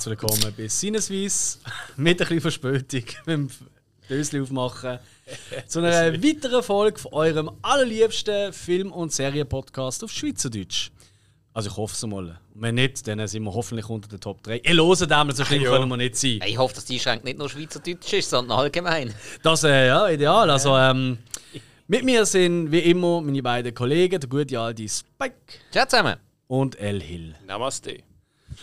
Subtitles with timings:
[0.00, 1.58] herzlich willkommen bei Sinneswiss
[1.98, 3.48] mit ein bisschen Verspätung beim
[4.08, 4.98] Dösli aufmachen
[5.66, 10.90] zu einer weiteren Folge von eurem allerliebsten Film- und Serienpodcast auf Schweizerdeutsch.
[11.52, 12.28] Also ich hoffe es mal.
[12.54, 14.62] Und wenn nicht, dann sind wir hoffentlich unter den Top 3.
[14.64, 15.70] Ihr hört damals, so schlimm Ja.
[15.72, 16.40] können wir nicht sein.
[16.46, 19.12] Ich hoffe, dass die Schränke nicht nur Schweizerdeutsch ist, sondern allgemein.
[19.42, 20.48] Das äh, ja, ideal.
[20.48, 21.18] Also, ähm,
[21.88, 25.34] mit mir sind wie immer meine beiden Kollegen, der gute alte Spike
[25.70, 26.16] Ciao zusammen.
[26.46, 27.34] und El Hill.
[27.46, 27.98] Namaste.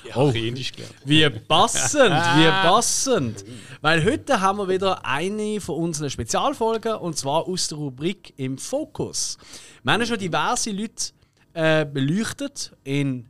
[0.04, 0.32] Ich Oh.
[0.32, 0.96] gelernt.
[1.06, 3.46] Wie passend, wie passend.
[3.82, 8.58] Weil heute haben wir wieder eine von unseren Spezialfolgen und zwar aus der Rubrik im
[8.58, 9.38] Fokus.
[9.84, 11.12] Wir haben schon diverse Leute
[11.54, 13.30] äh, beleuchtet in,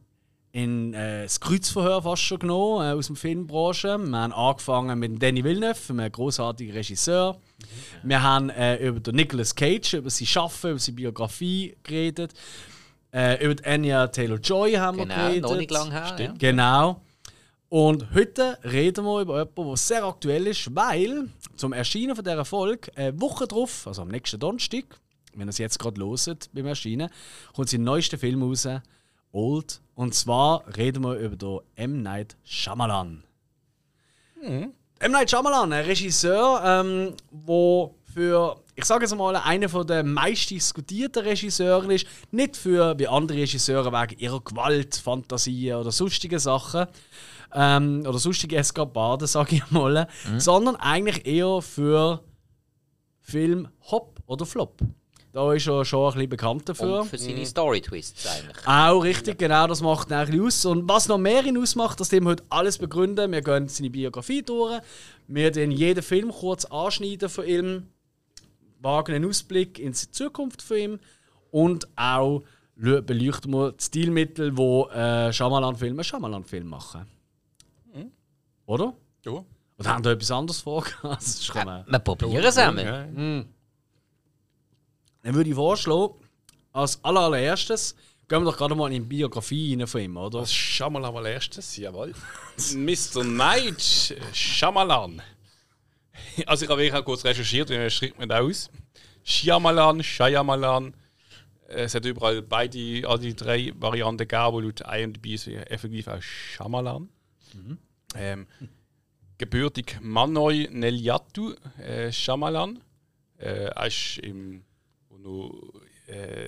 [0.51, 3.97] in äh, das Kreuzverhör fast schon genommen äh, aus der Filmbranche.
[3.97, 7.37] Wir haben angefangen mit Danny Villeneuve, einem großartigen Regisseur.
[8.03, 12.33] Wir haben äh, über den Nicolas Cage, über sein Schaffen, über seine Biografie geredet.
[13.13, 15.43] Äh, über Anya Taylor-Joy haben wir Genau, geredet.
[15.43, 16.15] noch nicht lang her.
[16.19, 16.33] Ja.
[16.37, 17.01] Genau.
[17.69, 22.45] Und heute reden wir über etwas, was sehr aktuell ist, weil zum Erscheinen von dieser
[22.45, 24.85] Folge, eine Woche drauf, also am nächsten Donnerstag,
[25.35, 27.09] wenn ihr es jetzt gerade loset beim Erscheinen,
[27.53, 28.67] kommt sein neuester Film raus,
[29.33, 29.81] Old.
[29.95, 32.01] Und zwar reden wir über den M.
[32.01, 33.23] Night Shyamalan.
[34.41, 34.71] M.
[35.11, 40.49] Night Shyamalan, ein Regisseur, ähm, wo für, ich sage jetzt mal, einer von der meist
[40.49, 42.07] diskutierten Regisseure ist.
[42.31, 46.87] Nicht für wie andere Regisseure wegen ihrer Gewalt, Fantasien oder sonstigen Sachen.
[47.53, 50.07] Ähm, oder sonstige Eskapaden, sage ich mal.
[50.39, 52.23] Sondern eigentlich eher für
[53.21, 54.79] Film Hop oder Flop.
[55.31, 57.01] Da ist er schon ein bisschen bekannt dafür.
[57.01, 58.67] Und für seine Story-Twists eigentlich.
[58.67, 60.65] Auch richtig, genau, das macht ihn ein bisschen aus.
[60.65, 63.31] Und was noch mehr ihn ausmacht, das dem wir heute alles begründen.
[63.31, 64.81] Wir gehen seine Biografie durch,
[65.27, 67.87] wir den jeden Film kurz anschneiden von ihm,
[68.87, 70.99] wagen einen Ausblick in die Zukunft von ihm
[71.51, 72.43] und auch
[72.75, 77.05] beleuchten wir die Stilmittel, die äh, Shyamalan-Filme Shyamalan-Film machen.
[78.65, 78.93] Oder?
[79.25, 79.43] Ja.
[79.79, 80.83] Oder haben da etwas anderes vor?
[81.03, 82.85] Das ist schon, äh, Wir probieren es einmal.
[82.85, 83.03] Ja.
[85.23, 86.13] Dann würde ich vorschlagen,
[86.71, 87.95] als allererstes
[88.27, 90.39] gehen wir doch gerade mal in die Biografie rein von ihm, oder?
[90.41, 92.13] Das Schamalan mal erstes, jawohl.
[92.75, 93.23] Mr.
[93.23, 95.21] Night Shyamalan.
[96.45, 98.69] Also ich habe wirklich auch kurz recherchiert, wie schreibt man das aus?
[99.23, 100.93] Shyamalan, Shyamalan.
[101.67, 106.21] Es hat überall beide, all die drei Varianten gegeben, wo laut IMDb ist effektiv auch
[106.21, 107.09] Shyamalan.
[108.15, 108.47] Ähm,
[109.37, 112.79] gebürtig Manoy Neliatu äh, Shyamalan.
[113.37, 114.63] Äh, er ist im,
[115.09, 116.47] wo noch, äh,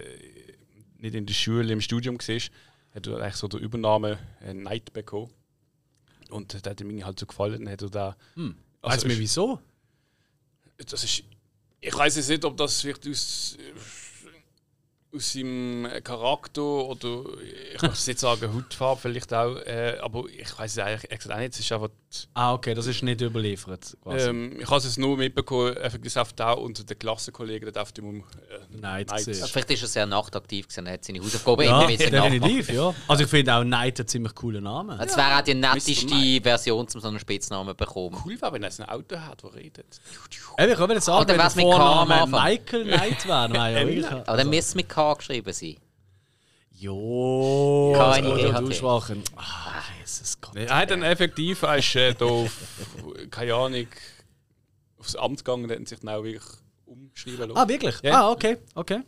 [0.97, 2.39] nicht in der Schule, im Studium war,
[2.95, 5.31] hat er eigentlich so den Übernahme äh, Night bekommen.
[6.29, 7.65] Und der hat ihm halt so gefallen.
[7.65, 9.59] Dann Hat er da, Weißt also du mir ist- wieso?
[10.85, 11.23] das ist,
[11.81, 13.57] ich weiß jetzt nicht, ob das vielleicht aus,
[15.15, 17.23] aus seinem Charakter oder
[17.75, 21.39] ich möchte jetzt sagen Hautfarbe vielleicht auch, äh, aber ich weiß es eigentlich exakt auch
[21.39, 21.53] nicht.
[21.53, 21.89] Es ist einfach,
[22.33, 23.95] Ah, okay, das ist nicht überliefert.
[24.01, 24.29] Quasi.
[24.29, 28.23] ähm, ich habe es nur mitbekommen, effektiv da unter den Klassenkollegen, der auf dem
[28.81, 29.05] äh.
[29.07, 32.09] Also vielleicht ist er sehr nachtaktiv gewesen, er hat seine Hausaufgaben ja, immer mit sich
[32.09, 32.93] definitiv, ja.
[33.07, 34.97] Also ich finde auch Night einen ziemlich coolen Namen.
[34.97, 36.41] Das wäre auch die netteste.
[36.41, 38.17] Version, um so einen Spitznamen zu bekommen.
[38.25, 39.99] Cool wäre, wenn er ein Auto hat, das redet.
[40.57, 42.27] Eben, ich kann jetzt sagen, Oder wenn der Vorname?
[42.27, 44.27] Michael Knight wäre, nein, ja, wirklich.
[44.27, 45.77] Aber dann müsste es mit K geschrieben sein.
[46.71, 48.67] Jo, Keine das Idee, hat er.
[48.69, 49.23] aussprachen.
[49.35, 50.55] Ah, Jesus Gott.
[50.55, 52.57] Er hat dann effektiv, er ist äh, da auf,
[53.31, 53.87] keine Ahnung,
[54.97, 56.43] aufs Amt gegangen und hat sich dann auch wirklich
[56.85, 57.57] umschreiben lassen.
[57.57, 57.95] Ah, wirklich?
[58.01, 58.21] Ja.
[58.21, 59.01] Ah, okay, okay.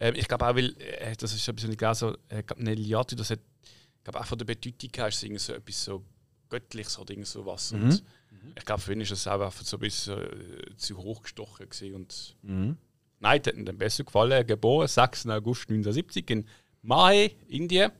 [0.00, 3.14] Ähm, ich glaube auch, weil, äh, das ist was ich gelesen äh, ich glaube, Neliatu,
[3.14, 6.04] das hat, ich glaube auch von der Bedeutung her ist es irgendwie so etwas so
[6.48, 7.72] Göttliches oder irgend so was.
[7.72, 8.02] Und
[8.56, 11.68] ich glaube, für ihn ist es auch einfach so ein bisschen äh, zu hoch gestochen
[11.68, 11.94] gewesen.
[11.94, 12.76] Und Nein,
[13.26, 14.46] hat ihm dann besser gefallen.
[14.46, 15.26] Geboren 6.
[15.28, 16.48] August 1970 in
[16.82, 17.92] Mahe, Indien.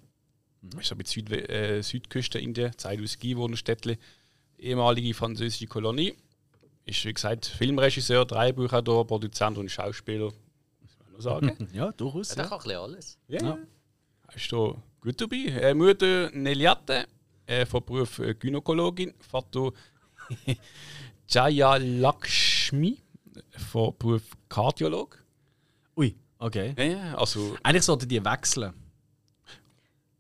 [0.62, 3.19] Das ist so bei Süd äh, Südküste Indien, Zeit aus
[3.59, 3.99] Städtle,
[4.59, 6.15] ehemalige französische Kolonie.
[6.87, 10.32] Ist, wie gesagt, Filmregisseur, Drehbuchautor, Produzent und Schauspieler.
[10.81, 11.69] Muss man noch sagen.
[11.73, 12.29] Ja, durchaus.
[12.29, 12.49] Der Ja.
[12.50, 13.19] kann ein bisschen alles.
[13.29, 13.43] Ja.
[13.43, 13.59] ja.
[14.35, 15.37] Ist da gut dabei.
[15.47, 17.06] Äh, Mutter Neliate,
[17.47, 19.15] äh, von Beruf äh, Gynäkologin.
[19.19, 19.73] Vater
[21.29, 22.99] Jaya Lakshmi,
[23.71, 25.23] von Beruf Kardiolog.
[25.97, 26.75] Ui, okay.
[26.77, 28.73] Ja, ja, also Eigentlich sollten die wechseln.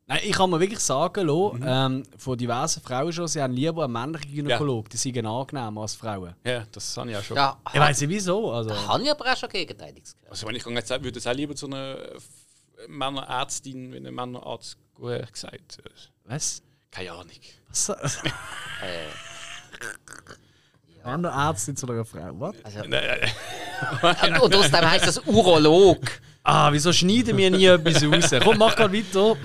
[0.06, 3.84] Nein, ich kann mir wirklich sagen, lo, ähm, von diversen Frauen schon, sie haben lieber
[3.84, 6.34] einen männlichen Gynäkolog, die sind angenehmer als Frauen.
[6.44, 7.36] ja, das habe ich auch schon.
[7.38, 8.52] Ja, Ich weiß nicht wieso.
[8.52, 8.70] Also.
[8.86, 10.30] habe ich aber auch schon Gegenteiliges gehört.
[10.30, 12.18] Also wenn ich jetzt sagen würde, es auch lieber zu einer äh,
[12.86, 15.82] Männerärztin, wie einem Männerarzt gut gesagt.
[16.24, 16.62] Was?
[16.90, 17.30] Keine Ahnung.
[17.68, 17.88] Was?
[18.82, 19.06] Äh,
[21.04, 22.30] Männerärztin zu einer Frau.
[22.40, 22.54] Was?
[22.64, 23.20] also, Nein,
[24.02, 25.98] nein, und außerdem heisst das Urolog.
[26.42, 28.40] Ah, wieso schneiden wir nie etwas raus?
[28.42, 29.36] Komm, mach gerade weiter.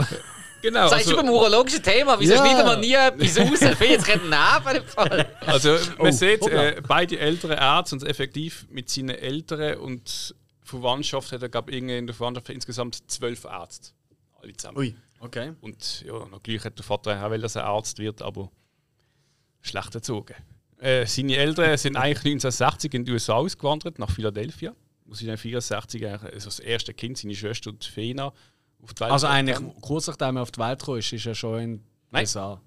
[0.61, 2.45] Genau, Das heißt also, über urologische Thema, wieso Ja.
[2.45, 3.61] schneiden wir nie etwas raus?
[3.61, 5.35] Ich finde jetzt keinen Nerven im Fall.
[5.45, 11.31] also man Oh, sieht, äh, beide ältere Ärzte und effektiv mit seinen Eltern und Verwandtschaft
[11.31, 13.91] hat er, glaube ich, in der Verwandtschaft insgesamt zwölf Ärzte.
[14.41, 14.77] Alle zusammen.
[14.77, 15.53] Ui, okay.
[15.61, 18.51] Und ja, natürlich hat der Vater auch dass er Arzt wird, aber
[19.61, 20.35] schlecht erzogen.
[20.79, 24.73] Äh, seine Eltern sind eigentlich 1960 in die USA ausgewandert, nach Philadelphia.
[25.05, 28.31] Wo sie dann 64 eigentlich, also das erste Kind, seine Schwester und Fena,
[28.81, 31.35] auf die Welt Also eigentlich kurz nachdem er auf die Welt kam, ist, ist er
[31.35, 32.21] schon in Nein.
[32.23, 32.61] USA.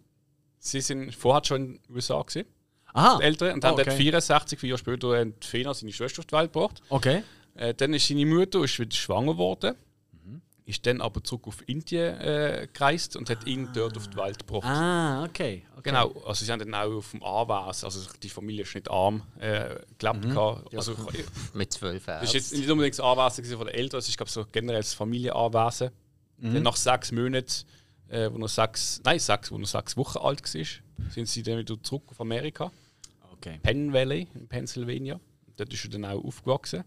[0.59, 2.47] Sie sind vorher schon in den USA gewesen,
[2.93, 3.19] Aha.
[3.19, 3.85] die Eltern, und haben Oh, okay.
[3.87, 6.83] dort 64, vier Jahre später, haben die Fena, seine Schwester, auf die Welt gebracht.
[6.89, 7.23] Okay.
[7.55, 9.75] Äh, dann ist seine Mutter ist wieder schwanger geworden.
[10.65, 14.39] Ist dann aber zurück auf Indien äh, gereist und hat ihn dort auf die Welt
[14.39, 14.65] gebracht.
[14.65, 15.65] Ah, okay.
[15.73, 15.83] okay.
[15.83, 19.23] Genau, also sie haben dann auch auf dem Anwesen, also die Familie ist nicht arm,
[19.41, 20.23] äh, gelebt.
[20.23, 20.75] gehabt.
[20.75, 20.95] Also,
[21.55, 24.31] Mit zwölf das ist jetzt nicht unbedingt das Anwesen von den Eltern, es ist glaube
[24.31, 25.91] so generell das Familienanwesen.
[26.39, 27.65] Dann nach sechs Monaten,
[28.09, 31.59] äh, wo noch sechs, nein, sechs, wo noch sechs Wochen alt war, sind sie dann
[31.59, 32.73] wieder zurück auf Amerika,
[33.33, 33.61] okay.
[33.63, 35.21] Penn Valley in Pennsylvania.
[35.57, 36.85] Dort ist er dann auch aufgewachsen.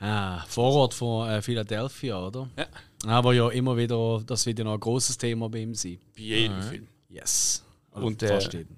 [0.00, 2.48] Ah, Vorort von äh, Philadelphia, oder?
[2.56, 2.66] Ja.
[3.06, 5.98] Aber ja, immer wieder, das wird ja noch ein großes Thema bei ihm sein.
[6.16, 6.86] Bei jedem Film.
[7.08, 7.64] Yes.
[7.92, 8.76] Oder Und, äh, fast jedem.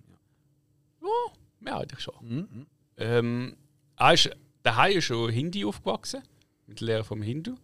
[1.64, 2.66] Ja, eigentlich schon.
[2.96, 3.56] Ähm,
[3.96, 4.30] er ist
[4.64, 6.22] daheim ist schon Hindi aufgewachsen,
[6.66, 7.54] mit der Lehre vom Hindu.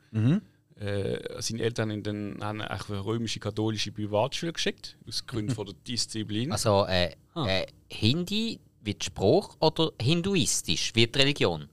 [0.77, 5.67] Äh, seine Eltern haben ihn dann haben eine römische katholische Privatschule geschickt, aus Gründen von
[5.67, 6.53] der Disziplin.
[6.53, 7.47] Also, äh, Ah.
[7.49, 11.69] äh, Hindi wird Spruch oder hinduistisch wird Religion?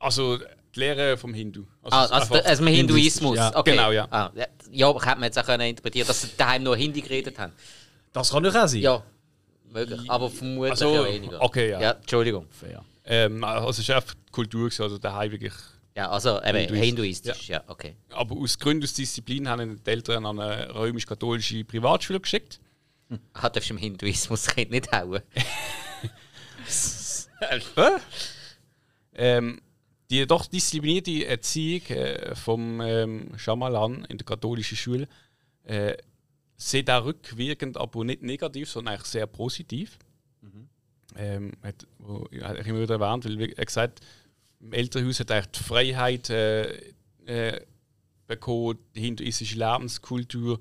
[0.00, 0.38] Also
[0.74, 1.64] die Lehre vom Hindu.
[1.82, 3.36] Ah, also, einfach der- also Hinduismus.
[3.36, 3.54] ja.
[3.56, 3.72] okay.
[3.72, 4.06] Genau, ja.
[4.10, 4.46] Ah, ja.
[4.70, 7.52] ja, aber hätte man jetzt auch können interpretieren dass sie daheim nur Hindi geredet haben.
[8.12, 8.80] Das kann doch auch sein.
[8.80, 9.02] Ja,
[9.70, 10.00] möglich.
[10.08, 11.40] Aber vermutlich Also, ja weniger.
[11.42, 11.80] okay, ja.
[11.80, 12.46] Ja, Entschuldigung.
[12.50, 12.84] Fair.
[13.04, 15.52] ähm, also es ist einfach die Kultur, also daheim wirklich.
[15.94, 16.86] Ja, also eben Hinduistisch.
[16.86, 17.96] hinduistisch, ja, okay.
[18.10, 22.60] Aber aus Gründen aus Disziplin haben die Eltern an eine römisch-katholische Privatschule geschickt.
[23.34, 25.20] Ah, darfst du im Hinduismus Kind nicht hauen?
[29.14, 29.60] Ähm,
[30.12, 35.08] die doch disziplinierte Erziehung äh, vom ähm, Schamalan in der katholischen Schule
[35.64, 35.96] äh,
[36.54, 39.98] sieht auch rückwirkend, aber nicht negativ, sondern eigentlich sehr positiv.
[41.16, 44.00] Ähm, hat, wo, hat immer wieder erwähnt, weil er gesagt
[44.60, 46.92] im Elternhaus hat er eigentlich die Freiheit äh,
[47.24, 47.60] äh,
[48.26, 50.60] bekommen, die hinduistische Lebenskultur.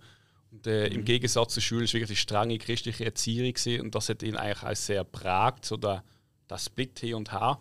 [0.50, 4.08] Und äh, im Gegensatz zur Schule ist wirklich die strenge christliche Erziehung gewesen, und das
[4.08, 6.06] hat ihn eigentlich auch sehr prägt, so der,
[6.50, 7.60] der Split hier und her.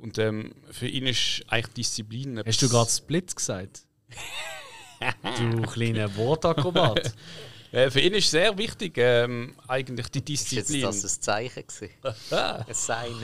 [0.00, 2.42] Und ähm, für ihn ist eigentlich Disziplin.
[2.44, 3.82] Hast du gerade Split gesagt?
[5.38, 7.14] du kleiner Wortakrobat.
[7.72, 10.82] Äh, für ihn ist sehr wichtig, ähm, eigentlich die Ist jetzt Disziplin.
[10.86, 11.94] das ein Zeichen gewesen?
[12.32, 13.14] ein Sein.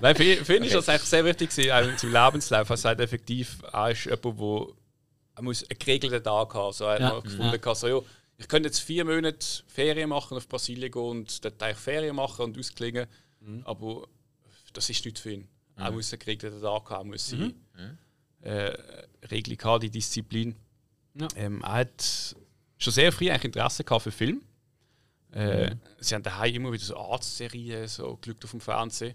[0.00, 2.70] Nein, für, ihn- für ihn ist das eigentlich sehr wichtig, gewesen, seinem Lebenslauf.
[2.70, 4.66] Er sagt effektiv, er ist jemand, der
[5.34, 6.72] er muss einen geregelten Tag haben.
[6.72, 7.08] So, er hat Ja.
[7.08, 7.74] mal gefunden, ja.
[7.74, 7.98] so, ja,
[8.38, 12.44] ich könnte jetzt vier Monate Ferien machen, auf Brasilien gehen und dort eigentlich Ferien machen
[12.44, 13.08] und ausklingen,
[13.64, 14.06] aber
[14.72, 15.48] das ist nicht für ihn.
[15.76, 17.54] Er muss einen geregelten Tag haben, er muss seine
[18.42, 18.72] äh,
[19.30, 20.56] Regelung haben, die Disziplin.
[21.14, 21.28] Ja.
[21.36, 22.36] Ähm, er hat
[22.78, 24.42] schon sehr früh eigentlich Interesse gehabt für Film.
[25.32, 29.14] Äh, Sie haben daheim immer wieder so Arztserien, so Glück auf dem Fernsehen.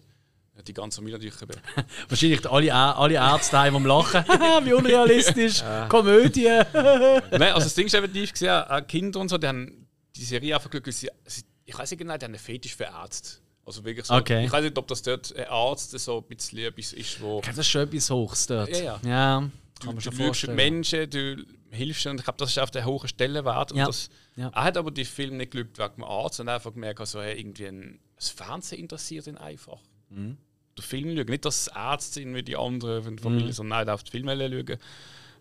[0.66, 1.60] Die ganze Familie natürlich eben.
[2.08, 4.24] Wahrscheinlich alle, alle Ärzte daheim am Lachen.
[4.64, 5.62] Wie unrealistisch.
[5.90, 6.46] Komödie.
[6.46, 10.56] Nein, also das Ding ist effektiv gesehen, auch Kinder und so, die haben die Serie
[10.56, 10.96] einfach glücklich.
[10.96, 13.42] Sie, sie, ich weiß nicht genau, die haben einen Fetisch für Ärzte.
[13.66, 14.14] Also wirklich so.
[14.14, 14.46] Okay.
[14.46, 17.42] Ich weiß nicht, ob das dort ein Arzt so ein bisschen etwas ist, wo.
[17.42, 18.70] Das ist schon etwas Hochs dort.
[18.70, 19.00] Ja, ja.
[19.04, 19.40] ja
[19.80, 20.56] Du, kann man du schon vorstellen.
[20.56, 22.06] Menschen, du hilfst.
[22.06, 23.72] Und ich glaube, das ist auf der hohen Stellenwert.
[23.72, 23.86] Und Ja.
[23.88, 24.50] das, Ja.
[24.50, 27.38] Er hat aber die Film nicht gelügt wegen dem Arzt und einfach gemerkt, also, hey,
[27.40, 29.80] irgendwie ein, das Fernsehen interessiert ihn einfach.
[30.10, 30.38] Mhm.
[30.78, 31.26] Der Film schauen.
[31.28, 33.52] Nicht, dass es Ärzte sind wie die anderen von der Familie, Mhm.
[33.54, 34.78] sondern nein, auf die Filme schauen.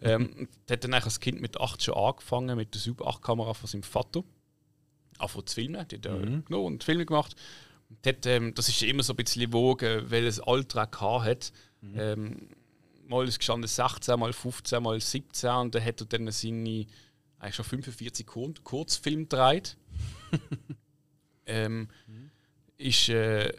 [0.02, 3.04] Ähm, und er hat dann eigentlich als Kind mit 8 schon angefangen mit der Super
[3.06, 4.24] 8-Kamera von seinem Vater.
[5.18, 5.86] Anfangen zu filmen.
[5.88, 6.44] Die hat er Mhm.
[6.44, 7.36] genommen und Filme gemacht.
[8.06, 11.52] Hat, ähm, das ist immer so ein bisschen wogen, welches Alter er hat.
[11.80, 11.94] Mhm.
[11.98, 12.48] Ähm,
[13.06, 16.86] mal ist gestanden 16, mal 15, mal 17 und dann hat er dann seine
[17.38, 19.76] eigentlich schon 45 Kur Kurzfilme gedreht.
[21.46, 21.88] ähm,
[22.78, 23.52] ist äh,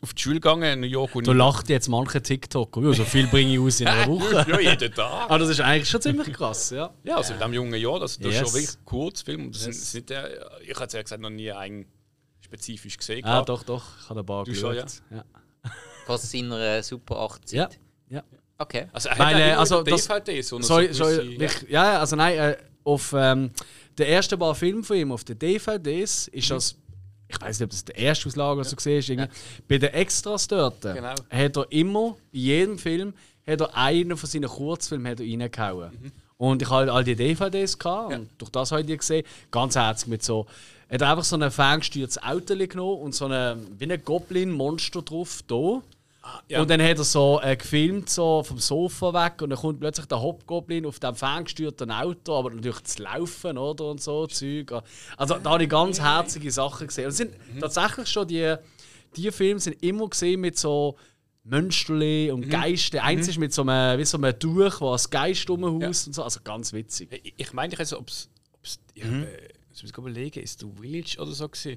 [0.00, 2.82] auf die Schule gegangen in New York und Da lacht jetzt manche TikToker.
[2.82, 4.44] Ja, so viel bringe ich aus in einer Woche.
[4.48, 5.30] ja, jeden Tag.
[5.30, 6.92] Aber das ist eigentlich schon ziemlich krass, ja.
[7.04, 8.40] Ja, also in diesem jungen Jahr, das, das ist Yes.
[8.50, 9.52] schon wirklich Kurzfilm.
[9.52, 9.92] Das Yes.
[9.92, 11.86] sind, sind, äh, ich habe es ja gesagt, noch nie einen
[12.44, 13.24] spezifisch gesehen.
[13.24, 13.48] Ah, gehabt.
[13.48, 13.82] doch, doch.
[14.02, 15.02] Ich habe ein paar Du schon, geschaut.
[15.10, 15.24] Ja.
[16.06, 17.68] Von seiner äh, Super 8 Ja.
[17.68, 17.78] Zeit.
[18.10, 18.22] ja.
[18.58, 18.86] Okay.
[18.92, 21.98] Also, er Weil, hat äh, ja also das- DVD, sondern Sorry, so sorry, ich, ja,
[21.98, 23.50] also nein, äh, auf ähm,
[23.98, 26.54] den ersten paar Filmen von ihm, auf den DVDs, ist Mhm.
[26.54, 26.76] das,
[27.26, 29.30] ich weiß nicht, ob das der erste Auslage oder so gesehen ist, irgendwie,
[29.66, 31.14] bei den Extras dort, Genau.
[31.30, 33.12] hat er immer, bei jedem Film,
[33.46, 35.90] hat er einen von seinen Kurzfilmen hat er reingehauen.
[36.00, 36.12] Mhm.
[36.50, 39.24] Und ich hatte all die DVDs gehabt, und durch das habe ich die gesehen.
[39.50, 40.46] Ganz herzig mit so.
[40.88, 45.40] Er hat einfach so ein ferngesteuertes Auto genommen und so eine, wie ein Goblin-Monster drauf
[45.46, 45.80] da.
[46.48, 46.60] ja.
[46.60, 50.06] Und dann hat er so äh, gefilmt so vom Sofa weg und dann kommt plötzlich
[50.06, 54.72] der Hobgoblin auf dem ferngesteuerten Auto, aber natürlich zu laufen oder und so Zeug.
[55.16, 57.06] Also da habe ich ganz herzige Sachen gesehen.
[57.06, 58.54] Und sind tatsächlich schon die,
[59.16, 60.96] die Filme sind immer gesehen mit so
[61.44, 63.02] Mönsterli und Geiste.
[63.02, 66.22] Eins ist mit so einem, wie so einem Tuch, wo als Geist rumhaust und so.
[66.22, 67.08] Also ganz witzig.
[67.22, 68.28] Ich- Ich meine, ich weiß ob es.
[68.94, 69.08] Ich äh,
[69.70, 71.76] muss mir überlegen, ist der Village oder so gewesen?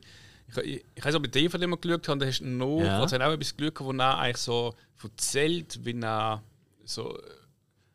[0.50, 2.46] Ich, ich, ich weiß, ob ich den von dem mal geschaut habe, da hast du
[2.46, 3.02] noch, Ja.
[3.02, 6.42] also auch etwas geschaut, wo er eigentlich so erzählt, wie er
[6.86, 7.20] so,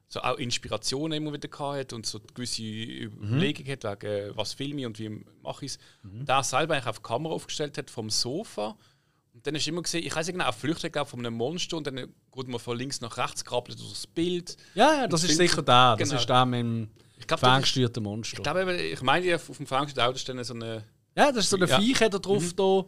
[0.09, 4.87] so auch Inspirationen immer wieder hat und so gewisse Überlegungen hat, wegen was filme ich
[4.87, 5.09] und wie
[5.43, 5.79] mache ich es.
[6.27, 8.77] Da selber eigentlich auf die Kamera aufgestellt hat vom Sofa.
[9.35, 11.35] Und dann hast du immer gesehen, ich weiß nicht genau, er flüchtet glaub, von einem
[11.35, 14.57] Monster und dann geht man von links nach rechts krabbelt durch das Bild.
[14.75, 15.97] Ja, ja, das Und ist sicher der.
[15.99, 16.21] Das Genau.
[16.21, 18.37] ist der mit dem ist- ferngesteuerten Monster.
[18.37, 20.85] ich glaube, ich meine, auf dem Ferngesteuerten Auto steht so eine.
[21.17, 21.79] Ja, das ist so ein Ja.
[21.81, 22.85] Viech hat er drauf da.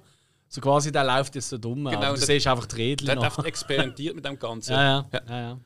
[0.48, 1.84] So quasi, der läuft jetzt so dumm.
[1.86, 4.72] Genau, du siehst einfach die Rädchen Der hat experimentiert mit dem Ganzen.
[4.72, 5.20] Ja, ja.
[5.28, 5.40] ja.
[5.40, 5.58] ja,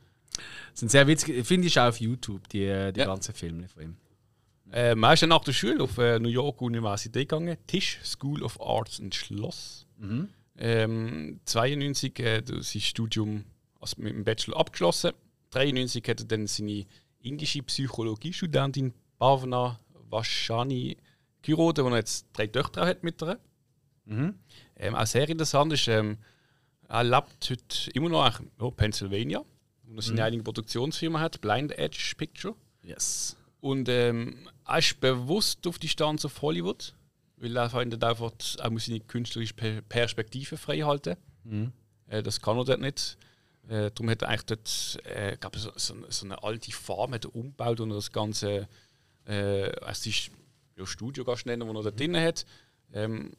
[0.73, 1.45] Sind sehr witzig.
[1.47, 3.07] Finde ich auch auf YouTube, die, äh, die Ja.
[3.07, 3.97] ganzen Filme von ihm.
[4.71, 8.99] Ist dann nach der Schule auf äh, New York Universität gegangen, Tisch School of Arts
[8.99, 9.87] in Schloss.
[10.59, 13.45] Ähm, 92 äh, sein Studium
[13.81, 15.12] also mit dem Bachelor abgeschlossen.
[15.50, 16.85] 93 hat er dann seine
[17.21, 19.79] indische Psychologiestudentin Bhavna
[20.11, 20.97] Vashani
[21.43, 23.38] geheiratet, wo er jetzt drei Töchter hat mit ihr.
[24.77, 26.19] Ähm, auch sehr interessant ist, ähm,
[26.88, 29.45] er lebt heute immer noch in oh, Pennsylvania,
[29.85, 32.55] wo er seine eigene Produktionsfirma hat, Blind Edge Picture.
[32.83, 33.37] Yes.
[33.61, 36.95] Und ähm, er ist bewusst auf die Stanz auf Hollywood,
[37.40, 41.16] weil er findet einfach, er muss seine künstlerische Per- Perspektive frei halten.
[42.09, 43.16] Äh, das kann er dort nicht.
[43.68, 47.25] Äh, darum hat er eigentlich dort äh, glaub, so, so, so eine alte Farm hat
[47.25, 48.66] er umgebaut und das ganze
[49.26, 50.30] äh, es ist
[50.76, 52.47] ja, Studio kannst nennen, wo er da drin hat.
[52.92, 53.33] Ähm,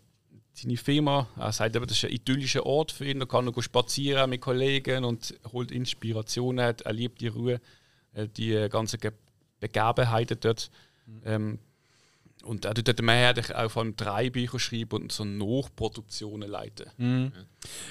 [0.53, 3.63] seine Firma, er sagt eben, das ist ein idyllischer Ort für ihn, da kann er
[3.63, 7.61] spazieren mit Kollegen und holt Inspirationen, hat, er liebt die Ruhe,
[8.13, 9.11] äh, die ganzen Ge
[9.61, 10.69] Begebenheiten dort.
[11.25, 11.59] Ähm,
[12.43, 16.89] und er mehrheitlich auch vor allem drei Bücher schreiben und so Nachproduktionen leiten.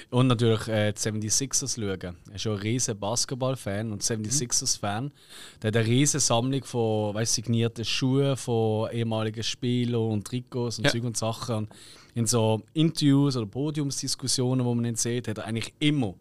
[0.09, 2.17] Und natürlich äh, die 76ers schauen.
[2.29, 5.11] Er ist schon ein riesen Basketball-Fan und 76ers-Fan.
[5.61, 10.85] Der hat eine riesen Sammlung von weißt, signierten Schuhen von ehemaligen Spielern und Trikots und
[10.85, 10.91] Ja.
[10.91, 11.55] Zeug und Sachen.
[11.55, 11.69] Und
[12.15, 16.15] in so Interviews oder Podiumsdiskussionen, wo man ihn sieht, hat er eigentlich immer.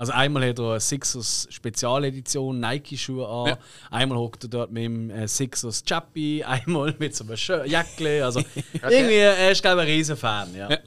[0.00, 3.58] Also einmal hat er eine Sixers Spezialedition Nike-Schuhe an, Ja.
[3.90, 8.24] einmal hockt er dort mit dem äh, Sixers Chappy, einmal mit so einem Jäckle.
[8.24, 8.40] Also
[8.72, 10.54] irgendwie, er ist glaube ich ein riesen Fan.
[10.54, 10.70] Ja.
[10.70, 10.78] Ja.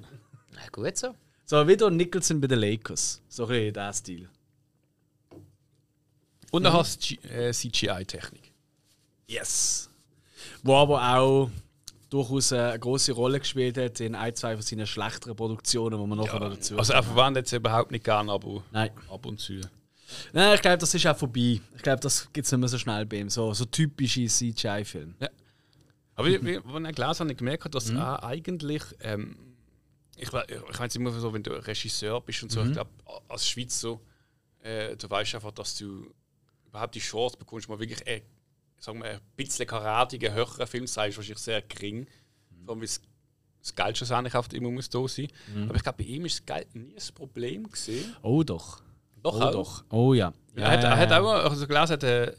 [0.54, 1.14] Na gut so.
[1.46, 3.22] So wie der Nicholson bei den Lakers.
[3.30, 4.30] So ein bisschen der Stil.
[6.52, 8.52] Und er hat G- äh, CGI-Technik.
[9.28, 9.90] Yes.
[10.64, 11.50] Wo aber auch
[12.14, 16.20] durchaus eine große Rolle gespielt hat in ein, zwei von seinen schlechteren Produktionen, die man
[16.20, 18.92] nachher noch dazu Also er verwendet es überhaupt nicht gern, aber Nein.
[19.10, 19.60] ab und zu.
[20.32, 21.60] Nein, ich glaube, das ist auch vorbei.
[21.76, 23.30] Ich glaube, das gibt es nicht mehr so schnell bei ihm.
[23.30, 25.16] So, so typische CGI-Filme.
[26.16, 29.36] Aber wie, wie, als ich gelesen habe, ich gemerkt, dass er eigentlich, ähm,
[30.16, 32.92] ich, ich meine immer so, wenn du Regisseur bist und so, ich glaube,
[33.28, 34.00] als Schweizer,
[34.62, 36.14] äh, du weißt einfach, dass du
[36.68, 38.22] überhaupt die Chance bekommst, mal wirklich äh,
[38.84, 42.06] sagen wir, ein bisschen karatigen, höheren Film zu sein, ist wahrscheinlich sehr gering.
[42.66, 43.02] Vor allem, weil das,
[43.62, 45.30] das Geld schlussendlich oft immer muss da sein.
[45.64, 48.14] Aber ich glaube, bei ihm ist das Geld nie ein Problem gesehen.
[48.22, 48.82] Oh doch.
[49.22, 49.52] Doch, oh auch.
[49.52, 49.84] doch.
[49.90, 50.34] Oh ja.
[50.56, 52.34] er hat, er hat auch, also gelesen, hat äh,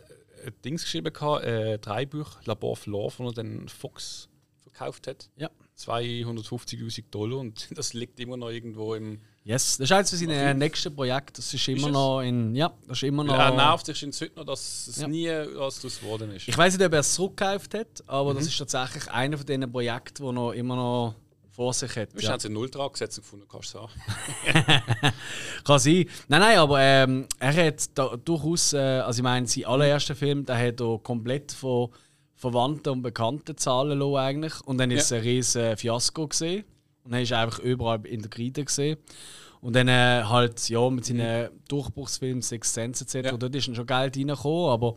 [0.44, 4.28] ein Dings geschrieben, gehabt, äh, drei Bücher, Labor of Love, wo er dann Fox
[4.60, 5.30] verkauft hat.
[5.36, 5.48] Ja.
[5.78, 9.20] 250.000 Dollar und das liegt immer noch irgendwo im.
[9.46, 9.76] Yes.
[9.76, 11.34] Das ist eines von seinen nächsten Projekten.
[11.36, 11.92] Das ist immer es?
[11.92, 12.54] noch in.
[12.54, 13.34] Ja, das ist immer noch.
[13.38, 15.06] Er nervt sich in heute noch, dass es Ja.
[15.06, 16.48] nie was daraus geworden ist.
[16.48, 19.70] Ich weiß nicht, ob er es zurückgekauft hat, aber das ist tatsächlich einer von diesen
[19.70, 21.14] Projekten, die noch immer noch
[21.50, 22.14] vor sich hat.
[22.14, 22.32] Du Ja.
[22.32, 23.92] hast einen Nulltrag gesetzt gefunden, kannst du sagen.
[25.64, 26.06] Kann sein.
[26.28, 30.46] Nein, nein, aber ähm, er hat da durchaus, äh, also ich meine, sein allererster Film,
[30.46, 31.90] der hat er komplett von
[32.34, 34.60] Verwandten und Bekannten zahlen lassen eigentlich.
[34.62, 35.16] Und dann ist es Ja.
[35.18, 36.64] ein riesen Fiasko gesehen.
[37.04, 38.98] Und dann ist er einfach überall in der Kreide gesehen.
[39.60, 43.30] Und dann äh, halt, ja, mit seinen Durchbruchsfilmen Six Sense etc.
[43.30, 43.36] Ja.
[43.36, 44.96] Dort ist dann schon Geld reingekommen, aber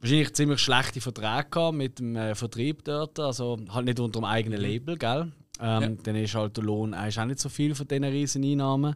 [0.00, 3.18] wahrscheinlich ziemlich schlechte Verträge mit dem äh, Vertrieb dort.
[3.18, 5.32] Also halt nicht unter dem eigenen Label, gell?
[5.60, 5.88] Ähm, Ja.
[6.02, 8.94] Dann ist halt der Lohn ist auch nicht so viel von diesen riesen Einnahmen.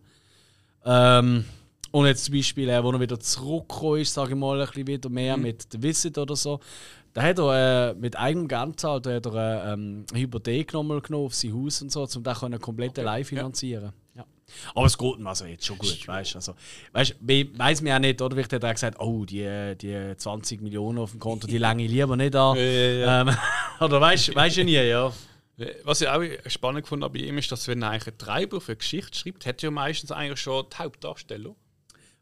[0.84, 1.44] Ähm,
[1.90, 4.86] und jetzt zum Beispiel, äh, wo er wieder zurückgekommen ist, sage ich mal, ein bisschen
[4.86, 6.60] wieder mehr mit The Visit oder so,
[7.14, 11.00] da hat er äh, mit eigenem Geld zahlt, hat er äh, ähm, eine Hypothek nochmal
[11.00, 13.92] genommen auf sein Haus und so, um das komplett allein finanzieren.
[14.14, 14.24] Ja.
[14.74, 16.38] Aber es geht ihm also jetzt schon gut, weißt du?
[16.38, 16.54] Also,
[16.92, 18.34] weißt, weiß mir auch nicht, oder?
[18.34, 21.90] Vielleicht hat er gesagt, oh, die, die 20 Millionen auf dem Konto, die länge ich
[21.90, 22.56] lieber nicht an.
[22.62, 23.20] Ja, ja, ja.
[23.22, 23.36] Ähm,
[23.80, 25.12] oder weißt du nie, ja.
[25.84, 28.60] Was ich auch spannend gefunden habe bei ihm, ist, dass wenn er eigentlich ein Treiber
[28.60, 31.54] für eine Geschichte schreibt, hat er ja meistens eigentlich schon die Hauptdarsteller.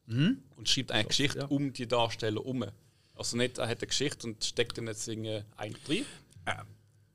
[0.09, 2.65] Und schreibt eine Geschichte um die Darsteller herum.
[3.21, 6.07] Also nicht, er hat eine Geschichte und steckt dann jetzt irgendwie ein drin.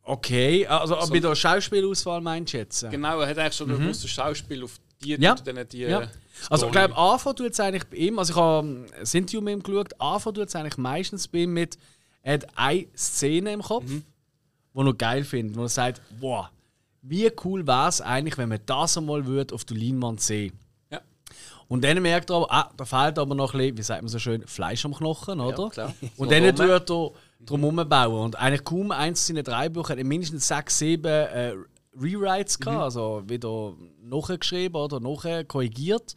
[0.04, 2.88] Okay, also So- bei der Schauspielauswahl meinst du jetzt?
[2.92, 3.88] Genau, er hat eigentlich schon mhm.
[3.88, 5.34] das Schauspiel auf die, Ja.
[5.34, 6.02] dann die Ja.
[6.02, 6.08] äh,
[6.50, 6.66] Also Story.
[6.68, 9.64] ich glaube, Anfang tut es eigentlich bei ihm, also ich habe ein Interview mit ihm
[9.64, 11.80] geschaut, Anfang tut es eigentlich meistens bei ihm mit,
[12.22, 14.04] er hat eine Szene im Kopf, Mhm.
[14.74, 16.50] wo er geil findet, wo er sagt, wow,
[17.02, 20.65] wie cool wäre es eigentlich, wenn man das einmal würde auf der Leinwand sehen Ja.
[21.68, 24.10] Und dann merkt er aber, ah, da fehlt aber noch ein bisschen, wie sagt man
[24.10, 25.70] so schön, Fleisch am Knochen, oder?
[25.70, 25.94] klar.
[26.18, 27.12] Und dann tut er
[27.46, 28.26] drum bauen.
[28.26, 31.54] Und eigentlich kaum eins seiner drei Bücher hat mindestens sechs, sieben äh,
[32.00, 36.16] Rewrites gehabt, also wieder nachgeschrieben oder nachher korrigiert.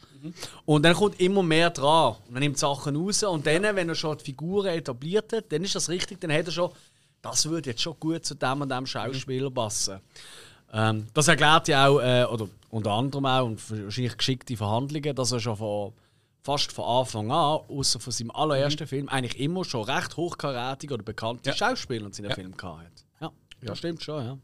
[0.64, 2.16] Und dann kommt immer mehr dran.
[2.26, 3.22] Und dann nimmt Sachen raus.
[3.22, 6.46] Und dann, wenn er schon die Figuren etabliert hat, dann ist das richtig, dann hat
[6.46, 6.70] er schon,
[7.22, 10.00] das würde jetzt schon gut zu dem und dem Schauspieler passen.
[10.72, 15.32] Ähm, das erklärt ja auch, äh, oder unter anderem auch, und wahrscheinlich geschickte Verhandlungen, dass
[15.32, 15.92] er schon von,
[16.42, 21.02] fast von Anfang an, außer von seinem allerersten Film, eigentlich immer schon recht hochkarätige oder
[21.02, 21.56] bekannte Ja.
[21.56, 22.34] Schauspieler in seinen Ja.
[22.34, 23.04] Filmen gehabt hat.
[23.20, 23.32] Ja,
[23.62, 24.38] das stimmt schon, ja.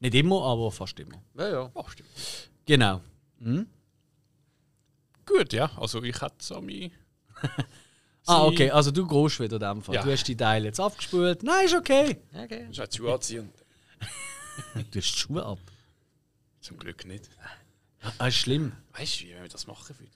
[0.00, 1.22] Nicht immer, aber fast immer.
[1.38, 1.70] Ja, ja.
[1.74, 2.08] Ach, stimmt.
[2.66, 3.00] Genau.
[5.24, 5.70] Gut, ja.
[5.76, 6.92] Also ich hätte so mein...
[8.28, 9.94] Ah, okay, also du gehst wieder in dem Fall.
[9.94, 10.02] Ja.
[10.02, 11.44] Du hast die Teile jetzt abgespult.
[11.44, 12.16] Nein, ist okay.
[12.34, 12.66] Okay.
[12.74, 13.48] Das zu anziehen.
[14.74, 15.58] Du hast die Schuhe ab.
[16.66, 17.30] Zum Glück nicht.
[18.18, 18.72] Ah, ist schlimm.
[18.92, 20.10] Weißt du, wie wir das machen würden?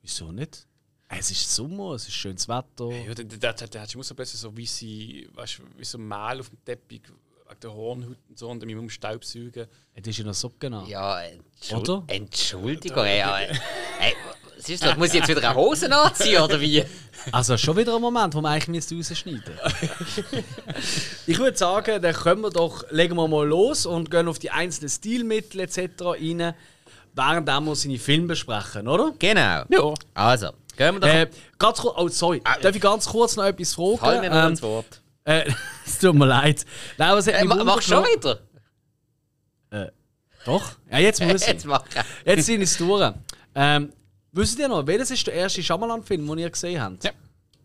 [0.00, 0.68] Wieso nicht?
[1.08, 2.88] Es ist Sommer, es ist schönes Wetter.
[2.88, 5.98] Ja, der, der, der, der hat immer so besser so wie sie, weißt wie so
[5.98, 7.02] Mehl auf dem Teppich,
[7.48, 9.66] wegen der Hornhaut und so, und dann mit dem Staubsaugen.
[9.92, 10.86] Es ist in der Socken an.
[10.86, 12.04] Ja, Entschuld Oder?
[12.06, 13.48] Entschuldigung, ey,
[13.98, 14.14] ey,
[14.62, 14.96] was ist das?
[14.96, 16.84] Muss ich jetzt wieder eine Hose anziehen oder wie?
[17.30, 19.54] Also schon wieder ein Moment, wo wir eigentlich müsste rausschneiden
[21.26, 24.50] Ich würde sagen, dann können wir doch, legen wir mal los und gehen auf die
[24.50, 25.78] einzelnen Stilmittel etc.
[26.00, 26.54] rein,
[27.14, 29.12] während wir seine Filme besprechen, oder?
[29.18, 29.64] Genau.
[29.68, 29.94] Ja.
[30.14, 31.08] Also, gehen wir doch.
[31.08, 33.98] Äh, ganz kurz, oh sorry, darf ich ganz kurz noch etwas fragen?
[33.98, 35.02] Fall mir noch Ähm, ins Wort.
[35.24, 35.44] äh,
[35.86, 36.64] es tut mir leid.
[36.98, 38.40] Nein, was hat Äh, mich ma- machst du schon wundert-
[39.70, 39.92] wieder?
[40.44, 40.72] Doch?
[40.90, 41.48] Ja, jetzt muss ich.
[41.48, 42.02] Jetzt mach ich.
[42.26, 43.12] Jetzt sind es durch.
[43.54, 43.92] Ähm,
[44.32, 47.04] wisst ihr noch, welches ist der erste Shyamalan-Film, den ihr gesehen habt?
[47.04, 47.12] Ja.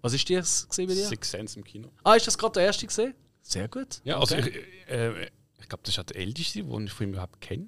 [0.01, 1.05] Was ist das gesehen bei dir?
[1.05, 1.89] Six Sense im Kino.
[2.03, 3.13] Ah, ist das gerade der erste gesehen?
[3.41, 3.99] Sehr gut.
[4.03, 4.53] Ja, also Okay.
[4.85, 5.23] ich, äh,
[5.59, 7.67] ich glaube, das ist auch der älteste, den ich von ihm überhaupt kenne.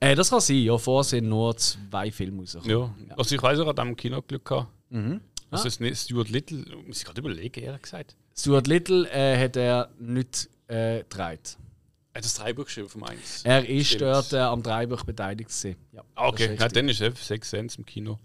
[0.00, 0.78] Äh, das kann sein, ja.
[0.78, 3.06] Vorher sind nur zwei Filme rausgekommen.
[3.10, 3.16] Ja.
[3.16, 4.68] Also ich weiß auch, an dem Kino Glück gehabt.
[4.90, 5.20] Mhm.
[5.50, 8.16] Also ist nicht Stuart Little, muss ich gerade überlegen, ehrlich gesagt.
[8.36, 11.38] Stuart Little äh, hat er nicht äh, getragen.
[12.18, 13.42] Er hat das Drehbuch geschrieben vom 1.
[13.44, 14.02] Er ist Stimmt.
[14.02, 15.50] dort äh, am Dreibuch beteiligt.
[15.50, 15.76] gewesen.
[15.92, 16.72] Ja, Ah, das okay, ist ja, richtig.
[16.72, 18.18] dann ist es Six Sense im Kino.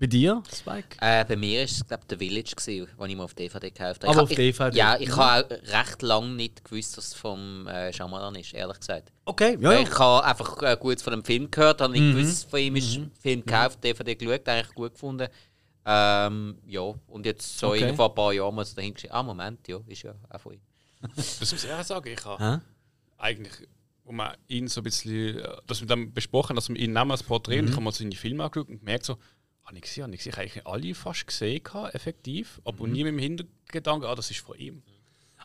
[0.00, 0.96] Bei dir, Spike?
[1.02, 4.02] Äh, bei mir war es, glaube The Village, gewesen, den ich mir auf DVD gekauft
[4.02, 4.08] habe.
[4.12, 4.76] Aber ich, auf ich, DVD?
[4.78, 8.80] Ja, ich habe auch recht lange nicht gewusst, dass es vom äh, Shyamalan ist, ehrlich
[8.80, 9.12] gesagt.
[9.26, 9.82] Okay, ja, Weil ja.
[9.82, 12.16] Ich habe einfach äh, gut von dem Film gehört, habe nicht Mhm.
[12.16, 15.28] gewusst, von ihm ist ein Film gekauft, DVD geschaut, eigentlich gut gefunden.
[15.84, 17.92] Ähm, ja, und jetzt so Okay.
[17.94, 20.54] vor ein paar Jahren muss ich dahin geschrieben, ah Moment, ja, ist ja auch von
[20.54, 20.60] ihm.
[21.16, 22.62] Das muss ich auch sagen, ich habe
[23.18, 23.68] eigentlich,
[24.04, 27.10] wo man ihn so ein bisschen, äh, dass wir dann besprochen, dass wir ihn nehmen
[27.10, 29.18] als Porträt und ich habe mal seine Filme angeschaut und gemerkt so,
[29.64, 31.62] habe ich gesehen, habe ich gesehen, eigentlich alle fast gesehen,
[31.92, 34.82] effektiv, aber nie mit dem Hintergedanken, ah, das ist von ihm.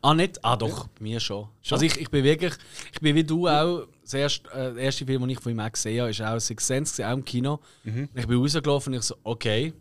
[0.01, 0.43] Ah, nicht?
[0.45, 1.49] Ah, doch, bei mir schon.
[1.69, 2.53] Also ich, ich bin wirklich,
[2.93, 5.59] ich bin wie du auch, das erste, äh, der erste Film, den ich von ihm
[5.59, 7.59] auch gesehen habe, ist auch Six Sense, auch im Kino.
[7.83, 8.09] Mhm.
[8.13, 9.73] Und ich bin rausgelaufen und ich so, okay,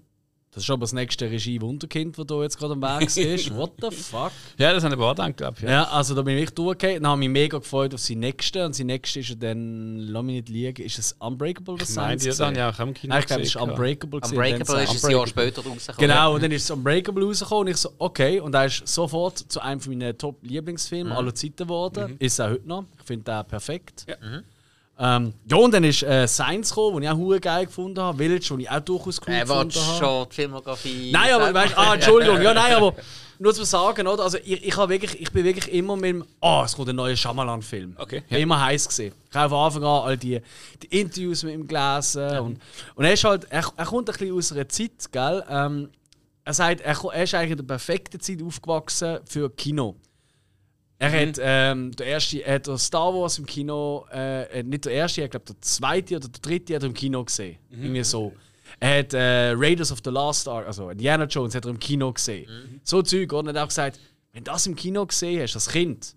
[0.51, 3.55] das ist aber das nächste Regie-Wunderkind, das da jetzt gerade am Weg ist.
[3.55, 4.33] What the fuck?
[4.57, 5.63] Ja, das habe ich auch gedacht, glaube ich.
[5.69, 7.03] Ja, also da bin ich durchgegangen.
[7.03, 8.65] Dann habe ich mich mega gefreut auf seinen nächsten.
[8.65, 11.97] Und sein nächster ist ja dann, lass mich nicht liegen, ist es Unbreakable, das Ich
[11.97, 14.21] meine, die haben ja auch im Kino Nein, ich glaube, es ist Unbreakable.
[14.21, 15.11] gewesen, Unbreakable dann ist ein.
[15.11, 16.09] Jahr später rausgekommen.
[16.09, 18.41] Genau, und dann ist es Unbreakable rausgekommen und ich so, okay.
[18.41, 22.17] Und er ist sofort zu einem von meinen Top-Lieblingsfilmen aller Zeiten geworden.
[22.19, 22.85] Ist er heute noch.
[22.99, 24.07] Ich finde den perfekt.
[24.09, 24.17] Ja.
[25.01, 28.19] Ähm, ja, und dann ist äh, Science gekommen, den ich auch hure geil gefunden habe.
[28.19, 29.99] Village, den ich auch durchaus cool äh, gefunden habe.
[29.99, 31.13] schon die Filmografie.
[31.13, 32.95] Nein, aber weißt ah, Entschuldigung, ja, nein, aber
[33.39, 34.25] nur zu sagen, oder?
[34.25, 37.15] Also ich, ich, wirklich, ich bin wirklich immer mit dem, ah, es kommt ein neuer
[37.15, 37.95] Shyamalan-Film.
[37.97, 39.15] Okay, Ich war immer heiß gesehen.
[39.31, 40.41] Ich habe von Anfang an all die,
[40.83, 42.61] die Interviews mit ihm gelesen und,
[42.97, 45.45] und er ist halt, er, er kommt ein bisschen aus einer Zeit, gell?
[45.49, 45.91] Ähm,
[46.45, 49.95] er sagt, er, er ist eigentlich in der perfekten Zeit aufgewachsen für Kino.
[51.01, 54.93] Er hat ähm, der erste, er hat Star Wars im Kino, äh, äh, nicht der
[54.93, 57.59] erste, ich glaube der zweite oder der dritte hat er im Kino gesehen.
[57.71, 58.33] Irgendwie so.
[58.81, 62.13] Er hat äh, Raiders of the Lost Ark, also Indiana Jones, hat er im Kino
[62.13, 62.81] gesehen.
[62.83, 63.33] So Zeug.
[63.33, 64.01] Und er hat auch gesagt,
[64.33, 66.15] wenn du das im Kino gesehen hast, als Kind,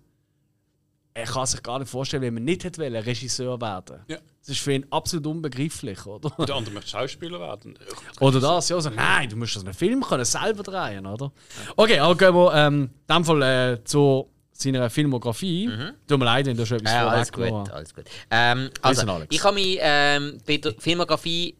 [1.14, 4.00] er kann sich gar nicht vorstellen, wenn man nicht hätte wollen, Regisseur werden.
[4.08, 4.18] Ja.
[4.40, 6.30] Das ist für ihn absolut unbegreiflich, oder?
[6.44, 7.78] Der andere möchte Schauspieler werden.
[8.18, 11.30] Oder das, ja, so, nein, du musst das einen Film können selber drehen, oder?
[11.76, 14.31] Okay, aber gehen wir ähm, in dem Fall äh, zu
[14.62, 15.70] seiner Filmografie.
[16.06, 18.04] Tut mir leid, wenn du schon etwas Ja, alles gut, alles gut.
[18.30, 19.26] Ähm, also, Alex.
[19.34, 21.56] ich habe mich ähm, bei der Filmografie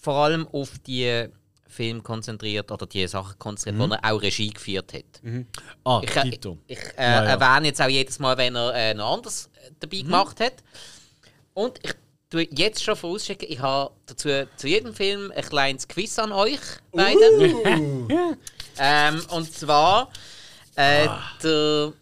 [0.00, 1.26] vor allem auf die
[1.66, 5.04] Filme konzentriert oder die Sachen konzentriert, wo er auch Regie geführt hat.
[5.84, 6.58] Ah, Ich, äh, Tito.
[6.68, 7.30] ich äh, Ja, ja.
[7.30, 10.54] erwähne jetzt auch jedes Mal, wenn er äh, noch anders äh, dabei gemacht hat.
[11.54, 11.94] Und ich
[12.30, 16.60] tue jetzt schon vorausschicken, ich habe dazu zu jedem Film ein kleines Quiz an euch
[16.92, 18.08] beiden.
[18.78, 20.10] ähm, und zwar,
[20.76, 21.08] äh,
[21.42, 21.92] der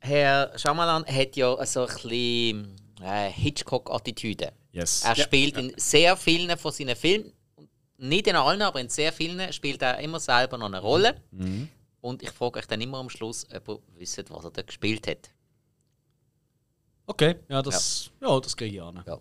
[0.00, 4.52] Herr Schamalan hat ja so ein bisschen äh, Hitchcock-Attitüde.
[4.72, 5.02] Yes.
[5.04, 7.32] Er spielt in sehr vielen von seinen Filmen,
[7.98, 11.20] nicht in allen, aber in sehr vielen, spielt er immer selber noch eine Rolle.
[12.00, 15.06] Und ich frage euch dann immer am Schluss, ob ihr wisst, was er da gespielt
[15.06, 15.30] hat.
[17.06, 18.40] Okay, ja, das, ja.
[18.40, 19.02] das kriege ich an.
[19.06, 19.18] Ja.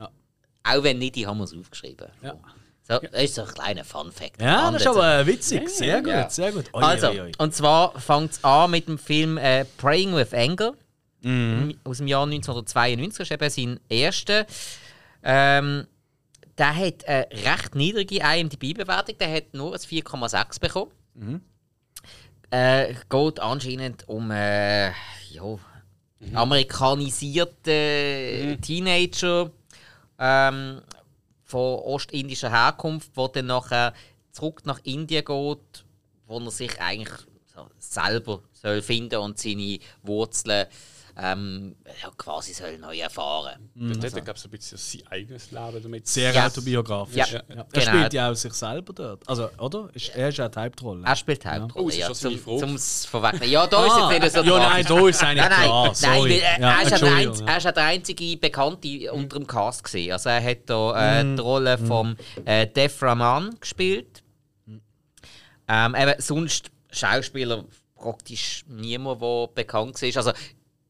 [0.00, 0.10] Ja.
[0.64, 2.08] Auch wenn nicht, ich habe es aufgeschrieben.
[2.22, 2.36] Ja.
[2.88, 4.40] So, das ist so ein kleiner Fun-Fact.
[4.40, 5.68] Ja, das ist aber witzig.
[5.68, 6.30] Sehr gut, Ja.
[6.30, 6.66] sehr gut.
[6.72, 7.32] Oi, Also, oi, oi.
[7.38, 10.72] und zwar fängt es an mit dem Film äh, Praying with Anger
[11.22, 11.76] Mhm.
[11.82, 13.18] aus dem Jahr 1992.
[13.18, 14.46] Das ist eben sein erster.
[15.24, 15.88] Ähm,
[16.56, 19.18] der hat eine recht niedrige IMDb-Bewertung.
[19.18, 20.92] Der hat nur ein 4,6 bekommen.
[21.14, 21.40] Mhm.
[22.50, 24.90] Äh, geht anscheinend um äh,
[25.30, 25.42] ja,
[26.20, 26.36] Mhm.
[26.36, 29.50] amerikanisierte Teenager
[30.18, 30.80] ähm,
[31.46, 33.94] von ostindischer Herkunft, wo dann nachher
[34.32, 35.84] zurück nach Indien geht,
[36.26, 37.26] wo er sich eigentlich
[37.78, 40.66] selber soll finden und seine Wurzeln
[41.18, 43.70] ähm, ja, quasi soll neu erfahren.
[43.74, 46.06] Dort gab es ein bisschen sein eigenes Leben damit.
[46.06, 46.46] Sehr Ja.
[46.46, 47.16] autobiografisch.
[47.16, 47.42] Ja, Ja.
[47.48, 47.86] Er genau.
[47.86, 49.26] spielt ja auch sich selber dort.
[49.28, 49.88] Also, oder?
[49.94, 51.02] Ist, er ist ja die Hauptrolle.
[51.06, 52.58] Er spielt die Hauptrolle, Oh, ist ja, zum, meine Frage?
[52.76, 52.78] zum
[53.10, 53.50] vorwegnehmen.
[53.50, 54.44] Ja, da ist jetzt nicht so Ah.
[54.44, 55.84] ja, nein, da ist eigentlich Nein, nein, klar.
[55.86, 56.30] nein Sorry.
[56.30, 57.46] weil, äh, ja, er, ist ja der ja.
[57.46, 60.12] er ist ja der einzige Bekannte unter dem Cast gesehen.
[60.12, 61.36] Also er hat da äh, Mhm.
[61.36, 64.22] die Rolle vom äh, Def Rahman gespielt.
[65.68, 67.64] Ähm, eben, sonst Schauspieler
[67.96, 70.16] praktisch niemand, der bekannt war.
[70.16, 70.32] Also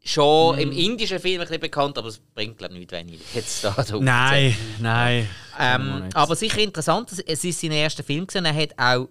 [0.07, 0.63] schon Mhm.
[0.63, 3.65] im indischen Film ein bisschen bekannt, aber es bringt glaube ich nicht, wenn ich jetzt
[3.65, 5.29] da drauf Nein, nein.
[5.57, 8.45] Kann man ähm, aber sicher interessant, es- ist sein erster Film gewesen.
[8.45, 9.09] Er hat auch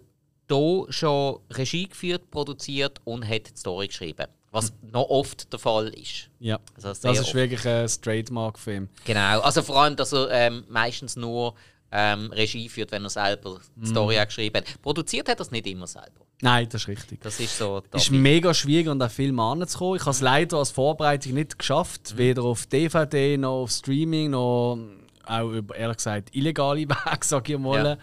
[0.48, 4.28] hier schon Regie geführt, produziert und hat die Story geschrieben.
[4.52, 6.30] Was noch oft der Fall ist.
[6.40, 6.60] Ja.
[6.76, 7.34] Also Das ist oft.
[7.34, 8.88] wirklich ein Trademark-Film.
[9.04, 9.42] Genau.
[9.42, 11.56] Also vor allem, dass er ähm, meistens nur
[11.98, 13.82] ähm, Regie führt, wenn er selber Mhm.
[13.84, 14.82] die Story auch geschrieben hat.
[14.82, 16.26] Produziert hat er es nicht immer selber.
[16.42, 17.22] Nein, das ist richtig.
[17.22, 17.82] Das ist so.
[17.92, 19.96] Es ist mega schwierig, an den Film anzukommen.
[19.96, 22.18] Ich habe es leider als Vorbereitung nicht geschafft.
[22.18, 24.78] Weder auf DVD noch auf Streaming, noch
[25.26, 27.98] auch über, ehrlich gesagt, illegale Wege, sage ich mal.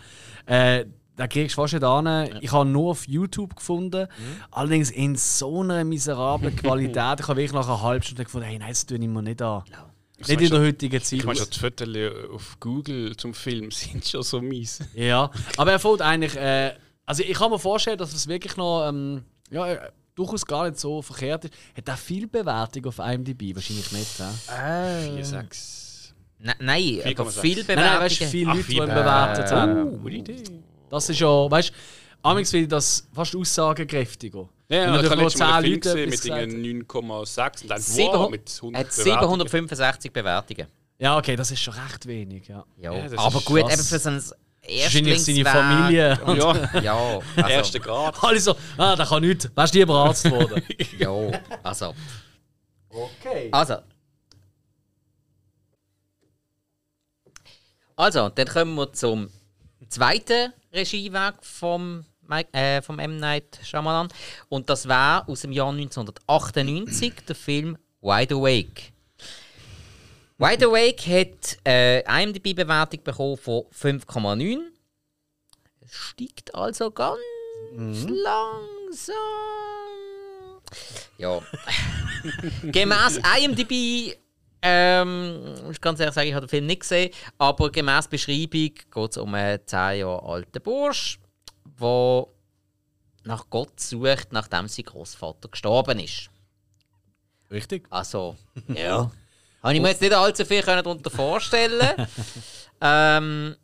[0.47, 2.39] Äh, da kriegst du fast nicht an.
[2.41, 4.09] Ich habe nur auf YouTube gefunden.
[4.51, 7.21] Allerdings in so einer miserablen Qualität.
[7.21, 9.43] Ich habe wirklich nach einer halben Stunde gefunden, hey, nein, das tue ich mir nicht
[9.43, 9.63] an.
[10.29, 11.19] Nicht in der heutigen Zeit.
[11.19, 11.89] Ich meine, schon die Fotos
[12.35, 14.81] auf Google zum Film sind schon so mies.
[14.95, 16.37] Ja, aber er fällt eigentlich.
[16.37, 16.75] Äh,
[17.07, 20.79] also ich kann mir vorstellen, dass es wirklich noch ähm, ja, äh, durchaus gar nicht
[20.79, 21.55] so verkehrt ist.
[21.77, 23.55] Hat er viel Bewertung auf IMDb?
[23.55, 24.21] Wahrscheinlich nicht.
[24.49, 25.15] Hä?
[25.17, 26.15] 4, 6.
[26.39, 27.41] Ne- Nein, aber 4,6.
[27.41, 30.03] viel Nein, nein, weißt viele Ach, Leute, die viel ihn bewertet Be- haben.
[30.03, 30.43] Gute Idee.
[30.91, 31.73] Das ist ja, weißt du,
[32.29, 34.49] amigs finde ich das fast aussagekräftiger.
[34.73, 37.71] Ja, ich habe nur letztes Mal 10 einen Film gesehen mit gesagt irgendwie 9,6 und
[37.71, 39.49] dann wow, 700 mit 100 hat Bewertungen.
[39.49, 40.67] 765 Bewertungen.
[40.99, 42.49] Ja, okay, das ist schon recht wenig.
[42.49, 42.65] Ja.
[42.79, 42.93] Ja.
[43.17, 43.73] Aber ist gut, krass.
[43.73, 44.23] eben für so ein
[44.65, 45.57] Wahrscheinlich seine Erstlingswerk.
[45.57, 46.21] Familie.
[46.25, 48.23] Ja, Ja, also, erster Grad.
[48.23, 49.51] Alle so, ah, der kann nichts.
[49.55, 50.63] Wärst du lieber Arzt geworden?
[50.99, 51.95] ja, also.
[52.89, 53.49] okay.
[53.51, 53.79] Also.
[57.97, 59.29] Also, dann kommen wir zum
[59.89, 63.19] zweiten Regiewerk vom, Mike- äh, vom M.
[63.19, 64.09] Night Shyamalan.
[64.49, 68.93] Und das war aus dem Jahr 1998 der Film Wide Awake.
[70.39, 74.61] Wide Awake hat äh, eine IMDb-Bewertung bekommen von 5,9.
[75.81, 77.19] Es steigt also ganz
[77.75, 79.15] langsam.
[81.19, 81.41] Ja.
[82.63, 84.17] gemäß IMDb,
[84.63, 88.51] ähm, ich kann ganz ehrlich sagen, ich habe den Film nicht gesehen, aber gemäß Beschreibung
[88.75, 91.19] geht es um einen 10 Jahre alten Bursch,
[91.83, 92.27] der
[93.25, 96.31] nach Gott sucht, nachdem sein Großvater gestorben ist.
[97.51, 97.87] Richtig.
[97.91, 98.37] Also,
[98.69, 99.11] ja.
[99.63, 102.09] Habe ich mir jetzt nicht allzu viel darunter vorstellen.
[102.81, 103.57] ähm,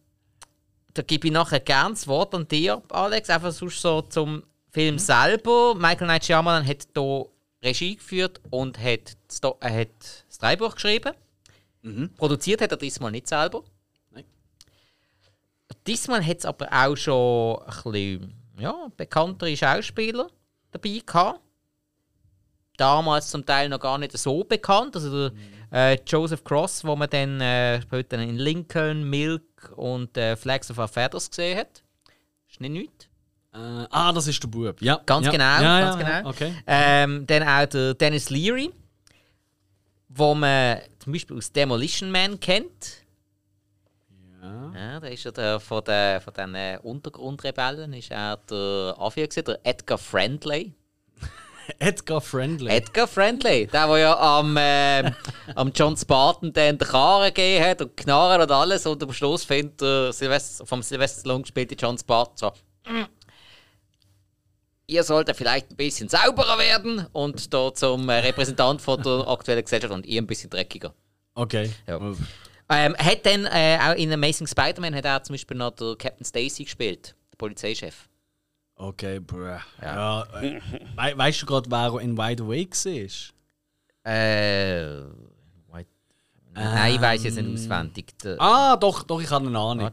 [0.95, 3.31] da gebe ich nachher gerne das Wort an dir, Alex.
[3.31, 5.75] Einfach sonst so zum Film selber.
[5.75, 7.27] Michael Night Shyamalan hat hier
[7.63, 9.89] Regie geführt und hat das, äh, hat
[10.29, 11.13] das Drehbuch geschrieben.
[12.17, 13.63] Produziert hat er diesmal nicht selber.
[15.87, 20.29] Diesmal hat es aber auch schon ein bisschen ja, bekanntere Schauspieler
[20.71, 21.41] dabei gehabt.
[22.77, 24.97] damals zum Teil noch gar nicht so bekannt.
[24.97, 25.33] Also der,
[25.73, 30.79] äh, Joseph Cross, wo man dann äh, später in Lincoln, Milk und äh, Flags of
[30.79, 31.83] Our Feathers gesehen hat.
[32.49, 33.09] Ist nicht nichts.
[33.53, 34.81] Äh, ah, das ist der Bub.
[34.81, 35.01] Ja.
[35.05, 35.33] Ganz ja.
[35.33, 36.31] genau, Ja, ganz ja, genau.
[36.31, 36.55] Okay.
[36.67, 38.71] Ähm, dann auch der Dennis Leary,
[40.09, 43.03] wo man zum Beispiel aus Demolition Man kennt.
[44.41, 44.73] Ja.
[44.75, 49.45] Ja, der ist ja der, von den von den äh, Untergrundrebellen ist er der gewesen,
[49.45, 50.75] der Edgar Friendly.
[51.79, 52.71] Edgar Friendly.
[52.71, 55.15] Edgar Friendly, der, der ja am, ähm,
[55.55, 59.81] am John Spartan den Karren gegeben hat und Knarren und alles und am Schluss findet
[59.81, 62.53] der Sylvester, vom Sylvester Stallone gespielte John Spartan so
[62.91, 63.05] «Mm,
[64.91, 69.63] Ihr solltet vielleicht ein bisschen sauberer werden und da zum äh, Repräsentant von der aktuellen
[69.63, 70.95] Gesellschaft und ihr ein bisschen dreckiger.
[71.35, 71.71] Okay.
[71.87, 72.01] Ja.
[72.71, 76.25] Ähm, hat dann äh, auch in Amazing Spider-Man hat er zum Beispiel noch der Captain
[76.25, 78.09] Stacy gespielt, der Polizeichef.
[78.77, 79.57] Okay, bruh.
[79.83, 80.23] Ja.
[80.43, 80.61] äh,
[80.95, 82.77] wei weißt du gerade, wer in Wide Awake
[84.05, 84.13] war?
[84.13, 85.03] Äh.
[86.55, 88.19] Nein, ich weiß jetzt nicht auswendig.
[88.19, 89.91] Der, Ah, doch, doch, ich habe eine Ahnung.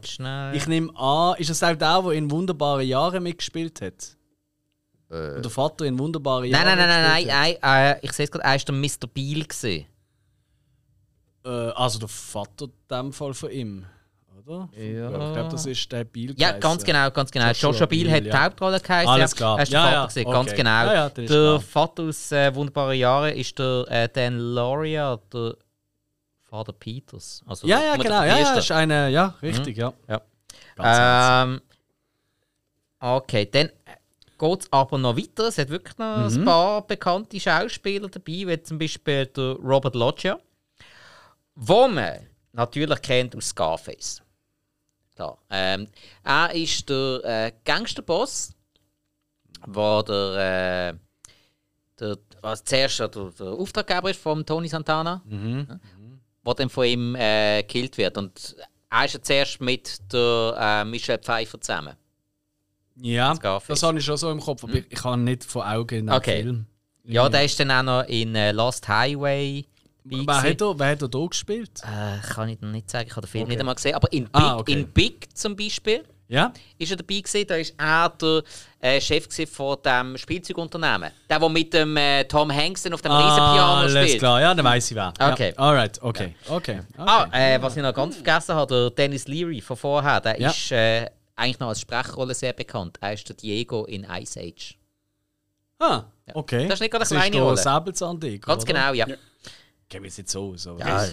[0.52, 4.16] Ich nehme an, ist das auch der, der in wunderbaren Jahren mitgespielt hat?
[5.10, 5.36] Äh.
[5.36, 6.78] Und der Vater in wunderbaren Nein, Jahren.
[6.78, 9.06] nein, nein, nein, mitgespielt nein, nein äh, ich sehe es gerade, er war der Mr.
[9.12, 9.44] Beale.
[9.44, 9.86] Gewesen.
[11.46, 13.86] Äh, also der Vater in dem Fall von ihm,
[14.44, 14.68] oder?
[14.76, 15.10] Ja.
[15.10, 16.30] Ich glaube, das ist der Biel.
[16.36, 16.60] Ja, geheißen.
[16.60, 17.46] ganz genau, ganz genau.
[17.48, 18.44] Joshua Joshua, Beale, hat die ja.
[18.44, 19.08] Hauptrolle geheißen.
[19.08, 19.36] Alles ja.
[19.36, 19.56] klar.
[19.58, 20.32] Er ist der Ja, Vater ja, gewesen, okay.
[20.36, 20.70] ganz genau.
[20.70, 21.60] Ja, ja, der klar.
[21.60, 25.54] Vater aus äh, Wunderbaren Jahren ist der äh, Dan Lauria, der
[26.48, 27.42] Vater Peters.
[27.46, 28.22] Also Ja, ja, genau.
[28.22, 29.92] Ja, ja, ist eine, ja, richtig, ja.
[30.08, 30.20] Ja.
[30.78, 31.60] Ernst.
[31.60, 31.60] Ähm,
[33.00, 33.70] okay, dann
[34.38, 35.48] geht es aber noch weiter.
[35.48, 36.38] Es hat wirklich noch Mhm.
[36.40, 40.38] ein paar bekannte Schauspieler dabei, wie zum Beispiel der Robert Loggia,
[41.56, 42.20] wo man
[42.52, 44.22] natürlich kennt aus Scarface.
[45.14, 45.38] Klar.
[45.50, 45.88] Ähm,
[46.22, 48.52] er ist der äh, Gangsterboss,
[49.66, 50.98] wo der, äh,
[51.98, 55.66] der was zuerst der, der Auftraggeber ist von Tony Santana, Mhm.
[55.68, 55.78] ja,
[56.44, 58.16] wo dann von ihm äh, gekillt wird.
[58.18, 58.54] Und
[58.90, 61.96] er ist ja zuerst mit der äh, Michelle Pfeiffer zusammen.
[62.96, 63.68] Ja, Scarface.
[63.80, 66.06] das habe ich schon so im Kopf, aber ich, ich habe nicht vor Augen in
[66.06, 66.42] dem Okay.
[66.42, 66.66] Film.
[67.04, 69.64] Ja, der ist dann auch noch in äh, Lost Highway.
[70.08, 70.42] Wer gewesen.
[70.42, 71.70] hat, er, wer hat er da gespielt?
[71.82, 73.52] Äh, kann ich noch nicht sagen, ich habe den Film Okay.
[73.52, 73.94] nicht einmal gesehen.
[73.94, 74.72] Aber in Big, Ah, okay.
[74.72, 76.52] in Big zum Beispiel Ja?
[76.78, 77.46] ist er dabei gewesen.
[77.46, 78.42] Da ist er der
[78.80, 81.10] äh, Chef von dem Spielzeugunternehmen.
[81.28, 84.18] Der, der mit dem äh, Tom Hanks auf dem Riesenpiano Ah, alles spielt.
[84.20, 85.12] klar, ja, dann weiß ich wer.
[85.18, 85.52] Okay.
[85.56, 85.58] Ja.
[85.62, 86.34] Alright, okay.
[86.48, 86.80] Okay.
[86.94, 87.00] okay.
[87.06, 90.50] Ah, äh, was ich noch ganz vergessen habe, der Dennis Leary von vorher, der Ja.
[90.50, 92.96] ist äh, eigentlich noch als Sprechrolle sehr bekannt.
[93.00, 94.74] Er ist der Diego in Ice Age.
[95.78, 96.64] Ah, okay.
[96.66, 97.56] Das ist nicht gerade eine Das kleine Rolle.
[97.58, 98.72] Säbelzahntiger, Ganz oder?
[98.72, 99.06] genau, ja.
[99.88, 100.56] Gehen wir jetzt so.
[100.56, 100.76] so.
[100.78, 101.04] Ja,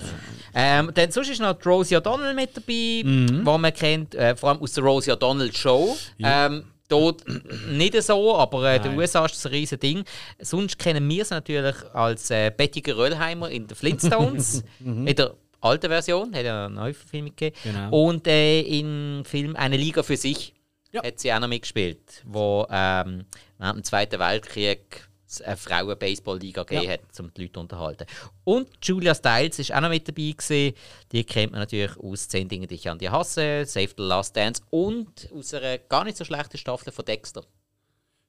[0.56, 3.28] ähm, dann sonst ist noch Rosie O'Donnell mit dabei, Mhm.
[3.46, 5.96] die man kennt, äh, vor allem aus der Rosie O'Donnell Show.
[6.20, 7.24] Ähm, dort
[7.70, 8.98] nicht so, aber äh, in den.
[8.98, 10.04] USA ist das ein riesen Ding.
[10.40, 15.88] Sonst kennen wir sie natürlich als äh, Betty Geröllheimer in den Flintstones, in der alten
[15.90, 17.56] Version, hat ja eine neue Verfilmung gegeben.
[17.64, 17.90] Genau.
[18.10, 20.54] Und äh, im Film Eine Liga für sich
[20.92, 21.04] Ja.
[21.04, 23.26] hat sie auch noch mitgespielt, wo ähm,
[23.60, 25.08] während dem Zweiten Weltkrieg es
[25.42, 26.92] eine Frauen-Baseball-Liga gegeben Ja.
[26.94, 28.06] hat, um die Leute zu unterhalten.
[28.44, 30.76] Und Julia Stiles ist auch noch mit dabei gewesen.
[31.12, 34.36] Die kennt man natürlich aus 10 Dinge, die ich an dir hasse, Save the Last
[34.36, 37.44] Dance und aus einer gar nicht so schlechten Staffel von Dexter.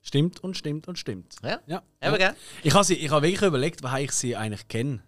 [0.03, 1.37] Stimmt und stimmt und stimmt.
[1.43, 1.83] Ja, Ja.
[2.01, 2.29] aber ja.
[2.29, 2.37] gell?
[2.63, 5.03] Ich habe sie- ich habe wirklich überlegt, woher ich sie eigentlich kenne.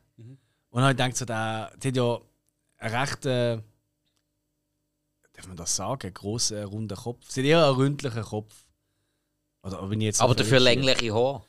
[0.70, 2.18] Und habe gedacht, so, der, die hat ja
[2.78, 3.58] einen recht, äh,
[5.32, 7.24] darf man das sagen, grossen, runden Kopf.
[7.30, 8.54] Sie hat eher einen ründlichen Kopf.
[9.62, 11.42] Oder bin ich jetzt Aber dafür längliche Haare.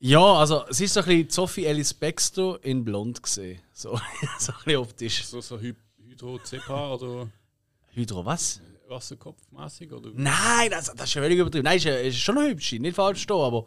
[0.00, 3.60] Ja, also es ist so ein bisschen Sophie Ellis Baxter in blond gesehen.
[3.72, 3.98] So,
[4.38, 5.24] so ein bisschen optisch.
[5.26, 5.74] So, so Hy
[6.08, 7.28] Hydro-Zepa oder
[7.94, 8.60] Hydro, was?
[8.88, 9.92] Wasserkopfmäßig?
[9.92, 10.10] Oder?
[10.14, 11.64] Nein, das, das ist schon völlig übertrieben.
[11.64, 13.66] Nein, ist, ja- ist schon eine hübsche, nicht falsch stehen, aber.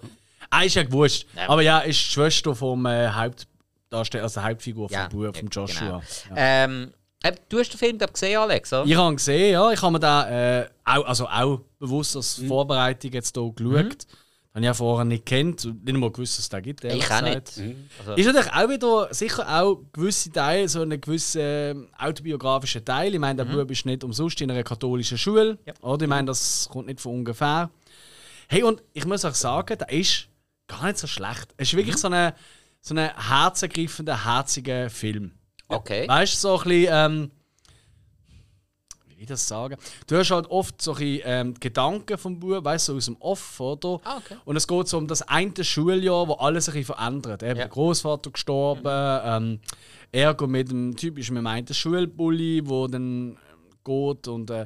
[0.50, 1.26] Ah, ist ja gewusst.
[1.36, 1.50] Ja.
[1.50, 5.48] Aber ja, ist die Schwester vom äh, Hauptdarsteller, also der Hauptfigur vom Ja, Bub, vom
[5.48, 5.80] ja, Joshua.
[5.88, 6.02] genau.
[6.30, 6.63] Ja.
[6.65, 8.86] Ähm, äh, du hast den Film glaub, gesehen, Alex, oder?
[8.86, 9.72] Ich habe ihn gesehen, ja.
[9.72, 12.48] Ich habe mir da äh, auch, also auch bewusst als Mhm.
[12.48, 14.08] Vorbereitung jetzt hier geschaut.
[14.53, 16.83] Habe ich ja vorher nicht kennt und nicht mal gewusst, dass es da gibt.
[16.83, 17.53] ich auch nicht.
[17.99, 23.13] Also, Ist natürlich auch wieder sicher auch gewisse Teile, so einen gewissen ähm, autobiografischen Teil.
[23.13, 25.53] Ich meine, der Bub ist nicht umsonst in einer katholischen Schule.
[25.53, 25.59] Mhm.
[25.65, 25.73] Ja.
[25.81, 26.03] Oder?
[26.03, 27.69] Ich meine, das kommt nicht von ungefähr.
[28.49, 30.27] Hey, und ich muss auch sagen, der ist
[30.67, 31.53] gar nicht so schlecht.
[31.55, 31.99] Es ist wirklich Mhm.
[31.99, 32.33] so ein
[32.83, 35.31] so eine herzergreifender, herziger Film.
[35.69, 36.07] okay.
[36.09, 36.87] Weißt du, so ein bisschen.
[36.91, 37.31] Ähm,
[39.21, 39.77] ich das sagen?
[40.07, 43.05] Du hast halt oft so ein bisschen, ähm, Gedanken vom Bub, weißt du, so aus
[43.05, 43.99] dem Off, oder?
[44.03, 44.36] Ah, okay.
[44.45, 47.43] Und es geht so um das eine Schuljahr, wo alles bisschen verändert.
[47.43, 47.55] Eben Ja.
[47.55, 49.60] Der Großvater gestorben, ähm,
[50.12, 53.38] er geht mit dem typischen dem einen Schulbully, wo dann ähm,
[53.84, 54.65] geht und äh,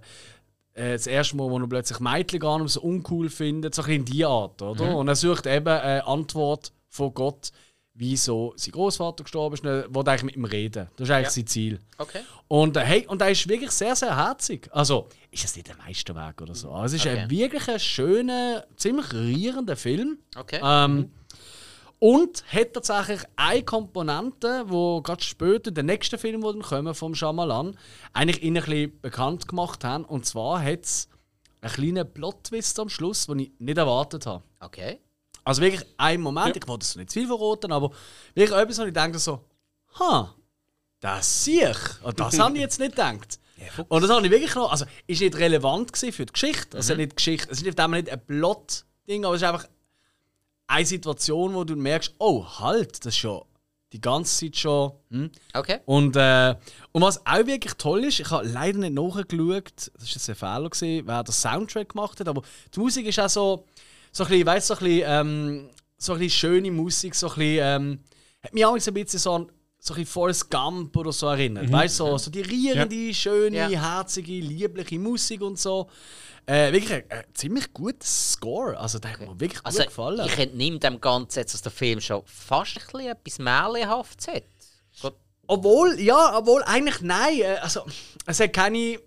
[0.74, 3.86] äh, das erste Mal, wo er plötzlich Mädchen gar nicht so uncool findet, so ein
[3.88, 4.96] bisschen in die Art, oder?
[4.96, 7.52] Und er sucht eben eine Antwort von Gott,
[7.98, 10.90] wie so sein Großvater gestorben ist, er will eigentlich mit ihm reden.
[10.98, 11.30] Das ist eigentlich Ja.
[11.32, 11.80] sein Ziel.
[11.98, 12.20] Okay.
[12.50, 14.68] Und, äh, hey, und er ist wirklich sehr, sehr herzig.
[14.74, 16.72] Also, ist es nicht der Meisterwerk oder so.
[16.72, 17.20] Also, es ist Okay.
[17.22, 20.18] ein wirklich ein schöner, ziemlich rührender Film.
[20.38, 20.60] Okay.
[20.62, 21.10] Ähm,
[22.00, 27.16] und hat tatsächlich eine Komponente, wo gerade später, der nächste Film, der dann kommen vom
[27.16, 27.78] Shyamalan,
[28.12, 30.04] eigentlich ihn ein bisschen bekannt gemacht haben.
[30.04, 31.08] Und zwar hat es
[31.62, 34.44] einen kleinen Plot-Twist am Schluss, den ich nicht erwartet habe.
[34.60, 35.00] Okay.
[35.46, 37.92] Also wirklich ein Moment, ich wollte es nicht zu viel verraten, aber
[38.34, 39.46] wirklich etwas, wo ich denke so,
[40.00, 40.34] ha,
[41.00, 42.04] das sehe ich.
[42.04, 43.40] Und das habe ich jetzt nicht gedacht.
[43.88, 46.76] Und das habe ich wirklich noch, also ist nicht relevant für die Geschichte.
[46.76, 49.68] Also nicht Geschichte, es ist nicht einmal nicht ein Plot-Ding, aber es ist einfach
[50.68, 53.44] eine Situation, wo du merkst, oh halt, das ist schon
[53.94, 54.92] die ganze Zeit schon.
[55.12, 55.32] Hm?
[55.54, 55.80] Okay.
[55.86, 56.56] Und, äh,
[56.92, 60.36] und was auch wirklich toll ist, ich habe leider nicht nachgeschaut, das war jetzt ein
[60.36, 62.42] Fehler, gewesen, wer den Soundtrack gemacht hat, aber
[62.74, 63.66] die Musik ist auch so,
[64.16, 67.36] so ein bisschen, weißt, so ein bisschen, ähm, so ein bisschen schöne Musik, so ein
[67.36, 68.00] bisschen, ähm,
[68.44, 71.28] hat mich auch so ein bisschen so an so ein bisschen Forrest Gump oder so
[71.28, 71.72] erinnert.
[71.72, 73.98] Weißt du, so, so die rührende, schöne, Ja.
[73.98, 75.90] herzige, liebliche Musik und so.
[76.48, 78.80] Äh, wirklich ein, ein ziemlich guter Score.
[78.80, 80.26] Also, der hat mir wirklich Also, gut gefallen.
[80.26, 84.44] ich entnehme dem Ganzen jetzt, dass der Film schon fast ein bisschen etwas Märchenhaftes hat.
[85.48, 87.40] Obwohl, ja, obwohl eigentlich nein.
[87.42, 87.86] Äh, Also,
[88.26, 88.98] es hat keine,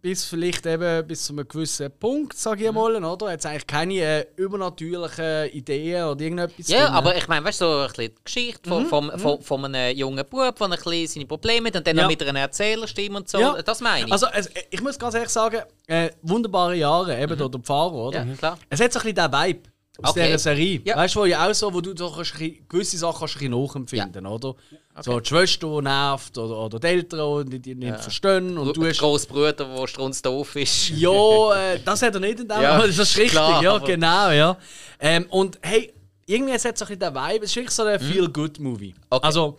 [0.00, 2.74] bis vielleicht eben bis zu einem gewissen Punkt, sage ich Mhm.
[2.76, 3.30] mal, oder?
[3.30, 6.94] Hat eigentlich keine äh, übernatürlichen Ideen oder irgendetwas Ja, drin.
[6.94, 9.64] aber ich meine, weißt du, so ein bisschen die Geschichte Mhm, von, vom, von, von
[9.64, 12.02] einem jungen Bub, der ein bisschen seine Probleme hat und dann Ja.
[12.02, 13.38] noch mit einer Erzählerstimme und so.
[13.38, 13.62] Ja.
[13.62, 14.12] Das meine ich.
[14.12, 18.24] Also, es, ich muss ganz ehrlich sagen, äh, wunderbare Jahre, eben da der Pfarrer, oder?
[18.24, 18.30] Mhm.
[18.32, 18.58] ja, klar.
[18.68, 19.60] Es hat so ein bisschen den Vibe
[20.00, 20.26] aus Okay.
[20.26, 20.80] dieser Serie.
[20.84, 20.96] Ja.
[20.96, 23.50] Weißt du, wo ja auch so, wo du doch ein gewisse Sachen kannst du ein
[23.50, 24.54] nachempfinden, oder?
[25.00, 28.56] So die Schwester, die nervt, oder, oder die Eltern, die, die nicht verstehen.
[28.58, 30.90] Und du der hast grosse Bruder, der strunzdoof ist.
[30.90, 31.10] Ja,
[31.74, 34.58] äh, das hat er nicht in dem Ja, das ist richtig, klar, ja, genau, ja.
[35.00, 35.92] Ähm, und hey,
[36.26, 38.94] irgendwie es hat so ein bisschen den Vibe, es ist wirklich so ein Feel-Good-Movie.
[38.96, 39.02] Mhm.
[39.10, 39.26] Okay.
[39.26, 39.58] Also,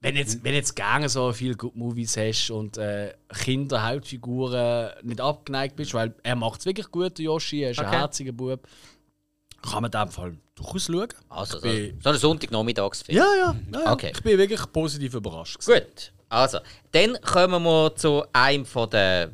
[0.00, 5.94] wenn jetzt, wenn jetzt gerne so Feel-Good-Movies hast und äh, Kinder, Hauptfiguren nicht abgeneigt bist,
[5.94, 7.96] weil er macht es wirklich gut, der Yoshi, er ist ein Okay.
[7.98, 8.66] herziger Bub,
[9.62, 11.08] kann man in dem Fall durchaus schauen.
[11.28, 13.16] Also, so, bin- so ein Sonntagnachmittagsfilm.
[13.18, 13.92] Ja, ja, ja, ja.
[13.92, 14.12] Okay.
[14.14, 15.58] ich bin wirklich positiv überrascht.
[15.58, 15.84] gewesen.
[15.84, 16.58] Gut, also,
[16.92, 19.30] dann kommen wir zu einem von der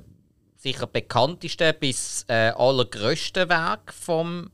[0.56, 4.50] sicher bekanntesten bis äh, allergrößten Werk vom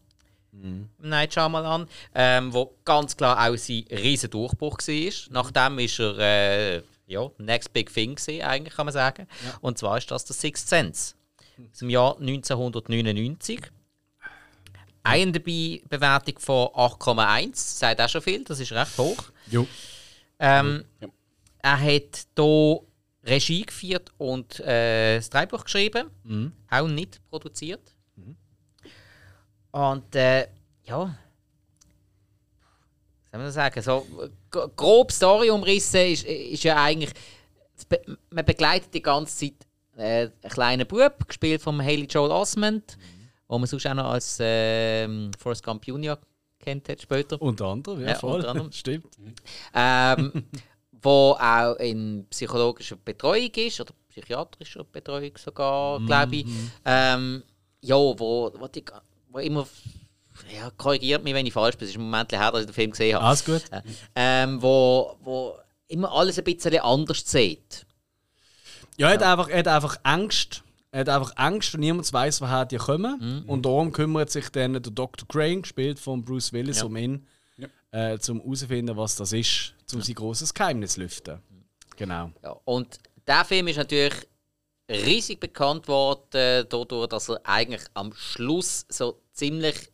[0.98, 5.12] Night Shyamalan, ähm, wo ganz klar auch sein riesen Durchbruch war.
[5.30, 9.26] Nachdem ist er äh, ja, Next Big Thing gewesen, eigentlich kann man sagen.
[9.62, 11.14] Und zwar ist das der Sixth Sense
[11.72, 13.60] aus dem Jahr 1999.
[15.04, 19.24] IMDb-Bewertung von 8,1, sagt auch schon viel, das ist recht hoch.
[19.50, 19.66] Jo.
[20.38, 21.08] Ähm, Ja.
[21.64, 22.80] Er hat hier
[23.24, 26.10] Regie geführt und äh, das Drehbuch geschrieben,
[26.70, 27.80] auch nicht produziert.
[29.70, 30.48] Und äh,
[30.84, 31.16] ja,
[33.30, 33.80] was soll man sagen?
[33.82, 34.06] So,
[34.50, 37.12] grob Story umrissen ist, ist ja eigentlich,
[38.30, 42.98] man begleitet die ganze Zeit äh, einen kleinen Bub, gespielt von Haley Joel Osment,
[43.52, 46.18] wo man sonst auch noch als ähm, Forrest Gump Jr.
[46.58, 47.40] kennt hat später.
[47.42, 48.46] Unter anderem, ja, Ja, voll.
[48.46, 48.72] anderem.
[48.72, 49.04] Stimmt.
[49.74, 50.44] ähm,
[51.02, 56.46] wo auch in psychologischer Betreuung ist oder psychiatrischer Betreuung sogar, glaube ich.
[56.86, 57.42] Ähm,
[57.82, 58.84] ja, wo, wo, die,
[59.28, 59.66] wo immer
[60.50, 61.84] ja, korrigiert mich, wenn ich falsch bin.
[61.84, 63.26] Es ist im Moment her, dass ich den Film gesehen habe.
[63.26, 63.64] Alles gut.
[64.14, 65.56] Ähm, wo, wo
[65.88, 67.84] immer alles ein bisschen anders sieht.
[68.96, 70.62] Ja, er hat, einfach, er hat einfach Angst.
[70.94, 73.44] Er hat einfach Angst und niemand weiß, woher die kommen.
[73.46, 75.26] Und darum kümmert sich dann der Dr.
[75.26, 76.84] Crane, gespielt von Bruce Willis, Ja.
[76.84, 77.26] um ihn,
[77.56, 77.68] Ja.
[77.92, 81.40] äh, zum herauszufinden, was das ist, um sein großes Geheimnis zu lüften.
[81.96, 82.30] Genau.
[82.42, 84.12] Ja, und der Film ist natürlich
[84.90, 89.90] riesig bekannt worden, dadurch, dass er eigentlich am Schluss so ziemlich den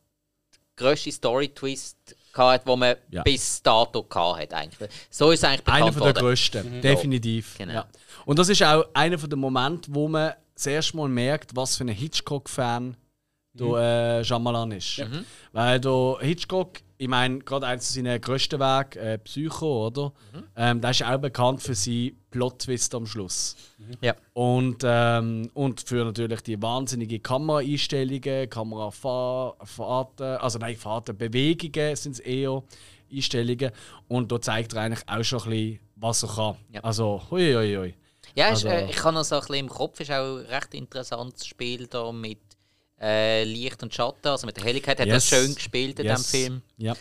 [0.74, 1.96] grössten Story-Twist
[2.34, 3.22] hatte, den man Ja.
[3.22, 4.56] bis dato hatte.
[4.56, 4.90] Eigentlich.
[5.10, 7.56] So ist es eigentlich bekannt Einer von der grössten, definitiv.
[7.58, 7.72] Genau.
[7.72, 7.88] Ja.
[8.26, 11.76] Und das ist auch einer von den Momente, wo man das erste Mal merkt, was
[11.76, 12.96] für ein Hitchcock-Fan
[13.54, 14.98] der äh, Shyamalan ist.
[15.52, 20.12] Weil der Hitchcock, ich meine, gerade eines seiner grössten Werke, äh, Psycho, oder?
[20.56, 23.56] Ähm, der ist auch bekannt für seinen Plot-Twist am Schluss.
[24.00, 24.14] Ja.
[24.34, 32.20] Und, ähm, und für natürlich die wahnsinnigen Kameraeinstellungen, Kamerafahrten, also nein, Fahrten, Bewegungen sind es
[32.20, 32.62] eher
[33.12, 33.70] Einstellungen.
[34.08, 36.56] Und da zeigt er eigentlich auch schon ein bisschen, was er kann.
[36.72, 36.80] Ja.
[36.82, 37.94] Also, hui, hui,
[38.34, 40.46] Ja, ist, Also- äh, ich habe noch so ein bisschen im Kopf, ist auch ein
[40.46, 42.38] recht interessantes Spiel da mit
[43.00, 44.26] äh, Licht und Schatten.
[44.26, 45.28] Also mit der Helligkeit hat er Yes.
[45.28, 46.16] schön gespielt in Yes.
[46.26, 46.62] diesem Film.
[46.78, 46.94] Ja.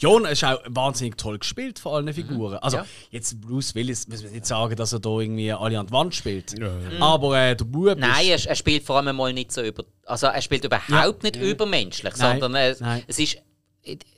[0.00, 2.54] Ja, und er ist auch wahnsinnig toll gespielt von allen Figuren.
[2.56, 2.86] Also, Ja.
[3.10, 6.14] jetzt Bruce Willis, müssen wir nicht sagen, dass er da irgendwie alle an die Wand
[6.14, 6.54] spielt.
[7.02, 8.46] Aber äh, der Bub Nein, ist...
[8.46, 9.84] er, er spielt vor allem mal nicht so über.
[10.06, 13.36] Also er spielt überhaupt nicht übermenschlich, Nein, sondern äh, es ist.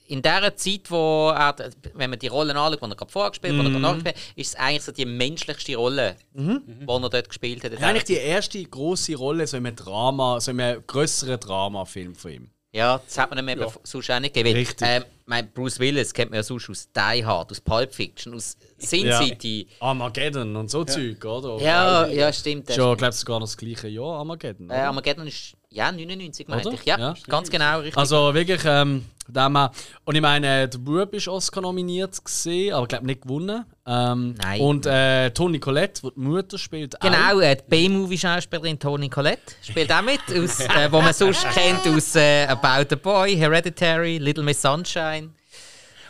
[0.07, 1.55] In der Zeit, wo er,
[1.95, 3.75] wenn man die Rollen anschaut, die er gerade vorher gespielt hat, die er Mhm.
[3.83, 7.73] danach gespielt hat, ist es eigentlich so die menschlichste Rolle, die er dort gespielt hat.
[7.73, 11.41] Das ist eigentlich die erste große Rolle so in einem Drama, so in einem größeren
[11.41, 12.51] Dramafilm von ihm.
[12.73, 14.57] Ja, das hat man ihm eben sonst auch nicht gegeben.
[14.57, 14.87] Richtig.
[14.87, 18.57] Ähm, mein Bruce Willis kennt man ja sonst aus Die Hard, aus Pulp Fiction, aus
[18.79, 19.23] Sin Ja.
[19.23, 19.69] City.
[19.79, 21.63] Armageddon und so Zeug, oder?
[21.65, 22.69] Ja, ja, stimmt.
[22.69, 24.69] das Schon, glaube ich, sogar noch das gleiche Jahr, Armageddon.
[24.71, 24.75] Äh?
[24.75, 26.79] Armageddon ist ja 99, meinte Oder?
[26.79, 26.85] ich.
[26.87, 27.15] Ja, Ja.
[27.29, 27.99] ganz genau, richtig.
[27.99, 29.71] Also wirklich, ähm, dem her-
[30.05, 33.65] und ich meine, der Bub ist Oscar nominiert gesehen, aber glaube nicht gewonnen.
[33.87, 34.61] Ähm, Nein.
[34.61, 37.41] Und äh, Toni Collette, die die Mutter spielt, Genau, auch.
[37.41, 42.15] äh, die B-Movie-Schauspielerin Toni Collette spielt auch mit, aus, äh, wo man sonst kennt aus
[42.17, 45.31] äh, About a Boy, Hereditary, Little Miss Sunshine.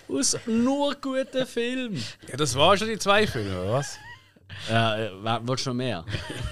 [0.08, 2.04] aus nur guten Filmen.
[2.28, 3.96] Ja, das waren schon die zwei Filme, oder was?
[4.70, 6.04] Ja, äh, willst du noch mehr?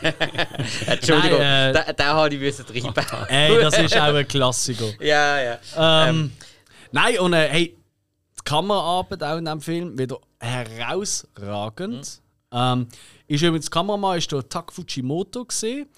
[0.86, 3.28] Entschuldigung, Nein, äh, da, da habe ich müssen reinbauen.
[3.28, 4.86] Ey, das ist auch ein Klassiker.
[5.00, 5.59] ja, ja.
[6.09, 6.32] Ähm,
[6.92, 7.76] Nein, und äh, hey,
[8.38, 12.20] die Kameraarbeit auch in diesem Film wieder herausragend.
[12.53, 12.88] Ähm,
[13.26, 15.88] ist übrigens, Kameramann ist der Tak Fujimoto gesehen.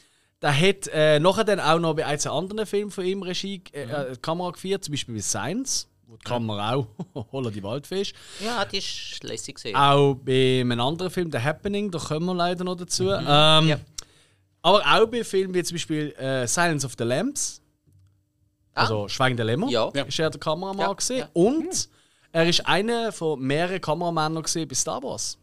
[0.40, 3.82] Der hat äh, nachher dann auch noch bei einem anderen Film von ihm Regie äh,
[3.82, 6.86] äh, die Kamera geführt, zum Beispiel bei Science, wo die Kamera auch
[7.32, 8.14] holla die Waldfee ist.
[8.40, 9.76] Ja, die ist lässig gesehen.
[9.76, 13.10] Auch bei einem anderen Film, The Happening, da kommen wir leider noch dazu.
[13.10, 13.80] Ähm, Ja.
[14.62, 17.60] Aber auch bei Filmen wie zum Beispiel äh, Silence of the Lambs,
[18.72, 19.88] also Schweigen der Lämmer, Ja.
[19.90, 21.18] ist er der Kameramann Ja, gesehen.
[21.18, 21.28] ja.
[21.34, 21.88] Und
[22.32, 25.36] er ist einer von mehreren Kameramännern gesehen bei Star Wars.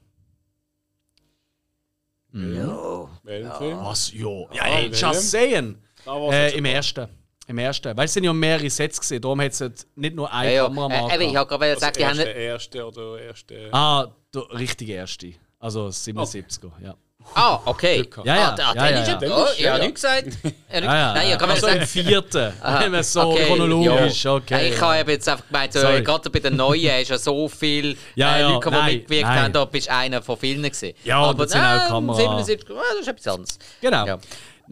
[2.33, 3.77] Welchen Film?
[3.79, 4.11] Was?
[4.13, 4.93] Ja, ja Ah, welchem?
[5.09, 5.77] just saying.
[6.07, 7.07] Äh, Im ersten.
[7.47, 7.95] Im ersten.
[7.97, 9.63] Weil es sind ja mehrere Sets gesehen, darum hat es
[9.95, 10.63] nicht nur einen ja, ja.
[10.65, 13.69] Kameramann Äh, eben, ich habe gerade gesagt, die haben erste, nicht- erste oder erste.
[13.71, 15.33] Ah, der richtige erste.
[15.59, 16.95] Also 77er, ja.
[17.35, 18.07] Ah, okay.
[18.23, 18.55] Ja, ja.
[18.59, 19.19] Ah, ja, ja, ist ja.
[19.21, 19.85] er- Oh, ist- ich habe ja.
[19.85, 20.27] nichts gesagt.
[20.43, 21.13] Ich habe nichts- Ja, ja.
[21.13, 21.91] Nein, ich habe also gerade im gesagt.
[22.07, 22.53] vierten.
[22.79, 24.33] Wenn man so Okay, chronologisch, ja.
[24.33, 24.69] okay.
[24.69, 27.95] Ich habe jetzt einfach gemeint, so, gerade bei den Neuen hast du ja so viele
[28.15, 29.39] Ja, äh, ja, Leute, die nein, mitgewirkt nein.
[29.43, 30.93] haben, da bist du einer von vielen gewesen.
[31.03, 33.59] Ja, aber das sind auch äh, Kamera- 77, ah, das ist etwas anderes.
[33.81, 34.19] Genau.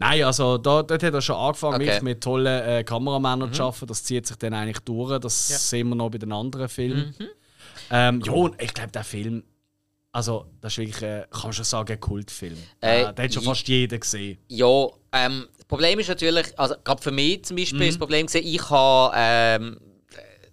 [0.00, 0.08] Ja.
[0.08, 1.84] Nein, also da, dort hat er schon angefangen, Okay.
[1.84, 1.88] Mhm.
[1.88, 3.86] wirklich mit tollen äh, Kameramännern zu arbeiten.
[3.86, 5.18] Das zieht sich dann eigentlich durch.
[5.20, 7.14] Das sehen wir noch bei den anderen Filmen.
[7.18, 7.26] Mhm.
[7.90, 9.42] Ähm, ja, und ich glaube, der Film,
[10.12, 12.56] also das ist wirklich, äh, kann man schon sagen, ein Kultfilm.
[12.80, 14.38] Äh, äh, den hat schon fast jeder gesehen.
[14.48, 17.86] Ja, ähm, das Problem ist natürlich, also gerade für mich zum Beispiel Mhm.
[17.86, 19.76] das Problem gesehen, ich habe ähm,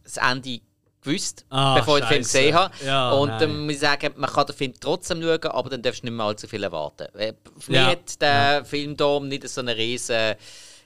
[0.03, 0.59] das Ende
[1.07, 2.73] gewusst, Ah, bevor ich den Film gesehen habe.
[2.85, 6.01] Ja, und dann muss ich sagen, man kann den Film trotzdem schauen, aber dann darfst
[6.03, 7.07] du nicht mehr allzu viel erwarten.
[7.17, 7.87] Äh, Für mich Ja.
[7.87, 10.35] hat der Film da nicht so eine riesen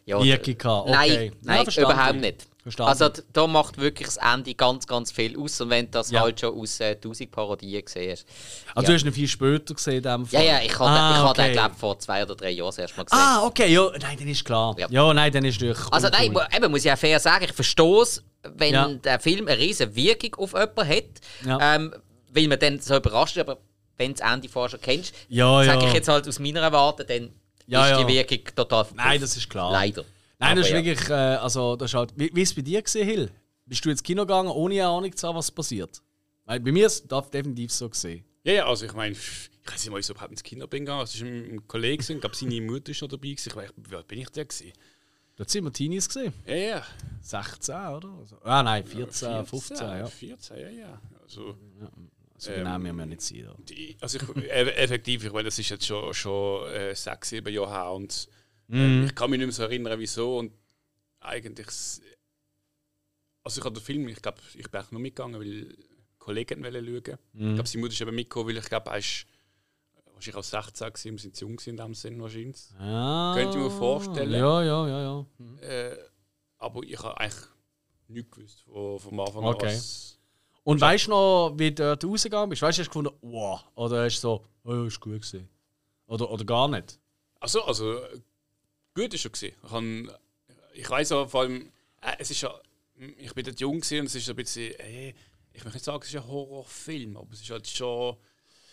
[0.03, 0.57] ja, okay.
[0.87, 2.47] Nein, Ja, nein überhaupt nicht.
[2.63, 2.89] Verstanden.
[2.89, 5.59] Also da macht wirklich das Ende ganz, ganz viel aus.
[5.61, 6.21] Und wenn du das Ja.
[6.21, 8.25] halt schon aus äh, 1000 Parodien gesehen hast.
[8.75, 10.45] Also du hast ihn viel später gesehen in dem Ja, Fall.
[10.47, 11.43] ja, ich habe Ah, den, ich okay.
[11.45, 13.19] den glaube vor zwei oder drei Jahren das erste Mal gesehen.
[13.19, 14.75] Ah, okay, ja, nein, dann ist klar.
[14.77, 14.87] Ja.
[14.91, 15.79] Ja, nein, dann ist natürlich.
[15.91, 18.87] Also nein, eben, muss ich auch fair sagen, ich verstehe es, wenn Ja.
[18.87, 21.03] der Film eine riesige Wirkung auf jemanden hat,
[21.45, 21.75] Ja.
[21.75, 21.95] ähm,
[22.33, 23.57] weil man dann so überrascht ist, aber
[23.97, 25.87] wenn du das Ende vorher schon kennst, Ja, sage ja.
[25.87, 27.31] ich jetzt halt aus meiner Warte, dann
[27.65, 28.03] Ja, ist ja.
[28.03, 28.95] die Wirkung total verpufft.
[28.97, 29.71] Nein, das ist klar.
[29.71, 30.03] Leider.
[30.41, 30.83] Nein, das ist ja.
[30.83, 33.31] wirklich, äh, also das ist halt, wie, wie ist es bei dir gesehen, Hill?
[33.65, 36.01] Bist du ins Kino gegangen, ohne eine Ahnung zu haben, was passiert?
[36.45, 38.25] Weil bei mir ist das definitiv so gesehen.
[38.43, 40.83] Ja, ja, also ich meine, ich weiß nicht mal, wieso ich überhaupt ins Kino bin
[40.83, 41.03] gegangen.
[41.03, 43.29] Es war ein, Kollege, ich glaube, seine Mutter ist noch dabei.
[43.29, 43.49] gewesen.
[43.49, 44.73] Ich weiß, wie alt bin ich da gewesen?
[45.35, 46.33] Dort sind wir Teenies gesehen.
[46.45, 46.85] Ja, ja.
[47.21, 48.09] 16, oder?
[48.19, 50.05] Also, ah nein, 14, 15, ja.
[50.07, 51.01] 14, ja, ja.
[51.21, 51.55] Also,
[52.37, 53.47] So genau müssen wir nicht sein.
[53.47, 53.55] Da.
[54.01, 57.91] also ich, effektiv, ich meine, das ist jetzt schon, schon äh, sechs, sieben Jahre her
[57.91, 58.27] und
[58.71, 58.79] Mhm.
[58.79, 60.37] ähm, ich kann mich nicht mehr so erinnern, wieso.
[60.39, 60.53] Und
[61.19, 61.67] eigentlich,
[63.43, 65.75] also ich habe den Film, ich glaube, ich bin auch nur mitgegangen, weil
[66.19, 67.17] Kollegen wollen schauen.
[67.33, 67.47] Mhm.
[67.49, 69.25] Ich glaube, seine Mutter ist eben mitgekommen, weil ich glaube, er ist
[70.13, 72.61] wahrscheinlich auch 16 gewesen, wir sind zu jung in dem Sinn wahrscheinlich.
[72.79, 74.31] Ah, Könnte ich mir vorstellen.
[74.31, 75.25] Ja, ja, ja, ja.
[75.67, 75.97] Äh,
[76.59, 77.43] aber ich habe eigentlich
[78.07, 79.67] nichts gewusst von, vom Anfang Okay.
[79.67, 79.73] an.
[79.73, 80.19] was-
[80.63, 82.61] Und weißt du noch, wie du dort rausgegangen bist?
[82.61, 85.49] Weißt du, hast du gefunden, wow, oder hast du so, oh ja, ist gut gewesen?
[86.05, 86.99] Oder, oder gar nicht?
[87.39, 87.99] Also, also
[88.93, 89.53] gut ist schon gesehen.
[90.73, 91.71] Ich, ich weiß auch vor allem,
[92.01, 92.53] äh, es ist ja,
[93.17, 95.09] ich bin dort jung gewesen und es ist ein bisschen, äh,
[95.53, 98.15] ich möchte nicht sagen, es ist ein Horrorfilm, aber es ist halt schon,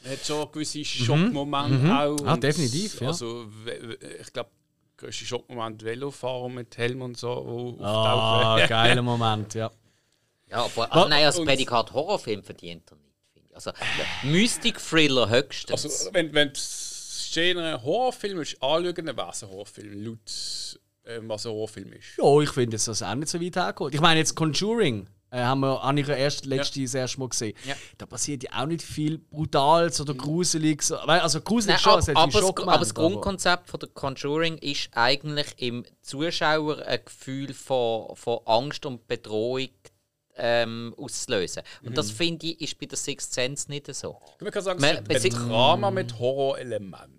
[0.03, 2.17] man hat schon gewisse Schockmomente auch.
[2.25, 3.09] Ah, definitiv, ja.
[3.09, 3.49] Also
[4.21, 4.51] ich glaube,
[5.01, 7.29] der größte Schockmoment Velofahren mit Helm und so,
[7.79, 8.69] wo Ah, auftauchen.
[8.69, 9.71] geiler Moment, ja.
[10.51, 13.15] Ja, aber also, nein, als Prädikat Horrorfilm verdient er nicht.
[13.35, 13.55] finde ich.
[13.55, 13.73] Also
[14.23, 15.85] Mystic-Thriller höchstens.
[15.85, 16.53] Also, wenn, wenn
[17.19, 22.17] das Genre Horrorfilm ist, anschauen, es ein Horrorfilm, laut ähm, was ein Horrorfilm ist.
[22.17, 23.95] Ja, ich finde, dass das auch nicht so weit hergeht.
[23.95, 27.55] Ich meine, jetzt Conjuring äh, haben wir an ihrer erst, letzte das erste Mal gesehen.
[27.67, 27.75] Ja.
[27.99, 30.91] Da passiert ja auch nicht viel Brutales oder Gruseliges.
[31.05, 34.59] Weil, Also gruselig Nein, schon, ab, aber, viel das, aber das Grundkonzept von der Conjuring
[34.59, 39.69] ist eigentlich im Zuschauer ein Gefühl von, von Angst und Bedrohung
[40.39, 41.63] ähm, auszulösen.
[41.85, 44.21] Und das finde ich ist bei der Sixth Sense nicht so.
[44.41, 47.19] Man kann sagen, es ist ein Drama mit Horrorelement.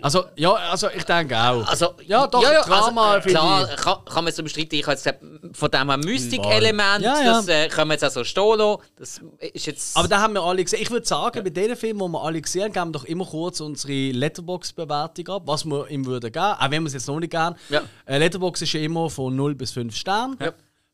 [0.00, 1.66] Also, ja, also ich denke auch.
[1.66, 3.76] Also, ja, doch, Drama also, finde klar, ich.
[3.76, 4.78] kann, kann man so bestreiten.
[4.78, 5.20] Ich habe jetzt gesagt,
[5.52, 7.32] von dem her Mystik-Element, Ja, ja.
[7.34, 8.82] das äh, können wir jetzt auch so stehen lassen.
[8.96, 9.20] Das
[9.52, 9.96] ist jetzt...
[9.96, 10.82] Aber da haben wir alle gesehen.
[10.82, 13.26] Ich würde sagen, bei den Filmen, die wir alle gesehen haben, geben wir doch immer
[13.26, 17.20] kurz unsere Letterbox-Bewertung ab, was wir ihm würden geben, auch wenn wir es jetzt noch
[17.20, 17.54] nicht geben.
[17.68, 17.82] Ja.
[18.06, 20.36] Äh, Letterbox ist ja immer von 0 bis 5 Sterne.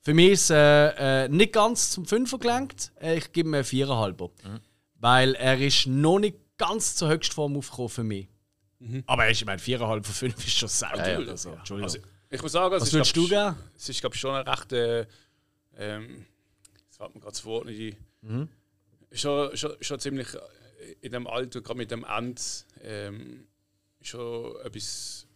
[0.00, 0.04] Ja.
[0.04, 2.92] Für mich ist es äh, äh, nicht ganz zum 5 gelenkt.
[3.00, 4.30] Äh, ich gebe ihm einen 4,5.
[4.44, 4.60] Mhm.
[4.94, 8.28] Weil er ist noch nicht ganz zur Höchstform aufgekommen für mich.
[9.06, 11.18] Aber er ist, ich meine, 4,5 von 5 ist schon sehr ja.
[11.18, 11.28] gut.
[11.28, 11.84] Also, Entschuldigung.
[11.84, 11.98] Also,
[12.30, 13.70] ich muss sagen, es was ist, würdest du glaub, geben?
[13.76, 14.72] es ist glaube ich schon ein recht.
[14.72, 15.06] Äh,
[15.76, 16.26] ähm,
[16.88, 17.96] das hat mir gerade das Wort nicht.
[18.22, 18.48] ein.
[19.12, 20.38] Schon, schon, schon ziemlich äh,
[21.00, 23.46] in dem Alter, gerade mit dem End, ähm,
[24.00, 25.26] schon etwas.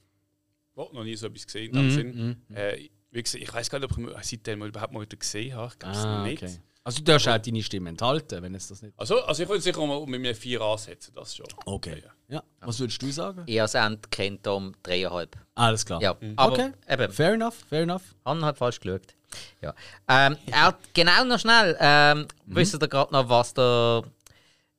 [0.73, 2.45] Ich habe noch nie so etwas gesehen.
[2.53, 5.17] Äh, wie gesagt, ich weiß gar nicht, ob ich ihn seitdem mal überhaupt mal wieder
[5.17, 5.73] gesehen habe.
[5.73, 6.43] Ich glaube es Ah, nicht.
[6.43, 6.59] okay.
[6.87, 8.93] Also du darfst auch deine Stimme enthalten, wenn es das nicht...
[8.99, 11.47] Also, also ich würde sicher mal mit mir 4 ansetzen, das schon.
[11.65, 12.03] Okay.
[12.05, 12.12] Ja.
[12.37, 12.43] Ja.
[12.61, 13.43] Was würdest du sagen?
[13.47, 15.29] Ich als Ende kennt um 3,5.
[15.55, 16.03] Alles klar.
[16.03, 16.73] Ja, aber Okay.
[16.89, 18.03] eben, Fair enough, fair enough.
[18.27, 19.15] Han hat falsch geschaut.
[19.62, 19.75] Ja.
[20.09, 24.03] Ähm, er hat genau noch schnell, ähm, wisst ihr gerade noch, was der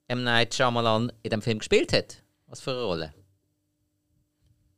[0.08, 0.24] M.
[0.24, 2.22] Night Shyamalan in dem Film gespielt hat?
[2.46, 3.14] Was für eine Rolle?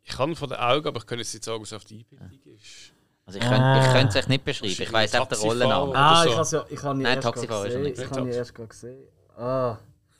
[0.03, 2.55] Ich kann von den Augen, aber ich kann jetzt nicht sagen, was auf die Einbildung
[2.55, 2.93] ist.
[3.27, 5.51] Also ich könnte könnte es euch nicht beschreiben, ich weiß auch den Taxifahrer.
[5.51, 5.95] Rollennamen.
[5.97, 7.99] Ah, ich has ja, ich habe Nein, Taxifahrer ist er nicht.
[7.99, 9.03] Ich habe ihn erst gerade gesehen.
[9.35, 9.77] Ah.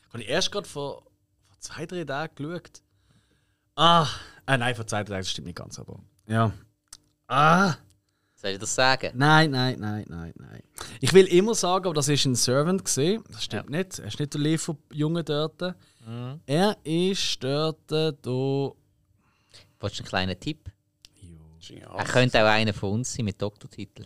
[0.07, 1.03] Ich habe erst gerade vor,
[1.47, 2.81] vor zwei, drei Tagen geschaut.
[3.77, 4.07] Ah.
[4.45, 5.99] Äh, nein, vor zwei, drei Tagen, das stimmt nicht ganz, aber.
[6.27, 6.51] Ja.
[7.27, 7.75] Ah.
[8.35, 9.11] Soll ich das sagen?
[9.15, 10.63] Nein, nein, nein, nein, nein.
[10.99, 13.23] Ich will immer sagen, aber das ist ein Servant gesehen.
[13.31, 13.99] Das stimmt nicht.
[13.99, 15.75] Er ist nicht der Lieferjunge dort.
[16.45, 18.11] Er ist dort da.
[19.79, 20.69] Wolltest du einen kleinen Tipp?
[21.69, 24.05] Ist Er könnte auch einer von uns sein mit Doktortitel.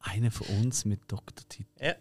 [0.00, 1.70] Einer von uns mit Doktortitel.
[1.80, 1.94] Ja.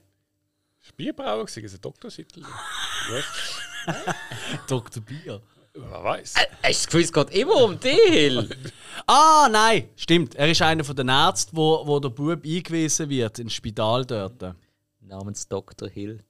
[0.99, 2.43] Bierbrauer gewesen, also Doktortitel.
[4.67, 5.03] Dr.
[5.03, 5.41] Bier.
[5.73, 6.35] Wer weiß.
[6.35, 8.49] Hast du das Gefühl, es geht immer um dich?
[9.07, 10.35] Ah, nein, stimmt.
[10.35, 14.55] Er ist einer von den Ärzten, wo, wo der Bub eingewiesen wird ins Spital dort.
[14.99, 15.89] Namens Dr.
[15.89, 16.23] Hill.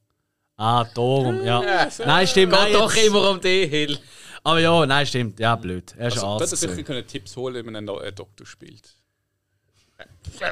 [0.62, 1.62] Ah, darum, ja.
[2.06, 2.52] Nein, stimmt.
[2.52, 3.98] Geht Nein, doch jetzt- immer um dich, Hill.
[4.44, 5.40] Aber ja, nein, stimmt.
[5.40, 5.94] Ja, blöd.
[5.98, 6.52] Er ist Also, Arzt.
[6.52, 8.94] hätte sicher können Tipps holen, wenn man einen äh, Doktor spielt.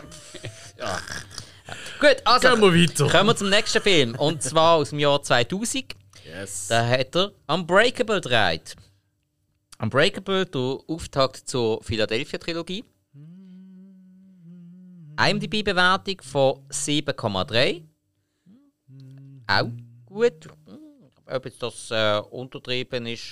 [1.99, 3.07] Gut, also Gehen wir weiter.
[3.09, 4.15] kommen wir zum nächsten Film.
[4.15, 5.93] Und zwar aus dem Jahr 2000.
[6.25, 6.67] Yes.
[6.67, 8.75] Da hat er Unbreakable gedreht.
[9.79, 12.83] Unbreakable, der Auftakt zur Philadelphia-Trilogie.
[15.19, 17.83] IMDb-Bewertung von 7,3.
[19.47, 19.69] Auch
[20.07, 20.47] gut.
[21.29, 23.23] Ob jetzt das äh, untertrieben ist,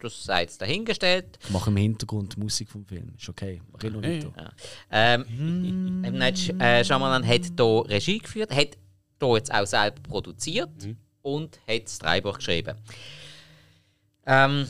[0.00, 1.38] das sei jetzt dahingestellt.
[1.50, 3.14] Mach im Hintergrund die Musik vom Film.
[3.16, 3.62] Ist okay.
[3.80, 4.52] Ich noch weiter.
[4.90, 6.18] Ähm, M.
[6.18, 8.76] Night Sh- äh, Shyamalan hat hier Regie geführt, hat
[9.20, 10.70] hier jetzt auch selber produziert
[11.22, 12.76] und hat das Drehbuch geschrieben.
[14.26, 14.66] Ähm,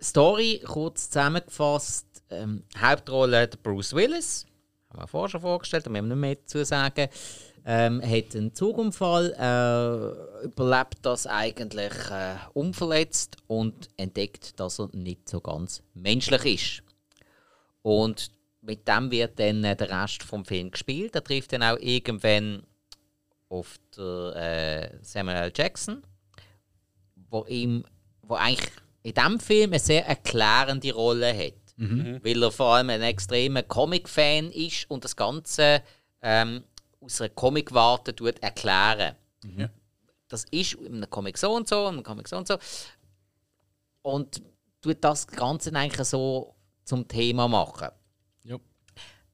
[0.00, 4.46] Story kurz zusammengefasst: ähm, Hauptrolle der Bruce Willis,
[4.90, 7.08] haben wir vorher schon vorgestellt, da müssen wir nicht mehr dazu sagen.
[7.68, 15.28] Ähm, hat einen Zugunfall, äh, überlebt das eigentlich äh, unverletzt und entdeckt, dass er nicht
[15.28, 16.82] so ganz menschlich ist.
[17.82, 21.16] Und mit dem wird dann äh, der Rest vom Film gespielt.
[21.16, 22.62] Er trifft dann auch irgendwann
[23.48, 25.52] auf der, äh, Samuel L.
[25.54, 26.02] Jackson,
[27.30, 27.84] wo ihm,
[28.22, 28.70] wo eigentlich
[29.02, 31.54] in diesem Film eine sehr erklärende Rolle hat.
[32.24, 35.82] Weil er vor allem ein extremer Comic-Fan ist und das Ganze
[36.22, 36.62] ähm,
[37.00, 39.16] aus einer Comic-Warte erklären.
[40.28, 42.58] Das ist in einem Comic so und so, in einem Comic so und so.
[44.02, 44.42] Und
[44.80, 47.88] tut das Ganze eigentlich so zum Thema machen.
[48.44, 48.56] Ja.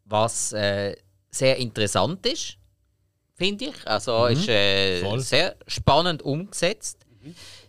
[0.04, 0.96] Was äh,
[1.30, 2.58] sehr interessant ist,
[3.34, 3.86] finde ich.
[3.86, 7.06] Also ist äh, sehr spannend umgesetzt.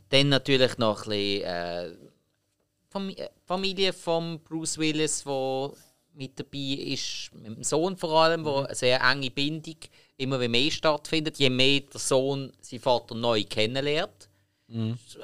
[0.10, 1.88] Dann natürlich noch ein bisschen äh,
[2.94, 5.76] äh, Familie von Bruce Willis, wo
[6.14, 9.78] mit dabei ist, mit dem Sohn vor allem, wo eine sehr enge Bindung
[10.18, 14.30] immer mehr stattfindet, je mehr der Sohn seinen Vater neu kennenlernt.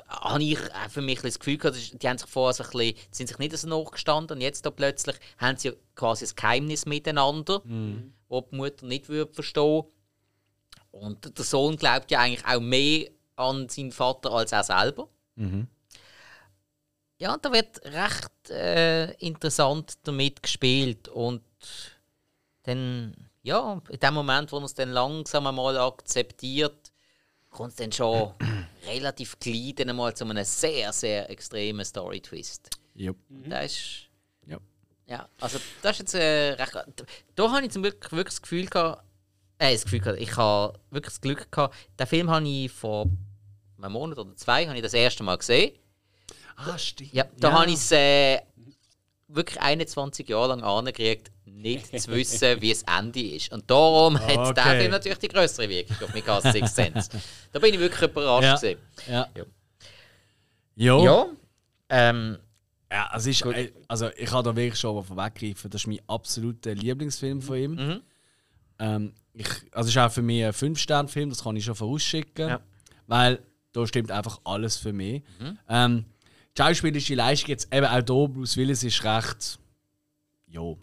[0.08, 0.60] Habe ich
[0.90, 3.58] für mich das Gefühl gehabt, die haben sich vorher so ein bisschen, sind sich nicht
[3.58, 7.62] so nachgestanden und jetzt da plötzlich haben sie quasi ein Geheimnis miteinander,
[8.28, 9.84] wo die Mutter nicht würde verstehen.
[10.92, 15.08] Und der Sohn glaubt ja eigentlich auch mehr an seinen Vater als er selber.
[17.20, 21.44] Ja, da wird recht äh, interessant damit gespielt und
[22.64, 23.14] dann,
[23.44, 26.92] ja, in dem Moment, wo man es dann langsam einmal akzeptiert,
[27.50, 28.34] kommt es dann schon
[28.88, 32.70] relativ gleich dann einmal zu einem sehr, sehr extremen Story-Twist.
[32.96, 33.12] Ja.
[33.50, 34.08] Das ist
[35.06, 36.74] Ja, also das ist jetzt äh, recht.
[36.74, 36.86] Da,
[37.36, 39.04] da habe ich zum Glück wirklich das Gefühl gehabt,
[39.58, 41.76] äh, das Gefühl gehabt, ich habe wirklich das Glück gehabt.
[42.00, 43.08] Den Film habe ich vor
[43.78, 45.78] einem Monat oder zwei habe ich das erste Mal gesehen.
[46.66, 47.14] Ah, stimmt.
[47.14, 48.40] Ja, da habe ich es äh,
[49.28, 53.52] wirklich 21 Jahre lang angekriegt, nicht zu wissen, wie das Ende ist.
[53.52, 54.54] Und darum hat Okay.
[54.56, 57.10] der Film natürlich die größere Wirkung auf mich als Sixth Sense.
[57.52, 58.64] Da bin ich wirklich überrascht.
[58.64, 58.76] Ja.
[59.08, 59.28] Ja.
[59.36, 59.44] Ja.
[60.76, 61.04] Jo.
[61.04, 61.26] Ja.
[61.90, 62.38] Ähm,
[62.92, 66.00] Ja, es ist, äh, also ich kann da wirklich schon mal vorweggreifen, das ist mein
[66.08, 67.72] absoluter Lieblingsfilm von ihm.
[67.76, 68.02] Mhm.
[68.80, 72.50] Ähm, ich, also es ist auch für mich ein 5-Sterne-Film, das kann ich schon vorausschicken.
[72.50, 72.58] Ja.
[72.58, 72.64] Mhm.
[73.08, 73.40] Weil
[73.74, 75.22] da stimmt einfach alles für mich.
[75.68, 76.06] Ähm,
[76.58, 79.60] die schauspielerische Leistung jetzt eben auch hier, Bruce Willis ist recht,
[80.48, 80.78] jo,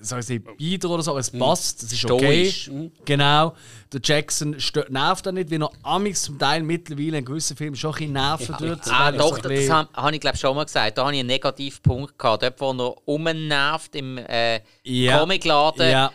[0.00, 1.38] sag ich nicht bieder oder so, aber es Mhm.
[1.40, 2.48] passt, es ist okay.
[2.50, 2.70] Stoisch.
[3.04, 3.54] Genau.
[3.92, 4.56] Der Jackson
[4.90, 8.12] nervt er nicht, wie er amix zum Teil mittlerweile in gewissen Filmen schon ein bisschen
[8.12, 8.78] nerven tut.
[8.92, 10.98] Ah, weil er doch, so das habe hab ich glaube schon mal gesagt.
[10.98, 12.42] Da habe ich einen Negativpunkt gehabt.
[12.44, 15.18] Dort, wo er rumnervt im äh, Ja.
[15.18, 15.90] Comicladen.
[15.90, 16.12] Ja.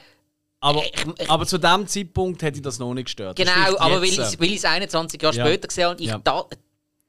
[0.59, 3.35] Aber, Ich- ich- aber zu dem Zeitpunkt hätte ich das noch nicht gestört.
[3.35, 5.45] Genau, aber weil ich jetzt, weil ich es 21 Jahre Ja.
[5.45, 6.17] später gesehen habe und ich Ja.
[6.23, 6.45] da,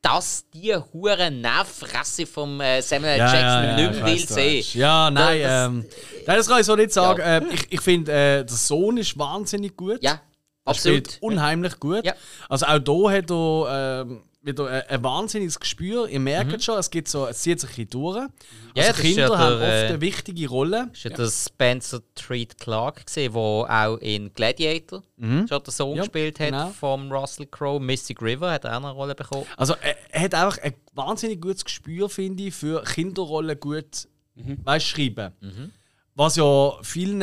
[0.03, 4.27] das, die hure Nervfresse vom äh, Samuel ja, Jackson ja, ja, nicht ich mehr will
[4.29, 4.81] sehen.
[4.81, 5.85] Ja, nein, Das- ähm,
[6.27, 7.21] nein, das kann ich so nicht sagen.
[7.21, 7.37] Ja.
[7.39, 10.03] Ähm, ich ich finde, äh, der Sohn ist wahnsinnig gut.
[10.03, 10.21] Ja, Er
[10.65, 10.99] absolut.
[11.09, 12.05] spielt unheimlich gut.
[12.05, 12.15] Ja.
[12.49, 16.09] Also auch hier hat er ähm, wieder ein, ein wahnsinniges Gespür.
[16.09, 18.21] Ihr merkt schon, es, gibt so, es zieht sich ein bisschen durch.
[18.21, 18.29] Mhm.
[18.75, 20.89] Ja, also ist Kinder ja der, haben oft äh, eine wichtige Rolle.
[20.93, 21.17] Das war ja.
[21.17, 25.97] der Spencer Treat Clark, der auch in Gladiator schon den Sohn Mhm.
[25.97, 26.69] Ja, gespielt hat genau.
[26.69, 27.81] vom Russell Crowe.
[27.81, 29.47] Mystic River hat er auch eine Rolle bekommen.
[29.57, 34.09] Also er, er hat einfach ein wahnsinnig gutes Gespür, finde ich, für Kinderrollen gut
[34.65, 35.33] weißt, schreiben.
[36.15, 37.23] Was ja vielen,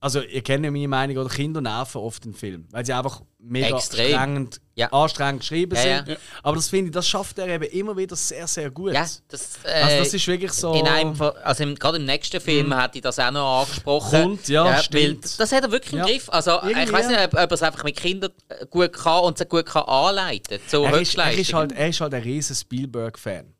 [0.00, 3.22] also ihr kennt ja meine Meinung, oder Kinder nerven oft in Film, weil sie einfach
[3.38, 4.14] mega Extrem.
[4.14, 4.92] anstrengend, Ja.
[4.92, 6.08] anstrengend geschrieben Ja, sind.
[6.08, 6.16] ja.
[6.42, 8.92] Aber das finde ich, das schafft er eben immer wieder sehr, sehr gut.
[8.92, 10.74] Ja, das, äh, Also das ist wirklich so.
[10.74, 11.14] in einem,
[11.44, 14.22] also im, gerade im nächsten Film hat ich das auch noch angesprochen.
[14.22, 15.38] Kommt, ja, stimmt.
[15.38, 16.04] Das hat er wirklich Ja.
[16.04, 16.28] im Griff.
[16.30, 19.22] Also ich Irgendwie, weiß nicht, ob, ob er es einfach mit Kindern äh, gut kann
[19.24, 22.22] und sie gut kann anleiten zu er, ist, er, ist halt, er ist halt ein
[22.22, 23.54] riesen Spielberg-Fan.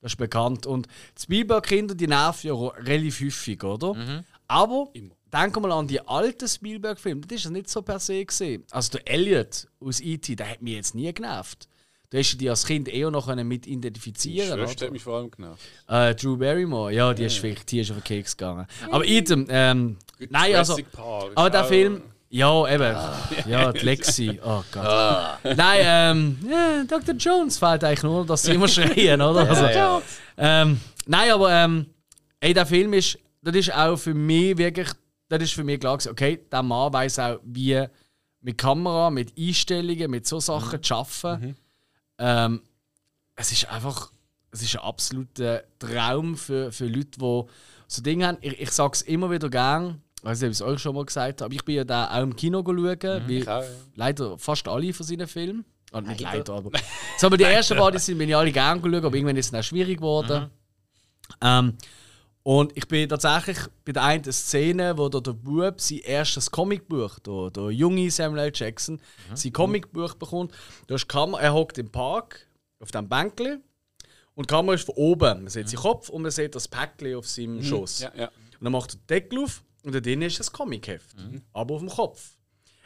[0.00, 0.66] Das ist bekannt.
[0.66, 0.86] Und
[1.18, 3.94] die Spielberg-Kinder, die nerven ja relativ häufig, oder?
[3.94, 4.24] Mhm.
[4.46, 4.88] Aber
[5.34, 8.64] denken mal an die alten Spielberg-Filme, das ist ja nicht so per se gesehen.
[8.70, 11.68] Also der Elliot aus E.T., der hat mich jetzt nie genervt.
[12.10, 14.86] Da hast du dich als Kind eher noch können mit identifizieren Schwester oder?
[14.86, 15.62] hat mich vor allem genervt.
[15.88, 18.66] Äh, Drew Barrymore, ja, die ist vielleicht die ist auf den Keks gegangen.
[18.90, 19.96] Aber Ethan, ähm,
[20.30, 20.78] nein, also.
[21.34, 22.96] Aber der Film, ja, eben.
[23.48, 24.40] Ja, die Lexi.
[24.44, 25.38] Oh Gott.
[25.56, 27.14] Nein, ähm, ja, Dr.
[27.14, 29.48] Jones fällt eigentlich nur, dass sie immer schreien, oder?
[29.48, 30.02] Also,
[30.36, 31.86] Ähm, nein, aber ähm,
[32.40, 34.88] ey, der Film ist, das ist auch für mich wirklich,
[35.28, 37.84] das ist für mich klar gewesen, okay, der Mann weiß auch, wie
[38.40, 41.56] mit Kamera, mit Einstellungen, mit so Sachen zu arbeiten.
[42.18, 42.62] Ähm,
[43.36, 44.12] es ist einfach,
[44.50, 47.42] es ist ein absoluter Traum für, für Leute, die
[47.88, 48.38] so Dinge haben.
[48.42, 50.94] Ich, ich sage es immer wieder gern, ich weiß nicht, ob ich es euch schon
[50.94, 53.62] mal gesagt habe, aber ich bin ja da auch im Kino schauen, wie Ich auch,
[53.62, 53.68] ja.
[53.94, 55.64] leider fast alle von seinen Filmen.
[55.92, 56.38] Oh, nicht Leider.
[56.38, 56.70] leider, aber.
[57.18, 59.52] So, aber die ersten beiden sind bin ich alle gerne geschaut, aber irgendwann ist es
[59.52, 60.50] dann schwierig geworden.
[61.40, 61.74] Ähm,
[62.44, 67.18] und ich bin tatsächlich bei der einen Szene, wo der, der Bub sein erstes Comicbuch,
[67.20, 68.52] der, der junge Samuel L.
[68.54, 69.00] Jackson,
[69.32, 70.52] sein Comicbuch bekommt.
[70.86, 72.46] Da ist Kamera, er hockt im Park
[72.80, 73.56] auf dem Bänkli
[74.34, 75.44] und die Kamera ist von oben.
[75.44, 78.00] Man sieht seinen Kopf und man sieht das Päckchen auf seinem Schoß.
[78.00, 78.26] Ja, ja.
[78.26, 81.16] Und dann macht er den Deckel auf und da drin ist das Comicheft.
[81.54, 82.36] Aber auf dem Kopf.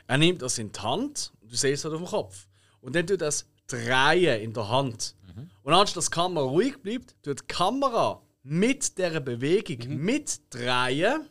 [0.07, 2.47] Er nimmt das in die Hand, du siehst es halt auf dem Kopf.
[2.81, 5.17] Und dann tut er das drehen in der Hand.
[5.65, 11.29] Und anstatt dass die Kamera ruhig bleibt, tut die Kamera mit dieser Bewegung mitdrehen.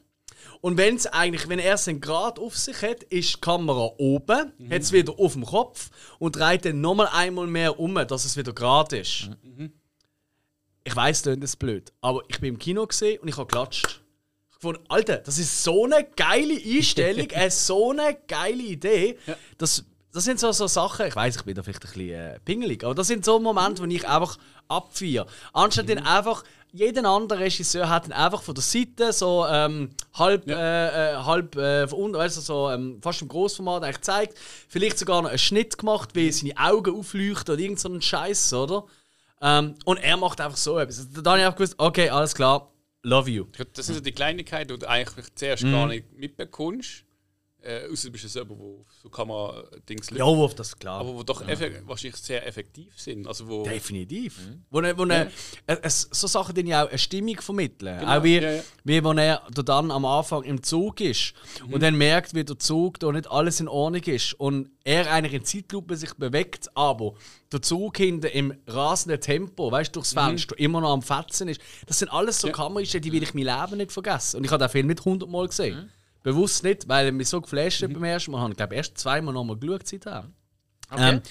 [0.62, 4.54] Und wenn es eigentlich, wenn er es gerade auf sich hat, ist die Kamera oben,
[4.70, 5.90] hat es wieder auf dem Kopf
[6.20, 9.30] und dreht dann nochmal einmal mehr um, dass es wieder gerade ist.
[10.84, 14.02] Ich weiß, das ist blöd, aber ich bin im Kino gesehen und ich habe geklatscht.
[14.50, 19.18] Ich gefunden, Alter, das ist so eine geile Einstellung, äh, so eine geile Idee.
[19.58, 19.84] Das,
[20.18, 22.84] das sind so, so Sachen, ich weiß, ich bin da vielleicht ein bisschen äh, pingelig,
[22.84, 24.38] aber das sind so Momente, wo ich einfach
[24.68, 25.28] abfeiere.
[25.54, 26.44] Anstatt dann einfach,
[26.74, 30.54] jeden anderen Regisseur hat dann einfach von der Seite so ähm, halb, äh,
[31.14, 34.38] äh, halb äh, von unten, also so ähm, fast im Großformat eigentlich gezeigt,
[34.68, 38.54] vielleicht sogar noch einen Schnitt gemacht, wie seine Augen aufleuchten oder irgend so einen Scheiß,
[38.54, 38.86] oder?
[39.40, 41.08] Ähm, und er macht einfach so etwas.
[41.12, 42.72] Da habe ich einfach gewusst, okay, alles klar,
[43.04, 43.46] love you.
[43.74, 45.72] Das sind so die Kleinigkeiten, die du eigentlich zuerst Mhm.
[45.72, 47.04] gar nicht mitbekommst.
[47.60, 51.00] Äh, außer du bist ja selber, wo so Kamera-Dings Ja, auf das klar.
[51.02, 53.28] Aber wo doch effe- wahrscheinlich sehr effektiv sind.
[53.28, 54.40] Also wo, Definitiv.
[54.70, 55.32] Wo, er- wo er,
[55.66, 58.00] es- es- so Sachen, die ja auch eine Stimmung vermitteln.
[58.00, 58.64] Genau, Auch wie, ja, ja.
[58.84, 61.34] wie wenn er da dann am Anfang im Zug ist
[61.66, 61.74] Mhm.
[61.74, 65.34] und dann merkt, wie der Zug da nicht alles in Ordnung ist und er eigentlich
[65.34, 67.16] in Zeitlupe sich bewegt, aber
[67.52, 70.20] der Zug hinten im rasenden Tempo, weißt du, durchs Mhm.
[70.20, 71.60] Fenster immer noch am Fetzen ist.
[71.88, 74.38] Das sind alles so Kameraeinstellungen, die will ich mein Leben nicht vergessen.
[74.38, 75.92] Und ich habe den Film nicht hundertmal gesehen.
[76.28, 76.36] Mhm.
[76.36, 78.50] Bewusst nicht, weil mich so geflasht hat beim ersten Mal.
[78.52, 80.34] Ich glaube, erst zweimal nochmal geschaut seitdem.
[80.96, 81.22] Ähm,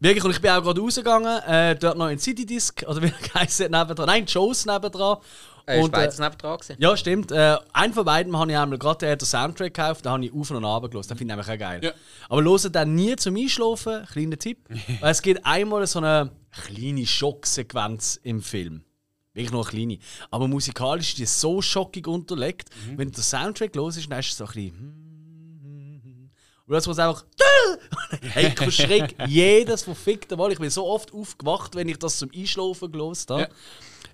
[0.00, 3.60] wirklich, und ich bin auch gerade rausgegangen, äh, dort noch in Citydisc, oder wie heisst
[3.60, 4.06] es nebendran?
[4.06, 5.18] Nein, Joe's nebendran.
[5.66, 6.76] Äh, Und, Schweiz äh, neben dran gewesen.
[6.78, 7.30] ja, stimmt.
[7.30, 10.50] Äh, einen von beiden habe ich einmal gerade den Soundtrack gekauft, den habe ich auf
[10.50, 11.10] und ab gelassen.
[11.10, 11.80] Den finde ich einfach auch geil.
[11.84, 11.92] Ja.
[12.28, 14.58] Aber hören dann nie zum Einschlafen, kleiner Tipp.
[15.00, 18.82] weil es gibt einmal so eine kleine Schocksequenz im Film.
[19.34, 19.98] Wirklich eine kleine.
[20.30, 22.68] Aber musikalisch ist die so schockig unterlegt.
[22.96, 26.30] Wenn du den Soundtrack los ist, dann ist es so ein bisschen.
[26.66, 27.24] Und das muss einfach.
[28.20, 30.52] hey, ich verschreck jedes verfickte Mal.
[30.52, 33.42] Ich bin so oft aufgewacht, wenn ich das zum Einschlafen gelost habe.
[33.42, 33.48] Ja.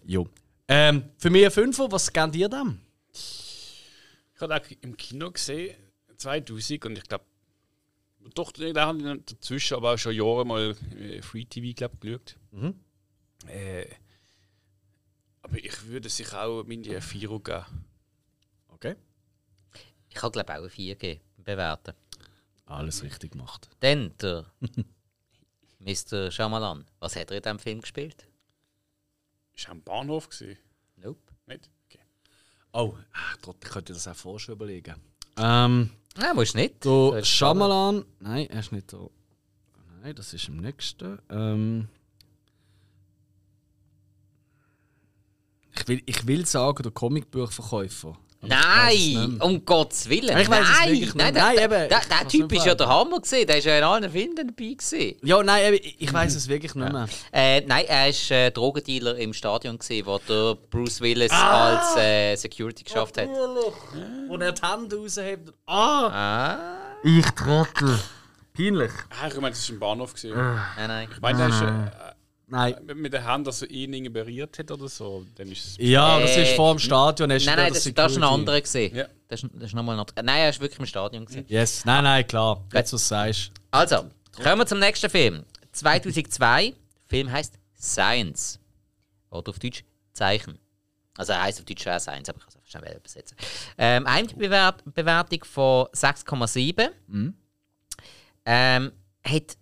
[0.06, 0.28] Jo.
[0.68, 2.80] Ähm, für mich ein Fünfer, was kennt ihr denn?
[3.12, 5.74] Ich habe auch im Kino gesehen,
[6.16, 7.24] 2000, und ich glaube,
[8.34, 12.36] doch, da habe ich dazwischen aber auch schon Jahre mal äh, Free TV glaub, geschaut.
[13.46, 13.86] Äh,
[15.48, 17.64] aber ich würde sich auch meine 4 geben.
[18.68, 18.96] Okay.
[20.10, 21.94] Ich habe glaube auch eine 4 gegeben, bewerten.
[22.66, 23.68] Alles richtig gemacht.
[23.80, 24.44] Dann der
[25.78, 26.30] Mr.
[26.30, 26.84] Shyamalan.
[26.98, 28.26] Was hat er in diesem Film gespielt?
[29.54, 30.58] Ist er am Bahnhof gesehen?
[30.96, 31.20] Nope.
[31.46, 31.70] Nicht?
[31.88, 32.00] Okay.
[32.72, 32.94] Oh,
[33.42, 34.96] Gott, ich könnte das auch vorher schon überlegen.
[35.36, 36.84] Ähm, Nein, musst nicht.
[36.84, 38.04] der Shyamalan.
[38.20, 39.08] Nein, er ist nicht da.
[40.02, 41.18] Nein, das ist im nächsten.
[41.30, 41.88] Ähm,
[45.80, 48.16] ich, will, ich will sagen, der Comicbuchverkäufer.
[48.40, 50.36] Es Nein, um Gottes Willen.
[50.38, 51.14] Ich es nein, wirklich nicht.
[51.16, 52.86] nein, der, Nein, der, eben, der, der kann's Typ ist ja der.
[52.86, 53.48] Hammer gesehen.
[53.48, 55.16] Der ist ja in allen Filmen dabei gewesen.
[55.24, 57.08] Ja, nein, eben, ich, weiß es wirklich nicht mehr.
[57.32, 61.78] Äh, nein, er war äh, Drogendealer im Stadion, gewesen, wo der Bruce Willis Ah!
[61.78, 63.26] als äh, Security geschafft hat.
[63.28, 65.52] Wo er die Hände raushebt.
[65.66, 66.06] Ah!
[66.06, 66.58] Ah,
[67.02, 67.98] Ich trottel.
[68.56, 68.92] Peinlich.
[69.20, 70.36] Ah, ich meine, das ist im Bahnhof gesehen.
[70.36, 71.08] nein, nein.
[71.12, 72.07] Ich meine, der ist äh,
[72.50, 72.88] Nein.
[72.88, 75.24] äh, mit der Hand, dass er ihn irgendwie berührt hat oder so.
[75.36, 75.76] Dann ist es.
[75.78, 77.28] Ja, das Äh, ist vor dem Stadion.
[77.28, 78.94] Nein, da nein, das das, das ist ein anderer gesehen.
[78.96, 79.06] Ja.
[79.28, 80.22] Das ist, das ist nochmal ein anderer.
[80.22, 81.24] Nein, er war wirklich im Stadion.
[81.26, 81.44] Gewesen.
[81.48, 82.64] Yes, nein, nein, klar.
[82.72, 83.52] Jetzt, was du sagst.
[83.70, 84.06] Also,
[84.42, 85.44] kommen wir zum nächsten Film.
[85.72, 86.70] 2002.
[86.70, 86.74] Der
[87.06, 88.58] Film heißt Science.
[89.30, 90.58] Oder auf Deutsch Zeichen.
[91.16, 93.36] Also er heißt auf Deutsch auch Science, aber ich kann es einfach schnell übersetzen.
[93.76, 96.90] Ähm, eine Bewert Bewertung von 6,7.
[98.46, 98.92] Ähm,
[99.24, 99.56] hat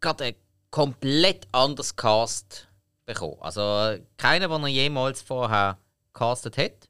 [0.00, 0.34] gerade
[0.70, 2.68] komplett anderes Cast
[3.04, 3.38] bekommen.
[3.40, 5.78] Also keiner, den er jemals vorher
[6.12, 6.88] castet hat.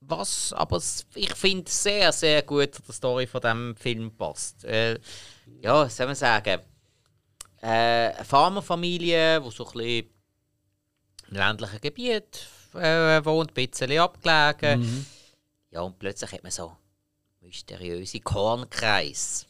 [0.00, 0.80] Was aber
[1.14, 4.64] ich finde sehr, sehr gut zu der Story von diesem Film passt.
[4.64, 5.00] Äh,
[5.60, 6.60] ja, soll man sagen?
[7.60, 10.10] Äh, eine Farmerfamilie, die so ein bisschen
[11.28, 15.06] im ländlichen Gebiet äh, wohnt, ein bisschen abgelegen.
[15.70, 16.76] Ja, und plötzlich hat man so
[17.40, 19.46] mysteriöse Kornkreis.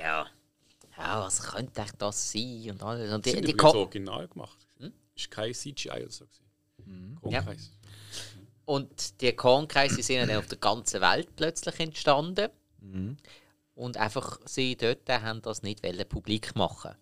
[0.00, 0.26] Ja.
[0.98, 2.70] Ja, was könnte echt das sein?
[2.72, 3.12] Und alles.
[3.12, 4.58] Und die, sind die übrigens Ko- original gemacht.
[5.14, 6.24] Ist kein CGI oder so.
[6.26, 7.18] gewesen.
[7.20, 7.70] Kornkreis.
[8.64, 12.48] Und die Kornkreise sind dann auf der ganzen Welt plötzlich entstanden.
[13.74, 16.94] Und einfach sie dort haben das nicht wollen publik machen.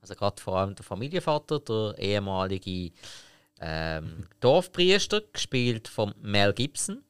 [0.00, 2.92] Also gerade vor allem der Familienvater, der ehemalige
[3.60, 7.02] ähm, Dorfpriester, gespielt von Mel Gibson.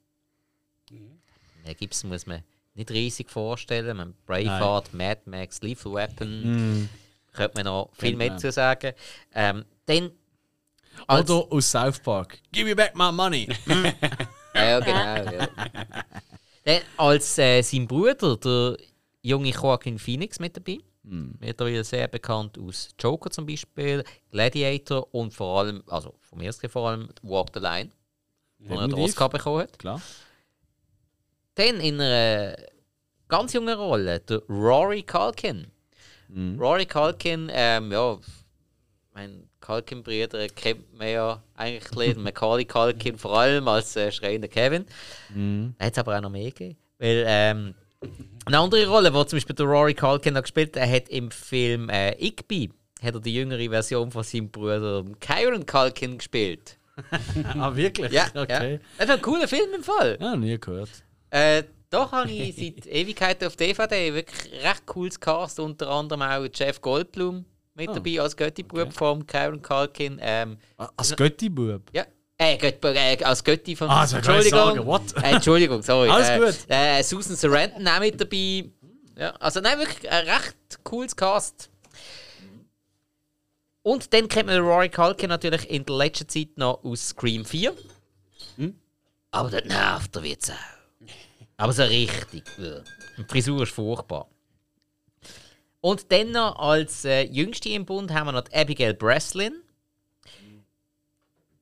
[1.64, 2.42] Mel Gibson muss man
[2.76, 3.96] nicht riesig vorstellen.
[3.96, 6.88] Man Braveheart, Mad Max, Lethal Weapon.
[7.32, 8.92] Könnte man noch viel Kennt mehr zu sagen.
[9.34, 10.10] Ähm, dann
[11.08, 12.38] Oder aus South Park.
[12.52, 13.48] Give me back my money.
[14.54, 15.32] Ja, genau.
[15.32, 15.48] Ja.
[16.64, 18.76] Dann als äh, sein Bruder, der
[19.20, 20.78] junge Joaquin Phoenix, mit dabei.
[21.02, 26.88] Mittlerweile sehr bekannt aus Joker zum Beispiel, Gladiator und vor allem, also vom ersten vor
[26.88, 27.90] allem Walk the Line,
[28.58, 28.98] wo er den.
[28.98, 29.78] Oscar bekommen hat.
[29.78, 30.00] Klar.
[31.56, 32.56] Dann in einer
[33.28, 35.66] ganz jungen Rolle, der Rory Culkin.
[36.58, 38.18] Rory Culkin, ähm, ja,
[39.14, 42.22] mein Culkin-Brüder kennt man ja eigentlich ein bisschen.
[42.24, 44.86] Macaulay Culkin vor allem als äh, schreiender Kevin.
[45.78, 46.76] Er hat es aber auch noch mehr gegeben.
[46.98, 47.74] Weil, ähm,
[48.44, 51.30] eine andere Rolle, wo zum Beispiel der Rory Culkin noch gespielt hat, er hat im
[51.30, 52.70] Film äh, Igby
[53.02, 56.76] hat er die jüngere Version von seinem Bruder Kyron Culkin gespielt.
[57.58, 58.10] ah, wirklich?
[58.12, 58.74] Ja, Okay.
[58.74, 58.78] ja.
[58.98, 60.16] Das ist ein cooler Film im Fall.
[60.20, 60.90] Ja, nie gehört.
[61.30, 66.46] Äh, doch habe ich seit Ewigkeiten auf DVD wirklich recht cooles Cast, unter anderem auch
[66.52, 70.18] Jeff Goldblum mit Ah, dabei als Götti-Bub vom Karen Culkin.
[70.20, 71.82] Ähm, Ah, Als Götti-Bub.
[71.92, 72.04] ja,
[72.38, 73.88] Äh, Gött, äh, als Götti von.
[73.88, 75.00] Ah, gleich Entschuldigung.
[75.22, 76.08] Äh, Entschuldigung, sorry.
[76.10, 76.56] Alles äh, gut.
[76.68, 78.70] Äh, Susan Sarandon auch mit dabei.
[79.18, 81.70] Ja, also nein, wirklich ein recht cooles Cast.
[83.82, 87.74] Und dann kennt man Rory Culkin natürlich in der letzten Zeit noch aus Scream 4.
[89.30, 90.54] Aber das nervt er jetzt auch.
[91.56, 92.44] Aber so richtig.
[92.56, 94.28] Die Frisur ist furchtbar.
[95.80, 99.62] Und dann noch als äh, jüngste im Bund haben wir noch die Abigail Breslin.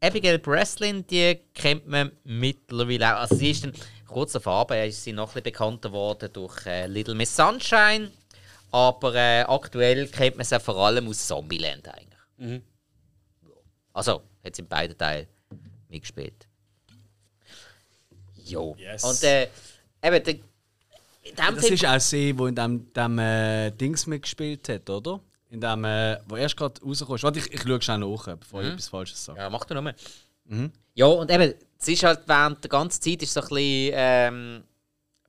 [0.00, 3.20] Abigail Breslin, die kennt man mittlerweile auch.
[3.20, 3.72] Also sie ist dann
[4.06, 8.10] kurz auf Arbeit, ist sie noch ein bisschen bekannter geworden durch äh, Little Miss Sunshine.
[8.70, 12.62] Aber äh, aktuell kennt man sie vor allem aus Zombieland eigentlich.
[13.92, 15.28] Also, hat sie in beiden Teilen
[15.88, 16.48] mitgespielt.
[18.44, 18.74] Jo.
[18.76, 19.04] Yes.
[19.04, 19.48] Und äh,
[20.04, 25.20] eben, der, Das ist auch sie, die in dem, dem äh, Dings mitgespielt hat, oder?
[25.50, 27.24] In dem, äh, wo erst gerade rauskommst.
[27.24, 29.38] Warte, ich, ich schaue schnell nach, bevor ich etwas Falsches sage.
[29.40, 29.94] Ja, mach du nochmal.
[30.94, 34.64] Ja, und eben, es ist halt während der ganzen Zeit ist so ein bisschen, ähm,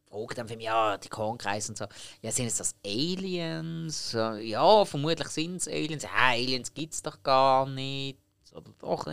[0.09, 1.85] fragt dann für mich, ja, die Kornkreise und so,
[2.21, 4.11] ja, sind es das Aliens?
[4.13, 6.03] Ja, vermutlich sind es Aliens.
[6.03, 8.19] Ja, Aliens gibt es doch gar nicht.
[8.53, 9.07] Oder doch.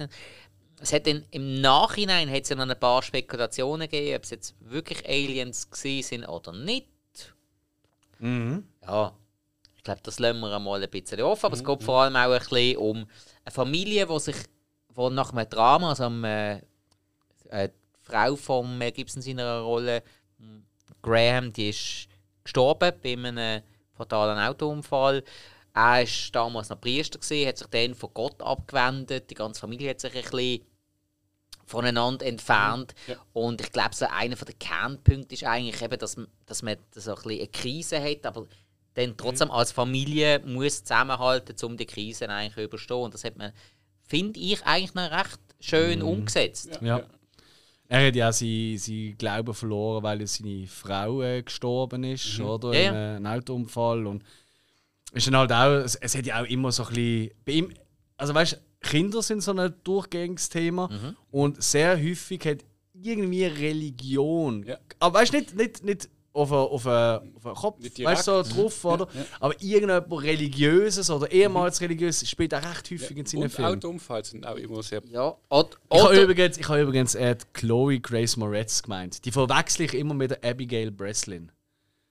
[0.83, 4.30] Es hat dann, Im Nachhinein hat es ja noch ein paar Spekulationen gegeben, ob es
[4.30, 6.89] jetzt wirklich Aliens sind oder nicht.
[8.18, 8.66] Mhm.
[8.85, 9.14] Ja,
[9.76, 12.33] ich glaube, das lassen wir einmal ein bisschen offen, aber es geht vor allem auch
[12.33, 13.07] ein bisschen um
[13.45, 14.37] eine Familie, die sich
[14.95, 16.57] wo nach einem Drama, also um, äh,
[17.49, 17.72] äh, die
[18.03, 20.03] Frau von Mel Gibson seiner Rolle,
[20.39, 20.64] m,
[21.01, 22.09] Graham, die ist
[22.45, 23.62] gestorben bei einem
[23.95, 25.22] fatalen Autounfall.
[25.74, 29.91] Er war damals noch Priester, gewesen, hat sich dann von Gott abgewendet, die ganze Familie
[29.91, 30.66] hat sich ein bisschen
[31.73, 32.95] voneinander entfernt.
[33.33, 36.16] Und ich glaube, so einer der Kernpunkte ist eigentlich eben, dass,
[36.47, 38.47] dass man so ein bisschen eine Krise hat, aber
[38.95, 42.99] dann trotzdem als Familie muss zusammenhalten, um die Krise eigentlich zu überstehen.
[42.99, 43.53] Und das hat man,
[44.07, 46.79] finde ich, eigentlich noch recht schön umgesetzt.
[46.83, 47.03] Ja.
[47.89, 52.73] Er hat ja auch seinen sein Glauben verloren, weil seine Frau äh, gestorben ist, oder?
[52.75, 53.16] Ja, In ja.
[53.16, 54.07] einem Autounfall.
[54.07, 54.25] Und
[55.12, 57.31] ist dann halt auch, es, es hat ja auch immer so ein bisschen.
[57.45, 57.75] Bei ihm,
[58.16, 60.89] also weißt Kinder sind so ein durchgängiges Thema.
[60.89, 61.16] Mhm.
[61.30, 62.59] Und sehr häufig hat
[62.95, 64.64] irgendwie Religion.
[64.66, 64.78] Ja.
[64.99, 68.26] Aber weißt du, nicht, nicht, nicht auf den auf einen- auf einen Kopf, Nicht weißt
[68.26, 68.57] du, so direkt.
[68.59, 69.09] drauf, oder?
[69.39, 73.72] Aber irgendjemand Religiöses oder ehemals Religiöses spielt auch recht häufig in seinen Und Filmen.
[73.76, 75.03] Autounfall sind auch immer sehr.
[75.11, 79.22] Ja, od- Ich habe oder, übrigens, ich habe übrigens äh, die Chloe Grace Moretz gemeint.
[79.26, 81.53] Die verwechsel ich immer mit der Abigail Breslin.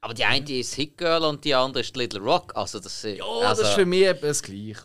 [0.02, 2.56] aber die eine ist Hit Girl und die andere ist Little Rock.
[2.56, 4.84] Also das, Ja, also, das ist für mich etwa das Gleiche.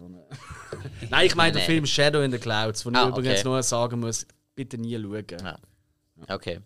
[1.11, 1.63] Nein, ich meine den.
[1.63, 3.49] Film Shadow in the Clouds, wo ich Ah, übrigens okay.
[3.49, 5.25] nur sagen muss, bitte nie schauen.
[5.43, 5.59] Ja.
[6.35, 6.61] Okay.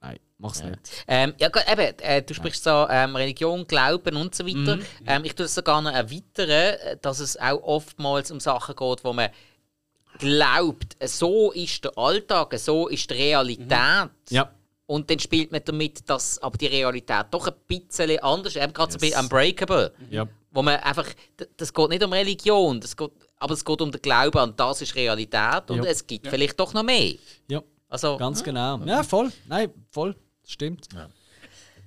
[0.00, 0.78] Nein, mach's nicht.
[1.08, 4.76] Ähm, ja, eben, äh, du sprichst so ähm, Religion, Glauben und so weiter.
[4.76, 4.82] Mhm.
[5.06, 9.04] Ähm, ich tue das sogar noch erweitern, äh, dass es auch oftmals um Sachen geht,
[9.04, 9.30] wo man
[10.18, 14.10] glaubt, so ist der Alltag, so ist die Realität.
[14.30, 14.50] Ja.
[14.86, 18.62] Und dann spielt man damit, dass aber die Realität doch ein bisschen anders ist.
[18.62, 19.20] Eben gerade so bei Yes.
[19.22, 19.92] Unbreakable.
[20.10, 20.28] Ja.
[20.50, 21.06] Wo man einfach,
[21.56, 24.80] das geht nicht um Religion, das geht, aber es geht um den Glauben an das
[24.82, 25.90] ist Realität und Ja.
[25.90, 27.14] es gibt vielleicht doch noch mehr.
[27.48, 28.78] Ja, Also, ganz genau.
[28.84, 29.30] Ja, voll.
[29.46, 30.16] Nein, voll.
[30.42, 30.88] Das stimmt.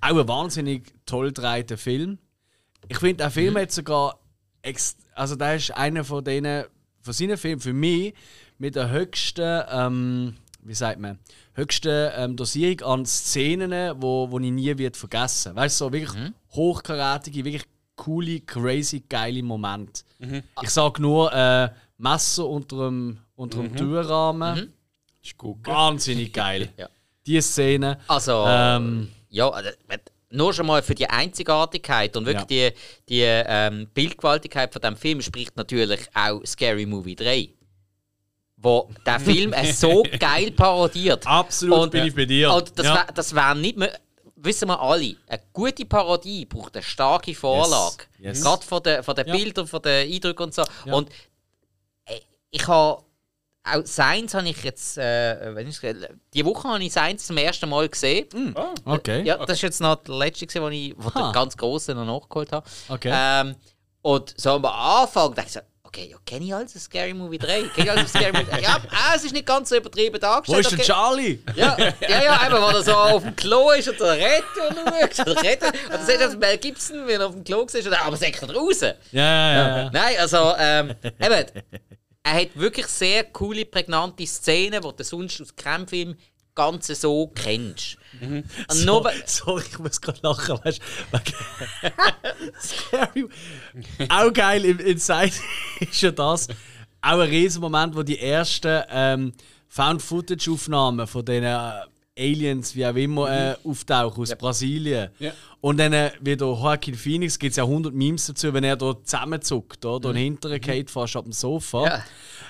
[0.02, 2.18] Auch ein wahnsinnig toll gedrehter Film.
[2.88, 4.20] Ich finde, der Film hat sogar.
[5.16, 6.66] Also, der ist einer von denen,
[7.02, 8.14] von seinen Filmen für mich
[8.58, 11.20] mit der höchsten, ähm, wie sagt man,
[11.54, 15.56] höchsten ähm, Dosierung an Szenen, wo, wo ich nie wird vergessen.
[15.56, 17.64] Weißt du, so wirklich hochkarätige, wirklich
[17.98, 20.04] coole, crazy, geile Momente.
[20.62, 24.72] Ich sage nur äh, Messer unter dem, unter dem Türrahmen.
[25.22, 25.58] Ist gut.
[25.68, 26.70] Wahnsinnig geil.
[26.78, 26.88] Ja.
[27.26, 28.00] Die Szene.
[28.08, 29.70] also Ähm, ja, also,
[30.30, 32.72] nur schon mal für die Einzigartigkeit und wirklich die,
[33.10, 37.50] die ähm, Bildgewaltigkeit von dem Film spricht natürlich auch Scary Movie 3.
[38.58, 41.28] Wo der Film es so geil parodiert.
[41.28, 42.54] Absolut Und- bin ich bei dir.
[42.54, 42.96] Und das Ja.
[42.96, 43.92] wär, das wär nicht mehr.
[44.40, 48.06] Wissen wir alle, eine gute Parodie braucht eine starke Vorlage.
[48.20, 48.42] Yes.
[48.42, 49.36] Gerade von den, von den Ja.
[49.36, 50.64] Bildern, von den Eindrücken und so.
[50.86, 51.10] Und
[52.06, 52.20] äh,
[52.52, 53.04] ich habe
[53.64, 55.80] auch Science habe ich jetzt, äh, wenn ich
[56.34, 58.56] die Woche habe ich Science zum ersten Mal gesehen.
[58.56, 59.24] Ah, Okay.
[59.24, 61.22] Ja, das ist jetzt noch der letzte, wo ich Ha.
[61.30, 62.66] den ganz großen noch nachgeholt habe.
[62.88, 63.12] Okay.
[63.14, 63.56] Ähm,
[64.04, 65.60] und so am Anfang dachte ich so,
[65.98, 67.64] okay, ja, kenne ich alles Scary Movie 3?
[67.74, 68.62] Kenn ich alles Scary Movie 3?
[68.62, 70.66] Ja, ah, es ist nicht ganz so übertrieben Wo dargestellt.
[70.66, 70.88] ist der okay.
[70.88, 71.40] Charlie?
[71.56, 75.16] Ja, ja, ja, eben, wo er so auf dem Klo ist und so redet und
[75.16, 75.64] schaut und redet.
[75.64, 78.48] Und dann siehst du Mel Gibson, wie er auf dem Klo ist, aber sagt er
[78.48, 78.94] draußen.
[79.12, 79.78] Ja, ja, ja.
[79.78, 79.90] ja.
[79.92, 81.46] Nein, also, ähm, eben,
[82.24, 86.16] er hat wirklich sehr coole, prägnante Szenen, die du sonst aus keinem Film
[86.58, 87.98] ganz so kennst.
[88.20, 90.82] Nur, So, sorry, ich muss gerade lachen, weißt
[91.12, 91.20] du?
[92.60, 93.28] Scary.
[94.10, 95.34] Auch geil im Inside
[95.80, 96.48] ist ja das.
[97.00, 99.34] Auch ein riesen Moment, wo die ersten ähm,
[99.70, 101.70] Found-Footage-Aufnahmen von diesen äh,
[102.18, 105.12] Aliens, wie auch immer, äh, auftauchen aus Brasilien.
[105.20, 105.32] Ja.
[105.62, 108.76] Und dann äh, wie der Joaquin Phoenix gibt es ja 100 Memes dazu, wenn er
[108.76, 110.10] da zusammenzuckt, oder?
[110.10, 111.86] Und hinterher geht fast ab dem Sofa.
[111.86, 112.04] Ja.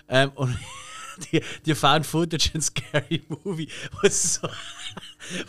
[0.08, 0.58] Ähm, und
[1.18, 4.48] die, die Found Footage in Scary Movie, wo, so,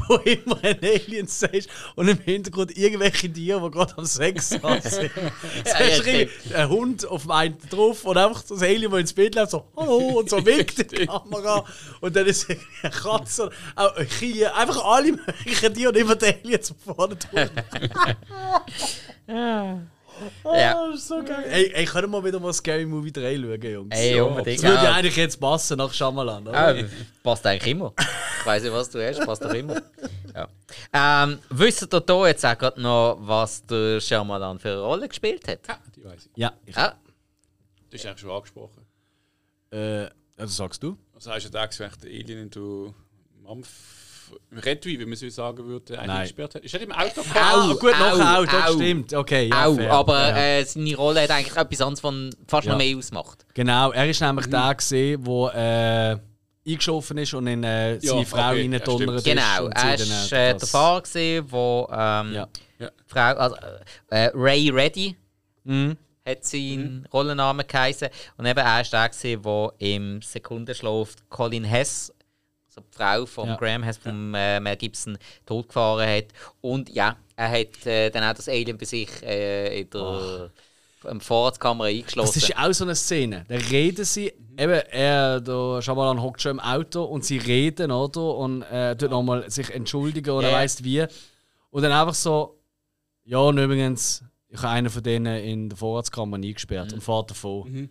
[0.07, 4.81] wo immer ein Alien siehst und im Hintergrund irgendwelche Tiere, die gerade am Sex haben.
[4.83, 5.11] sind.
[5.15, 5.21] So
[5.65, 9.01] Ja, ja, hast du ein Hund auf dem einen drauf und einfach das Alien, das
[9.01, 11.65] ins Bett läuft, so Hallo und so winkt die Kamera.
[12.01, 16.27] Und dann ist eine Katze, auch ein Kiel, einfach alle möglichen Tiere und immer die
[16.27, 17.51] Aliens vorne drauf.
[20.45, 20.77] Ja.
[20.81, 21.45] Oh, das ist so geil.
[21.51, 23.97] Ey, ey, können wir mal wieder mal Scary Movie 3 schauen, Jungs?
[23.97, 24.59] Ey, unbedingt.
[24.59, 24.93] Das würde ja Ja.
[24.95, 26.77] eigentlich jetzt passen nach Shyamalan, oder?
[26.77, 26.87] Ja,
[27.23, 27.93] passt eigentlich immer.
[28.41, 29.81] Ich weiß nicht, was du hast, passt doch immer.
[30.35, 30.49] Ja.
[31.25, 35.47] Ähm, wisst ihr da jetzt auch gerade noch, was der Shyamalan für eine Rolle gespielt
[35.49, 35.61] hat?
[35.69, 36.31] Ja, die weiß ich.
[36.37, 36.97] Ja, ich, Ja,
[37.91, 38.87] Das ist eigentlich schon angesprochen.
[39.73, 40.07] äh,
[40.37, 40.97] also sagst du?
[41.15, 42.95] Also hast du da gesagt, Alien in du
[44.51, 46.63] Mampf Redwi, wie man so sagen würde, eingesperrt hat.
[46.65, 47.71] Ist er im Auto Au, gefahren?
[47.71, 48.73] Ah, gut, au, auch, das au.
[48.75, 49.15] stimmt.
[49.15, 49.93] Okay, ja, auch, fair.
[49.93, 50.37] aber ja.
[50.59, 52.73] äh, seine Rolle hat eigentlich etwas anderes von fast Ja.
[52.73, 53.45] noch mehr ausgemacht.
[53.55, 56.21] Genau, er ist nämlich der gesehen, der
[56.67, 59.25] äh, eingeschossen ist und in äh, seine Ja, Frau okay, reingedonnert ja, ist.
[59.25, 62.49] Genau, er war äh, das- der Fahrer, gewesen, wo ähm, Ja.
[62.79, 62.91] Ja.
[63.07, 63.57] Frau, also,
[64.11, 65.17] äh, Ray Reddy
[65.65, 65.97] Mhm.
[66.27, 68.09] hat sein Rollennamen geheißen.
[68.37, 72.13] Und eben er war der, der im Sekundenschlaf Colin Hess,
[72.69, 73.57] also die Frau von Ja.
[73.57, 76.27] Graham Hess, von äh, Mel Gibson, totgefahren hat.
[76.61, 80.51] Und ja, er hat äh, dann auch das Alien bei sich äh, in der
[81.07, 82.39] ähm, Vorratskamera Das eingeschlossen.
[82.39, 83.45] ist auch so eine Szene.
[83.49, 88.35] Da reden sie, eben, er, der Shyamalan hockt schon im Auto und sie reden, oder?
[88.37, 90.57] Und äh, tut nochmal sich entschuldigen oder ja.
[90.57, 91.07] weiss wie.
[91.71, 92.59] Und dann einfach so,
[93.25, 97.91] ja, und übrigens, ich habe einen von denen in der Vorratskammer eingesperrt und fahrt davon.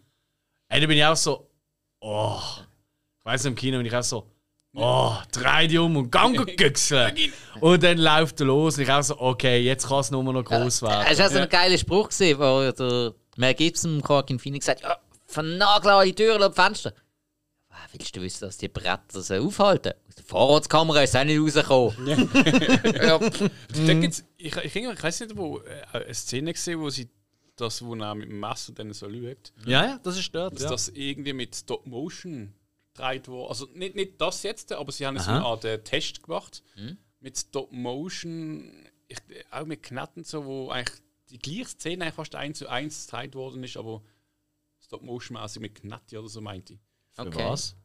[0.70, 1.48] Ey, da bin ich auch so,
[2.02, 2.40] oh.
[3.20, 4.26] Ich weiss im Kino bin ich auch so,
[4.78, 7.16] oh, dreh dich um und gang güchseln.
[7.60, 10.44] und dann läuft er los und ich auch so, okay, jetzt kann es nur noch
[10.44, 11.06] groß werden.
[11.10, 14.98] Es war so ein geiler Spruch, gewesen, wo der Mel Gibson Joaquin Phoenix sagt: ja,
[15.26, 16.94] Vernagel alle Türen und Fenster.
[17.94, 19.94] Willst du wissen, dass die Bretter das aufhalten?
[20.10, 22.30] Aus der Vorratskamera ist auch nicht rausgekommen.
[22.96, 23.18] ja.
[24.02, 25.64] Gibt's, ich, ich, ich weiß nicht, wo äh,
[25.94, 27.08] eine Szene gesehen, wo sie
[27.56, 30.54] das, wo er mit dem Messer dann so schaut, ja, ja, das ist dort.
[30.56, 30.70] dass Ja.
[30.70, 32.54] das irgendwie mit Stop Motion
[32.98, 33.50] gedreht wurde.
[33.50, 35.38] Also nicht, nicht das jetzt, aber sie haben so Aha.
[35.38, 36.64] eine Art Test gemacht
[37.20, 39.18] mit Stop Motion, ich,
[39.52, 43.36] auch mit Knatten so, wo eigentlich die gleiche Szene eigentlich fast eins zu eins gedreht
[43.36, 44.02] worden ist, aber
[44.84, 46.80] Stop Motion mäßig mit Knatti oder so meinte ich.
[47.14, 47.44] Für Okay.
[47.50, 47.76] was?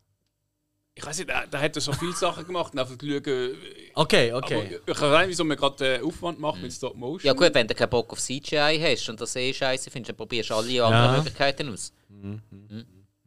[0.94, 3.54] Ich weiß nicht, da, da hat er so viele Sachen gemacht und einfach schauen, äh,
[3.94, 4.78] Okay, okay.
[4.86, 7.26] Aber ich weiß nicht, wieso man gerade äh, Aufwand macht mit Stop Motion.
[7.26, 10.16] ja, gut, wenn du keinen Bock auf CGI hast und das eh scheiße findest, dann
[10.18, 11.16] probierst du alle anderen Ja.
[11.16, 11.92] Möglichkeiten aus.
[12.10, 12.42] Mhm.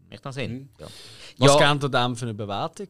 [0.10, 0.70] Macht noch Sinn?
[0.80, 0.88] Ja.
[1.38, 2.88] Was ja, gebt ihr dem für eine Bewertung?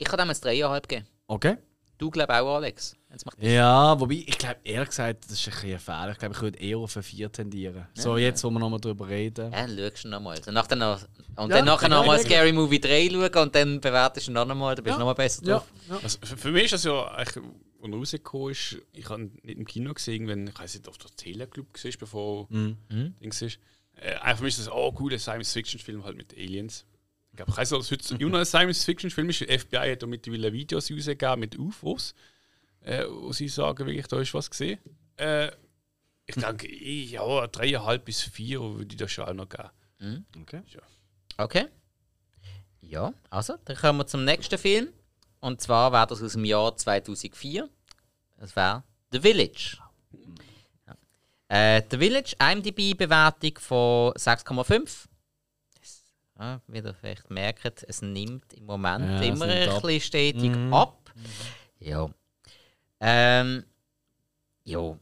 [0.00, 1.06] ich kann dem ein 3,5 geben.
[1.26, 1.56] Okay.
[1.98, 2.94] Du glaubst auch, Alex.
[3.40, 6.10] Ja, wobei, ich glaube, ehrlich gesagt, das ist ein bisschen ein Fehler.
[6.12, 7.88] Ich glaube, ich würde eher auf ein 4 tendieren.
[7.94, 9.50] So, jetzt, wo wir nochmal drüber reden.
[9.50, 10.38] Ja, dann schaust du nochmal.
[10.46, 11.00] Und, nachher noch,
[11.36, 14.32] und Ja, dann nachher ja, nochmal ja, Scary Movie 3 schauen und dann bewertest du
[14.32, 15.66] noch einmal, dann bist du noch mal besser Ja, drauf.
[15.88, 15.98] ja.
[16.00, 17.36] Also für, für mich ist das ja, eigentlich,
[17.82, 20.86] als er rausgekommen ist, ich habe ihn nicht im Kino gesehen, wenn ich weiß nicht,
[20.88, 22.76] auf der Teleclub gesehen bevor Mhm.
[23.20, 23.58] Dings ist.
[24.00, 26.84] Äh, einfach für mich ist das, oh, cooler Science-Fiction-Film halt mit Aliens.
[27.30, 29.40] Ich glaube, ich weiß nicht, ob es heute immer noch ein Science-Fiction-Film ist.
[29.40, 32.14] Die FBI hat da mittlerweile Videos rausgegeben mit UFOs,
[32.80, 34.78] äh, wo sie sagen, wirklich, da ist was gesehen.
[35.16, 35.50] Äh,
[36.26, 40.26] ich denke, eh, ja, dreieinhalb bis vier würde ich das schon auch noch geben.
[40.40, 40.62] Okay.
[41.38, 41.66] Okay.
[42.80, 44.88] Ja, also, dann kommen wir zum nächsten Film.
[45.40, 47.68] Und zwar wäre das aus dem Jahr 2004.
[48.38, 48.82] Das wäre
[49.12, 49.78] The Village.
[51.48, 55.08] Äh, The Village, IMDb-Bewertung von 6,5.
[55.80, 56.02] Das-
[56.38, 59.82] Ja, wie ihr vielleicht merkt, es nimmt im Moment Ja, immer ein ab.
[59.82, 60.74] bisschen stetig Mhm.
[60.74, 61.10] ab.
[61.80, 62.10] Ja.
[63.00, 63.64] Ähm,
[64.64, 64.96] ja.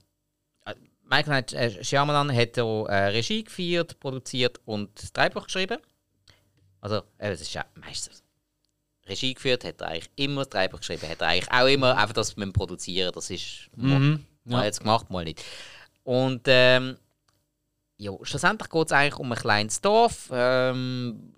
[0.67, 5.79] Äh, Michael äh, Shyamalan hat auch, äh, Regie geführt, produziert und das Drehbuch geschrieben.
[6.81, 8.23] Also, äh, es ist ja meistens.
[9.09, 12.15] Regie geführt hat er eigentlich immer, das Drehbuch geschrieben hat er eigentlich auch immer, einfach
[12.15, 14.25] das mit dem Produzieren, das ist Mhm.
[14.45, 14.65] mal Ja.
[14.65, 15.45] jetzt gemacht, mal nicht.
[16.07, 16.97] Und ähm,
[17.97, 20.29] ja, schlussendlich geht es eigentlich um ein kleines Dorf.
[20.33, 21.35] Ähm,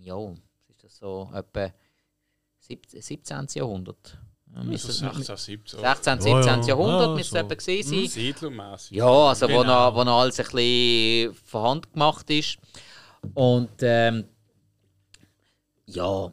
[0.00, 0.38] ja, was
[0.70, 1.70] ist das so etwa
[2.60, 3.02] 17.
[3.02, 3.46] 17.
[3.54, 4.18] Jahrhundert?
[4.72, 5.80] Es- 16, 17.
[5.80, 5.82] 16.
[5.82, 6.22] Ja, 17.
[6.62, 6.66] ja.
[6.68, 7.36] Jahrhundert Ja, müsste so.
[7.36, 8.08] es etwa gewesen sein.
[8.08, 8.96] Siedlermäßig.
[8.96, 9.90] Ja, also wo, Genau.
[9.90, 12.56] noch, wo noch alles ein bisschen von Hand gemacht ist.
[13.34, 14.24] Und ähm,
[15.84, 16.28] ja,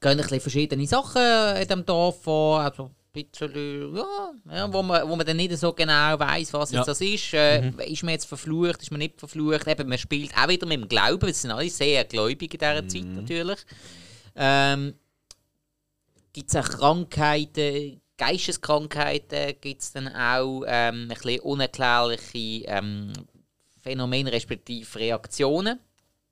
[0.00, 1.22] gehen ein bisschen verschiedene Sachen
[1.56, 2.60] in diesem Dorf vor.
[2.60, 6.78] Also bisschen, ja, ja, wo, man, wo man dann nicht so genau weiß, was Ja.
[6.80, 7.32] jetzt das ist.
[7.32, 7.78] Äh, Mhm.
[7.80, 9.66] Ist man jetzt verflucht, ist man nicht verflucht?
[9.66, 11.28] Eben, man spielt auch wieder mit dem Glauben.
[11.28, 12.88] Es sind alle sehr gläubig in dieser Mhm.
[12.90, 13.58] Zeit natürlich.
[14.36, 14.94] Ähm,
[16.32, 23.12] gibt es auch Krankheiten, Geisteskrankheiten, gibt es dann auch ähm, ein bisschen unerklärliche ähm,
[23.80, 25.78] Phänomene, respektive Reaktionen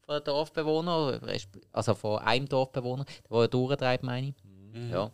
[0.04, 1.20] von den Dorfbewohnern,
[1.72, 4.34] also von einem Dorfbewohner, der er durchtreibt, meine ich.
[4.90, 5.10] Ja.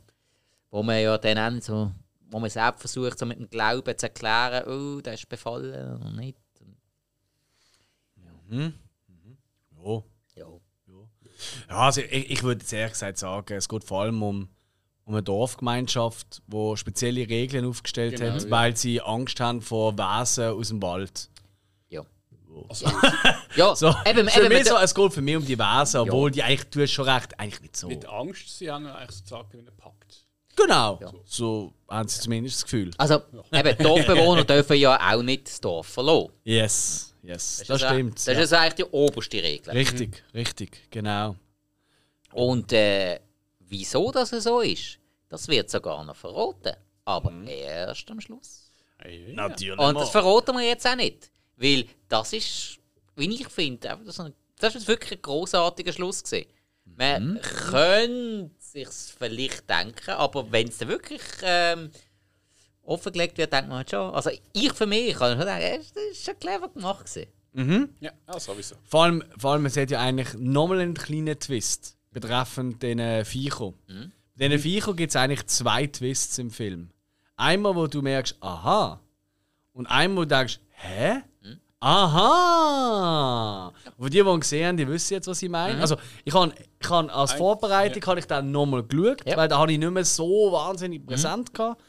[0.71, 1.91] Wo man ja dann auch so,
[2.31, 6.13] wo man selbst versucht, so mit dem Glauben zu erklären, oh, der ist befallen oder
[6.13, 6.39] nicht.
[8.55, 10.03] Ja.
[10.37, 10.47] Ja.
[11.69, 14.49] Ja, also ich, ich würde jetzt ehrlich gesagt sagen, es geht vor allem um,
[15.05, 18.51] um eine Dorfgemeinschaft, die spezielle Regeln aufgestellt Genau, hat, ja.
[18.51, 21.31] weil sie Angst haben vor Wesen aus dem Wald.
[21.89, 22.03] Ja.
[22.69, 22.87] Also,
[23.57, 26.31] Ja, So, eben, für eben, mich so, es geht für mich um die Wesen, obwohl
[26.31, 27.89] die eigentlich tun schon recht, eigentlich nicht so.
[27.89, 30.27] mit Angst, sie haben eigentlich sozusagen einen Pakt.
[30.59, 32.91] Genau, so haben sie zumindest das Gefühl.
[32.99, 36.33] also, eben, Dorfbewohner dürfen ja auch nicht das Dorf verlassen.
[36.45, 38.17] Yes, yes, das, ja- stimmt.
[38.17, 38.33] Das ja.
[38.33, 39.73] ist also eigentlich die oberste Regel.
[39.73, 41.37] Richtig, richtig, genau.
[42.33, 43.21] Und äh,
[43.61, 44.99] wieso das so ist,
[45.29, 46.75] das wird sogar noch verraten.
[47.05, 48.71] Aber erst am Schluss.
[48.99, 49.79] Hey, Natürlich.
[49.79, 51.31] Und das verraten wir jetzt auch nicht.
[51.57, 52.79] Weil das ist,
[53.17, 53.99] wie ich finde,
[54.59, 56.49] das ist wirklich ein großartiger Schluss gewesen.
[56.85, 58.51] Man könnte
[58.85, 61.91] sich vielleicht denken, aber wenn es dann wirklich ähm,
[62.83, 64.15] offengelegt wird, denkt man halt schon.
[64.15, 67.29] Also ich für mich kann schon sagen, äh, das ist schon clever gemacht gewesen.
[68.01, 68.77] Ja, ja, sowieso.
[68.85, 73.73] Vor allem, vor allem, es hat ja eigentlich nochmal einen kleinen Twist betreffend den Viecher.
[74.37, 76.91] Bei diesen Viecher gibt es eigentlich zwei Twists im Film.
[77.37, 79.01] Einmal, wo du merkst, aha.
[79.73, 81.23] Und einmal, wo du denkst, hä?
[81.81, 83.73] Aha!
[83.97, 85.81] Und die, die gesehen haben, die wissen jetzt, was ich meine.
[85.81, 89.37] Also, ich habe ich han als Vorbereitung habe ich dann nochmal geschaut, Ja.
[89.37, 91.81] weil da habe ich nicht mehr so wahnsinnig präsent gehabt.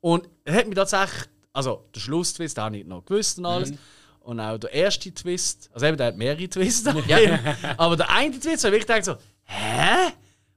[0.00, 3.72] Und er hat mich tatsächlich, also der Schlusstwist, den habe ich noch gewusst und alles.
[4.20, 6.88] Und auch der erste Twist, also eben, der hat mehrere Twists.
[7.06, 7.38] Ja.
[7.76, 10.12] Aber der eine Twist, habe ich gedacht so, hä?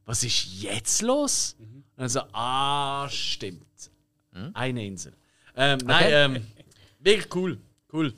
[0.06, 1.56] Was ist jetzt los?
[1.60, 3.66] Und dann so, ah, stimmt.
[4.54, 5.14] Eine Insel.
[5.56, 6.48] Ähm, Nein, ähm,
[7.00, 7.58] wirklich cool.
[7.94, 8.14] Cool.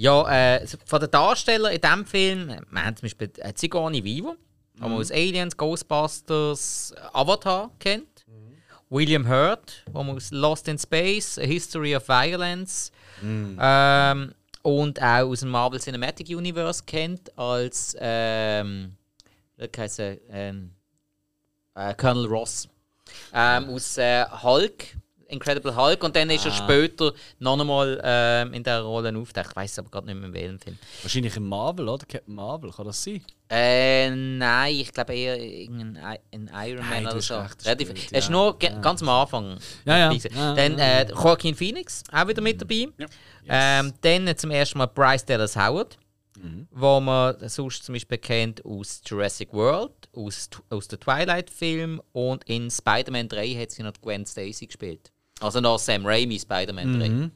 [0.00, 4.36] Ja, äh, von den Darstellern in diesem Film, wir haben zum Beispiel äh, Sigourney Weaver,
[4.76, 8.24] die man aus Aliens, Ghostbusters, Avatar kennt.
[8.90, 12.92] William Hurt, den man aus Lost in Space, A History of Violence
[13.60, 18.96] ähm, und auch aus dem Marvel Cinematic Universe kennt als ähm,
[19.56, 20.70] wie er, ähm,
[21.74, 22.68] äh, Colonel Ross.
[23.34, 24.96] Ähm, aus äh, Hulk,
[25.28, 29.48] Incredible Hulk, und dann ist er später noch einmal ähm, in dieser Rolle aufgetaucht.
[29.50, 30.78] Ich weiß aber gerade nicht mehr, in welchem Film.
[31.02, 32.06] Wahrscheinlich im Marvel, oder?
[32.06, 33.22] Captain Marvel, kann das sein?
[33.50, 37.34] Äh, nein, ich glaube eher irgendein I- ein Iron Nein, Man du oder so.
[37.64, 38.30] Relativ, stimmt, er ist ja.
[38.32, 39.58] nur ge- ganz am Anfang.
[39.84, 40.12] Ja, ja.
[40.12, 42.88] Ja, dann ja, äh, Joaquin Phoenix, auch wieder mit dabei.
[42.98, 43.06] Ja.
[43.80, 45.96] Ähm, dann zum ersten Mal Bryce Dallas Howard,
[46.38, 46.68] Mhm.
[46.70, 52.70] wo man sonst zum Beispiel kennt aus Jurassic World, aus, aus den Twilight-Filmen und in
[52.70, 55.10] Spider-Man 3 hat sie noch Gwen Stacy gespielt.
[55.40, 57.08] Also noch Sam Raimi Spider-Man 3.
[57.08, 57.30] Mhm.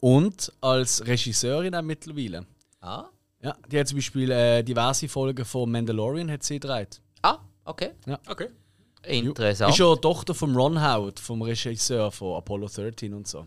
[0.00, 2.46] Und als Regisseurin auch mittlerweile.
[2.80, 3.06] Ah?
[3.42, 7.00] Ja, die hat zum Beispiel äh, diverse Folgen von Mandalorian hat sie gedreht.
[7.22, 7.90] ah, okay.
[8.26, 8.48] Okay.
[9.04, 9.72] Interessant.
[9.72, 13.46] Ist ja Tochter von Ron Howard, vom Regisseur von Apollo 13 und so.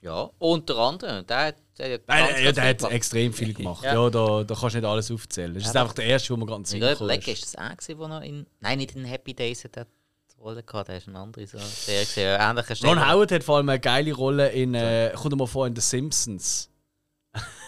[0.00, 1.24] Ja, unter anderem.
[1.26, 3.84] Der, der, hat Nein, ganz, ja, der hat extrem viel gemacht.
[3.84, 4.10] Ja, Ja.
[4.10, 5.54] da, da kannst du nicht alles aufzählen.
[5.54, 7.28] Das ist einfach der erste, wo man ganz Ich sicher ist.
[7.28, 8.46] ist das auch gewesen, wo er in...
[8.60, 9.86] Nein, nicht in Happy Days hat er
[10.42, 11.58] Rolle gehabt, der ist ein anderer so...
[11.86, 12.92] Der ist ja ähnlicher Stelle.
[12.92, 15.80] Ron Howard hat vor allem eine geile Rolle in, äh, kommt mal vor, in The
[15.82, 16.68] Simpsons.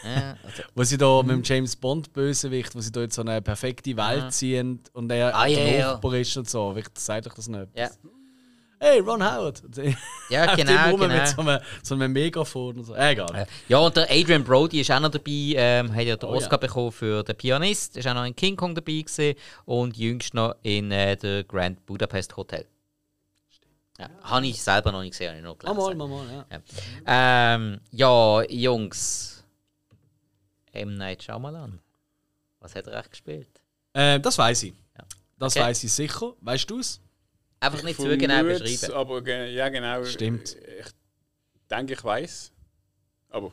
[0.04, 1.28] Ja, also, Wo sie da Mhm.
[1.28, 5.10] mit dem James Bond Bösewicht, wo sie da in so eine perfekte Welt ziehen und
[5.10, 5.86] er Ah, ja, der.
[5.94, 6.76] Nachbar ist und so.
[6.94, 7.68] Sagt euch das nicht.
[7.74, 7.88] ja.
[8.84, 9.62] Hey, Ron Howard!
[10.28, 11.08] ja, genau, genau.
[11.08, 12.94] Mit so einem, so einem Megafon und so.
[12.94, 13.46] Äh, egal.
[13.66, 16.52] Ja, und der Adrian Brody ist auch noch dabei, ähm, hat ja den Oh, Oscar
[16.52, 16.56] ja.
[16.58, 20.56] bekommen für den Pianist, ist auch noch in King Kong dabei gewesen und jüngst noch
[20.62, 22.66] in äh, der Grand Budapest Hotel.
[23.98, 25.96] Ja, habe ich selber noch nicht gesehen, habe ich noch gelesen.
[25.96, 26.60] mal, mal, mal, ja.
[27.06, 29.44] Ja, ähm, ja Jungs.
[30.72, 30.94] M.
[30.96, 31.80] Night Shyamalan.
[32.60, 33.48] Was hat er echt gespielt?
[33.94, 34.74] Äh, das weiß ich.
[34.98, 35.04] Ja.
[35.38, 35.64] Das Okay.
[35.64, 36.34] weiß ich sicher.
[36.40, 37.00] Weißt du es?
[37.64, 38.94] Einfach nicht zu genau es, beschreiben.
[38.94, 40.04] Aber ge- ja, genau.
[40.04, 40.56] Stimmt.
[40.56, 42.52] Ich denke, ich weiß.
[43.30, 43.52] Aber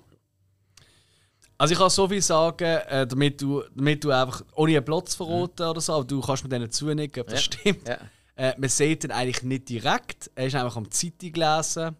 [1.57, 5.13] Also ich kann so viel sagen, äh, damit, du, damit du einfach, ohne einen Platz
[5.15, 7.51] verraten oder so, aber du kannst mir denen zunicken, ob das Ja.
[7.53, 7.87] stimmt.
[7.87, 7.97] Ja.
[8.35, 10.31] Äh, man sieht ihn eigentlich nicht direkt.
[10.35, 11.95] Er ist einfach am Zeitung lesen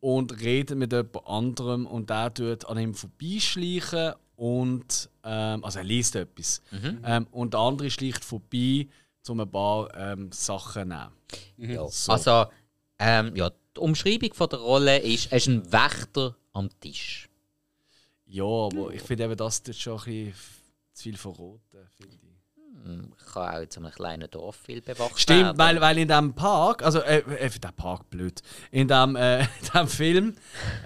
[0.00, 5.84] und redet mit jemand anderem und der tut an ihm vorbeischleichen und ähm, also er
[5.84, 6.60] liest etwas.
[7.04, 8.88] Ähm, und der andere schleicht vorbei,
[9.32, 11.74] um ein paar ähm, Sachen zu nehmen.
[11.74, 11.88] Ja.
[11.88, 12.12] So.
[12.12, 12.46] Also,
[12.98, 17.28] ähm, ja, die Umschreibung von der Rolle ist, er ist ein Wächter am Tisch.
[18.26, 20.34] Ja, aber ich finde eben, das tut schon ein bisschen
[20.92, 21.60] zu viel verraten,
[21.96, 22.24] finde ich.
[23.32, 25.58] Kann auch so einem kleinen Dorf viel bewacht Stimmt, werden.
[25.58, 29.46] weil, weil in dem Park, also äh, äh, der Park blöd, in dem, äh, in
[29.74, 30.34] dem Film,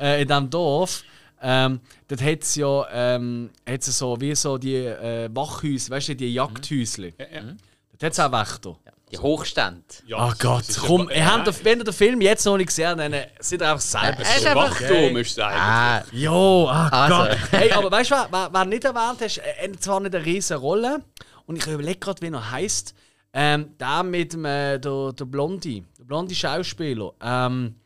[0.01, 1.03] äh, in dem Dorf,
[1.41, 6.17] ähm, dort hat es ja ähm, hat's so wie so die äh, Wachhäuser, weißt du,
[6.17, 7.15] die Jagdhäusle.
[7.19, 7.57] Ja, ja.
[7.99, 8.77] Dort hat es auch Wächter.
[9.11, 9.83] Die Hochstände.
[10.07, 12.59] Ja, Oh das Gott, komm, ja- ihr habt, den- wenn ihr den Film jetzt noch
[12.59, 14.19] nicht gesehen habt, dann seid ihr einfach selber.
[14.23, 15.63] Er ist So einfach- Wachturm ist es eigentlich.
[15.63, 17.17] Ah, Jo, ah Also.
[17.17, 17.39] Gott.
[17.53, 20.25] Hey, aber weißt du, wer, wer, wer nicht erwähnt hast, er hat zwar nicht eine
[20.25, 21.03] riesige Rolle,
[21.47, 22.95] und ich überlege gerade, wie er heißt.
[23.33, 27.77] Ähm, der mit dem äh, der, der Blondie, der blonde Schauspieler, ähm,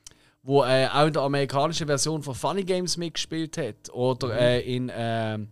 [0.43, 3.90] wo äh, auch in der amerikanischen Version von Funny Games mitgespielt hat.
[3.93, 5.48] Oder äh, in ähm,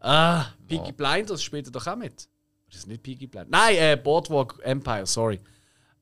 [0.00, 2.28] ah, Peaky Blinders spielt er doch auch mit.
[2.72, 3.50] Das ist nicht Peaky Blinders.
[3.50, 5.38] Nein, äh, Boardwalk Empire, sorry.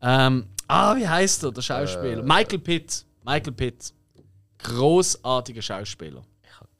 [0.00, 2.22] Ähm, ah, wie heißt er, der Schauspieler?
[2.22, 3.04] Michael Pitt.
[3.24, 3.92] Michael Pitt.
[4.62, 6.22] Großartiger Schauspieler.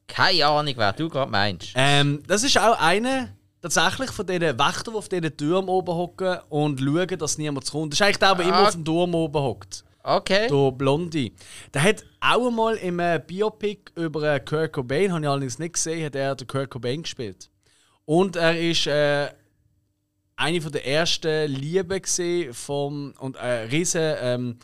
[0.06, 1.72] keine Ahnung, wer du gerade meinst.
[1.74, 3.28] Ähm, das ist auch einer
[3.62, 7.92] tatsächlich von diesen Wächtern, die auf diesen Türmen oben hocken und schauen, dass niemand kommt.
[7.92, 8.64] Das ist eigentlich der, der immer Ah.
[8.68, 9.84] auf dem Turm oben hockt.
[10.02, 10.48] Okay.
[10.48, 11.34] Der Blondie.
[11.74, 15.74] Der hat auch einmal im äh, Biopic über äh, Kurt Cobain, habe ich allerdings nicht
[15.74, 17.50] gesehen, hat er den Kurt Cobain gespielt.
[18.06, 19.28] Und er ist äh,
[20.40, 24.58] eine von der ersten Lieben gesehen vom und äh, riesen ähm,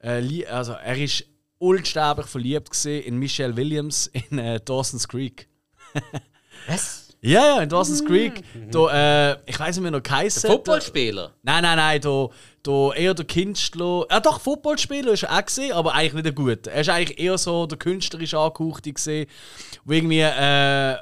[0.00, 1.24] äh, also er ist
[1.58, 5.48] unsterblich verliebt gesehen in Michelle Williams in äh, Dawson's Creek.
[6.66, 7.02] Was?
[7.20, 8.42] Ja, ja, in Dawson's Creek.
[8.72, 10.50] Da, äh, ich weiß nicht mehr noch geheißen.
[10.50, 11.32] Footballspieler?
[11.42, 12.28] Nein, nein, nein, da,
[12.64, 14.06] da eher der Künstler.
[14.10, 16.72] Ja, doch, Footballspieler ist er auch gesehen, aber eigentlich nicht der Gute.
[16.72, 19.28] Er ist eigentlich eher so der künstlerisch angehauchte gesehen,
[19.84, 20.96] wo irgendwie äh,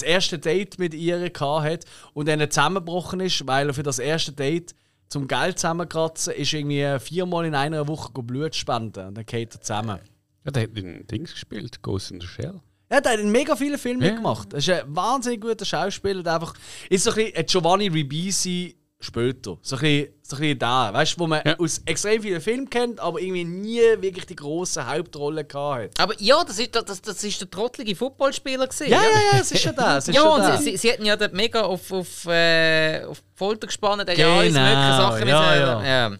[0.00, 4.32] das erste Date mit ihr hat und dann zusammengebrochen ist, weil er für das erste
[4.32, 4.74] Date
[5.08, 9.60] zum Geld zusammenkratzen ist irgendwie viermal in einer Woche Blut spenden und dann geht er
[9.60, 9.98] zusammen.
[10.44, 12.60] Ja, der hat in Dings gespielt, Ghost in the Shell.
[12.90, 14.08] Ja, der hat in mega vielen Filmen Ja.
[14.08, 14.52] mitgemacht.
[14.52, 16.22] Er ist ein wahnsinnig guter Schauspieler.
[16.22, 16.54] Der einfach,
[16.88, 19.56] ist so ein bisschen ein Giovanni Ribisi später.
[19.62, 20.92] So ein bisschen, so ein bisschen da.
[20.92, 21.58] Weißt du, wo man Ja.
[21.58, 26.00] aus extrem vielen Filmen kennt, aber irgendwie nie wirklich die grosse Hauptrolle gehabt hat.
[26.00, 28.88] Aber ja, das ist, das, das ist der trottelige Footballspieler gewesen.
[28.90, 29.96] Ja, ja, ja, es ist schon da.
[29.98, 30.56] Es ist Ja, schon und da.
[30.58, 34.52] sie, sie, hätten ja dort mega auf, auf, äh, auf Folter gespannt, hat ja alles
[34.52, 35.84] Genau, mögliche Sachen ja, ja.
[36.10, 36.16] ja.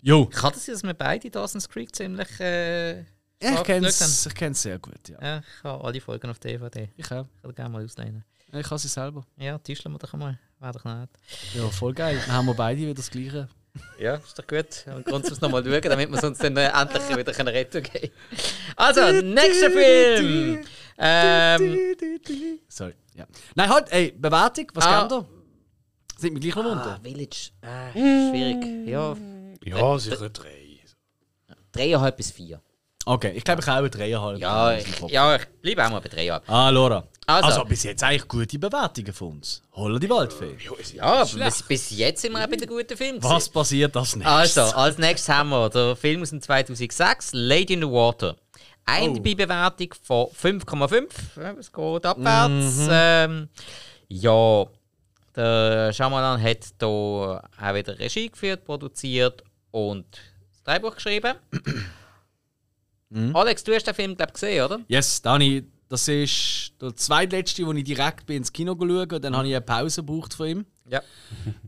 [0.00, 0.26] Jo.
[0.26, 3.04] Kann das sein, dass wir beide Dawson's Creek ziemlich äh, Ja,
[3.54, 5.18] ich kenne es ich kenn's sehr gut, ja.
[5.20, 6.88] Ja, ich habe alle Folgen auf DVD.
[6.96, 7.24] Ich auch.
[7.36, 8.24] Ich kann gerne mal auslehnen.
[8.52, 9.24] Ich kann sie selber.
[9.38, 10.38] Ja, tischeln wir doch einmal.
[10.60, 11.10] Wäre doch nett.
[11.54, 12.20] Ja, voll geil.
[12.26, 13.48] Dann haben wir beide wieder das Gleiche.
[13.98, 14.66] Ja, ist doch gut.
[14.92, 17.82] Und Grund muss noch mal schauen, damit wir uns dann äh, endlich wieder können retten
[17.82, 18.10] können.
[18.74, 20.64] Also, nächster Film!
[20.98, 21.78] Ähm,
[22.68, 22.94] Sorry.
[23.14, 23.26] Ja.
[23.54, 25.00] Nein, halt, ey, Bewertung, was Ah.
[25.00, 25.26] kennt ihr?
[26.18, 26.94] Sind wir gleich noch unter?
[26.96, 27.50] ah, Village.
[27.60, 28.88] Äh, schwierig.
[28.88, 29.16] Ja,
[29.64, 30.80] Ja, sicher drei.
[31.70, 32.60] dreieinhalb bis vier.
[33.06, 34.38] Okay, ich glaube, ich habe auch dreieinhalb.
[34.40, 36.50] Ja, ich, ja, ich bleibe auch mal bei dreieinhalb.
[36.50, 37.06] Ah, Laura.
[37.28, 37.46] Also.
[37.46, 39.62] Also, bis jetzt eigentlich gute Bewertungen von uns.
[39.72, 40.56] Holla die Waldfee.
[40.94, 43.22] Ja, bis, bis jetzt sind wir auch bei den guten Filmen.
[43.22, 44.56] Was passiert als nächstes?
[44.56, 48.34] Also, als nächstes haben wir den Film aus dem 2006, Lady in the Water.
[48.88, 51.08] IMDb-Bewertung von 5,5.
[51.36, 52.88] Ja, Es geht abwärts.
[52.90, 53.50] Ähm,
[54.08, 54.64] ja,
[55.36, 60.06] der Shyamalan hat hier auch wieder Regie geführt, produziert und
[60.52, 61.34] das Drehbuch geschrieben.
[63.34, 64.80] Alex, du hast den Film, glaube ich, gesehen, oder?
[64.88, 69.48] Yes, Dani, das ist der zweitletzte, wo ich direkt bin ins Kino und dann habe
[69.48, 70.66] ich eine Pause gebraucht von ihm.
[70.88, 71.02] Ja.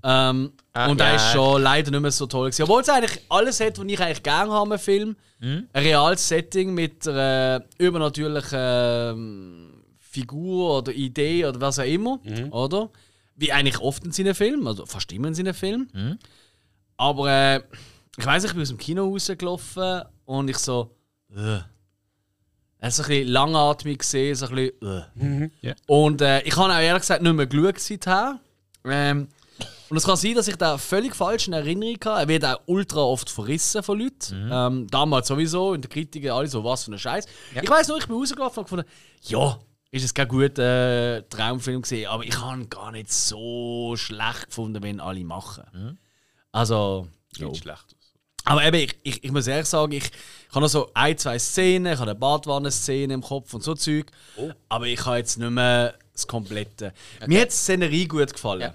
[0.03, 1.17] Ähm, Ah, und der ja.
[1.17, 2.49] ist schon leider nicht mehr so toll.
[2.51, 2.63] Gewesen.
[2.63, 5.17] Obwohl es eigentlich alles hat, was ich eigentlich gerne habe im Film.
[5.41, 5.67] Mhm.
[5.73, 12.21] Ein reales Setting mit einer übernatürlichen ähm, Figur oder Idee oder was auch immer.
[12.23, 12.53] Mhm.
[12.53, 12.89] Oder?
[13.35, 15.91] Wie eigentlich oft in seinen Filmen, also fast immer in seinen Filmen.
[15.93, 16.19] Mhm.
[16.97, 17.61] Aber äh,
[18.17, 20.95] ich weiß, ich bin aus dem Kino rausgelaufen und ich so.
[21.35, 21.61] Äh.
[22.83, 25.51] Es ist ein bisschen langatmig gesehen, so ein bisschen.
[25.63, 25.67] Äh.
[25.67, 25.75] Ja.
[25.87, 28.41] Und äh, ich habe auch ehrlich gesagt nicht mehr geschaut seither.
[28.85, 29.29] Ähm,
[29.91, 32.21] und es kann sein, dass ich da völlig falsch in Erinnerung habe.
[32.21, 34.49] Er wird auch ultra oft verrissen von Leuten.
[34.51, 37.27] Ähm, damals sowieso, in der Kritik alle so, was für ein Scheiß.
[37.61, 38.87] Ich weiß nur, ich bin rausgelaufen und gefunden,
[39.25, 39.59] ja,
[39.91, 44.47] ist es kein guter äh, Traumfilm gesehen, aber ich habe ihn gar nicht so schlecht
[44.47, 45.99] gefunden, wenn alle machen.
[46.53, 47.49] Also, ja.
[47.49, 47.97] Nicht schlecht.
[48.45, 50.11] Aber eben, ich, ich, ich muss ehrlich sagen, ich,
[50.51, 53.75] ich habe noch so ein, zwei Szenen, ich habe eine Badwanne-Szene im Kopf und so
[53.75, 54.07] Zeug.
[54.69, 56.93] Aber ich habe jetzt nicht mehr das Komplette.
[57.27, 58.61] Mir hat die Szenerie gut gefallen.
[58.63, 58.75] Ja.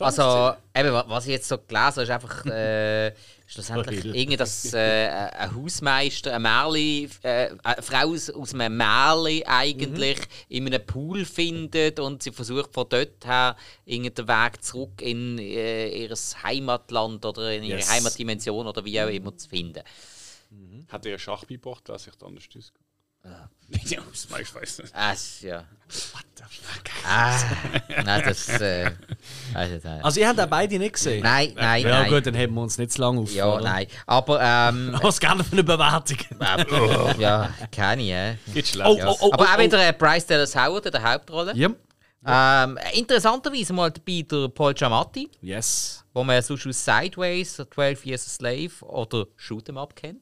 [0.00, 3.12] Also, eben, wa- was ich jetzt so gelesen habe, ist einfach, äh,
[3.46, 9.44] schlussendlich irgendwie, dass äh, ein Hausmeister, ein Märli, äh, eine Frau aus, aus einem Märli
[9.44, 10.24] eigentlich Mhm.
[10.48, 15.38] in einem Pool findet und sie versucht von dort her irgendwie den Weg zurück in
[15.38, 17.90] äh, ihr Heimatland oder in ihre Yes.
[17.90, 19.82] Heimatdimension oder wie auch immer zu finden.
[20.90, 22.72] Hat er Schach beigebracht, was ich da anders tust?
[23.24, 23.48] Ah.
[23.84, 24.94] Ja, das ich weiß nicht.
[24.94, 25.64] Ah, es- ja.
[26.12, 26.82] What the fuck?
[27.06, 27.38] Ah,
[28.04, 28.48] nein, das.
[28.60, 28.90] Äh,
[29.54, 29.88] also.
[30.02, 31.22] Also, ihr habt auch beide nicht gesehen?
[31.22, 32.10] nein, nein, Ja, nein.
[32.10, 33.32] gut, dann haben wir uns nicht zu lange auf.
[33.32, 33.86] Ja, nein.
[34.06, 36.18] Aber, ähm, Was gerne für eine Bewertung?
[36.40, 38.34] äh, ja, keine, äh.
[38.52, 38.88] Geht schlecht.
[38.90, 39.08] Oh, Ja.
[39.08, 41.54] oh, oh, Aber auch oh, wieder äh, Bryce Dallas Howard in der Hauptrolle.
[41.56, 41.70] Ja.
[42.24, 46.04] Ähm, interessanterweise mal dabei der Paul Giamatti, Yes.
[46.12, 50.21] wo man sonst aus Sideways, 12 Years a Slave oder Shoot'em Up kennt.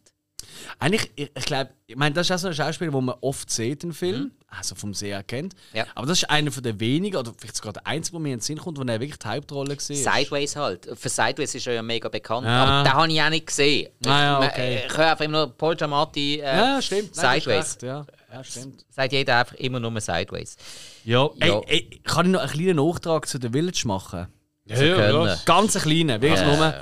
[0.79, 3.51] Eigentlich, ich, ich glaube, ich meine, das ist auch so ein Schauspieler, den man oft
[3.51, 5.55] sieht im Film, also vom Seher kennt.
[5.73, 5.87] Ja.
[5.95, 8.39] Aber das ist einer von den wenigen, oder vielleicht sogar der einzige, der mir in
[8.39, 10.89] den Sinn kommt, wo er wirklich die Hauptrolle gesehen Sideways halt.
[10.95, 12.65] Für Sideways ist er ja mega bekannt, Ja.
[12.65, 13.89] aber den habe ich auch nicht gesehen.
[14.07, 14.83] Ah, ja, Ich- okay.
[14.87, 17.17] Ich höre einfach immer nur Paul Giamatti, äh, Ja, stimmt.
[17.17, 17.71] Nein, Sideways.
[17.73, 18.07] recht, Ja.
[18.33, 18.85] ja, stimmt.
[18.89, 20.57] Sagt jeder einfach immer nur Sideways.
[21.05, 21.61] Ja, Ja.
[21.61, 24.27] Ey, ey, kann ich noch einen kleinen Nachtrag zu The Village machen?
[24.67, 25.27] Ja, können.
[25.27, 26.57] ja, Ganz einen kleinen, wirklich Ja.
[26.57, 26.75] nur.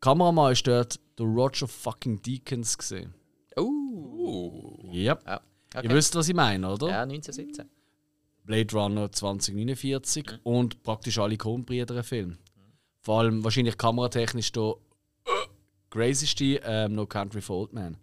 [0.00, 3.14] Kameramann ist dort der Roger fucking Deakins gesehen.
[3.56, 3.62] Oh.
[3.62, 5.18] Uh, Ja.
[5.26, 5.40] Ja.
[5.74, 5.88] Ihr Okay.
[5.94, 6.88] wisst, was ich meine, oder?
[6.88, 7.68] Ja, 1917.
[8.44, 12.38] Blade Runner 2049 und praktisch alle Coen-Brüder Filme.
[13.02, 14.74] Vor allem wahrscheinlich kameratechnisch der
[15.26, 15.30] äh,
[15.90, 17.96] crazyste ähm, No Country for Old Men.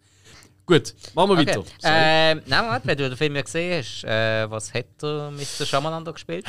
[0.65, 1.59] Gut, machen wir weiter.
[1.59, 1.69] Okay.
[1.79, 1.93] Sorry.
[1.95, 5.65] Ähm, nein, warte, wenn du den Film ja gesehen hast, äh, was hat der Mr.
[5.65, 6.45] Shyamalan da gespielt?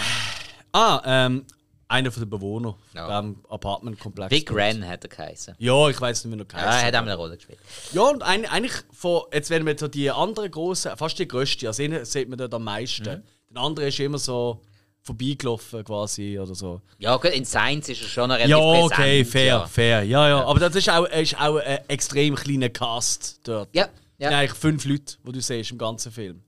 [0.73, 1.45] Ah, ähm,
[1.89, 3.07] einer von den Bewohnern Ja.
[3.21, 4.31] vom Apartmentkomplex.
[4.31, 4.53] Big.
[4.53, 5.55] Ren hat er geheißen.
[5.59, 7.59] Ja, ich weiß nicht mehr noch Ja, er hat auch eine Rolle gespielt.
[7.93, 11.67] Ja, und ein, eigentlich von, jetzt werden wir so die anderen großen, fast die größte,
[11.67, 13.03] also den sieht man dort am meisten.
[13.49, 13.55] Mhm.
[13.55, 14.63] Der andere ist immer so
[15.03, 16.81] vorbeigelaufen quasi oder so.
[16.99, 18.93] Ja, gut, in Science ist er schon relativ Ja, präsent.
[18.93, 20.03] okay, fair, Ja, fair.
[20.05, 20.45] Ja, ja.
[20.45, 23.69] Aber das ist auch, ist auch ein extrem kleiner Cast dort.
[23.75, 23.89] ja.
[24.17, 24.31] Ja.
[24.31, 24.39] ja.
[24.39, 26.43] Eigentlich fünf Leute, die du siehst im ganzen Film.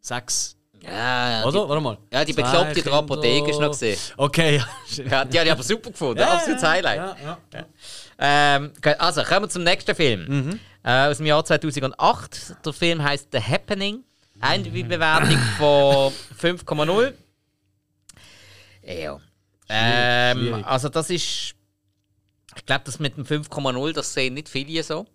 [0.00, 0.56] Sechs.
[0.82, 1.62] Ja, Oder?
[1.62, 1.98] Die, Warte mal.
[2.12, 3.98] ja, die bekloppte der Apotheke ist noch gesehen.
[4.16, 5.04] Okay, ja.
[5.10, 6.22] Ja, die habe ich aber super gefunden.
[6.22, 6.96] Absolutes Highlight.
[6.98, 7.66] Ja, ja.
[8.18, 10.26] Ähm, gut, also, kommen wir zum nächsten Film.
[10.26, 10.60] Mhm.
[10.84, 12.56] Äh, aus dem Jahr 2008.
[12.64, 14.04] Der Film heißt The Happening.
[14.40, 17.12] Eine Bewertung von 5,0.
[18.84, 19.20] Ja.
[19.68, 20.66] Ähm, schwierig.
[20.66, 21.54] also, das ist.
[22.56, 25.06] Ich glaube, das mit dem 5,0, das sehen nicht viele so.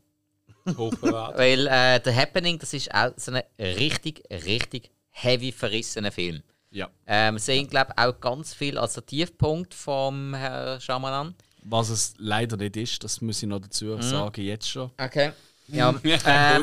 [0.78, 1.38] hochbewertet.
[1.38, 6.42] Weil äh, The Happening, das ist auch so ein richtig, richtig heavy verrissener Film.
[6.72, 6.90] ja.
[7.08, 11.34] Ähm, wir sehen, glaube ich, auch ganz viel als der Tiefpunkt vom Herrn Shyamalan.
[11.64, 14.02] Was es leider nicht ist, das muss ich noch dazu Mhm.
[14.02, 14.92] sagen, jetzt schon.
[14.98, 15.32] Okay.
[15.70, 16.00] Ja, ähm,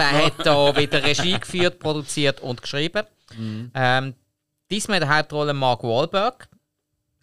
[0.00, 3.06] er hat da wieder Regie geführt, produziert und geschrieben.
[3.74, 4.14] Ähm,
[4.70, 6.46] diesmal in der Hauptrolle Mark Wahlberg.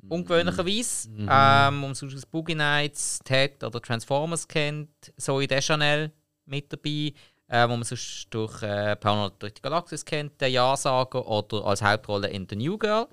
[0.09, 1.09] Ungewöhnlicherweise.
[1.29, 4.89] Ähm, um sonst aus Boogie Nights, Ted oder Transformers kennt.
[5.17, 6.11] Zoe Deschanel
[6.45, 7.13] mit dabei.
[7.49, 11.81] Äh, wo man sonst durch äh, Paranoid durch die Galaxis kennt, der Ja-Sager oder als
[11.81, 13.07] Hauptrolle in The New Girl.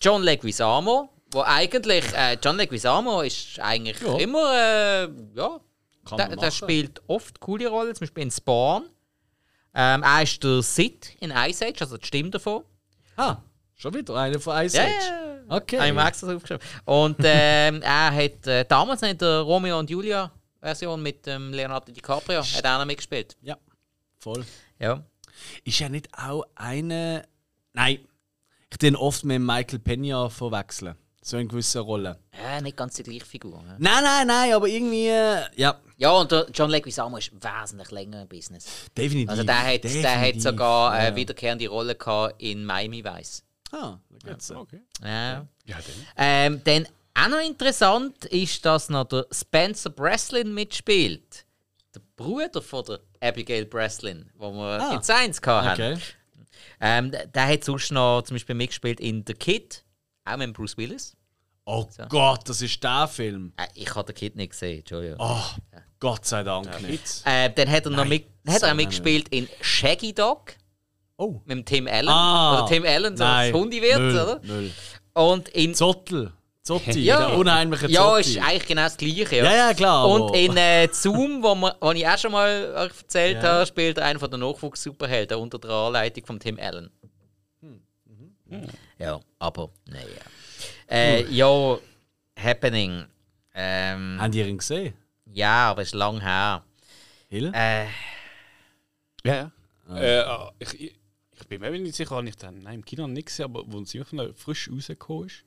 [0.00, 4.16] John Leguizamo, wo eigentlich äh, John Leguizamo ist eigentlich Ja.
[4.18, 5.60] immer äh, ja,
[6.16, 8.86] der, der spielt oft coole Rollen, zum Beispiel in Spawn.
[9.74, 12.64] Ähm, er ist der Sid in Ice Age, also die Stimme davon.
[13.16, 13.36] Ah,
[13.76, 14.88] schon wieder einer von Ice Age.
[15.08, 15.22] ja.
[15.48, 15.76] Okay.
[15.78, 16.66] Habe ich mir extra aufgeschrieben.
[16.84, 20.32] Und ähm, er hat äh, damals in der Romeo und Julia
[20.66, 23.36] Version mit dem Leonardo DiCaprio hat er noch mitgespielt.
[23.42, 23.56] Ja,
[24.18, 24.44] voll.
[24.78, 25.02] Ja.
[25.64, 27.26] Ist ja nicht auch eine.
[27.72, 27.98] Nein,
[28.70, 30.96] ich den oft mit Michael Pena verwechseln.
[31.22, 32.14] So in gewissen Rollen.
[32.40, 33.60] ja, nicht ganz die gleiche Figur.
[33.66, 35.08] Ja, Nein, nein, nein, aber irgendwie.
[35.08, 38.64] äh, Ja, ja und der John Leguizamo ist wesentlich länger im Business.
[38.96, 39.30] definitiv.
[39.30, 40.42] Also der hat, der hat definitiv.
[40.44, 41.16] sogar äh, Ja.
[41.16, 43.42] wiederkehrende Rolle gehabt in Miami Vice.
[43.72, 44.48] Ah, da geht's.
[44.50, 44.56] Ja.
[44.60, 44.80] Okay.
[45.02, 45.46] Ja.
[45.64, 46.06] Ja, dann.
[46.16, 46.88] Ähm, dann
[47.24, 51.44] auch noch interessant ist, dass noch der Spencer Breslin mitspielt.
[51.94, 54.94] Der Bruder von der Abigail Breslin, wo wir Ah.
[54.94, 55.82] in Science hatten.
[55.94, 55.98] Okay.
[56.80, 59.82] Ähm, der, hat sonst noch zum Beispiel mitgespielt in The Kid,
[60.24, 61.16] auch mit Bruce Willis.
[61.64, 63.52] Oh Gott, das ist der Film.
[63.56, 65.16] Äh, ich habe The Kid nicht gesehen, Entschuldigung.
[65.18, 65.42] Oh,
[65.98, 67.22] Gott sei Dank nicht.
[67.24, 70.54] Äh, dann hat er noch Nein, mit, hat er so auch mitgespielt in Shaggy Dog
[71.16, 71.40] Oh.
[71.46, 72.08] mit dem Tim Allen.
[72.08, 72.58] Ah.
[72.58, 73.46] Oder Tim Allen, so Nein.
[73.46, 74.40] als Hundi wird, oder?
[74.44, 74.70] Null.
[75.14, 75.74] Und in.
[75.74, 76.32] Zottel.
[76.66, 77.18] Zotti, Ja.
[77.28, 78.30] der unheimliche ja, Zotti.
[78.30, 79.36] ist eigentlich genau das Gleiche.
[79.36, 80.08] ja, ja, klar.
[80.08, 83.52] Und aber- in äh, Zoom, wo, wir, wo ich auch schon mal euch erzählt Ja.
[83.52, 86.90] habe, spielt er einen von den Nachwuchs-Superhelden unter der Anleitung von Tim Allen.
[87.60, 87.80] Hm,
[88.46, 88.66] Mhm.
[88.98, 90.06] Ja, aber naja.
[90.90, 91.78] Äh, ja,
[92.38, 93.04] Happening.
[93.54, 94.94] Ähm, Habt ihr ihn gesehen?
[95.32, 96.64] ja, aber es ist lang her.
[97.28, 97.50] Hill?
[97.54, 97.86] Äh,
[99.24, 99.34] Ja,
[99.88, 99.96] ja.
[99.96, 100.98] Äh, ah, ich, ich,
[101.32, 103.84] ich bin mir nicht sicher, habe ich den nein, im Kino nicht gesehen, aber wo
[103.84, 105.44] von frisch rausgekommen ist.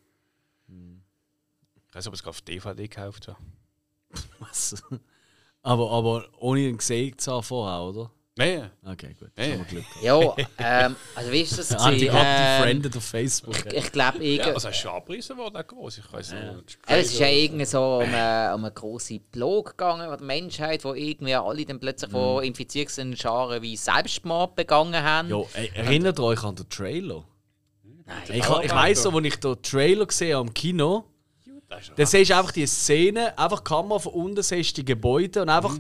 [1.89, 3.37] Ich weiß nicht, ob es gerade auf DVD gekauft habe.
[4.39, 4.83] Was?
[5.61, 8.11] Aber, aber ohne ihn gesehen zu haben vorher, oder?
[8.37, 8.71] Nein.
[8.85, 9.31] Okay, gut.
[9.37, 9.51] Ja, ja.
[9.51, 9.85] Haben wir Glück.
[10.01, 11.71] Ja, ähm, also wie ist das?
[11.85, 13.53] Hat Ähm, gefriendet auf Facebook.
[13.65, 15.97] ich ich glaube, Ja, irgend- also hast du angepriesen worden, auch groß.
[15.97, 16.79] Ich weiß nicht.
[16.87, 20.85] Ja, es ist ja irgendwie so um eine, um eine große Plage gegangen, die Menschheit,
[20.85, 25.27] wo irgendwie alle dann plötzlich, die infiziert sind, Scharen wie Selbstmord begangen haben.
[25.27, 27.25] Ja, ey, erinnert euch an den Trailer?
[28.05, 28.17] Nein.
[28.29, 31.03] Ich, ich, ich weiss so, als ich den Trailer gesehen habe am Kino,
[31.69, 34.85] Das ist dann siehst du einfach die Szene, einfach die Kamera von unten, siehst die
[34.85, 35.77] Gebäude und einfach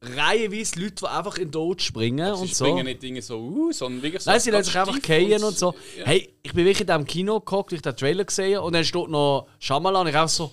[0.00, 2.64] reihenweise Leute, die einfach in den Tod springen Sie und so.
[2.64, 4.30] springen nicht Dinge so aus, sondern wirklich so.
[4.30, 5.74] Nein, sie lassen sich einfach fallen und so.
[5.98, 6.06] Ja.
[6.06, 9.08] Hey, ich bin wirklich in diesem Kino geguckt, ich den Trailer gesehen und dann steht
[9.08, 10.52] noch Shyamalan und ich auch so,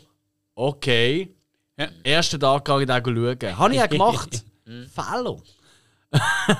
[0.55, 1.33] okay.
[1.77, 1.89] Ja.
[2.03, 3.57] Ersten Tag gehe ich den schauen.
[3.57, 4.43] Habe ich auch gemacht.
[4.65, 5.37] Fehler.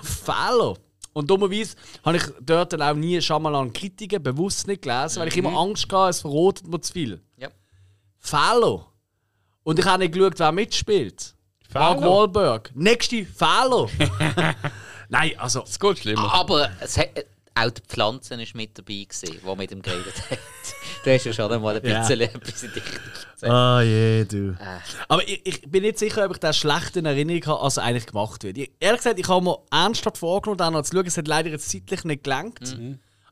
[0.04, 0.74] Fehler.
[1.14, 5.58] Und dummerweise habe ich dort dann auch nie Shyamalan-Kritiken bewusst nicht gelesen, weil ich immer
[5.58, 7.22] Angst hatte, es verrotet mir zu viel.
[7.38, 7.48] Ja.
[8.26, 8.86] Fehler.
[9.64, 11.36] Und ich habe nicht geschaut, wer mitspielt.
[11.74, 12.12] Mark Fehler?
[12.12, 12.72] Wahlberg.
[12.74, 13.88] Nächste Fehler.
[15.10, 15.64] Nein, also.
[15.64, 16.34] Es geht schlimmer.
[16.34, 17.10] Aber es hat,
[17.54, 20.40] auch die Pflanzen ist mit dabei gewesen, die mit ihm geredet hat.
[21.04, 23.44] du hast ja schon einmal ein bisschen etwas in dich gesagt.
[23.44, 24.50] Ah je, du.
[24.60, 24.80] Äh.
[25.08, 28.08] Aber ich, ich bin nicht sicher, ob ich das schlecht in Erinnerung habe, als eigentlich
[28.08, 28.58] gemacht wird.
[28.58, 31.06] Ich, ehrlich gesagt, ich habe mir ernsthaft vorgenommen, dann noch zu schauen.
[31.06, 32.78] Es hat leider jetzt zeitlich nicht gelangt.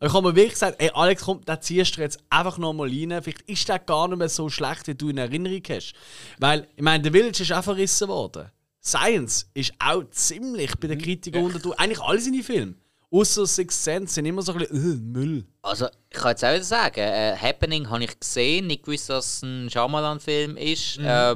[0.03, 2.89] Aber ich habe mir wirklich gesagt, ey Alex, komm, da ziehst du jetzt einfach nochmal
[2.89, 3.23] rein.
[3.23, 5.93] Vielleicht ist der gar nicht mehr so schlecht, wie du in Erinnerung hast.
[6.39, 8.51] Weil, ich meine, der Village ist auch verrissen worden.
[8.83, 11.79] Science ist auch ziemlich bei den Kritikern unter.
[11.79, 12.75] Eigentlich alle seine Filme.
[13.11, 15.45] Außer Sixth Sense sind immer so ein bisschen äh, Müll.
[15.61, 19.37] Also, ich kann jetzt auch wieder sagen, äh, Happening habe ich gesehen, nicht gewusst, dass
[19.37, 20.99] es ein Shyamalan-Film ist.
[20.99, 21.05] Mhm.
[21.05, 21.35] Äh,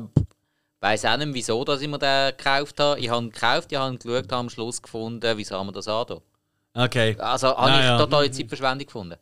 [0.82, 3.00] weiß auch nicht, wieso dass ich mir den gekauft habe.
[3.00, 5.72] Ich habe ihn gekauft, ich habe ihn geschaut, habe am Schluss gefunden, wieso haben wir
[5.72, 6.20] das an?
[6.78, 7.16] Okay.
[7.18, 7.98] Also, habe Ja, ich ja.
[7.98, 9.16] totale Zeitverschwendung gefunden.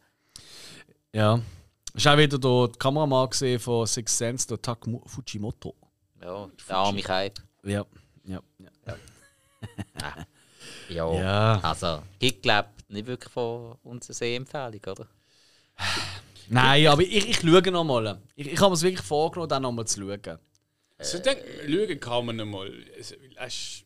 [1.13, 1.39] Ja.
[1.93, 5.73] Ist auch wieder der Kameramann gesehen von Sixth Sense, der Taku Fujimoto.
[6.21, 7.31] Ja, der arme Kai.
[7.63, 7.85] Ja.
[8.25, 8.41] Ja.
[8.85, 8.95] ja.
[10.89, 11.13] Ja.
[11.13, 11.59] Ja.
[11.63, 15.07] Also, gibt, glaube ich, nicht wirklich von uns eine Sehempfehlung, oder?
[16.49, 18.21] Nein, aber ich, ich schaue noch mal.
[18.35, 20.39] Ich, ich habe mir es wirklich vorgenommen, dann noch mal zu schauen.
[20.97, 22.71] Also, ich denke, schauen kann man nicht mal.
[22.99, 23.84] Es, es,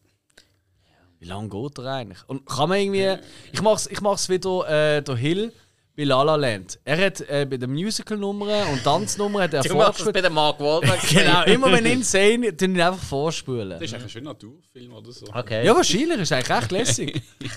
[1.19, 2.19] Wie lange geht er eigentlich?
[2.27, 3.17] Und kann man irgendwie.
[3.51, 4.67] Ich mach's, ich mach's wieder
[4.97, 5.53] äh, der Hill
[5.95, 6.79] bei La La Land.
[6.85, 10.13] Er hat äh, bei den Musical-Nummern und Tanznummern hat er Du machst es vorgespielt.
[10.13, 10.99] bei der Mark Wahlberg.
[11.09, 13.71] Genau, immer wenn sehe, tun ihn einfach vorspulen.
[13.71, 15.25] das ist eigentlich ein schöner Naturfilm oder so.
[15.33, 15.65] Okay.
[15.65, 17.21] Ja, wahrscheinlich, ist eigentlich echt lässig.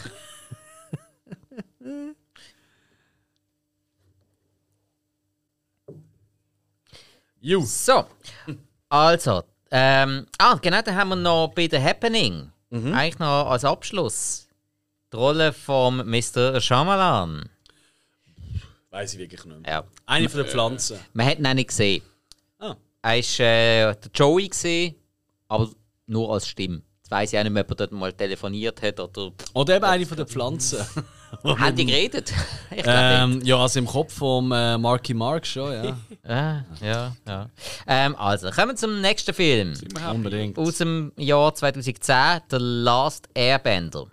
[7.40, 7.60] Ju.
[7.64, 8.06] So,
[8.88, 12.94] also, ähm, ah, genau, dann haben wir noch bei The Happening, Mhm.
[12.94, 14.48] eigentlich noch als Abschluss,
[15.12, 16.58] die Rolle von Mr.
[16.58, 17.50] Shyamalan.
[18.88, 19.70] Weiß ich wirklich nicht mehr.
[19.70, 19.84] Ja.
[20.06, 20.98] Eine von den Pflanzen.
[21.12, 22.02] Man hat ihn auch nicht gesehen.
[22.58, 22.74] Ah.
[23.02, 24.94] Er war äh, der Joey, gewesen,
[25.48, 25.68] aber
[26.06, 26.80] nur als Stimme.
[27.02, 29.84] Jetzt weiss ich auch nicht mehr, ob er dort mal telefoniert hat oder Oder eben
[29.84, 30.78] eine von den Pflanzen.
[31.44, 32.32] hat die geredet.
[32.70, 35.96] ähm, ja, also im Kopf vom äh, Marky Mark schon, ja.
[36.24, 37.50] Ah, ja, ja.
[37.86, 39.74] Ähm, also, kommen wir zum nächsten Film.
[40.08, 40.56] Unbedingt.
[40.56, 44.06] Aus dem Jahr 2010, The Last Airbender.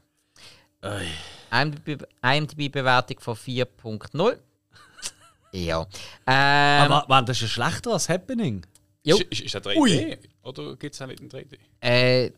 [1.52, 4.38] IMDb- IMDb-Bewertung von 4.0.
[5.52, 5.82] ja.
[5.82, 8.66] Ähm, Aber war das ist ja schlechter als Happening?
[9.04, 9.18] Jo.
[9.30, 9.78] Ist, ist, das 3D?
[9.78, 10.18] Ui.
[10.44, 11.58] Oder gibt es auch nicht in 3D?
[11.82, 12.32] äh,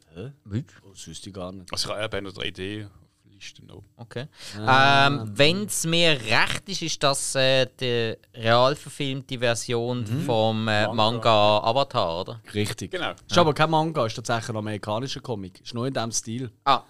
[0.46, 0.66] wie?
[0.84, 1.72] Oh, das wüsste ich gar nicht.
[1.72, 3.01] Also, Airbender 3D auf der
[3.42, 3.84] Liste noch.
[3.98, 4.28] Okay.
[4.56, 10.88] Ähm, Wenn es mir recht ist, ist das äh, die real verfilmte Version vom äh,
[10.94, 12.42] Manga Avatar, oder?
[12.54, 12.92] Richtig.
[12.92, 13.12] Genau.
[13.28, 15.60] Ist aber kein Manga, ist tatsächlich ein amerikanischer Comic.
[15.62, 16.52] Ist nur in diesem Stil.
[16.66, 16.84] Ah,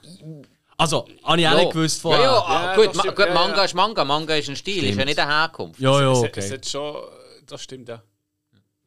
[0.77, 2.23] Also, habe ich auch nicht gewusst Ja, vorher.
[2.23, 3.15] ja, ah, Ja, gut, das ma stimmt.
[3.15, 3.63] gut, Ja, Manga ja.
[3.63, 5.79] ist Manga, Manga ist ein Stil, ist ja nicht eine Herkunft.
[5.79, 6.51] Ja, ja, Es, es okay.
[6.51, 6.95] hat schon.
[7.47, 8.01] Das stimmt ja.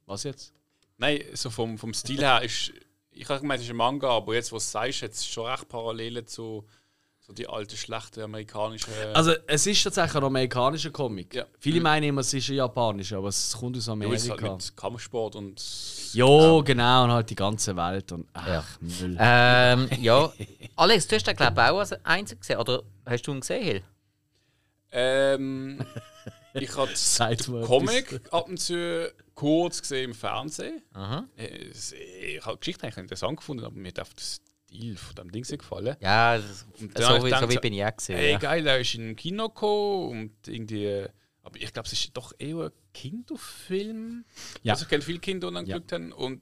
[0.06, 0.52] Was jetzt?
[0.98, 2.72] Nein, so vom, vom Stil her ist.
[3.16, 5.26] Ich habe gemeint, es ist ein Manga, aber jetzt, wo du es sagst, hat es
[5.26, 6.64] schon recht Parallelen zu
[7.26, 8.86] so die alte, schlechte amerikanische.
[9.14, 11.34] Also, es ist tatsächlich ein amerikanischer Comic.
[11.34, 11.46] Ja.
[11.58, 11.82] Viele mhm.
[11.84, 14.14] meinen immer, es ist ein japanischer, aber es kommt aus Amerika.
[14.14, 15.62] Ja, ist halt mit Kampfsport und.
[16.12, 18.28] Jo, genau, und halt die ganze Welt und.
[18.34, 18.64] Ach, ja.
[18.80, 19.16] Müll.
[19.18, 20.30] Ähm, ja.
[20.76, 22.58] Alex, du hast den, glaube ich, auch als einziger gesehen.
[22.58, 23.82] Oder hast du ihn gesehen, Hill?
[24.92, 25.86] Ähm.
[26.52, 26.92] Ich habe
[27.36, 30.82] den Comic ab und zu kurz gesehen im Fernsehen.
[30.92, 31.24] Aha.
[31.38, 34.42] Äh, ich habe die Geschichte eigentlich interessant gefunden, aber mir darf das
[34.74, 35.84] 11 dem Ding gefallen.
[35.84, 35.96] Ne?
[36.00, 38.18] Ja, das, so, wie, gedacht, so wie bin ich auch gesehen.
[38.18, 38.38] Ey, ja.
[38.38, 41.06] geil, er ist in ein Kino gekommen und irgendwie.
[41.42, 44.24] Aber ich glaube, es ist doch eher ein Kinderfilm.
[44.62, 44.72] Ja.
[44.72, 45.76] Also, ich kenne viele Kinder, die dann ja.
[45.76, 46.12] haben.
[46.12, 46.40] Und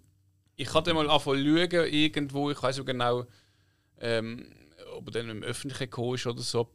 [0.56, 3.26] ich hatte mal anfangen schauen, irgendwo, ich weiß nicht genau,
[3.98, 4.52] ähm,
[4.94, 6.70] ob er dann im öffentlichen gekommen ist oder so.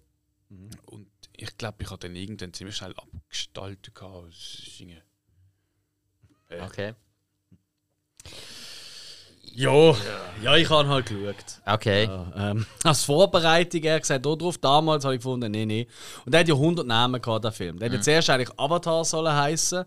[0.49, 0.69] Mhm.
[0.85, 3.95] Und ich glaube, ich habe dann irgendwann ziemlich schnell abgestaltet.
[3.95, 4.34] Gehabt.
[6.49, 6.93] Okay.
[9.57, 9.95] Ja,
[10.43, 11.35] ja, ich habe halt geschaut.
[11.65, 12.03] Okay.
[12.03, 15.88] Ja, ähm, als Vorbereitung, er gesagt, oh, drauf, damals habe ich gefunden, nee, nee.
[16.25, 17.79] Und der hat ja 100 Namen gehabt, der Film.
[17.79, 19.84] Der hätte zuerst eigentlich Avatar sollen heißen,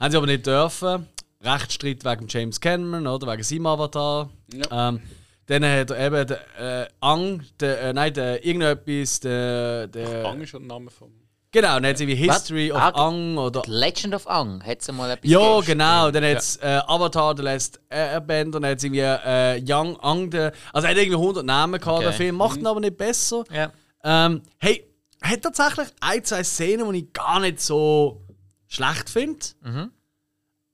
[0.00, 1.06] haben sie aber nicht dürfen.
[1.40, 4.28] Rechtsstreit wegen James Cameron oder wegen seinem Avatar.
[4.52, 4.88] Ja.
[4.88, 5.00] Ähm,
[5.46, 10.40] dann hat er eben den, äh, Ang, der, äh, nein, der, irgendetwas, der, der Ang
[10.40, 11.12] ist schon der Name vom.
[11.52, 12.76] Genau, dann hat sie wie History Was?
[12.76, 15.66] of Ah, Ang oder Legend of Ang, hat es mal etwas ja, gegeben?
[15.66, 16.10] genau.
[16.10, 20.30] Dann hat es äh, Avatar, der Last Airbender, dann hat es irgendwie äh, Young Ang,
[20.30, 22.04] der, also er hat irgendwie 100 Namen gehabt, Okay.
[22.04, 23.44] der Film, macht ihn aber nicht besser.
[23.52, 23.70] Ja.
[24.02, 24.84] Ähm, hey,
[25.22, 28.22] hat tatsächlich ein, zwei Szenen, die ich gar nicht so
[28.66, 29.44] schlecht finde.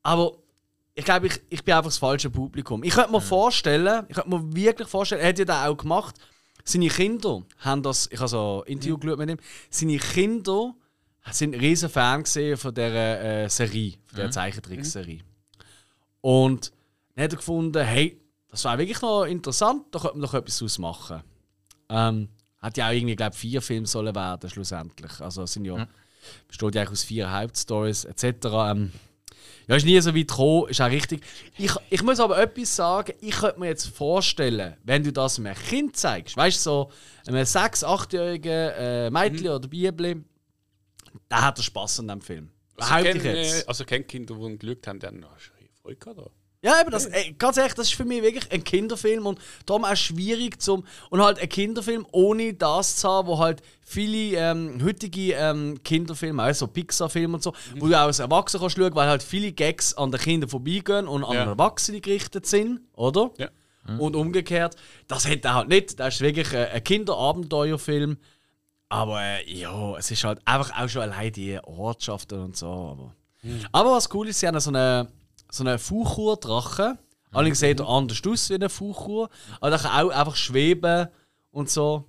[0.02, 0.32] Aber
[0.94, 2.82] ich glaube, ich, ich bin einfach das falsche Publikum.
[2.82, 6.14] Ich könnte mir vorstellen, ich könnte mir wirklich vorstellen, er hat ja das auch gemacht,
[6.68, 9.38] seine Kinder haben das, ich habe so ein Interview geschaut mit ihm,
[9.70, 10.74] seine Kinder
[11.30, 15.20] sind ein riesen Fan gesehen von dieser äh, Serie, von dieser Zeichentrickserie.
[16.20, 16.72] Und
[17.14, 20.58] dann hat er gefunden, hey, das war wirklich noch interessant, da könnte man doch etwas
[20.58, 21.22] daraus machen.
[21.88, 22.28] Ähm,
[22.58, 25.20] hat ja auch irgendwie, glaube ich, vier Filme sollen werden, schlussendlich.
[25.20, 25.86] Also es sind ja,
[26.48, 28.24] besteht ja eigentlich aus vier Hauptstories etc.
[28.44, 28.92] Ähm,
[29.68, 31.22] ja, ist nie so weit gekommen, ist auch richtig.
[31.58, 35.54] Ich, ich muss aber etwas sagen, ich könnte mir jetzt vorstellen, wenn du das einem
[35.54, 36.90] Kind zeigst, weißt du, so
[37.26, 40.24] einem 6-, 8-jährigen äh, Mädchen oder Bibli,
[41.30, 42.50] der hat er Spaß an dem Film.
[42.78, 43.64] Also, ich kenn, jetzt.
[43.64, 46.30] äh, also kennt Kinder, die geschaut haben, die haben schon Freude gehabt.
[46.60, 49.84] Ja, eben das, ey, ganz ehrlich, das ist für mich wirklich ein Kinderfilm und darum
[49.84, 54.80] auch schwierig zum und halt ein Kinderfilm ohne das zu haben, wo halt viele ähm,
[54.84, 59.08] heutige ähm, Kinderfilme, also Pixar-Filme und so, wo du auch als Erwachsener kannst schauen, weil
[59.08, 61.44] halt viele Gags an den Kindern vorbeigehen und an Ja.
[61.44, 63.30] Erwachsene gerichtet sind, oder?
[63.38, 63.50] Ja.
[63.98, 64.76] Und umgekehrt,
[65.06, 65.98] das hat er halt nicht.
[65.98, 68.18] Das ist wirklich ein, ein Kinderabenteuerfilm.
[68.90, 72.66] Aber äh, ja, es ist halt einfach auch schon allein die Ortschaften und so.
[72.66, 73.14] Aber,
[73.72, 75.08] aber was cool ist, sie haben so eine,
[75.50, 76.98] so eine Fuchur-Drache.
[77.30, 79.28] Allerdings sieht er anders aus wie eine Fuchur.
[79.60, 81.08] Aber der kann auch einfach schweben
[81.50, 82.04] und so.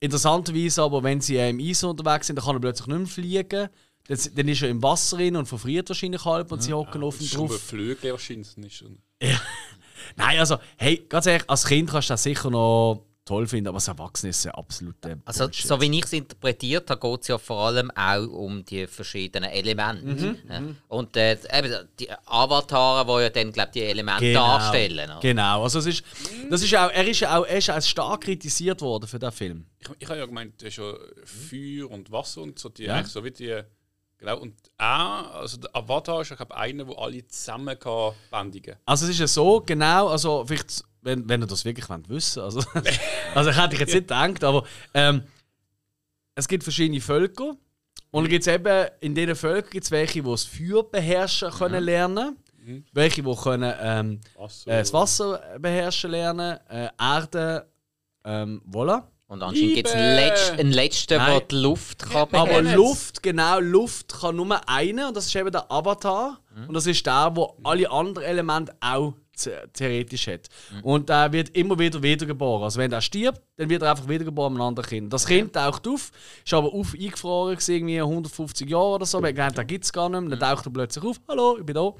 [0.00, 3.68] Interessanterweise aber, wenn sie im Eis unterwegs sind, dann kann er plötzlich nicht mehr fliegen.
[4.08, 7.28] Dann, dann ist er im Wasser drin und verfriert wahrscheinlich halb und sie hocken ist
[7.28, 7.56] schon drauf.
[7.56, 8.56] ein Flügel wahrscheinlich.
[8.56, 8.98] Nicht schon.
[10.16, 13.76] Nein, also, hey, ganz ehrlich, als Kind kannst du das sicher noch toll finden, aber
[13.76, 15.66] als Erwachsener ist ja absolut Also, Bullshit.
[15.66, 19.50] so wie ich es interpretiert habe, geht es ja vor allem auch um die verschiedenen
[19.50, 20.04] Elemente.
[20.04, 20.62] Mhm, Ja.
[20.88, 24.40] Und äh, eben die Avatare, die ja dann, glaube die Elemente Genau.
[24.58, 25.10] darstellen.
[25.10, 25.20] oder?
[25.20, 26.04] Genau, also es ist,
[26.50, 29.32] das ist auch, er ist ja auch, er ist auch stark kritisiert worden für den
[29.32, 29.66] Film.
[29.78, 30.92] Ich, ich habe ja gemeint, du hast ja
[31.24, 33.04] Feuer und Wasser und so, die Ja.
[33.04, 33.60] so wie die.
[34.18, 38.76] Genau, und er, also der Avatar ist, ich glaube, einer, der alle zusammen kann bändigen
[38.84, 42.42] Also es ist ja so, genau, also vielleicht, wenn, wenn ihr das wirklich wollt wissen
[42.42, 42.62] also,
[43.34, 44.64] also ich hätte ich jetzt nicht gedacht, aber
[44.94, 45.22] ähm,
[46.34, 47.56] es gibt verschiedene Völker
[48.10, 51.84] und gibt es eben, in diesen Völkern gibt es welche, die das Feuer beherrschen können
[51.84, 52.36] lernen,
[52.92, 54.70] welche, die können ähm, Wasser.
[54.70, 57.68] äh, das Wasser beherrschen lernen, äh, Erde,
[58.24, 59.04] ähm, voilà.
[59.26, 60.16] Und anscheinend gibt es einen!
[60.16, 61.30] Letz einen letzten, Nein.
[61.30, 62.60] der die Luft kann Aber.
[62.60, 66.38] Luft, genau, Luft kann nur einer und das ist eben der Avatar.
[66.68, 70.48] Und das ist der, der alle anderen Elemente auch theoretisch hat.
[70.82, 72.64] Und der wird immer wieder wiedergeboren.
[72.64, 75.12] Also wenn der stirbt, dann wird er einfach wiedergeboren mit einem anderen Kind.
[75.12, 76.10] Das Kind taucht auf,
[76.44, 79.20] ist aber auf eingefroren, irgendwie 150 Jahre oder so.
[79.20, 80.36] Man denkt, den gibt es gar nicht mehr.
[80.36, 81.92] Dann taucht er plötzlich auf, hallo, ich bin da.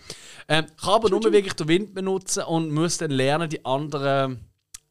[0.49, 4.41] Ähm, kann aber nur wirklich den Wind benutzen und muss dann lernen, die anderen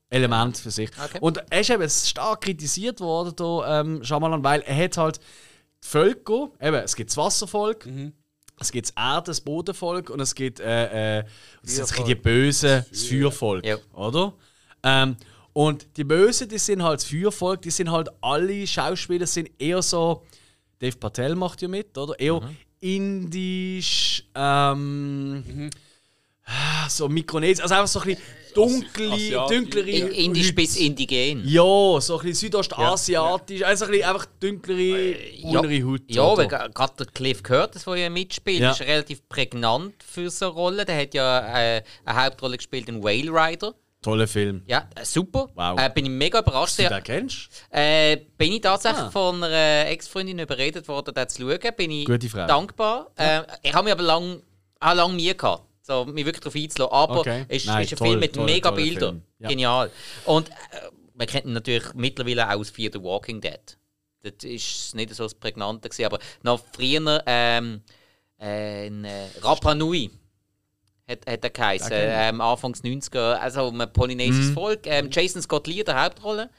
[0.09, 0.89] Elemente für sich.
[1.03, 1.19] Okay.
[1.22, 5.19] Und er ist eben stark kritisiert worden, da, ähm, Shyamalan, weil er hat halt
[5.84, 7.88] die Völker, eben, es gibt das Wasservolk,
[8.62, 11.24] es gibt das Erde, das Bodenvolk und es gibt äh, äh,
[11.64, 13.78] das die Bösen, das Feuervolk, Ja.
[13.94, 14.34] oder?
[14.84, 15.18] Ähm,
[15.54, 19.82] und die Bösen, die sind halt das Feuervolk, die sind halt alle Schauspieler sind eher
[19.82, 20.24] so,
[20.80, 22.18] Dave Patel macht ja mit, oder?
[22.20, 22.42] Eher
[22.80, 25.70] indisch, ähm,
[26.46, 31.44] ah, so Mikronesien, also einfach so ein bisschen dunkle, dunklere In, indisch bis indigen.
[31.45, 36.02] Ja, so ein bisschen südostasiatisch, also ein bisschen einfach dunklere, unere Haut.
[36.07, 36.38] Ja, oder?
[36.38, 38.72] weil gra- gerade der Cliff Curtis, der ja mitspielt, Ja.
[38.72, 40.86] ist relativ prägnant für so eine Rolle.
[40.86, 41.40] Der hat ja
[41.78, 43.73] äh, eine Hauptrolle gespielt in Whale Rider.
[44.02, 44.64] Toller Film.
[44.65, 45.49] Ja, äh, super.
[45.53, 45.80] Wow.
[45.80, 46.80] Äh, bin ich mega überrascht.
[46.80, 47.49] Du Ja, den kennst?
[47.69, 49.11] äh, bin ich tatsächlich Ah.
[49.11, 51.60] von einer Ex-Freundin überredet worden, den zu schauen.
[51.78, 52.48] Bin ich Gute Frau.
[52.48, 53.11] dankbar.
[53.15, 54.41] Äh, ich habe mich aber lang,
[54.80, 56.94] auch lang Mühe gehabt, so, mich wirklich darauf einzulassen.
[56.95, 57.45] Aber Okay.
[57.48, 59.24] es ist, Nein, ist ein toll, Film mit toll, mega Bildern.
[59.40, 59.49] Ja.
[59.49, 59.91] Genial.
[60.26, 60.53] Und äh,
[61.16, 63.60] man kennt ihn natürlich mittlerweile auch aus Fear the Walking Dead.
[64.24, 67.82] Das ist nicht so das Prägnante, gewesen, aber noch früher ähm,
[68.40, 70.12] äh, in, äh, Rapa Nui
[71.10, 71.98] hat, hat er geheißen, ich.
[71.98, 74.53] ähm, Anfangs 90er, also ein polynesisches Mhm.
[74.53, 74.82] Volk.
[74.86, 76.49] Ähm, Jason Scott Lee, der Hauptrolle.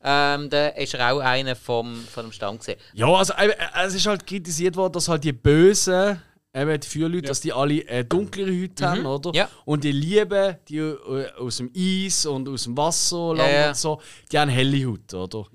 [0.00, 2.78] Ähm, da ist er auch einer vom, von dem Stamm gesehen.
[2.94, 3.54] Ja, also äh, äh,
[3.86, 6.22] es ist halt kritisiert worden, dass halt die Bösen
[6.54, 9.32] eben die Feuerleute, dass die alle äh, dunklere Haut haben, oder?
[9.34, 9.48] Ja.
[9.64, 13.68] Und die Lieben, die äh, aus dem Eis und aus dem Wasser Ja, ja.
[13.68, 14.00] und so,
[14.32, 15.46] die haben helle Haut, oder?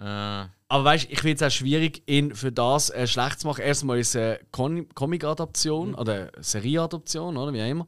[0.00, 3.46] Äh, Aber weißt du, ich finde es auch schwierig, ihn für das äh, schlecht zu
[3.48, 3.62] machen.
[3.62, 7.86] Erstmal ist es eine Comic-Adaption oder eine Serie-Adaption, oder wie auch immer.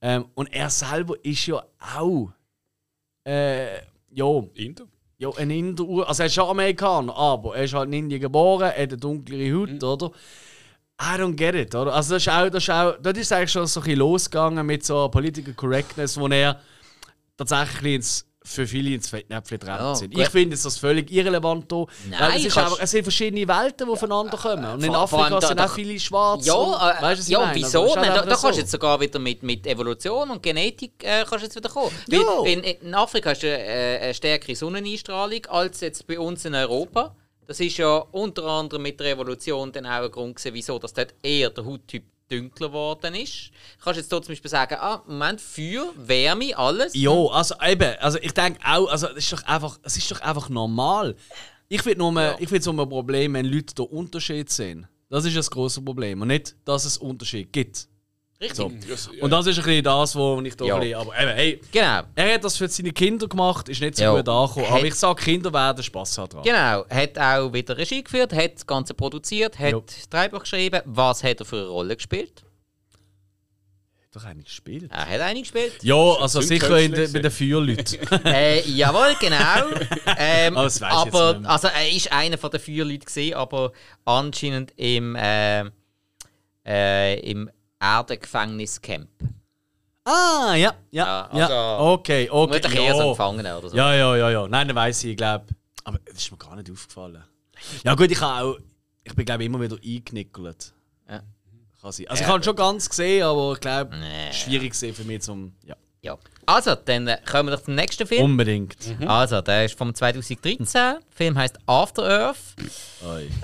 [0.00, 1.62] Ähm, und er selber ist ja
[1.96, 2.30] auch.
[3.26, 3.76] Äh,
[4.10, 4.84] ja, Indo.
[5.18, 6.06] ja, ein Inder.
[6.06, 8.96] Also er ist schon Amerikaner, aber er ist halt in Indien geboren, er hat eine
[8.98, 10.10] dunklere Haut, oder?
[11.00, 11.92] I don't get it, oder?
[11.92, 14.64] Also das ist auch, das ist auch, dort ist eigentlich schon so ein bisschen losgegangen
[14.64, 16.60] mit so Political Correctness, wo er
[17.36, 20.16] tatsächlich ins, für viele ins Fettnäpfchen getrennt Ja, sind.
[20.16, 21.86] Ich finde das völlig irrelevant hier.
[22.10, 24.64] Nein, es, ist einfach, es sind verschiedene Welten, die aufeinander kommen.
[24.66, 26.46] Und in vor- vor Afrika da- sind da- auch viele Schwarze.
[26.46, 27.54] ja, und, äh, weißt ich ja meine?
[27.56, 27.82] wieso?
[27.82, 30.92] Also, halt da, da einfach kannst du jetzt sogar wieder mit, mit Evolution und Genetik
[31.02, 31.90] äh, kannst jetzt wieder kommen.
[32.08, 32.20] Ja.
[32.44, 37.16] In, in Afrika hast du äh, eine stärkere Sonneneinstrahlung als jetzt bei uns in Europa.
[37.46, 40.92] Das ist ja unter anderem mit der Evolution dann auch ein Grund gewesen, wieso dass
[40.94, 43.50] dort eher der Hauttyp dunkler geworden ist.
[43.82, 46.94] Kannst du jetzt hier zum Beispiel sagen, ah, Moment, Feuer, Wärme, alles.
[46.94, 50.20] Ja, also eben, also ich denke auch, also es ist doch einfach, es ist doch
[50.20, 51.16] einfach normal.
[51.68, 54.86] Ich finde nur, ich finde so ein Problem, wenn Leute den Unterschied sehen.
[55.10, 57.88] Das ist das große Problem und nicht, dass es Unterschied gibt.
[58.44, 58.98] Richtig.
[58.98, 59.10] So.
[59.20, 60.78] Und das ist ein bisschen das, wo ich da Ja.
[60.78, 62.02] bisschen, aber eben, hey, Genau.
[62.14, 64.10] er hat das für seine Kinder gemacht, ist nicht so Ja.
[64.14, 64.66] gut angekommen.
[64.66, 66.42] Aber Hat- ich sage, Kinder werden Spass haben dran.
[66.42, 69.80] Genau, hat auch wieder Regie geführt, hat das Ganze produziert, hat Ja.
[69.80, 70.80] das Drehbuch geschrieben.
[70.84, 72.44] Was hat er für eine Rolle gespielt?
[74.12, 74.90] Doch eigentlich gespielt.
[74.92, 75.82] Er hat eine gespielt.
[75.82, 77.98] Ja, also Sind sicher in de, bei den Feuerleuten.
[78.24, 79.36] Äh, jawohl, genau.
[80.16, 83.72] Ähm, Aber jetzt aber also er ist einer von den vier Leuten gesehen, aber
[84.04, 85.64] anscheinend im äh,
[86.64, 87.50] äh, im
[87.84, 89.08] Erdengefängniscamp.
[90.04, 91.44] ah, ja, ja, Ja, ja.
[91.46, 92.60] also- Okay, okay.
[92.60, 93.10] Vermutlich eher so ja.
[93.10, 93.76] Gefangene oder so.
[93.76, 94.48] Ja, ja, ja, ja.
[94.48, 95.44] Nein, dann weiss ich, ich glaube.
[95.84, 97.22] Aber das ist mir gar nicht aufgefallen.
[97.82, 98.58] Ja, gut, ich habe auch.
[99.02, 100.72] Ich bin, glaube ich, immer wieder eingeknickelt.
[101.08, 101.22] Ja.
[101.80, 102.06] Kann sein.
[102.08, 104.32] Also, ich habe schon ganz gesehen, aber ich glaube, Nee.
[104.32, 105.54] schwierig gesehen für mich zum.
[105.64, 105.76] Ja.
[106.00, 106.16] Ja.
[106.46, 108.24] Also, dann äh, kommen wir doch zum nächsten Film.
[108.24, 108.76] Unbedingt.
[109.06, 110.66] Also, der ist vom 2013.
[110.74, 112.38] Der Film heißt After Earth.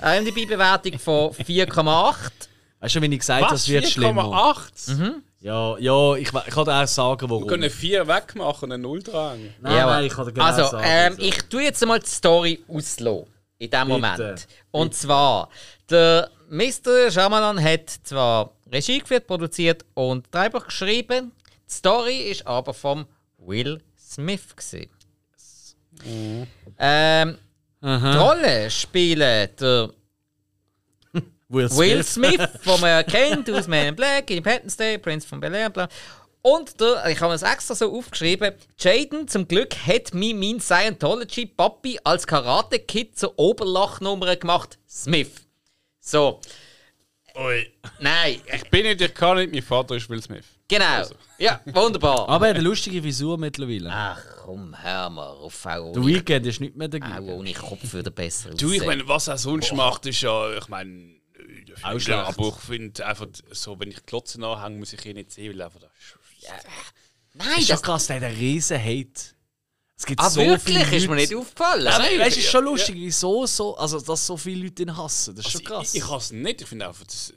[0.03, 2.31] IMDb-Bewertung von 4,8.
[2.81, 3.61] Weißt du, wenn ich gesagt habe, Was?
[3.61, 4.23] es wird schlimmer?
[4.23, 5.13] 4,8?
[5.39, 7.43] Ja, ja, ich, ich kann dir auch sagen, warum.
[7.43, 9.39] Wir können 4 wegmachen und einen Null dran.
[9.61, 10.83] Nein, Ja, nein, ich kann dir genau also, sagen.
[10.87, 11.21] ähm, also.
[11.21, 13.25] ich tue jetzt mal die Story auslassen.
[13.59, 14.47] In dem Bitte, Moment.
[14.71, 15.49] Und zwar,
[15.89, 17.11] der Mr.
[17.11, 21.31] Shyamalan hat zwar Regie geführt, produziert und Drehbuch geschrieben.
[21.69, 23.05] Die Story ist aber vom
[23.37, 24.55] Will Smith.
[24.55, 24.89] Gewesen.
[26.79, 27.37] Ähm,
[27.83, 29.89] die Rolle spielen der
[31.51, 31.79] Will Smith.
[31.79, 35.53] Will Smith, den man ja kennt aus Man in Black, Independence Day, Prince von Bel
[35.53, 35.87] Air, bla.
[36.43, 41.99] Und der, ich habe es extra so aufgeschrieben, Jaden, zum Glück hat mir mein Scientology-Papi
[42.03, 45.29] als Karate-Kid zur Oberlachnummer gemacht, Smith.
[45.99, 46.39] So,
[47.37, 47.71] Ui.
[47.99, 50.45] nein, Ich bin nicht, ich kann nicht, mein Vater ist Will Smith.
[50.67, 51.03] genau.
[51.37, 52.27] Ja, wunderbar.
[52.29, 53.89] Aber er hat eine lustige Visur mittlerweile.
[53.91, 57.29] Ach komm, hör mal auf, auch Der Weekend ist nicht mehr auch dagegen.
[57.29, 61.15] ohne Kopf würde besser Du, ich meine, was er sonst macht, ist ja, ich meine,
[61.83, 62.19] Auch auch schlecht.
[62.19, 65.53] aber ich finde einfach so, wenn ich die Glotze anhänge, muss ich ihn nicht sehen,
[65.53, 65.89] weil einfach das
[67.33, 69.21] Nein, ist schon das, krass, der hat einen riesen Hate.
[69.97, 71.85] Es gibt ah, so wirklich, viele ist mir Leute- nicht aufgefallen.
[71.85, 74.83] Ja, weißt, du, es ist schon Ja, lustig, wieso so, also dass so viele Leute
[74.83, 75.35] ihn hassen.
[75.35, 75.93] Das ist schon Also, krass.
[75.93, 77.33] Ich, ich hasse ihn nicht, ich finde einfach, das,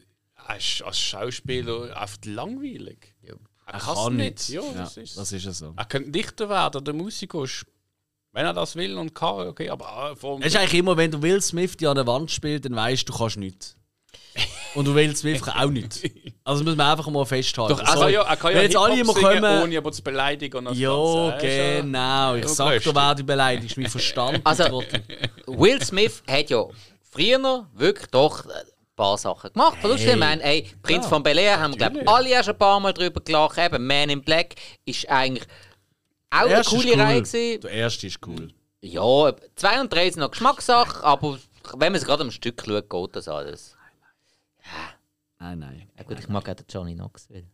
[0.48, 3.14] er ist als Schauspieler einfach langweilig.
[3.22, 3.36] Er
[3.66, 4.48] er kann's kann nicht.
[4.48, 5.74] Ja, Ja, das ist das ist ja so.
[5.76, 7.66] Er könnte Dichter werden oder Musiker, ist-
[8.32, 11.10] wenn er das will und kann, okay, aber äh, vor Es ist eigentlich immer, wenn
[11.10, 13.76] du Will Smith die an der Wand spielt, dann weißt du, du kannst nichts.
[14.74, 16.02] Und du Will Smith kann auch nichts.
[16.42, 17.72] Also das muss man einfach mal festhalten.
[17.72, 18.12] Doch, er kann Sorry.
[18.12, 20.56] ja, er kann ja Wenn jetzt alle immer singen, kommen, ohne aber zu beleidigen.
[20.58, 21.46] Und das ja, Ganze.
[21.46, 22.34] Genau.
[22.34, 24.40] Ich ja sag dir, wer du beleidigst, mein Verstand.
[24.44, 24.82] Also-.
[25.46, 26.64] Will Smith hat ja
[27.10, 28.50] früher wirklich doch ein
[28.96, 29.78] paar Sachen gemacht.
[29.80, 29.94] Hey.
[29.94, 32.58] Ich meine, ey, Prinz Ja, von Bel Air haben wir, glaube ich, alle erst ein
[32.58, 33.58] paar Mal drüber gelacht.
[33.58, 34.54] Eben, Man in Black
[34.84, 35.44] ist eigentlich
[36.30, 37.00] auch eine coole cool.
[37.00, 37.60] Reihe gewesen.
[37.60, 38.52] Der erste ist cool.
[38.80, 41.38] Ja, zwei und drei sind noch Geschmackssache, aber
[41.76, 43.76] wenn man es gerade am Stück schaut, geht das alles.
[45.44, 45.88] Nein, nein.
[45.98, 47.44] Ja gut, ich mag auch den Johnny Knoxville.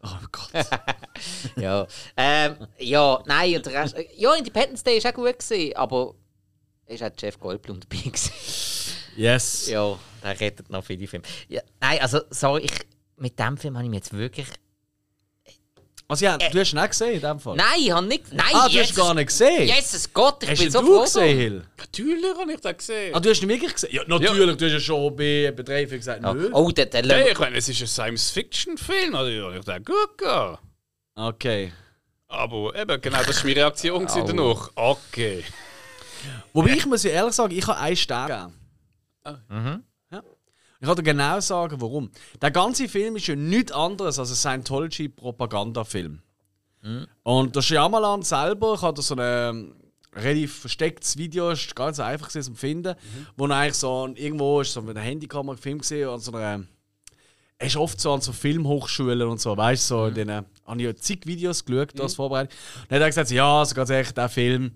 [0.00, 0.52] Oh Gott.
[1.56, 1.84] ja.
[2.16, 6.14] Ähm, ja, nein, und der Rest, ja, Independence Day war auch gut, gewesen, aber
[6.86, 8.30] ist auch Jeff Goldblum dabei gewesen.
[9.16, 9.66] Yes.
[9.66, 11.24] Ja, der rettet noch viele Filme.
[11.48, 12.72] Ja, nein, also, sorry, ich,
[13.16, 14.46] mit dem Film habe ich mich jetzt wirklich.
[16.08, 17.56] Also ja, du hast ihn auch gesehen in dem Fall?
[17.56, 18.32] Nein, ich habe nicht.
[18.32, 19.66] Nein, Ah, du hast Jesus, gar nicht gesehen?
[19.66, 21.02] Jesus Gott, ich Hast bin du so du froh.
[21.02, 21.64] gesehen, Hill?
[21.78, 23.14] Natürlich habe ich das gesehen.
[23.14, 23.90] Ah, du hast ihn wirklich gesehen?
[23.92, 24.56] Ja, natürlich.
[24.56, 26.32] Du hast ja schon bei, bei drei Filmen gesagt, Ja.
[26.32, 26.48] nö.
[26.52, 30.58] Oh, der, der, Hey, ich meine, es ist ein Science-Fiction-Film, also ich dachte, gut gehen.
[31.16, 31.72] Okay.
[32.28, 34.70] Aber eben, genau, das war meine Reaktion danach.
[34.76, 35.44] Okay.
[36.52, 38.52] Wobei ich muss ja ehrlich sagen, ich habe einen Stern
[39.24, 39.40] gegeben.
[39.48, 39.84] Mhm.
[40.80, 42.10] Ich kann dir genau sagen, warum.
[42.40, 46.20] Der ganze Film ist ja nichts anderes als ein Scientology-Propagandafilm.
[47.22, 49.74] Und der Shyamalan selber, hatte so ein ähm,
[50.14, 52.94] relativ verstecktes Video, ist ganz einfach zum finden,
[53.36, 56.64] wo er eigentlich so irgendwo ist so mit einer Handykamera gefilmt gesehen an so einer
[57.58, 60.78] er ist oft so an so Filmhochschulen und so, weißt du, so in denen habe
[60.78, 62.54] ich ja zig Videos geschaut, das vorbereitet.
[62.82, 64.72] Und dann hat er gesagt, ja, also ganz ehrlich, der Film,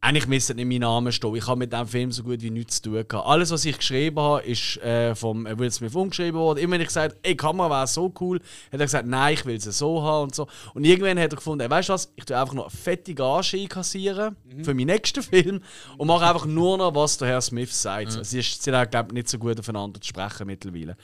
[0.00, 1.34] eigentlich müsste nicht mein Name stehen.
[1.34, 3.26] Ich habe mit diesem Film so gut wie nichts zu tun gehabt.
[3.26, 6.60] Alles, was ich geschrieben habe, ist äh, vom Will Smith umgeschrieben worden.
[6.60, 9.44] Immer wenn ich gesagt ey, die Kamera wäre so cool, hat er gesagt, nein, ich
[9.44, 10.46] will sie so haben und so.
[10.74, 13.12] Und irgendwann hat er gefunden, ey, weißt du was, ich tue einfach noch eine fette
[13.12, 15.62] Gage einkassieren für meinen nächsten Film
[15.96, 18.12] und mache einfach nur noch, was der Herr Smith sagt.
[18.24, 20.96] Sie ist- sind auch, glaube ich, nicht so gut aufeinander zu sprechen mittlerweile.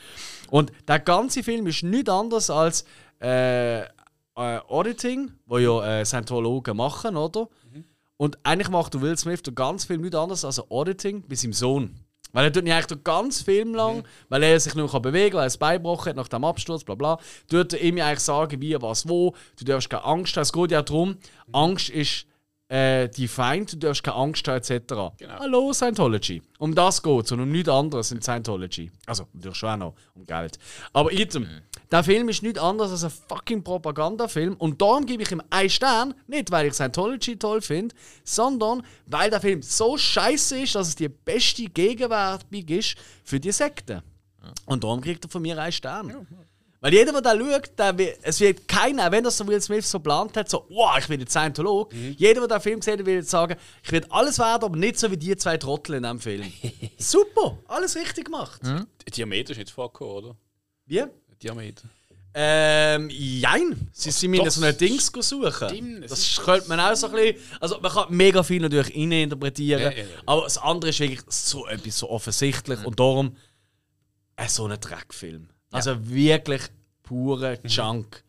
[0.51, 2.85] Und der ganze Film ist nichts anderes als
[3.21, 3.87] äh, äh,
[4.37, 7.49] Auditing, wo ja äh, Scientologen machen, oder?
[8.25, 11.95] Und eigentlich macht Will Smith den ganz Film nichts anderes als Auditing bei seinem Sohn.
[12.33, 15.45] Weil er tut ihn eigentlich ganzen Film lang, weil er sich nur bewegen kann, weil
[15.45, 17.19] er es beibrochen hat nach dem Absturz, bla bla,
[17.51, 19.35] tut er ihm eigentlich sagen, wie, was, wo.
[19.59, 20.43] Du darfst keine Angst haben.
[20.43, 21.19] Es geht ja darum,
[21.53, 22.25] Angst ist
[22.69, 24.95] äh, die Feind, du darfst keine Angst haben, etc.
[25.29, 26.41] Hallo, Scientology.
[26.59, 28.91] Um das geht es und um nichts anderes in Scientology.
[29.05, 30.59] Also, natürlich schon auch noch um Geld.
[30.95, 31.47] Aber item,
[31.95, 35.71] der Film ist nichts anderes als ein fucking Propagandafilm und darum gebe ich ihm einen
[35.71, 37.95] Stern, nicht weil ich Scientology toll finde,
[38.25, 43.53] sondern weil der Film so scheiße ist, dass es die beste Gegenwerbung ist für die
[43.53, 44.03] Sekte.
[44.66, 46.27] Und darum kriegt er von mir einen Stern.
[46.81, 49.89] Weil jeder, der da schaut, der will, es wird keiner, wenn das so Will Smith
[49.89, 51.95] so geplant hat, so, wow, ich bin jetzt Scientolog.
[51.95, 53.55] Jeder, der den Film gesehen hat, will jetzt sagen,
[53.85, 56.53] ich will alles werden, aber nicht so wie die zwei Trottel in diesem Film.
[56.99, 58.61] Super, alles richtig gemacht.
[59.16, 60.37] Diameter ist nicht vorgekommen, oder?
[60.87, 61.05] Wie?
[61.45, 61.83] Diameter.
[62.37, 63.89] Ähm, jein.
[63.93, 65.69] Sie sind mir so ein Dings suchen.
[65.69, 67.37] Stimmt, Das könnte man auch so ein bisschen.
[67.61, 69.83] Also, man kann mega viel natürlich reininterpretieren.
[69.83, 70.05] Ja, ja, ja.
[70.27, 72.85] Aber das andere ist wirklich so etwas so offensichtlich.
[72.85, 73.37] Und darum
[74.37, 75.49] äh, so ein Dreckfilm.
[75.71, 76.62] Also wirklich
[77.05, 77.69] purer Mhm.
[77.69, 78.25] Junk.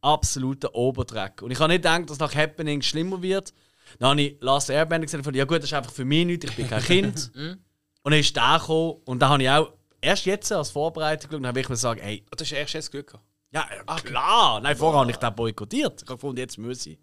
[0.00, 1.42] Absoluter Oberdreck.
[1.42, 3.52] Und ich habe nicht gedacht, dass nach Happening schlimmer wird.
[3.98, 6.44] Dann habe ich Last Airbender gesehen und ja gut, das ist einfach für mich nichts,
[6.46, 7.30] ich bin kein Kind.
[7.34, 7.58] Mhm.
[8.02, 9.72] und dann ist der gekommen und da habe ich auch
[10.06, 12.74] erst jetzt als Vorbereitung geschaut und habe ich mir gesagt, hey, Ah, Du hast erst
[12.74, 13.24] jetzt Glück gehabt.
[13.52, 14.60] ja, ah, klar.
[14.60, 16.02] Nein, vorher habe ich den boykottiert.
[16.02, 16.98] Ich habe gefunden, jetzt muss ich.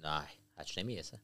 [0.00, 0.24] Nein,
[0.56, 1.18] hättest du nicht müssen.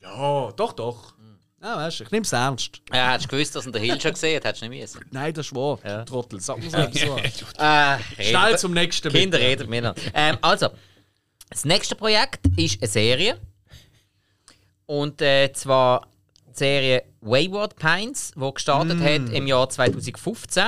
[0.00, 1.14] Ja, doch, doch.
[1.60, 2.80] Ja, weißt du, ich nehme es ernst.
[2.92, 5.04] Ja, hättest du gewusst, dass ihn der Hill schon gesehen hat, hättest du nicht müssen.
[5.10, 5.78] Nein, das ist wahr.
[5.84, 6.04] Ja.
[6.04, 6.78] Trottel, sag mir so.
[6.92, 7.16] so.
[7.58, 9.10] Äh, Schnell zum nächsten.
[9.10, 9.50] Kinder bitte.
[9.50, 10.00] reden miteinander.
[10.14, 10.68] Ähm, also,
[11.50, 13.40] das nächste Projekt ist eine Serie.
[14.86, 16.06] Und äh, zwar
[16.58, 20.64] die Serie Wayward Pines, die gestartet hat im Jahr 2015.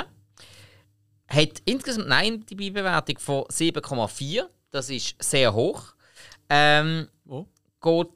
[1.29, 4.45] Hat insgesamt eine IMDb-Bewertung von 7,4.
[4.71, 5.95] Das ist sehr hoch.
[6.49, 7.47] Ähm, Oh.
[7.81, 8.09] geht,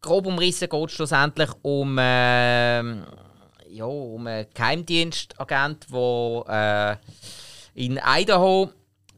[0.00, 3.04] grob umrissen geht es schlussendlich um, ähm,
[3.68, 7.00] ja, um einen Geheimdienstagent, der
[7.74, 8.70] äh, in Idaho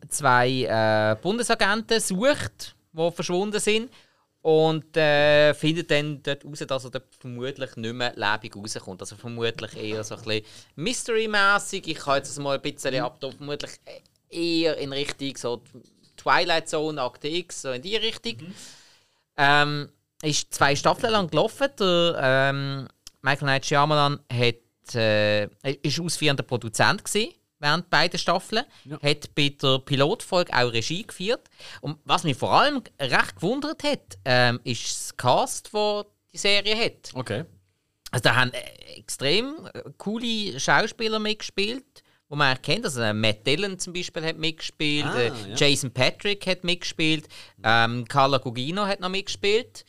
[0.09, 3.91] zwei äh, Bundesagenten sucht, die verschwunden sind.
[4.45, 9.01] Und äh, findet dann dort raus, dass er dort vermutlich nicht mehr lebendig rauskommt.
[9.01, 10.45] Also vermutlich eher so ein bisschen
[10.77, 11.89] Mystery-mässig.
[11.89, 13.33] Ich kann jetzt das mal ein bisschen abtun.
[13.33, 13.71] Vermutlich
[14.29, 15.63] eher in Richtung so
[16.19, 18.37] Twilight Zone, Akte X, so in die Richtung.
[19.39, 19.89] Ähm,
[20.21, 21.69] ist zwei Staffeln lang gelaufen.
[21.79, 22.89] Der ähm,
[23.23, 25.47] Michael Night Shyamalan hat, äh,
[25.81, 27.33] ist ausführender Produzent gewesen,
[27.65, 28.65] während beiden Staffeln.
[29.03, 31.49] Hat bei der Pilotfolge auch Regie geführt.
[31.81, 36.77] Und was mich vor allem recht gewundert hat, ähm, ist das Cast, das die Serie
[36.77, 37.11] hat.
[37.15, 37.45] Okay.
[38.11, 41.85] Also da haben äh, extrem äh, coole Schauspieler mitgespielt,
[42.29, 42.85] wo man erkennt.
[42.85, 45.57] Also Matt Dillon zum Beispiel hat mitgespielt, Ah, äh, ja.
[45.57, 47.29] Jason Patrick hat mitgespielt,
[47.65, 49.85] ähm, Carla Gugino hat noch mitgespielt.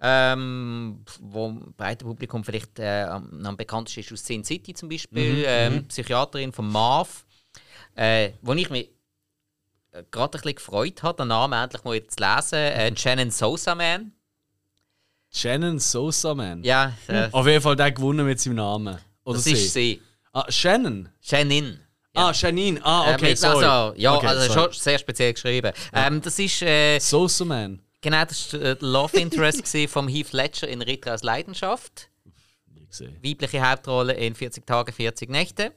[0.00, 4.88] Ähm, wo im breiten Publikum vielleicht äh, am, am bekanntesten ist aus Sin City zum
[4.88, 7.24] Beispiel, ähm, Psychiaterin von Marv,
[7.96, 8.90] äh, wo ich mich
[9.90, 13.74] äh, gerade ein bisschen gefreut habe, den Namen endlich mal zu lesen, äh, Shannon Sosa
[13.74, 14.12] Man.
[15.30, 16.62] Shannon Sosa Man.
[16.62, 18.98] Ja, äh, Auf jeden Fall der gewonnen mit seinem Namen.
[19.24, 19.52] Oder das sie?
[19.52, 20.02] ist sie.
[20.32, 21.08] Ah, Shannon.
[21.20, 21.80] Shannon.
[22.14, 22.80] Ah, Janine.
[22.84, 23.64] Ah, Äh, okay, mit- sorry.
[23.64, 24.72] Also, ja, Okay, also sorry.
[24.72, 25.72] schon sehr speziell geschrieben.
[25.92, 27.80] Ähm, das ist äh, Sosa Man.
[28.00, 32.10] Genau das ist, äh, der Love Interest vom Heath Ledger in Ritter aus Leidenschaft.
[32.74, 33.16] Nie gesehen.
[33.22, 35.72] Weibliche Hauptrolle in 40 Tage, 40 Nächte.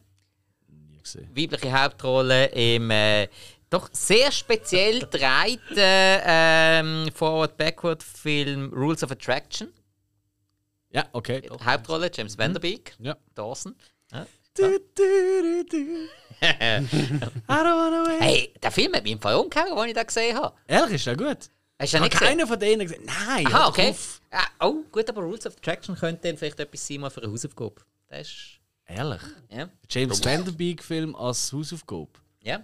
[0.68, 1.30] Nie gesehen.
[1.35, 3.27] Weibliche Hauptrolle im äh,
[3.69, 9.72] doch sehr speziell dreiten ähm, Forward-Backward-Film Rules of Attraction.
[10.89, 11.41] Ja, okay.
[11.41, 11.64] Doch.
[11.65, 13.15] Hauptrolle James Vanderbeek, Ja.
[13.34, 13.76] Dawson.
[14.53, 16.10] Du, du, du, du.
[18.19, 20.53] Hey, der Film hat mich im Fall umgehauen, als ich den gesehen habe.
[20.68, 21.49] Ehrlich, ist der gut?
[21.81, 22.27] Hast du den Ich habe nicht gesehen?
[22.27, 23.01] keiner von denen gesagt.
[23.05, 23.89] Nein, Aha, doch okay.
[23.89, 24.21] auf.
[24.31, 27.31] Ah, oh, gut, aber Rules of Attraction könnte dann vielleicht etwas sein mal für eine
[27.31, 27.81] Hausaufgabe.
[28.07, 29.21] Das ist Ehrlich?
[29.49, 29.69] Ja.
[29.89, 32.09] James Van Der Beek-Film als Hausaufgabe?
[32.43, 32.61] Ja.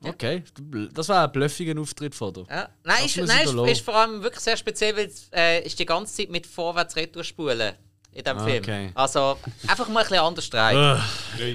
[0.00, 0.44] Okay,
[0.92, 2.46] das war ein bluffiger Auftritt von dir.
[2.48, 2.68] ja.
[2.84, 5.76] Nein, ist, nein ich ist, ist vor allem wirklich sehr speziell, weil es äh, ist
[5.78, 7.74] die ganze Zeit mit Vorwärts-Retour-Spulen
[8.12, 8.62] in diesem Okay.
[8.62, 8.90] Film.
[8.94, 11.02] Also einfach mal ein bisschen anders drehen.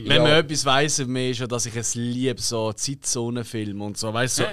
[0.08, 4.14] Wenn man etwas weiss mich, ist ja, dass ich es liebe, so Zeitzonenfilme und so.
[4.14, 4.50] Weißt du, so,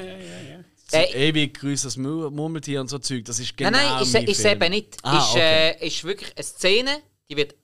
[0.90, 4.02] so Äh, ewig grüß das Mur- Murmeltier und so Zeug, das ist genau nein, nein,
[4.02, 4.62] ist, mein ist Film.
[4.62, 4.96] eben nicht.
[5.02, 5.76] Ah, ist, okay.
[5.80, 7.54] äh, ist wirklich eine Szene, die wird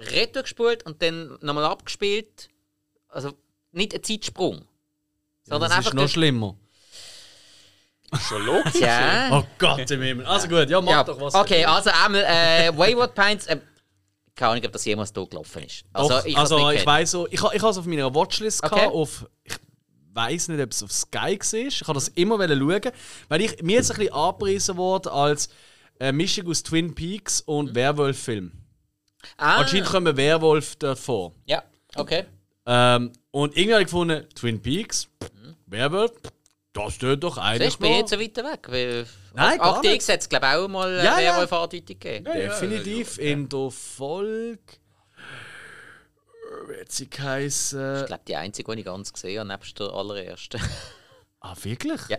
[0.00, 2.48] retour gespult und dann nochmal abgespielt.
[3.08, 3.32] Also
[3.72, 4.64] nicht ein Zeitsprung.
[5.44, 5.90] Sondern das einfach.
[5.92, 6.56] ist noch schlimmer.
[8.28, 8.74] Schon logisch.
[8.80, 9.28] ja.
[9.32, 10.26] Oh Gott im Himmel.
[10.26, 11.04] Also gut, ja, mach ja.
[11.04, 11.34] doch was.
[11.34, 13.46] Okay, also einmal äh, Wayward Pines.
[13.46, 13.58] Äh,
[14.36, 15.84] keine Ahnung, ob das jemals hier gelaufen ist.
[15.92, 18.74] Also, Doch, ich, also, ich weiß so, ich, ich habe es auf meiner Watchlist Okay.
[18.74, 19.54] gehabt, auf, ich
[20.14, 21.54] weiß nicht, ob es auf Sky war.
[21.66, 22.92] Ich habe das immer wollen schauen,
[23.28, 25.48] weil ich, mir jetzt ein bisschen angepriesen worden als
[26.00, 27.74] äh, Mischung aus Twin Peaks und Mhm.
[27.74, 28.52] Werwolf-Film.
[29.36, 31.32] ah, Anscheinend kommen Werwolf dort vor.
[31.46, 31.62] Ja,
[31.96, 32.24] okay.
[32.66, 35.08] Ähm, und irgendwie habe ich gefunden, Twin Peaks,
[35.66, 36.12] Werwolf,
[36.72, 38.66] das tut doch eigentlich bin ich noch- jetzt so weiter weg.
[38.68, 39.96] Weil Nein, gar Akte nicht.
[39.96, 41.32] X hat es, glaube ich, auch mal Ja, ja.
[41.34, 42.24] Werwolf-Andeutung gegeben.
[42.24, 44.58] Definitiv in der Folge.
[46.68, 48.00] Wie hat sie geheißen?
[48.02, 50.60] Ich glaube, die einzige, die ich ganz gesehen habe, nebst der allerersten.
[51.40, 52.00] Ah, wirklich?
[52.08, 52.18] ja.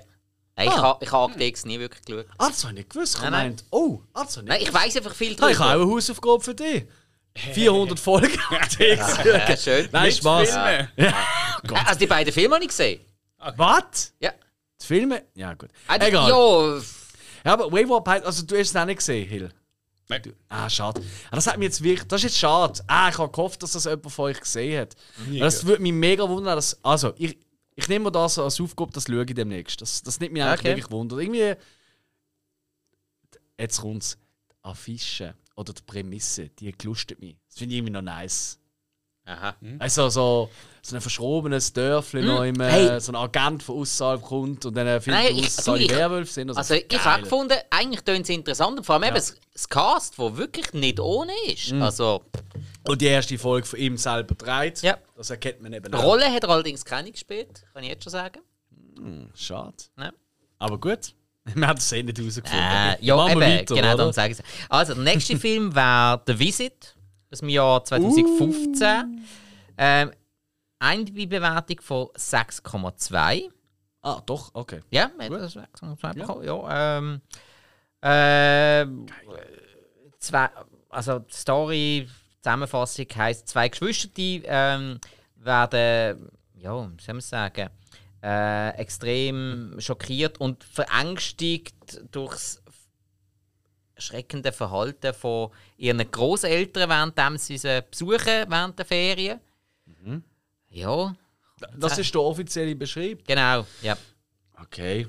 [0.57, 0.81] Nein, ich Ah.
[0.81, 2.25] habe ich ha Akte X nie wirklich geschaut.
[2.37, 3.15] Ah, das habe ich nicht gewusst.
[3.15, 3.55] Ich habe Nein, nein.
[3.57, 5.69] gemeint, oh, ah, das habe ich Nein, nicht ich weiß einfach viel Ah, ich habe
[5.69, 5.83] auch drüber.
[5.83, 6.85] eine Hausaufgabe für dich.
[7.53, 8.39] 400 Folgen.
[8.79, 9.89] Ja, schön.
[9.91, 10.49] Nein, Spaß.
[10.51, 10.89] Filme.
[10.95, 11.11] Äh,
[11.85, 13.01] Also die beiden Filme habe ich gesehen.
[13.57, 14.13] Was?
[14.19, 14.31] Ja.
[14.81, 15.23] Die Filme?
[15.33, 15.69] Ja, gut.
[15.87, 16.29] Ah, die- Egal.
[16.29, 16.81] Ja,
[17.43, 19.49] Ja, aber Wayward Pines, also du hast es auch nicht gesehen, Hill.
[20.07, 20.21] Nein.
[20.49, 21.01] Ah, schade.
[21.31, 22.07] Ah, das hat mich jetzt wirklich.
[22.07, 22.79] Das ist jetzt schade.
[22.87, 24.95] Ah, ich habe gehofft, dass das jemand von euch gesehen hat.
[25.27, 26.55] Nie das würde mich mega wundern.
[26.55, 27.37] Dass, also, ich,
[27.75, 29.81] ich nehme mir das als Aufgabe, das schaue ich demnächst.
[29.81, 30.69] Das, das nimmt mich eigentlich Okay.
[30.77, 31.17] wirklich wunder.
[31.17, 31.55] Irgendwie.
[33.59, 34.17] Jetzt kommt's.
[34.51, 37.35] Die Affische oder die Prämisse, die gelustet mich.
[37.47, 38.59] Das finde ich irgendwie noch nice.
[39.27, 39.55] Aha.
[39.79, 40.49] Also so,
[40.83, 42.99] so ein verschrobenes Dörfli noch im, Hey.
[43.01, 45.89] so ein Agent von außerhalb kommt und dann findet Nein, er ich- aus, dass ich-
[45.89, 46.49] Werwölfe sind.
[46.49, 48.85] Also, Also ich habe gefunden, eigentlich tönt es interessant.
[48.85, 51.71] Vor allem eben das, das Cast, das wirklich nicht ohne ist.
[51.71, 51.81] Mhm.
[51.81, 52.23] Also,
[52.87, 54.83] Und die erste Folge von ihm selber dreht.
[54.83, 54.97] Ja.
[55.17, 56.03] Das erkennt man eben die auch.
[56.03, 58.41] Rolle hat er allerdings keine gespielt, kann ich jetzt schon sagen.
[59.33, 59.73] Schade.
[59.97, 60.11] Ja.
[60.59, 61.13] Aber gut.
[61.53, 62.59] Wir haben es eh nicht herausgefunden.
[62.59, 63.97] Äh, ja, eben, weiter, genau, oder?
[63.97, 64.45] darum sage ich es.
[64.69, 66.94] Also, der nächste Film wäre The Visit
[67.35, 69.25] aus dem Jahr 2015.
[69.77, 70.11] Ähm,
[70.81, 73.51] IMDb-Bewertung von 6,2.
[74.01, 74.81] Ah, doch, okay.
[74.89, 76.43] Ja, wir haben das 6,2 bekommen.
[76.45, 77.21] Ja, ähm,
[78.01, 79.05] ähm,
[80.19, 80.49] zwei,
[80.89, 82.09] also die Story,
[82.41, 84.99] Zusammenfassung heisst, zwei Geschwister die, ähm,
[85.35, 87.69] werden, ja, wie soll man sagen,
[88.23, 92.61] äh, extrem schockiert und verängstigt durchs
[93.95, 99.39] erschreckende Verhalten von ihren Großeltern, während sie sie besuchen während der Ferien.
[100.69, 101.15] Ja,
[101.77, 103.25] Das ist der offizielle Beschrieb.
[103.27, 103.65] genau.
[103.81, 103.97] Ja.
[104.61, 105.07] Okay.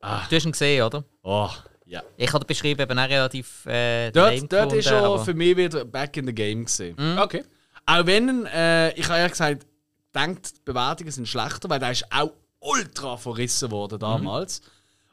[0.00, 0.06] Du
[0.36, 1.02] hast ihn gesehen, oder?
[1.22, 1.50] Oh,
[1.86, 2.02] ja.
[2.16, 5.34] Ich habe den beschrieben eben auch relativ äh, Dort, dort ist gefunden, er aber- für
[5.34, 7.18] mich wieder back in the game gesehen.
[7.18, 7.44] Okay.
[7.86, 9.66] Auch wenn, äh, ich habe ja gesagt,
[10.14, 14.60] denkt, die Bewertungen sind schlechter, weil der ist auch ultra verrissen worden damals.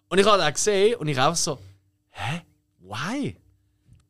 [0.09, 1.57] Und ich habe den gesehen und ich auch so,
[2.11, 2.41] hä?
[2.87, 3.37] Why?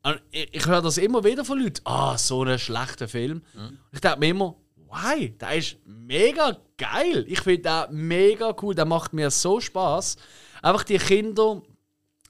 [0.02, 3.42] Und ich, ich höre das immer wieder von Leuten, ah, so ein schlechter Film.
[3.68, 4.56] Und ich denke mir immer,
[4.88, 5.30] why?
[5.30, 7.24] Der ist mega geil.
[7.28, 10.16] Ich finde den mega cool, der macht mir so Spaß.
[10.62, 11.62] Einfach die Kinder,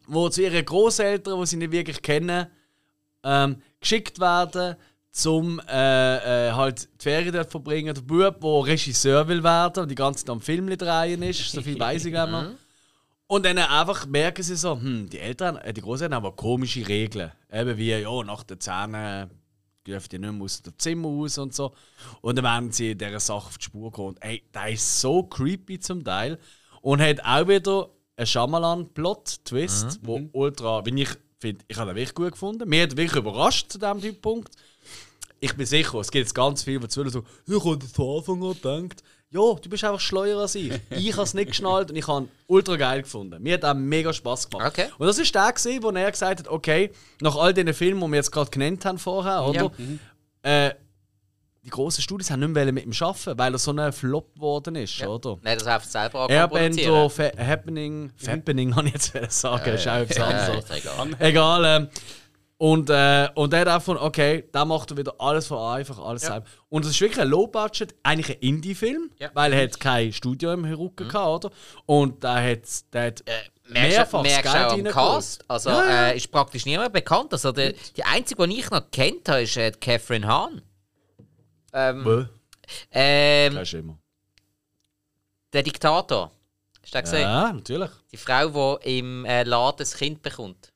[0.09, 2.47] die zu ihren Großeltern, die sie nicht wirklich kennen,
[3.25, 4.77] ähm, geschickt werden,
[5.11, 7.95] zum äh, äh, halt die Ferien dort verbringen.
[7.95, 11.63] Der Bub, der Regisseur will werden und die ganze Zeit am Film drehen ist, so
[11.63, 12.51] viel weiß ich noch.
[13.29, 16.87] Und dann einfach merken sie so, hm, die Eltern, äh, die Großeltern haben aber komische
[16.87, 17.33] Regeln.
[17.53, 19.31] Eben wie, ja, nach den Zähnen
[19.87, 21.73] dürft ihr nicht mehr aus dem Zimmer raus und so.
[22.21, 24.09] Und dann werden sie dieser Sache auf die Spur kommen.
[24.09, 26.39] Und ey, der ist so creepy zum Teil.
[26.83, 32.15] Und hat auch wieder einen Shyamalan-Plot-Twist, wo ultra, wenn ich finde, ich habe den wirklich
[32.15, 32.69] gut gefunden.
[32.69, 34.55] Mir hat wirklich überrascht zu diesem Zeitpunkt.
[35.41, 38.19] Ich bin sicher, es gibt jetzt ganz viele, die zuhören, so, ich habe das von
[38.19, 39.03] Anfang an gedacht.
[39.31, 40.73] Ja, du bist einfach schleuer als ich.
[40.91, 43.43] Ich habe es nicht geschnallt und ich habe ihn ultra geil gefunden.
[43.43, 44.69] Mir hat auch mega Spaß gemacht.
[44.69, 44.87] Okay.
[44.99, 46.91] Und das ist der, gewesen, wo er gesagt hat, okay,
[47.21, 49.73] nach all diesen Filmen, die wir jetzt gerade genannt haben vorher, oder?
[50.43, 50.75] Äh,
[51.65, 54.77] die grossen Studios haben nicht mehr mit ihm arbeiten, weil er so ein Flop geworden
[54.77, 55.37] ist, oder?
[55.43, 57.11] Nein, das einfach selber Airbender.
[57.11, 60.71] Fa Happening, Happening, habe ich jetzt sagen, ist auch etwas Ja, anderes.
[60.71, 61.09] egal.
[61.19, 61.65] Egal.
[61.65, 61.89] Ähm,
[62.59, 65.99] und, äh, und er hat auch von, okay, da macht er wieder alles von einfach,
[65.99, 66.47] alles selber.
[66.71, 69.31] Und es ist wirklich ein Low-Budget, eigentlich ein Indie-Film, Ja.
[69.35, 71.55] weil er hat kein Studio im Rücken gehabt, oder?
[71.85, 72.63] Und der hat,
[72.95, 74.85] der hat du mehrfach das merkst Geld auch am.
[74.85, 75.45] Cast.
[75.51, 76.07] Also Ja, ja.
[76.09, 77.33] Äh, ist praktisch niemand bekannt.
[77.33, 80.63] Also die, die einzige, die ich noch kennt habe, ist äh, Catherine Hahn.
[81.75, 82.25] Ähm, Bäh,
[82.93, 83.99] ähm, das immer.
[85.53, 86.31] der Diktator.
[86.83, 87.21] Hast du den gesehen?
[87.23, 87.91] Ja, natürlich.
[88.13, 90.73] Die Frau, die im äh, Laden das Kind bekommt.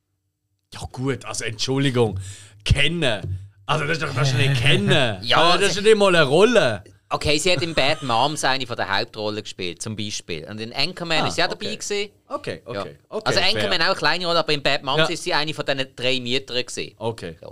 [0.72, 2.18] Ja gut, also Entschuldigung.
[2.64, 3.38] Kennen.
[3.66, 5.18] Also das ist doch das ist nicht kennen.
[5.22, 6.84] Ja, also, das ist nicht mal eine Rolle.
[7.12, 10.44] Okay, sie hat in Bad Moms eine von der Hauptrollen gespielt, zum Beispiel.
[10.48, 11.64] Und in Anchorman Ah, ist sie auch okay.
[11.64, 12.10] dabei gewesen.
[12.28, 12.70] Okay, Ja.
[12.82, 12.96] okay.
[13.08, 13.48] okay also fair.
[13.48, 15.04] Anchorman auch eine kleine Rolle, aber in Bad Moms Ja.
[15.06, 16.94] ist sie eine von diesen drei Müttern gewesen.
[16.98, 17.36] Okay.
[17.42, 17.48] Ja.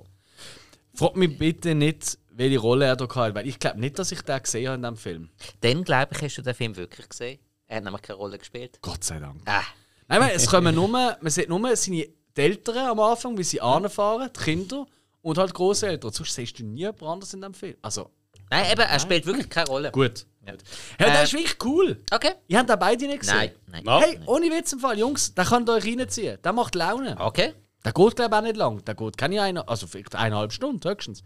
[0.94, 4.22] Frag mich bitte nicht, welche Rolle er da hatte, weil ich glaube nicht, dass ich
[4.22, 5.30] den gesehen habe in diesem Film.
[5.60, 7.40] Dann, glaube ich, hast du den Film wirklich gesehen.
[7.66, 8.78] Er hat nämlich keine Rolle gespielt.
[8.80, 9.40] Gott sei Dank.
[9.44, 9.62] Ah,
[10.10, 12.06] Nein, nein, es kommen nur, man sieht nur seine
[12.38, 14.86] Eltern am Anfang, wie sie anfahren, die Kinder
[15.22, 16.12] und halt Großeltern.
[16.12, 17.76] Sonst siehst du nie jemand anderes in diesem Film.
[17.82, 18.10] Also,
[18.50, 19.90] Nein, eben, er spielt wirklich keine Rolle.
[19.92, 20.26] gut.
[20.46, 20.54] Ja.
[20.98, 21.98] Ja, der Äh, ist wirklich cool.
[22.10, 22.30] Okay.
[22.46, 23.50] Ihr habt den beide nicht gesehen?
[23.66, 24.02] Nein, nein.
[24.02, 26.38] Hey, ohne Witz im Fall, Jungs, der könnt ihr euch reinziehen.
[26.42, 27.14] Der macht Laune.
[27.20, 27.52] Okay.
[27.84, 28.82] Der geht, glaube ich, auch nicht lang.
[28.86, 31.22] Der geht keine eine, also vielleicht eineinhalb Stunden höchstens.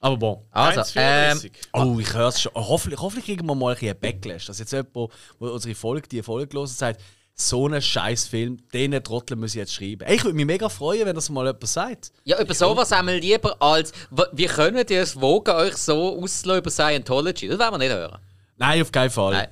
[0.00, 0.44] Aber bon.
[0.50, 1.52] Also, ähm, 1,34.
[1.72, 2.52] Oh, ich höre es schon.
[2.56, 4.46] Hoffentlich, hoffentlich kriegen wir mal ein bisschen Backlash.
[4.46, 7.00] Dass jetzt jemand, wo unsere Folge, die Folge gelesen sagt,
[7.34, 10.06] so einen scheiß Film, den Trottel muss ich jetzt schreiben.
[10.08, 12.12] Ich würde mich mega freuen, wenn das mal jemand sagt.
[12.24, 13.92] ja, über sowas haben wir lieber als,
[14.32, 17.48] wie könnt ihr es wogen, euch so auszulassen über Scientology?
[17.48, 18.18] Das wollen wir nicht hören.
[18.56, 19.32] Nein, auf keinen Fall.
[19.32, 19.48] Nein.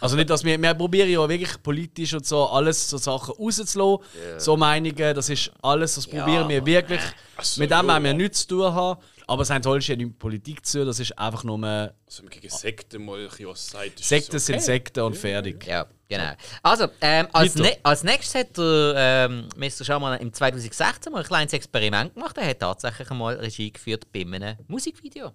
[0.00, 4.04] Also nicht, dass wir, wir probieren ja wirklich politisch und so alles so Sachen rauszulassen.
[4.36, 7.00] So Meinungen, das ist alles, das probieren wir wirklich.
[7.40, 7.94] so, mit dem ja.
[7.94, 9.00] haben wir nichts zu tun haben.
[9.28, 13.04] Aber Scientology hat nichts mit Politik zu tun, das ist einfach nur Also, gegen Sekten
[13.04, 14.64] mal ein bisschen was sagt, Sekten das sind okay.
[14.64, 15.64] Sekten und fertig.
[15.68, 15.86] Ja,
[16.18, 16.32] genau.
[16.62, 18.94] Also, ähm, als, ne als nächstes hat der
[19.30, 19.84] ähm, Mr.
[19.84, 22.36] Schaman im 2016 mal ein kleines Experiment gemacht.
[22.38, 25.32] Er hat tatsächlich einmal Regie geführt bei einem Musikvideo.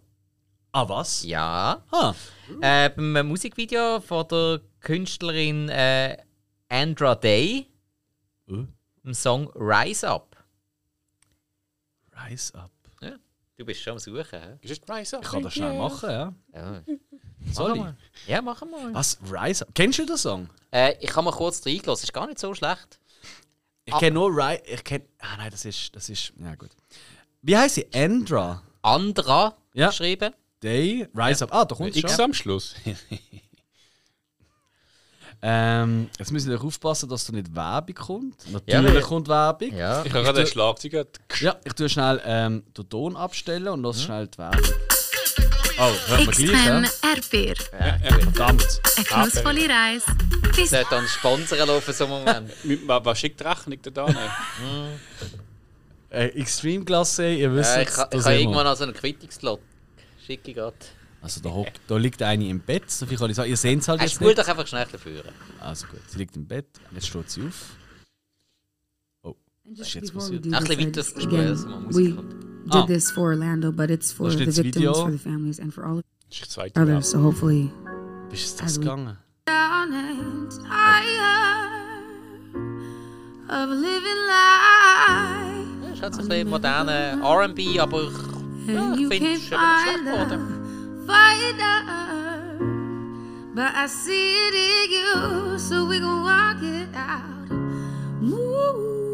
[0.71, 1.23] Ah, was?
[1.23, 1.83] Ja.
[1.91, 2.13] Ah,
[2.61, 6.17] Äh, beim Musikvideo von der Künstlerin äh,
[6.69, 7.67] Andra Day,
[8.47, 8.65] Äh?
[9.03, 10.35] im Song Rise Up.
[12.29, 12.71] Rise up.
[13.01, 13.11] Ja,
[13.57, 14.57] du bist schon am Suchen, hä?
[14.61, 15.23] Ist Rise Up?
[15.23, 16.33] Ich kann das schnell machen, ja.
[16.53, 16.81] Ja,
[17.53, 17.83] Sorry.
[18.27, 18.93] ja machen wir.
[18.93, 19.17] Was?
[19.31, 19.73] Rise up?
[19.75, 20.49] Kennst du den Song?
[20.77, 22.99] Äh, ich habe mal kurz reingelassen, ist gar nicht so schlecht.
[23.85, 24.61] Ich kenne nur Rise.
[24.65, 25.05] Ich kenne.
[25.19, 25.95] Ah nein, das ist.
[25.95, 26.33] Das ist.
[26.39, 26.69] Ja gut.
[27.41, 27.87] Wie heißt sie?
[27.93, 29.87] Andra Andra Ja.
[29.87, 30.33] geschrieben.
[30.61, 31.07] Day.
[31.15, 31.53] Rise up.
[31.53, 32.25] Ah, da kommt X schon.
[32.25, 32.75] am Schluss.
[35.39, 38.43] Ähm, jetzt müssen wir aufpassen, dass da nicht Werbung kommt.
[38.65, 39.71] Ja, Natürlich weil- kommt Werbung.
[39.71, 40.03] Ja.
[40.03, 41.05] Ich habe gerade den Schlagzeuger.
[41.39, 44.65] Ja, ich tue schnell ähm, den Ton abstellen und lass schnell die Werbung.
[45.79, 46.79] Oh, hört man gleich, ja?
[46.81, 47.57] X-Men RP.
[48.23, 48.81] Verdammt.
[48.95, 50.05] Eine genussvolle Reise.
[50.55, 52.51] Bis Sollte dann Sponsoren laufen, so einen Moment.
[53.05, 54.07] Was schickt die Rechnung da?
[54.07, 54.99] Ne?
[56.09, 59.59] Äh, Extreme Klasse, ihr wisst äh, ich ha- da ich habe irgendwann also einen Quittungslot.
[60.25, 60.75] Schicke gerade.
[61.21, 63.49] Also da, hockt, da liegt eine im Bett, so viel kann ich sagen.
[63.49, 64.37] Ihr seht es halt Er jetzt nicht.
[64.37, 65.23] doch einfach schnell dafür.
[65.59, 66.67] Also gut, sie liegt im Bett.
[66.93, 67.71] Jetzt steht sie auf.
[69.23, 69.35] Oh,
[69.65, 70.45] was ist jetzt passiert?
[70.45, 72.35] ein bisschen weiter dass man Musik kommt.
[72.67, 72.85] Did Ah.
[72.85, 74.93] this for Orlando, but it's for the victims, Video.
[74.93, 77.09] for the families, and for all Das ist die zweite others.
[77.11, 77.71] So hopefully,
[78.29, 79.17] Wie ist das gegangen?
[79.45, 81.67] down and tired
[83.49, 85.67] of living life.
[85.83, 88.09] Ja, ist halt so ein bisschen moderner R&B, aber ich,
[88.67, 90.53] ja, And ich you finde, es can't ist eben nicht schlecht find geworden.
[93.55, 97.49] But I see it in you, so we gon' walk it out.
[98.21, 99.06] Move,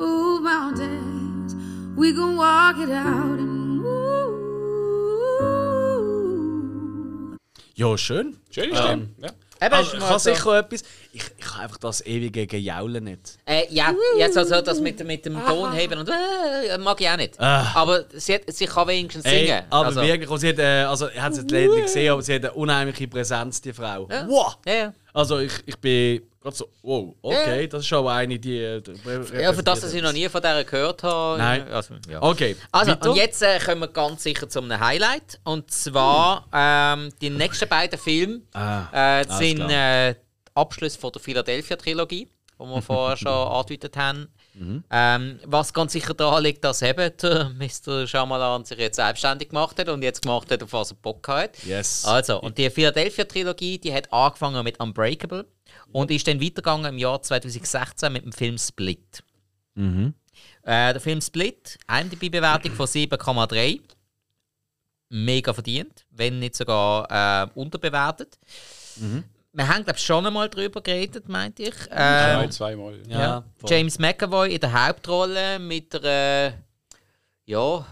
[0.00, 1.54] move mountains.
[1.96, 3.88] We gon' walk it out and move.
[7.74, 8.36] Ja, schön.
[8.50, 9.08] Schöne Stimme.
[9.18, 9.28] Ja.
[9.62, 10.82] Eben, Also, ich so- sicher etwas.
[11.12, 13.38] Ich, ich habe einfach das ewige Gejaulen nicht.
[13.44, 17.16] Äh, ja, jetzt also das mit, mit dem Ton heben und äh, mag ich auch
[17.18, 17.38] nicht.
[17.38, 19.64] Aber sie, hat, sie kann wenigstens Ey, singen.
[19.68, 22.12] aber also, wirklich, und sie hat, äh, also, ich habe es jetzt leider nicht gesehen,
[22.12, 24.08] aber sie hat eine unheimliche Präsenz, die Frau.
[24.08, 24.56] Wow!
[24.66, 24.94] Ja, ja.
[25.12, 28.58] Also ich, ich bin gerade so, wow, okay, das ist schon eine, die...
[28.58, 28.82] äh,
[29.40, 31.38] ja, für das, dass ich noch nie von der gehört habe.
[31.38, 31.68] Nein.
[31.68, 32.22] Also, ja.
[32.22, 33.10] Okay, Also, weiter.
[33.10, 35.40] und jetzt äh, kommen wir ganz sicher zu einem Highlight.
[35.44, 40.14] Und zwar ähm, die nächsten beiden Filme Ah, äh, sind äh,
[40.54, 42.26] Abschluss von der Philadelphia-Trilogie,
[42.58, 44.28] die wir vorher schon angedeutet haben.
[44.54, 44.84] Mhm.
[44.90, 48.06] Ähm, was ganz sicher daran liegt, dass eben der Mr.
[48.06, 51.62] Shyamalan sich jetzt selbstständig gemacht hat und jetzt gemacht hat, auf was er Bock hat.
[51.64, 52.04] Yes.
[52.04, 55.46] Also, und die Philadelphia-Trilogie, die hat angefangen mit Unbreakable
[55.92, 59.22] und ist dann weitergegangen im Jahr 2016 mit dem Film Split.
[59.74, 60.14] Mhm.
[60.62, 63.80] Äh, der Film Split, IMDb-Bewertung von 7,3.
[65.12, 68.38] Mega verdient, wenn nicht sogar äh, unterbewertet.
[68.96, 69.24] Mhm.
[69.52, 71.74] Wir haben, glaube ich, schon einmal drüber geredet, meinte ich.
[71.74, 73.00] Zwei, Äh, zweimal.
[73.08, 73.44] Ja, ja.
[73.66, 76.52] James McAvoy in der Hauptrolle mit der äh,
[77.46, 77.84] ja,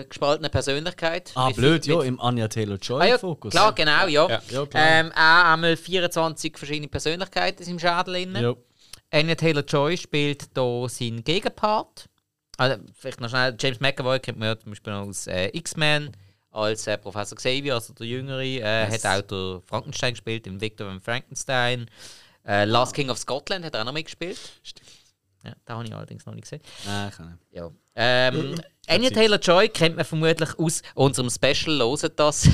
[0.00, 1.32] äh, gespaltenen Persönlichkeit.
[1.34, 3.50] Ah, Mit- blöd, ja, mit- im Anya Taylor-Joy Ah, ja, Fokus.
[3.50, 4.28] klar, genau, ja.
[4.28, 4.40] Ja.
[4.48, 4.84] Ja, klar.
[4.86, 8.04] Ähm, auch einmal 24 verschiedene Persönlichkeiten im Schädel.
[8.04, 8.36] drin.
[8.36, 8.54] Ja.
[9.10, 12.06] Anya Taylor-Joy spielt hier seinen Gegenpart.
[12.58, 16.12] Also, vielleicht noch schnell, James McAvoy kennt man ja zum Beispiel aus äh, X-Men
[16.56, 18.42] als äh, Professor Xavier, also der Jüngere.
[18.42, 21.88] Äh, Hat auch der Frankenstein gespielt, in Victor von Frankenstein.
[22.46, 24.38] Äh, Last King of Scotland hat er auch noch mitgespielt.
[24.62, 24.88] Stimmt.
[25.44, 26.62] Ja, den habe ich allerdings noch nicht gesehen.
[26.84, 27.38] Nein, kann nicht.
[27.52, 27.70] Ja.
[27.94, 32.48] Ähm, Anya Taylor-Joy kennt man vermutlich aus unserem Special «Loset das».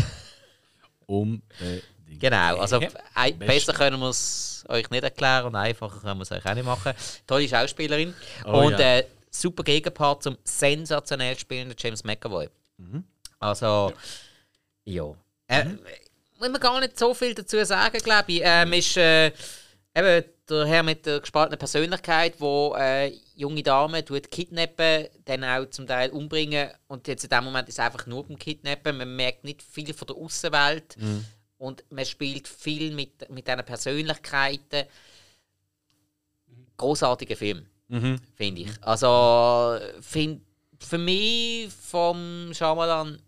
[1.07, 1.85] Unbedingt.
[2.19, 2.81] Genau, also
[3.15, 6.55] ein, besser können wir es euch nicht erklären und einfacher können wir es euch auch
[6.55, 6.93] nicht machen.
[7.27, 8.15] Tolle Schauspielerin
[8.45, 8.99] Oh und ja.
[8.99, 12.49] äh, super Gegenpart zum sensationell spielenden James McAvoy.
[12.77, 13.05] Mhm.
[13.43, 13.93] Also,
[14.85, 15.15] ja.
[15.49, 15.65] Äh,
[16.39, 18.41] Muss man gar nicht so viel dazu sagen, glaube ich.
[18.45, 19.33] Ähm, ist äh,
[19.95, 25.69] eben der Herr mit der gespaltenen Persönlichkeit, der äh, junge Damen tut kidnappen, dann auch
[25.71, 28.97] zum Teil umbringen und jetzt in dem Moment ist es einfach nur beim Kidnappen.
[28.97, 30.97] Man merkt nicht viel von der Außenwelt
[31.59, 34.87] und man spielt viel mit, mit diesen Persönlichkeiten.
[36.77, 37.67] Großartiger Film,
[38.37, 38.71] finde ich.
[38.83, 40.43] Also, find,
[40.81, 43.21] für mich vom Shyamalan,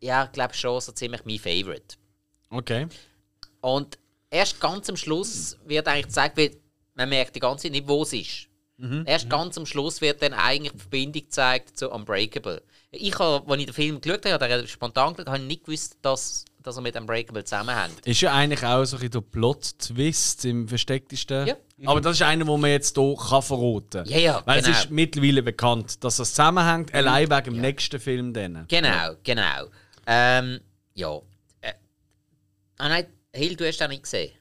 [0.00, 1.96] ja, ich glaube schon so ziemlich mein Favorite.
[2.50, 2.86] Okay.
[3.60, 3.98] Und
[4.30, 6.56] erst ganz am Schluss wird eigentlich gezeigt, wie
[6.94, 8.50] man merkt die ganze Zeit nicht, wo es ist.
[9.04, 12.62] Erst ganz am Schluss wird dann eigentlich die Verbindung gezeigt zu Unbreakable.
[12.92, 15.98] Ich habe, als ich den Film geschaut habe, ich spontan geschaut, habe ich nicht gewusst,
[16.00, 18.00] dass, dass er mit Unbreakable zusammenhängt.
[18.06, 21.46] Ist ja eigentlich auch so ein bisschen der Plot-Twist im verstecktesten.
[21.46, 21.56] Ja.
[21.84, 24.06] Aber das ist einer, wo man jetzt hier kann verraten kann.
[24.06, 24.72] Ja, ja, Weil genau.
[24.72, 28.32] es ist mittlerweile bekannt, dass das zusammenhängt, allein wegen dem nächsten Film.
[28.32, 28.64] Dann.
[28.66, 29.66] Genau, genau.
[30.06, 30.60] Ähm,
[30.94, 31.16] ja.
[31.60, 31.72] Äh,
[32.78, 34.32] ah nein, Hill, du hast den nicht gesehen.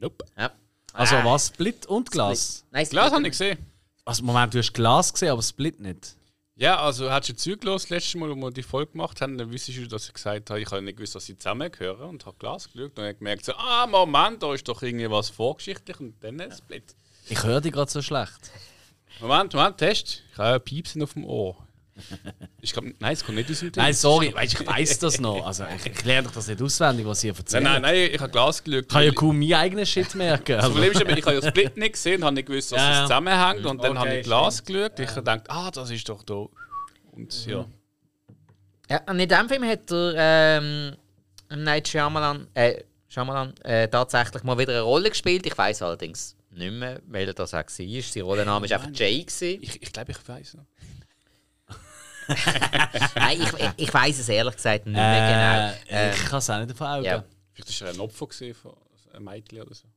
[0.00, 0.24] Nope.
[0.36, 0.52] Ja.
[0.92, 1.48] Also Ah, was?
[1.48, 2.64] Split und Glas?
[2.70, 3.58] Nein, Glas habe ich gesehen.
[4.04, 6.14] Also Moment, du hast Glas gesehen, aber Split nicht.
[6.56, 9.50] Ja, also hast du zugelassen, das letzte Mal, als wir die Folge gemacht haben, dann
[9.52, 12.36] wüsstest du, dass ich gesagt habe, ich habe nicht gewusst, dass sie zusammengehören und habe
[12.38, 16.14] Glas geschaut und habe gemerkt, so, ah, Moment, da ist doch irgendwie was vorgeschichtlich und
[16.24, 16.96] dann ein Split.
[17.28, 18.50] Ich höre dich gerade so schlecht.
[19.20, 20.24] Moment, Moment, Test.
[20.32, 21.56] Ich habe ein Piepsen auf dem Ohr.
[22.60, 23.82] Ich glaube, nein, es kommt nicht aus dem Ding.
[23.82, 25.44] Nein, sorry, weißt, ich weiß das noch.
[25.46, 27.62] Also ich erkläre doch das nicht auswendig, was ihr erzählt.
[27.64, 28.82] Nein, nein, nein, ich habe Glas geschaut.
[28.82, 30.44] Ich kann ja kaum meinen eigenen Shit merken.
[30.56, 30.72] Das Also.
[30.74, 32.94] Problem ist, eben, ich habe ja Split nicht gesehen, habe nicht gewusst, dass Ja, ja.
[32.96, 33.66] es zusammenhängt.
[33.66, 34.98] Und dann Okay, habe ich Glas geschaut.
[34.98, 36.46] Ich habe gedacht, ah, das ist doch da.
[37.12, 37.64] Und ja.
[38.90, 40.96] Ja, und in diesem Film hat der ähm.
[41.50, 45.46] Night Shyamalan, äh, Shyamalan äh, tatsächlich mal wieder eine Rolle gespielt.
[45.46, 47.68] Ich weiß allerdings nicht mehr, welcher das auch war.
[47.68, 49.22] Sein Rollenname war einfach Jay.
[49.22, 49.58] Gewesen.
[49.62, 50.64] Ich, ich glaube, ich weiß noch.
[53.14, 56.02] Nein, ich, ich, ich weiß es ehrlich gesagt nicht mehr Äh, genau.
[56.02, 57.04] Ähm, ich kann es auch nicht vor Augen.
[57.04, 57.24] ja.
[57.52, 58.74] Vielleicht war er ein Opfer von
[59.12, 59.88] einem Mädchen oder so.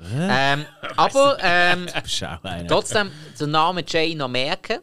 [0.00, 0.64] ähm,
[0.96, 1.86] aber ähm,
[2.68, 4.80] trotzdem den Namen Jay noch merken.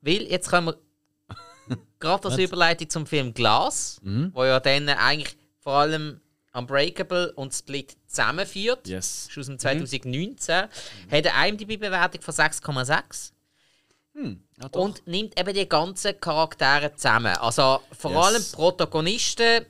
[0.00, 0.78] Weil jetzt können wir
[2.00, 6.20] gerade als Überleitung zum Film Glas, wo ja dann eigentlich vor allem
[6.52, 8.86] Unbreakable und Split zusammenführt.
[8.86, 9.28] Yes.
[9.30, 10.68] ist aus dem 2019, hat
[11.10, 13.32] eine IMDb-Bewertung von 6,6
[14.14, 14.80] Ja, doch.
[14.80, 17.34] und nimmt eben die ganzen Charaktere zusammen.
[17.36, 18.20] Also vor Yes.
[18.24, 19.66] allem Protagonisten,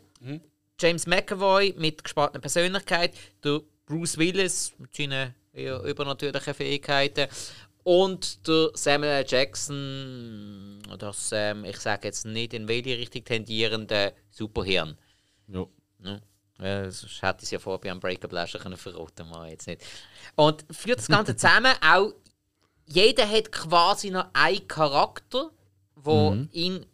[0.80, 3.12] James McAvoy mit gespaltener Persönlichkeit,
[3.44, 7.28] der Bruce Willis mit seinen eher übernatürlichen Fähigkeiten
[7.84, 9.24] und der Samuel L.
[9.28, 14.96] Jackson, das, ähm, ich sage jetzt nicht in welche Richtung tendierende Superhirn.
[15.48, 15.66] Ja.
[16.04, 16.20] Ja.
[16.60, 19.66] Ja, sonst hätte ich es ja vorher bei Unbreakable auch schon können verraten können, jetzt
[19.66, 19.82] nicht.
[20.36, 22.12] Und führt das Ganze zusammen, auch
[22.86, 25.50] jeder hat quasi noch einen Charakter,
[26.04, 26.86] der ihn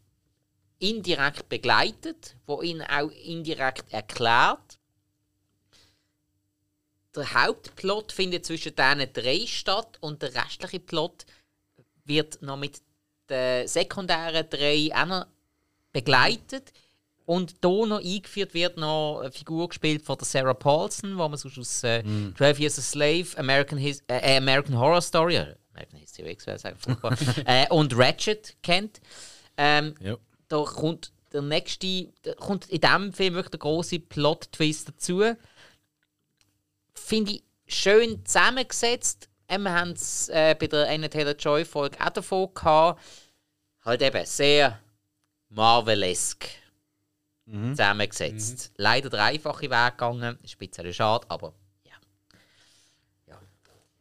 [0.79, 4.79] indirekt begleitet, wo ihn auch indirekt erklärt.
[7.17, 11.27] Der Hauptplot findet zwischen diesen drei statt und der restliche Plot
[12.05, 12.81] wird noch mit
[13.29, 15.27] den sekundären drei auch noch
[15.93, 16.73] begleitet.
[17.27, 21.37] Und hier noch eingeführt wird noch eine Figur gespielt von der Sarah Paulson, die man
[21.37, 22.03] sonst aus äh,
[22.37, 25.45] 12 Years a Slave, American, His äh, American Horror Story,
[25.79, 29.01] American History X, wäre furchtbar, äh, und Ratchet kennt.
[29.57, 30.17] Ähm, Ja.
[30.49, 35.23] da kommt der nächste, da kommt in diesem Film wirklich der große Plot-Twist dazu.
[36.95, 39.29] Finde ich schön zusammengesetzt.
[39.49, 43.01] Ähm, Wir haben es äh, bei der Anna Taylor-Joy-Folge auch davon gehabt.
[43.85, 44.79] Halt eben sehr
[45.51, 46.47] Marvelesk
[47.71, 48.73] zusammengesetzt.
[48.77, 50.39] Leider der einfache Weg gegangen.
[50.59, 51.55] Bisschen schade, aber.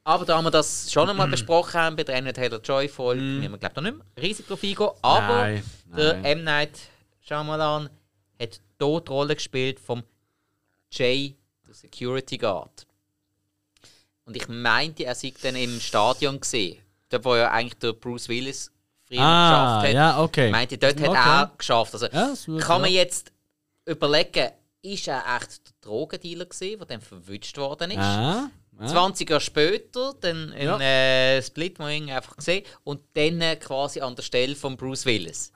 [0.08, 3.74] Aber da wir das schon einmal besprochen haben bei der Anna Taylor-Joy-Folge, müssen wir glaube
[3.78, 4.90] ich nicht mehr riesig drauf eingehen.
[5.02, 5.64] Aber Nein,
[5.98, 6.26] der nein.
[6.26, 6.44] M.
[6.46, 6.80] Night
[7.20, 7.90] Shyamalan
[8.42, 10.04] hat dort die Rolle gespielt vom
[10.92, 11.36] Jay,
[11.68, 12.88] der Security Guard.
[14.24, 16.78] Und ich meinte, er sei dann im Stadion gesehen,
[17.10, 18.72] dort wo ja eigentlich der Bruce Willis
[19.06, 19.94] früher Ah, geschafft hat.
[19.94, 20.46] ja, okay.
[20.46, 21.18] Ich meinte, dort hat Okay.
[21.20, 21.94] er geschafft.
[21.94, 23.02] Also, Ja, kann man ja.
[23.02, 23.34] jetzt
[23.86, 24.52] überlegen,
[24.84, 27.98] ist er echt der Drogendealer gewesen, der dann verwünscht worden ist?
[28.00, 28.88] Ah, Ja.
[28.88, 30.80] 20 Jahre später, dann Ja.
[30.80, 35.52] äh, Split, irgendwie einfach gesehen und dann äh, quasi an der Stelle von Bruce Willis.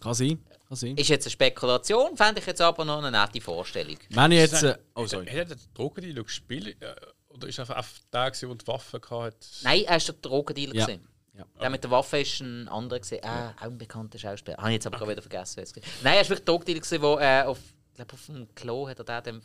[0.00, 0.44] Kann sein.
[0.68, 0.96] Kann sein.
[0.96, 3.96] Ist jetzt eine Spekulation, fände ich jetzt aber noch eine nette Vorstellung.
[4.10, 4.62] Wenn ich jetzt.
[4.62, 5.26] Äh, oh, sorry.
[5.26, 6.76] Hat er den Drogendealer gespielt?
[6.82, 6.94] Äh,
[7.28, 9.36] Oder ist er einfach der, gewesen, der die Waffe hatte?
[9.62, 10.74] Nein, er ist der Drogendealer.
[10.74, 10.86] Ja.
[10.86, 11.08] gewesen.
[11.36, 11.44] Ja.
[11.60, 13.24] Der mit der Waffe ist ein anderer gesehen.
[13.24, 14.56] Ah, auch ein bekannter Schauspieler.
[14.56, 15.56] Habe ich jetzt aber gerade wieder vergessen.
[15.56, 15.82] wer es war.
[16.02, 17.58] Nein, er ist wirklich Drogendealer gewesen, wo äh, auf,
[17.98, 19.42] auf dem Klo hat er den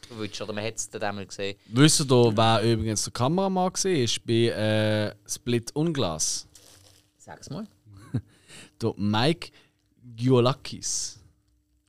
[0.00, 0.40] dann verwünscht.
[0.40, 1.56] Oder man hat es dann einmal gesehen.
[1.66, 3.86] Wisst ihr, wer übrigens der Kameramann war?
[3.86, 6.46] Ist bei äh, Split Unglas.
[7.16, 7.66] Sag's mal.
[8.80, 9.50] Der Mike
[10.16, 11.18] Giolakis.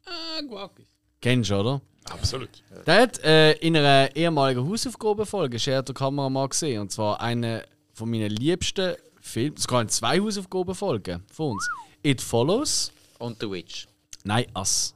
[0.06, 0.86] Ah, Guaki.
[1.22, 1.82] Kennst du, oder?
[2.06, 2.50] Absolut.
[2.86, 6.82] Der hat äh, in einer ehemaligen Hausaufgabenfolge ist er der Kameramann gesehen.
[6.82, 9.56] Und zwar eine von meinen liebsten Filmen.
[9.58, 11.70] Es gab zwei Hausaufgabenfolgen von uns.
[12.02, 12.92] It Follows.
[13.20, 13.88] Und The Witch.
[14.24, 14.96] Nein, Us.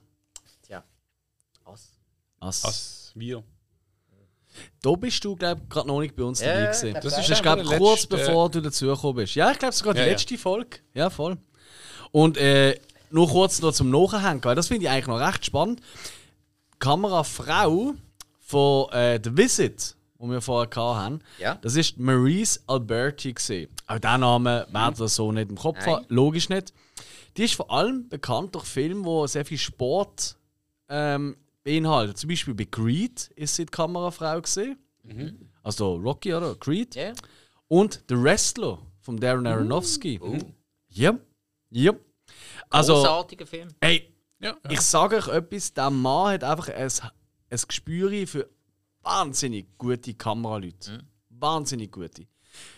[0.66, 0.84] Tja.
[1.66, 1.92] Was?
[2.42, 2.64] Us.
[2.64, 3.03] Was?
[3.16, 3.44] Wir.
[4.82, 6.94] Da bist du, glaube ich, gerade noch nicht bei uns Ja, dabei gewesen.
[7.02, 9.34] Das das ist, glaube ich, kurz bevor du dazugekommen bist.
[9.36, 10.12] Ja, ich glaube, sogar die Ja, ja.
[10.12, 10.78] letzte Folge.
[10.94, 11.38] Ja, voll.
[12.12, 12.80] Und äh,
[13.10, 15.80] nur kurz noch zum Nachhängen, weil das finde ich eigentlich noch recht spannend.
[16.76, 17.94] Die Kamerafrau
[18.40, 21.56] von äh, The Visit, die wir vorher hatten, Ja.
[21.56, 23.34] das ist Maurice Alberti.
[23.34, 23.70] Gewesen.
[23.88, 25.96] Auch diesen Namen werden wir so nicht im Kopf Nein.
[25.96, 26.74] haben, logisch nicht.
[27.38, 30.36] Die ist vor allem bekannt durch Filme, wo sehr viel Sport
[30.90, 32.18] ähm, beinhaltet.
[32.18, 34.78] Zum Beispiel bei Creed ist sie die Kamerafrau gesehen.
[35.64, 36.96] Also Rocky oder Creed.
[36.96, 37.14] Ja.
[37.68, 40.20] Und The Wrestler von Darren Aronofsky.
[40.90, 41.18] Ja.
[41.70, 41.94] Ja.
[42.70, 43.70] Also, Großartiger Film.
[43.80, 44.56] ey, Ja.
[44.70, 46.92] ich sage euch etwas, der Mann hat einfach ein,
[47.50, 48.50] ein Gespür für
[49.02, 51.04] wahnsinnig gute Kameraleute.
[51.30, 52.28] Wahnsinnig gute.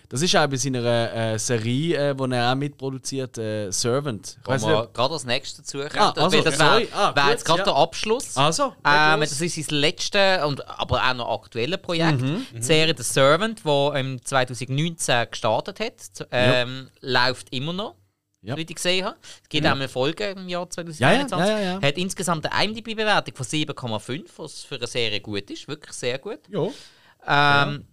[0.10, 4.38] Das ist auch bei seiner äh, Serie, äh, die er auch mitproduziert, äh, Servant.
[4.40, 5.92] Ich wir nicht, gerade als nächstes dazu kommen.
[5.98, 7.66] Ah, also, das wäre Ah, wär jetzt gerade ja.
[7.66, 8.38] der Abschluss.
[8.38, 12.22] Also, Ähm, das ist sein letztes, und, aber auch noch aktuelles Projekt.
[12.22, 12.46] Mhm.
[12.54, 17.96] Die Serie The Servant, die im 2019 gestartet hat, ähm, läuft immer noch.
[18.42, 18.56] Ja.
[18.56, 19.18] Wie ich gesehen habe.
[19.42, 21.32] Es gibt auch eine Folge im Jahr 2021.
[21.32, 21.88] Ja, ja, ja, ja, ja.
[21.88, 25.68] Hat insgesamt eine IMDb-Bewertung von 7,5, was für eine Serie gut ist.
[25.68, 26.40] Wirklich sehr gut.
[26.50, 27.64] ja.
[27.64, 27.88] Ähm,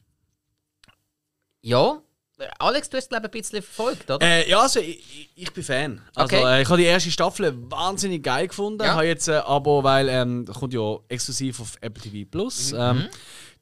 [1.62, 2.01] ja.
[2.59, 4.26] Alex, du hast glaube ich ein bisschen verfolgt, oder?
[4.26, 6.01] Äh, ja, also ich, ich- bin Fan.
[6.14, 6.44] Also, Okay.
[6.59, 8.82] äh, ich habe die erste Staffel wahnsinnig geil gefunden.
[8.82, 8.94] Ja.
[8.94, 12.72] Habe jetzt äh, aber, weil ähm, das kommt ja exklusiv auf Apple TV Plus.
[12.72, 12.78] Mhm.
[12.80, 13.09] Ähm,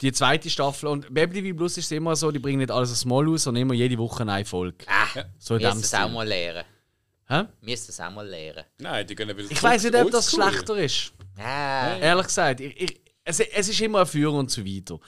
[0.01, 0.87] die zweite Staffel.
[0.89, 3.29] Und bei Apple TV Plus ist es immer so, die bringen nicht alles aufs Mal
[3.29, 4.87] aus, sondern immer jede Woche eine Folge.
[4.87, 6.65] ah, So in wir dem müssen es auch mal lernen.
[7.29, 7.43] Hä?
[7.61, 8.65] Wir müssen es auch mal lernen.
[8.79, 11.13] Nein, die gehen wieder Ich weiß nicht, ob das schlechter ist.
[11.39, 14.99] Ah, Ehrlich gesagt, ich, ich, es, es ist immer ein Führer und so weiter.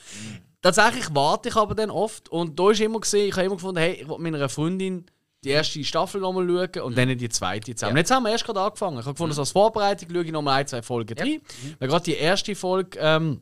[0.63, 3.79] Tatsächlich warte ich aber dann oft und da ist immer gesehen, ich habe immer gefunden,
[3.79, 5.05] hey, ich will mit meiner Freundin
[5.45, 7.97] die erste Staffel nochmal schauen und dann die zweite zusammen.
[7.97, 8.01] Ja.
[8.01, 8.99] Jetzt haben wir erst gerade angefangen.
[9.01, 11.25] Ich habe gefunden, so als Vorbereitung schaue ich nochmal ein, zwei Folgen Ja.
[11.25, 11.41] rein.
[11.81, 13.41] Weil gerade die erste Folge ähm,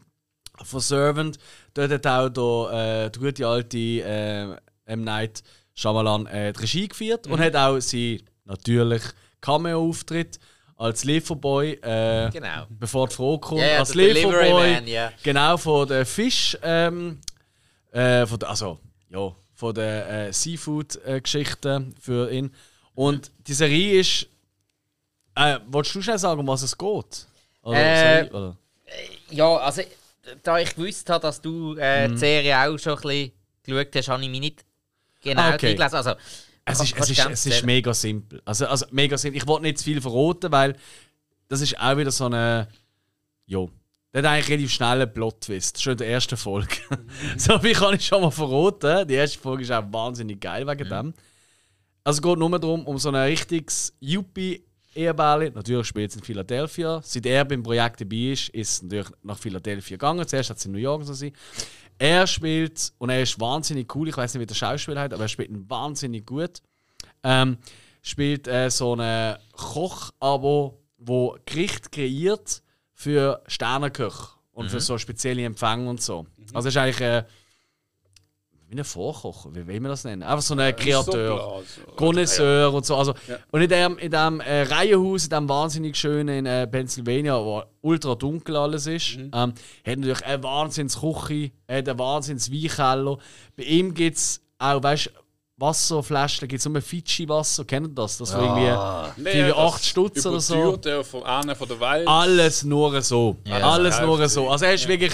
[0.65, 1.39] von Servant,
[1.75, 2.29] dort hat auch
[2.71, 4.57] der, äh, der gute alte äh,
[4.87, 5.05] M.
[5.05, 5.43] Night
[5.75, 9.03] Shyamalan äh, die Regie geführt und hat auch sie natürlich
[9.43, 10.39] Cameo-Auftritt
[10.81, 12.67] als Lieferboy, äh, Genau.
[12.71, 15.13] bevor die Frage kommt, ja, als Lieferboy, Man, ja.
[15.23, 17.21] genau von der Fisch, ähm,
[17.93, 18.79] äh, von der, also
[19.11, 22.55] ja, von der äh, Seafood-Geschichte für ihn.
[22.95, 24.27] Und die Serie ist,
[25.35, 27.27] äh, willst du schnell sagen, um was es geht?
[27.63, 28.57] Oder, Äh, sorry, oder?
[29.31, 29.83] Ja, also
[30.43, 32.13] da ich gewusst habe, dass du äh, Mhm.
[32.13, 33.33] die Serie auch schon ein bisschen
[33.65, 34.65] geschaut hast, habe ich mich nicht
[35.23, 35.75] genau Ah, okay.
[35.75, 35.95] gelesen.
[35.97, 36.15] Also,
[36.65, 38.43] Es ist, es, ist, es ist mega simpel.
[38.45, 39.39] Also, also mega simpel.
[39.39, 40.77] Ich wollte nicht zu viel verraten, weil
[41.49, 42.69] das ist auch wieder so eine.
[43.47, 43.71] Jo.
[44.13, 45.81] Der hat eigentlich relativ schnell einen Plot-Twist.
[45.81, 46.75] Schon in der ersten Folge.
[47.37, 49.07] so viel kann ich schon mal verraten.
[49.07, 51.15] Die erste Folge ist auch wahnsinnig geil wegen dem.
[52.03, 55.51] Also es geht nur darum, um so ein richtiges Yuppie-Ehebärli.
[55.51, 57.01] Natürlich spielt es in Philadelphia.
[57.05, 60.27] Seit er beim Projekt dabei ist, ist es natürlich nach Philadelphia gegangen.
[60.27, 61.33] Zuerst hat es in New York so sein.
[62.01, 65.25] Er spielt, und er ist wahnsinnig cool, ich weiß nicht, wie der Schauspieler heißt, aber
[65.25, 66.63] er spielt ihn wahnsinnig gut.
[67.23, 67.59] Ähm,
[68.01, 72.63] spielt äh, so einen Koch, aber wo Gericht kreiert
[72.95, 76.25] für Sterneköche und für so spezielle Empfänge und so.
[76.55, 77.25] Also es ist eigentlich äh,
[78.71, 80.23] wie ein Vorkocher, wie will man das nennen?
[80.23, 81.63] Einfach so ein Kreateur.
[81.97, 82.97] Connoisseur und so.
[82.97, 83.15] Also,
[83.51, 87.65] Und in dem, in dem äh, Reihenhaus, in dem wahnsinnig schönen in äh, Pennsylvania, wo
[87.81, 93.19] ultra dunkel alles ist, ähm, hat natürlich eine Wahnsinnsküche, hat einen Wahnsinns-Weinkeller.
[93.57, 95.11] Bei ihm gibt es auch, weißt du,
[95.57, 98.19] Wasserflaschen, gibt es nur Fidschi-Wasser, kennt ihr das?
[98.19, 98.43] Das war
[99.17, 100.79] irgendwie, irgendwie 8 Stutz oder so.
[101.03, 102.07] Von einer von der Welt.
[102.07, 103.37] Alles nur so.
[103.51, 104.29] Alles Ja, nur ja.
[104.29, 104.49] so.
[104.49, 105.13] Also er ist wirklich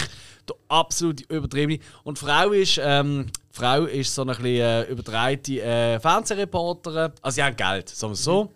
[0.48, 1.80] der absolut übertriebene.
[2.04, 3.26] Und die Frau ist, ähm,
[3.56, 7.12] die Frau ist so eine bisschen äh, übertreite äh, Fernsehreporterin.
[7.22, 8.52] Also sie haben Geld, sagen wir es so.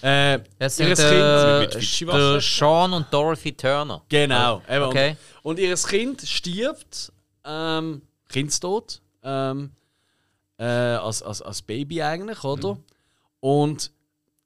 [0.00, 2.32] Äh, Das ihres sind Fidschi-Wasser?
[2.32, 4.02] der Sean und Dorothy Turner.
[4.08, 4.62] Genau.
[4.68, 4.84] eben.
[4.84, 5.16] Okay.
[5.42, 7.12] Und, und ihr Kind stirbt
[7.44, 9.70] ähm, Kindstod, ähm,
[10.58, 12.78] äh, als, als, als Baby eigentlich, oder?
[13.40, 13.92] Und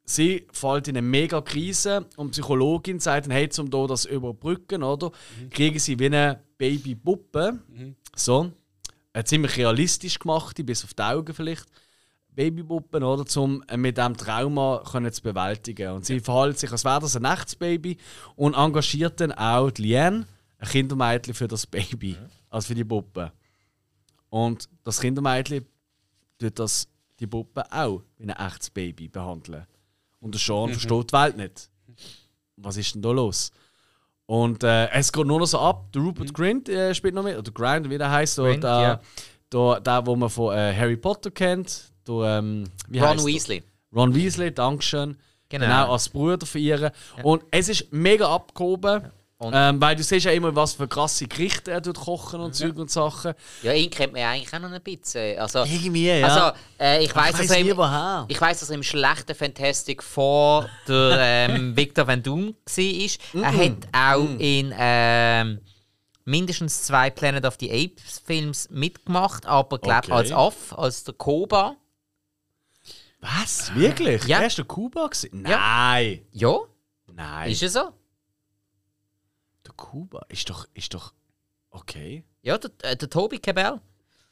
[0.04, 4.04] sie fällt in eine mega Krise und die Psychologin sagt dann, hey, um da das
[4.04, 5.10] überbrücken, oder?
[5.50, 7.58] Kriegen sie wie eine Babypuppe,
[8.14, 8.52] so,
[9.16, 11.64] eine ziemlich realistisch gemachte, bis auf die Augen vielleicht.
[12.28, 15.92] Babypuppen, oder, um äh, mit diesem Trauma können zu bewältigen.
[15.92, 17.96] Und sie verhält sich, als wäre das ein echtes Baby
[18.34, 20.26] und engagiert dann auch die Liane,
[20.58, 22.14] ein Kindermädchen für das Baby,
[22.50, 23.32] also für die Puppe.
[24.28, 25.64] Und das Kindermädchen
[26.38, 26.86] tut das,
[27.18, 29.66] die Puppe auch wie ein echtes Baby behandeln.
[30.20, 31.70] Und der Sean versteht die Welt nicht.
[32.56, 33.50] Was ist denn da los?
[34.26, 35.92] Und äh, es geht nur noch so ab.
[35.92, 38.36] Der Rupert Grint äh, spielt noch mit, oder Grind, wie der heißt.
[38.36, 39.00] Grint, der, ja.
[39.52, 41.92] der, der, wo man von äh, Harry Potter kennt.
[42.06, 43.34] Der, ähm, Ron heisst der?
[43.34, 43.62] Weasley.
[43.94, 45.16] Ron Weasley, Dankeschön.
[45.48, 45.64] Genau.
[45.64, 45.92] Genau.
[45.92, 46.92] als Bruder von ihr.
[47.22, 48.96] Und es ist mega abgehoben.
[48.96, 52.54] Und- Ähm, weil du siehst ja immer, was für krasse Gerichte er tut kochen und
[52.54, 53.34] Zeug und Sachen.
[53.62, 55.38] Ja, ihn kennt man ja eigentlich auch noch ein bisschen.
[55.38, 56.26] Also, Irgendwie, ja.
[56.26, 58.24] also äh, ich weiß, dass er im, woher.
[58.28, 63.42] ich weiß, dass er im schlechten Fantastic Four der ähm, Victor Van Doom war.
[63.42, 65.60] Er hat auch in ähm,
[66.24, 70.12] mindestens zwei Planet of the Apes Films mitgemacht, aber glaube Okay.
[70.12, 71.76] als Aff, als der Koba.
[73.20, 73.74] Was?
[73.74, 74.24] Wirklich?
[74.24, 74.40] Ja.
[74.40, 75.44] Er ist der Kuba gewesen?
[75.46, 75.58] Ja.
[75.58, 76.26] Nein.
[76.32, 76.58] Ja,
[77.12, 77.50] Nein.
[77.50, 77.92] ist er so?
[79.76, 81.12] Kuba ist doch, ist doch.
[81.70, 82.24] Okay.
[82.42, 83.80] Ja, der, äh, der Toby Cabell.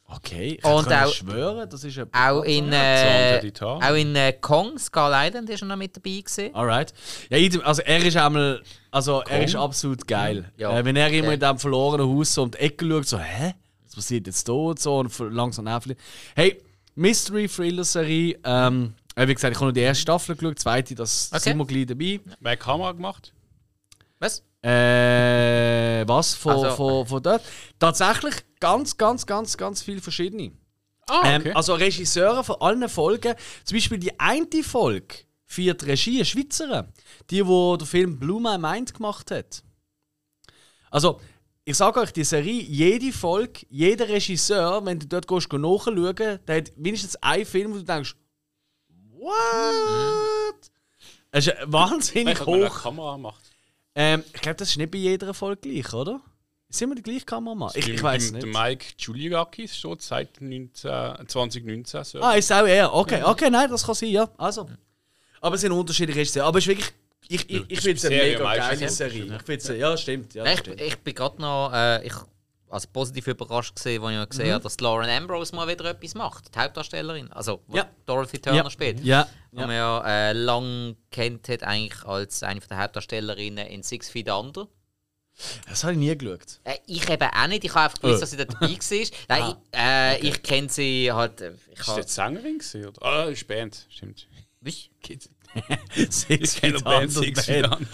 [0.06, 0.56] Okay.
[0.58, 2.12] Ich Und kann auch- schwören, das ist ein.
[2.12, 6.54] Auch in, äh, auch in äh, Kong, Skull Island ist er noch mit dabei gewesen.
[6.54, 6.92] Alright.
[7.30, 8.62] Ja, also er ist einmal.
[8.90, 10.52] Also er ist absolut geil.
[10.58, 10.78] Ja.
[10.78, 13.54] Äh, wenn er immer in diesem verlorenen Haus so um die Ecke schaut, so, hä?
[13.86, 15.96] Was passiert jetzt da und so und langsam nervlich.
[16.36, 16.60] Hey,
[16.94, 18.38] Mystery Thriller Serie.
[18.44, 21.40] Ähm, äh, wie gesagt, ich habe nur die erste Staffel geschaut, die zweite, das Okay.
[21.44, 22.20] sind wir gleich dabei.
[22.40, 23.32] Wer hat die Kamera gemacht?
[24.18, 24.42] Was?
[24.64, 27.42] Äh, was von, Also- von, von dort?
[27.78, 30.52] Tatsächlich ganz, ganz, ganz, ganz viele verschiedene.
[31.06, 31.48] Ah, okay.
[31.50, 33.34] Ähm, also Regisseure von allen Folgen,
[33.64, 36.86] zum Beispiel die eine Folge führt Regie eine Schweizerin,
[37.28, 39.62] die, wo der Film Blue My Mind gemacht hat.
[40.90, 41.20] Also,
[41.66, 46.56] ich sage euch, die Serie, jede Folge, jeder Regisseur, wenn du dort gehst, nachschauen, der
[46.56, 48.14] hat mindestens einen Film, wo du denkst,
[49.18, 50.70] what?
[51.30, 52.82] Es ist wahnsinnig eine hoch.
[52.82, 53.50] Kamera gemacht?
[53.94, 56.20] Ähm, ich glaube, das ist nicht bei jeder Folge gleich, oder?
[56.68, 57.70] Sind wir die gleiche Kameramann?
[57.74, 58.52] Ich, ich weiß Der nicht.
[58.52, 60.68] Mike Giuliakis steht seit 19,
[61.28, 62.02] 2019.
[62.04, 62.20] So.
[62.20, 62.92] Ah, ist auch er.
[62.92, 64.28] Okay, okay, nein, das kann sein, ja.
[64.36, 64.68] Also.
[65.40, 66.46] Aber es sind unterschiedliche Regisseure.
[66.46, 66.90] Aber es ist wirklich.
[67.28, 68.88] Ich, ich, ich finde es eine mega geile.
[68.90, 69.36] Serie.
[69.36, 70.34] Ich find's, ja, stimmt.
[70.34, 70.80] Ja, Nein, stimmt.
[70.80, 72.12] ich, ich bin gerade noch äh, ich,
[72.74, 76.54] also positiv überrascht gesehen, als ich gesehen habe, dass Lauren Ambrose mal wieder etwas macht.
[76.54, 77.88] Die Hauptdarstellerin, also Ja.
[78.06, 78.70] Dorothy Turner Ja.
[78.70, 79.00] spielt.
[79.04, 84.10] Ja, Die man ja äh, lang kennt hat, eigentlich als eine der Hauptdarstellerinnen in Six
[84.10, 84.68] Feet Under.
[85.68, 86.60] das habe ich nie geschaut.
[86.64, 88.20] Äh, ich eben auch nicht, ich habe einfach gewusst, Äh.
[88.20, 89.08] dass sie da dabei war.
[89.28, 91.40] Nein, ich, äh, ich kenne sie halt.
[91.40, 93.02] äh, Ich Ist habe, das Sängerin gewesen, oder?
[93.02, 94.26] Ah, ist Band, stimmt.
[94.60, 94.74] Wie?
[96.10, 97.46] Six Ich kenne Feet Band Under Six Band.
[97.46, 97.88] Feet Under.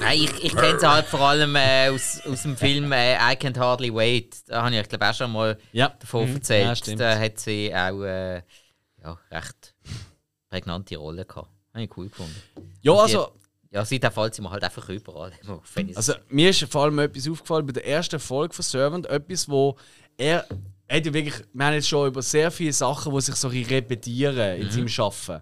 [0.00, 3.36] Nein, ich, ich kenne sie halt vor allem äh, aus, aus dem Film äh, I
[3.36, 4.36] Can't Hardly Wait.
[4.48, 5.88] Da habe ich, ich glaube auch schon mal Ja.
[5.98, 6.36] davon Mhm.
[6.36, 6.86] erzählt.
[6.86, 8.36] Ja, da hat sie auch äh,
[9.02, 9.74] ja, recht
[10.48, 11.48] prägnante Rolle gehabt.
[11.72, 12.34] Habe ich cool gefunden.
[12.82, 13.32] Ja, also,
[13.70, 15.32] Ja, seitdem fällt sie mir halt einfach überall.
[15.48, 15.62] auf,
[15.96, 19.06] also, mir ist vor allem etwas aufgefallen bei der ersten Folge von Servant.
[19.06, 19.76] Etwas, wo
[20.16, 20.46] er.
[20.88, 24.70] Hat wirklich, wir haben jetzt schon über sehr viele Sachen, die sich so repetieren in
[24.70, 25.40] seinem Schaffen.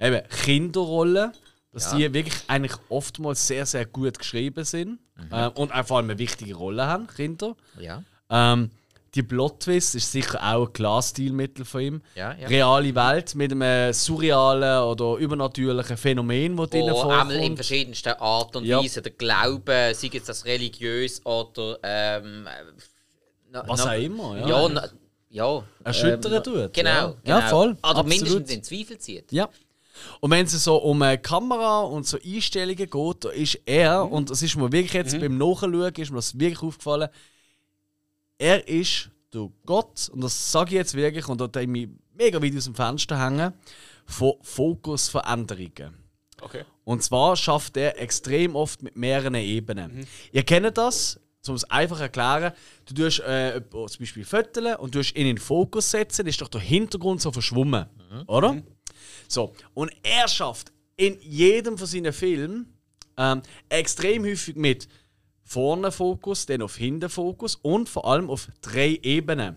[0.00, 1.32] Eben Kinderrollen,
[1.72, 1.98] dass Ja.
[1.98, 4.98] die wirklich eigentlich oftmals sehr, sehr gut geschrieben sind.
[5.32, 7.54] Ähm, und auch vor allem eine wichtige Rolle haben, Kinder.
[7.78, 8.70] ja, Ähm,
[9.16, 12.02] die Plot Twist ist sicher auch ein klares Stilmittel von ihm.
[12.14, 12.46] ja, ja.
[12.46, 17.56] Reale Welt mit einem surrealen oder übernatürlichen Phänomen, das drinnen Wo einmal in vorkommt.
[17.58, 18.78] verschiedensten Art und Ja.
[18.80, 22.46] Weise der Glaube, sei es das religiös oder ähm,
[23.50, 24.48] na- Was na- auch immer, ja.
[24.48, 24.88] Ja, na,
[25.28, 25.62] ja.
[25.84, 26.72] Erschüttern ähm, tut.
[26.74, 27.38] Genau, Ja, genau.
[27.38, 27.70] ja voll.
[27.70, 28.08] Oder absolut.
[28.08, 29.30] mindestens in Zweifel zieht.
[29.32, 29.48] Ja.
[30.20, 34.30] Und wenn es so um eine Kamera und so Einstellungen geht, da ist er, und
[34.30, 37.08] das ist mir wirklich jetzt beim Nachschauen, ist mir das wirklich aufgefallen,
[38.38, 41.88] er ist der Gott, und das sage ich jetzt wirklich, und da habe ich mich
[42.14, 43.52] mega weit aus dem Fenster hängen,
[44.06, 45.94] von Fokusveränderungen.
[46.40, 46.64] Okay.
[46.84, 50.06] Und zwar schafft er extrem oft mit mehreren Ebenen.
[50.32, 52.52] Ihr kennt das, um es einfach zu erklären.
[52.86, 56.40] Du tust äh, zum Beispiel Fotos und du ihn in den Fokus setzen, dann ist
[56.40, 57.86] doch der Hintergrund so verschwommen.
[58.26, 58.62] Oder?
[59.28, 59.54] So.
[59.74, 62.74] Und er schafft in jedem von seinen Filmen
[63.16, 64.88] ähm, extrem häufig mit
[65.44, 69.56] vorne Fokus, dann auf hinten Fokus und vor allem auf drei Ebenen.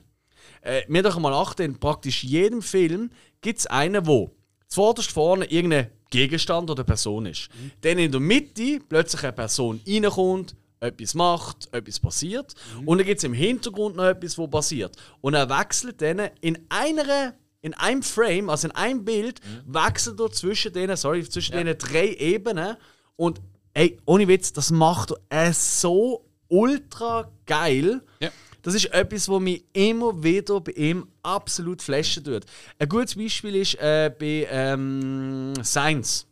[0.62, 3.12] Äh, mir doch mal achten, in praktisch jedem Film
[3.42, 4.32] gibt es einen, wo
[4.68, 7.50] zuvorderst vorne irgendein Gegenstand oder Person ist.
[7.82, 12.54] Dann in der Mitte plötzlich eine Person reinkommt, etwas macht, etwas passiert.
[12.86, 14.96] Und dann gibt es im Hintergrund noch etwas, wo passiert.
[15.22, 20.32] Und er wechselt dann in einer, in einem Frame, also in einem Bild, wechselt er
[20.32, 22.76] zwischen denen, sorry, zwischen denen drei Ebenen.
[23.16, 23.42] Und
[23.74, 28.02] ey, ohne Witz, das macht er so ultra geil.
[28.20, 28.30] Ja.
[28.62, 32.46] Das ist etwas, was mich immer wieder bei ihm absolut flashen tut.
[32.80, 36.26] Ein gutes Beispiel ist äh, bei ähm, Science.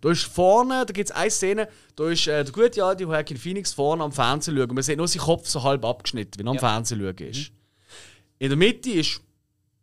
[0.00, 3.36] Da ist vorne, da gibt es eine Szene, da ist äh, der gute alte Joaquin
[3.36, 4.74] Phoenix vorne am Fernsehen schauen.
[4.74, 7.50] Man sieht nur seinen Kopf so halb abgeschnitten, wie er am Fernsehen schauen ist.
[8.38, 9.20] In der Mitte ist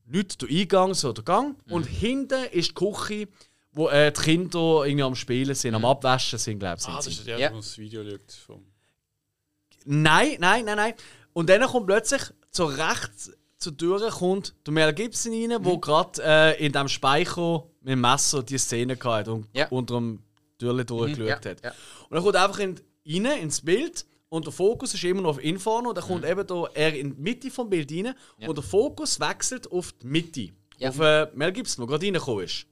[0.05, 1.57] nicht der Eingang, so der Gang.
[1.69, 3.27] Und hinten ist die Küche,
[3.73, 6.87] wo äh, die Kinder irgendwie am Spielen sind, am Abwaschen sind, glaube ich.
[6.87, 7.49] Ah, das ist der, Ja.
[7.49, 8.31] der das Video schaut.
[8.45, 8.65] Vom
[9.85, 10.93] Nein, nein, nein, nein.
[11.33, 12.21] Und dann kommt plötzlich
[12.51, 15.65] zur rechts zur Tür kommt der Mel Gibson rein, Mhm.
[15.65, 19.67] wo gerade äh, in dem Speicher mit dem Messer die Szene hatte und Ja.
[19.69, 20.19] unter dem
[20.57, 21.63] Türchen durchgeschaut Ja, hat.
[21.63, 21.71] ja.
[22.09, 25.43] Und er kommt einfach in, rein ins Bild und der Fokus ist immer noch auf
[25.43, 28.13] ihn vorne und dann kommt eben da er in die Mitte vom Bild rein Mhm.
[28.43, 28.49] Ja.
[28.49, 30.49] und der Fokus wechselt auf die Mitte.
[30.77, 30.89] Ja.
[30.89, 32.65] Auf äh, Mel Gibson, der gerade reingekommen ist.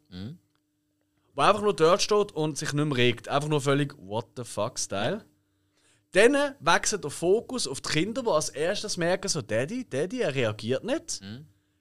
[1.35, 3.27] Wo einfach nur dort steht und sich nicht mehr regt.
[3.27, 5.23] Einfach nur völlig what the fuck Style.
[6.13, 10.33] Dann wechselt der Fokus auf die Kinder, die als erstes merken, so Daddy, Daddy, er
[10.33, 11.19] reagiert nicht.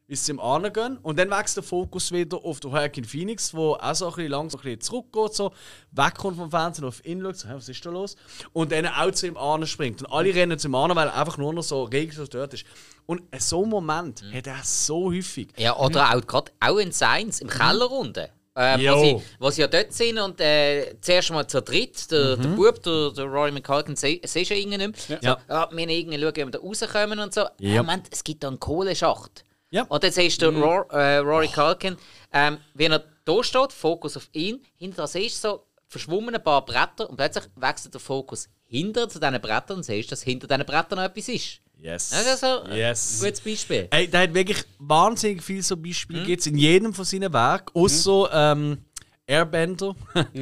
[0.08, 0.98] Bis sie ihm angehen.
[0.98, 4.30] Und dann wechselt der Fokus wieder auf den Joaquin Phoenix, der auch so ein bisschen
[4.30, 5.52] langsam ein bisschen zurückgeht, so
[5.92, 8.16] wegkommt vom Fernsehen, auf ihn schaut, so, «Hä, was ist da los?
[8.52, 10.02] Und dann auch zu ihm anspringt.
[10.02, 12.64] Und alle rennen zu ihm an, weil er einfach nur noch so reglos dort ist.
[13.06, 15.48] Und so einen Moment hat er so häufig.
[15.56, 18.28] Ja, oder auch gerade auch in Science, im Keller unten.
[18.54, 18.94] Ähm, Jo.
[18.94, 22.48] wo, sie, wo sie ja dort sind und äh, zuerst mal zu dritt, der, der
[22.50, 25.18] Bub, der, der Rory McCulkin, sie- siehst du irgendwie nicht mehr.
[25.22, 25.38] Ja.
[25.48, 27.40] So, ja, wir irgendwie schauen, wie wir da rauskommen und so.
[27.40, 27.48] Ja.
[27.76, 27.82] Ja.
[27.82, 29.44] Moment, es gibt da einen Kohlenschacht.
[29.70, 29.84] Ja.
[29.84, 31.96] Und dann siehst du den Ro äh, Rory Culkin,
[32.30, 36.62] ähm, wie er da steht, Fokus auf ihn, hinter das ist so verschwommen ein paar
[36.64, 40.66] Bretter und plötzlich wechselt der Fokus hinter zu diesen Brettern und siehst, dass hinter diesen
[40.66, 41.61] Brettern noch etwas ist.
[41.82, 42.12] Yes.
[42.12, 43.18] Also ein yes.
[43.20, 43.88] gutes Beispiel.
[43.90, 46.20] Ey, der hat wirklich wahnsinnig viele so Beispiele.
[46.22, 46.26] Mhm.
[46.26, 47.74] Gibt's in jedem von seinen Werken.
[47.76, 48.84] Außer ähm,
[49.26, 49.96] Airbender,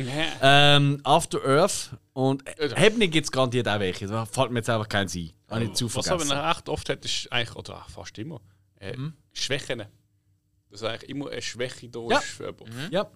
[0.42, 2.76] ähm, After Earth und Ja.
[2.76, 4.06] Hebning gibt es garantiert auch welche.
[4.06, 5.32] Da fällt mir jetzt einfach keinen ein.
[5.48, 6.36] Habe ich zu Was aber vergessen.
[6.42, 8.40] noch echt oft hat, ist eigentlich, oder fast immer,
[8.78, 9.14] äh, Mhm.
[9.32, 9.84] Schwächen.
[10.70, 12.18] Dass eigentlich immer eine Schwäche da Ja.
[12.18, 12.88] ist für jemanden.
[12.92, 13.10] Ja.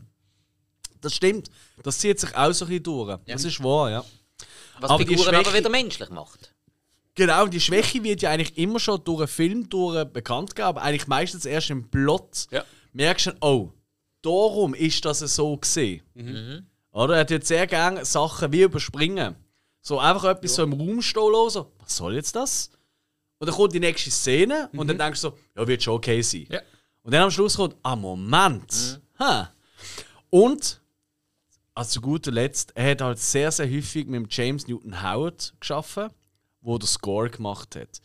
[1.03, 1.51] Das stimmt.
[1.83, 3.19] Das zieht sich auch so ein bisschen durch.
[3.27, 4.05] Das ist wahr, ja.
[4.81, 6.54] Was aber die Figuren aber Schwäche- wieder menschlich macht.
[7.16, 10.82] Genau, die Schwäche wird ja eigentlich immer schon durch einen Film durch bekannt gegeben, aber
[10.82, 12.47] eigentlich meistens erst im Plot.
[12.51, 12.65] Ja.
[12.93, 13.73] Merkst du, oh,
[14.23, 16.03] darum ist das so gesehen.
[16.91, 17.16] Oder?
[17.19, 19.36] Er tut sehr gerne Sachen wie überspringen.
[19.81, 22.70] So einfach etwas so im Raum stehen lassen, so, was soll jetzt das?
[23.39, 26.23] Und dann kommt die nächste Szene und dann denkst du so, ja, wird schon okay
[26.23, 26.47] sein.
[26.49, 26.61] Ja.
[27.03, 29.01] Und dann am Schluss kommt, ah, Moment.
[29.19, 29.53] Ha.
[30.31, 30.81] Und,
[31.74, 35.53] also zu guter Letzt, er hat halt sehr, sehr häufig mit dem James Newton Howard
[35.61, 36.09] geschaffen,
[36.65, 38.01] wo der Score gemacht hat.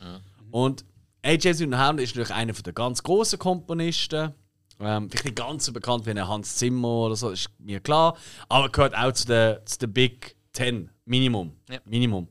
[0.52, 0.86] Und
[1.24, 4.34] hey, James Newton Howard ist natürlich einer der ganz großen Komponisten.
[4.82, 8.16] Ähm, vielleicht nicht ganz so bekannt wie Hans Zimmer oder so, ist mir klar.
[8.48, 10.90] Aber gehört auch zu den, zu den Big Ten.
[11.06, 11.54] Minimum.
[11.70, 11.80] Ja.
[11.86, 12.28] Minimum.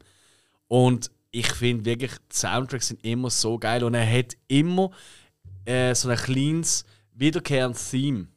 [0.68, 4.90] Und ich finde wirklich, die Soundtracks sind immer so geil und er hat immer
[5.64, 6.84] äh, so ein kleines,
[7.14, 8.28] wiederkehrendes Theme,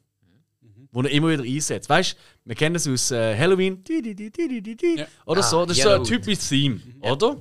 [0.92, 1.88] wo er immer wieder einsetzt.
[1.88, 5.06] Weißt du, wir kennen das aus äh, Halloween, Ja.
[5.26, 5.64] oder Ah, so.
[5.64, 6.06] Das ist so ein Yellowwood.
[6.08, 7.36] typisches Theme, oder?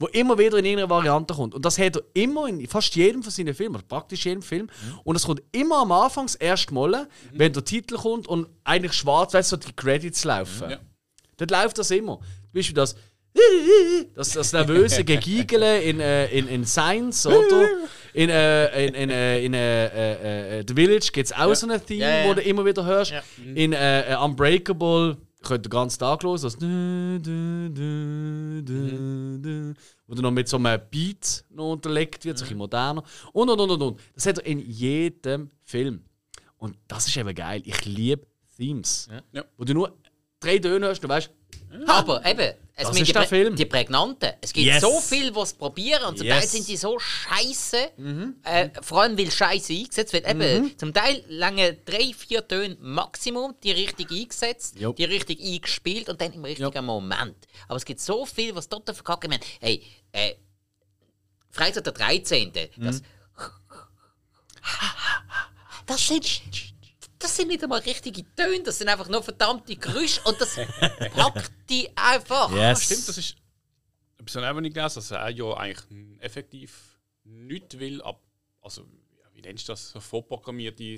[0.00, 1.54] Wo immer wieder in irgendeiner Variante kommt.
[1.54, 4.68] Und das hat er immer in fast jedem von seinen Filmen, praktisch jedem Film.
[5.02, 8.92] Und es kommt immer am Anfang das erste Mal, wenn der Titel kommt und eigentlich
[8.92, 10.70] schwarz, weißt du, so die Credits laufen.
[10.70, 10.78] Ja.
[11.36, 12.18] Dort läuft das immer.
[12.18, 12.94] Zum Beispiel das.
[14.14, 17.68] Das, das nervöse Gegigele in, äh, in, in Science, oder?
[18.12, 21.68] In, äh, in, in, äh, in äh, äh, äh, The Village gibt es auch so
[21.68, 22.28] ein Theme, Ja, ja.
[22.28, 23.12] wo du immer wieder hörst.
[23.12, 23.22] Ja.
[23.54, 26.56] In äh, Unbreakable könnt ihr den ganzen Tag hören, das.
[30.06, 33.02] Wo dann noch mit so einem Beat noch unterlegt wird, so ein bisschen moderner.
[33.32, 34.00] Und, und, und, und, und.
[34.14, 36.04] Das hat er in jedem Film.
[36.56, 37.62] Und das ist eben geil.
[37.64, 39.08] Ich liebe Themes.
[39.32, 39.44] Ja.
[39.56, 39.96] Wo du nur
[40.40, 41.30] drei Töne hörst, du weißt,
[41.86, 44.32] Aber eben, es sind die, Prä- die Prägnanten.
[44.40, 44.80] Es gibt Yes.
[44.80, 46.52] so viel, was probieren und zum Teil Yes.
[46.52, 47.90] sind die so scheiße.
[47.96, 48.36] Mhm.
[48.44, 50.28] Äh, vor allem, weil scheiße eingesetzt wird.
[50.28, 54.92] Eben, zum Teil lange drei, vier Töne Maximum, die richtig eingesetzt, Jo.
[54.92, 57.36] die richtig eingespielt und dann im richtigen Moment.
[57.66, 59.44] Aber es gibt so viel, was dort verkacken wird.
[59.60, 59.82] Hey,
[60.12, 60.34] äh,
[61.50, 62.52] Freitag der 13.
[62.76, 62.84] Mhm.
[62.84, 63.02] Das,
[65.86, 66.42] das sind.
[67.18, 70.54] Das sind nicht einmal richtige Töne, das sind einfach nur verdammte Geräusche und das
[71.14, 72.52] packt die einfach.
[72.54, 72.84] Yes.
[72.84, 73.36] stimmt, das ist
[74.18, 78.20] etwas, was ich auch nicht gelesen dass er ja eigentlich effektiv nichts will, ab,
[78.60, 78.86] also
[79.32, 80.96] wie nennst du das, so vorprogrammierte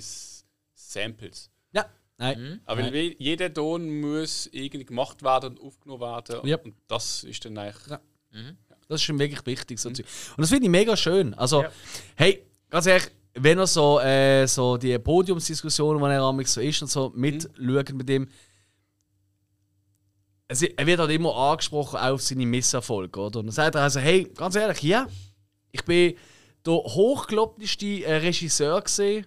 [0.75, 1.51] Samples.
[1.73, 1.87] Ja,
[2.19, 2.61] Nein.
[2.67, 6.47] Aber weil we- jeder Ton muss irgendwie gemacht werden und aufgenommen werden.
[6.47, 6.59] Ja.
[6.59, 7.87] Und das ist dann eigentlich.
[7.89, 8.01] Ja.
[8.89, 9.79] Das ist ihm wirklich wichtig.
[9.79, 10.05] So Zeug.
[10.37, 11.33] Und das finde ich mega schön.
[11.35, 11.65] Also,
[12.17, 16.83] hey, ganz ehrlich, wenn er so, äh, so die Podiumsdiskussionen, die er am so ist
[16.83, 18.29] und so mitschaut mit ihm,
[20.49, 23.39] es, er wird halt immer angesprochen auf seine Misserfolge, oder?
[23.39, 25.07] Und dann sagt er also, hey, ganz ehrlich, ja,
[25.71, 26.17] ich bin
[26.67, 29.27] der hochgelobteste äh, Regisseur gesehen.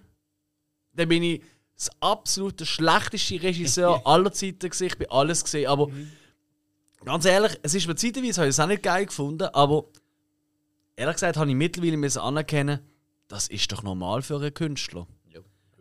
[0.92, 1.42] Dann bin ich
[1.74, 4.88] das absolut der schlechteste Regisseur aller Zeiten gesehen.
[4.88, 5.88] Ich bin alles gesehen, aber
[7.04, 9.86] ganz ehrlich, es ist mir zeitweise, habe ich es auch nicht geil gefunden, aber
[10.94, 12.80] ehrlich gesagt habe ich mittlerweile müssen anerkennen,
[13.28, 15.06] das ist doch normal für einen Künstler.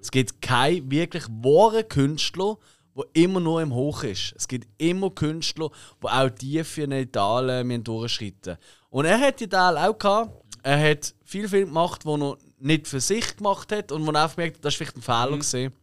[0.04, 2.58] Es gibt keinen wirklich wahren Künstler,
[2.96, 4.34] der immer nur im Hoch ist.
[4.36, 5.70] Es gibt immer Künstler,
[6.02, 8.58] die auch tiefe Tale müssen durchschreiten
[8.90, 10.44] Und er hat die Tal auch gehabt.
[10.62, 14.24] Er hat viel Filme gemacht, die er nicht für sich gemacht hat und wo er
[14.24, 15.38] einfach merkt, das war vielleicht ein Fehler.
[15.38, 15.74] gewesen.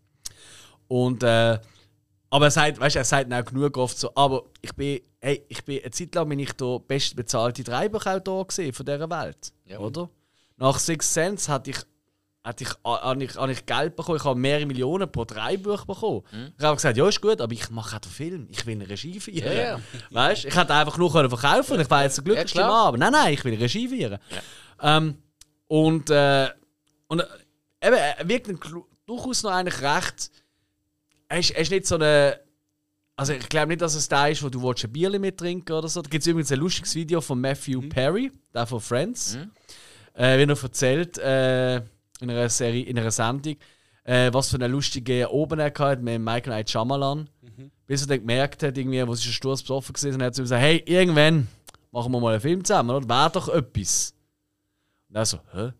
[0.86, 1.58] Und äh,
[2.30, 5.64] aber er sagt, weißt, er sagt auch genug oft so, aber ich bin, hey, ich
[5.64, 10.10] bin eine Zeit lang bin ich der bestbezahlte Dreibüchautor gesehen von dieser Welt, oder?
[10.60, 11.78] Nach Six Sense hatte ich,
[12.44, 16.22] hatte ich, habe ich, habe ich Geld bekommen, ich habe mehrere Millionen pro Dreibuch bekommen.
[16.56, 18.88] Ich habe gesagt, ja ist gut, aber ich mache auch den Film, ich will eine
[18.88, 19.56] Regie feiern.
[19.56, 19.80] Ja, ja.
[20.10, 22.86] Weißt, ich hätte einfach nur können verkaufen und ich war jetzt der glücklichste Ja, Mann,
[22.86, 24.18] aber nein, nein, ich will Regie feiern.
[24.80, 25.18] Ähm,
[25.66, 26.48] und äh,
[27.08, 27.24] und äh,
[27.86, 28.50] eben, er wirkt
[29.06, 30.30] durchaus noch eigentlich recht.
[31.28, 32.38] Er ist, er ist nicht so eine.
[33.16, 36.00] Also ich glaube nicht, dass es der ist, wo du ein Bierchen mittrinken oder so.
[36.00, 39.36] Da gibt es übrigens ein lustiges Video von Matthew Perry, der von Friends.
[40.14, 41.76] Äh, wie er erzählt äh,
[42.20, 43.56] in einer Serie, in einer Sendung,
[44.04, 47.28] äh, was für eine lustige Oben er hatte mit Michael Knight Shyamalan.
[47.86, 50.34] Bis er dann gemerkt hat, irgendwie, wo sie schon sturz besoffen gewesen und er hat
[50.34, 51.48] zu ihm gesagt, hey, irgendwann
[51.90, 53.08] machen wir mal einen Film zusammen, oder?
[53.08, 54.14] Wäre doch etwas.
[55.08, 55.72] Und er so, hä?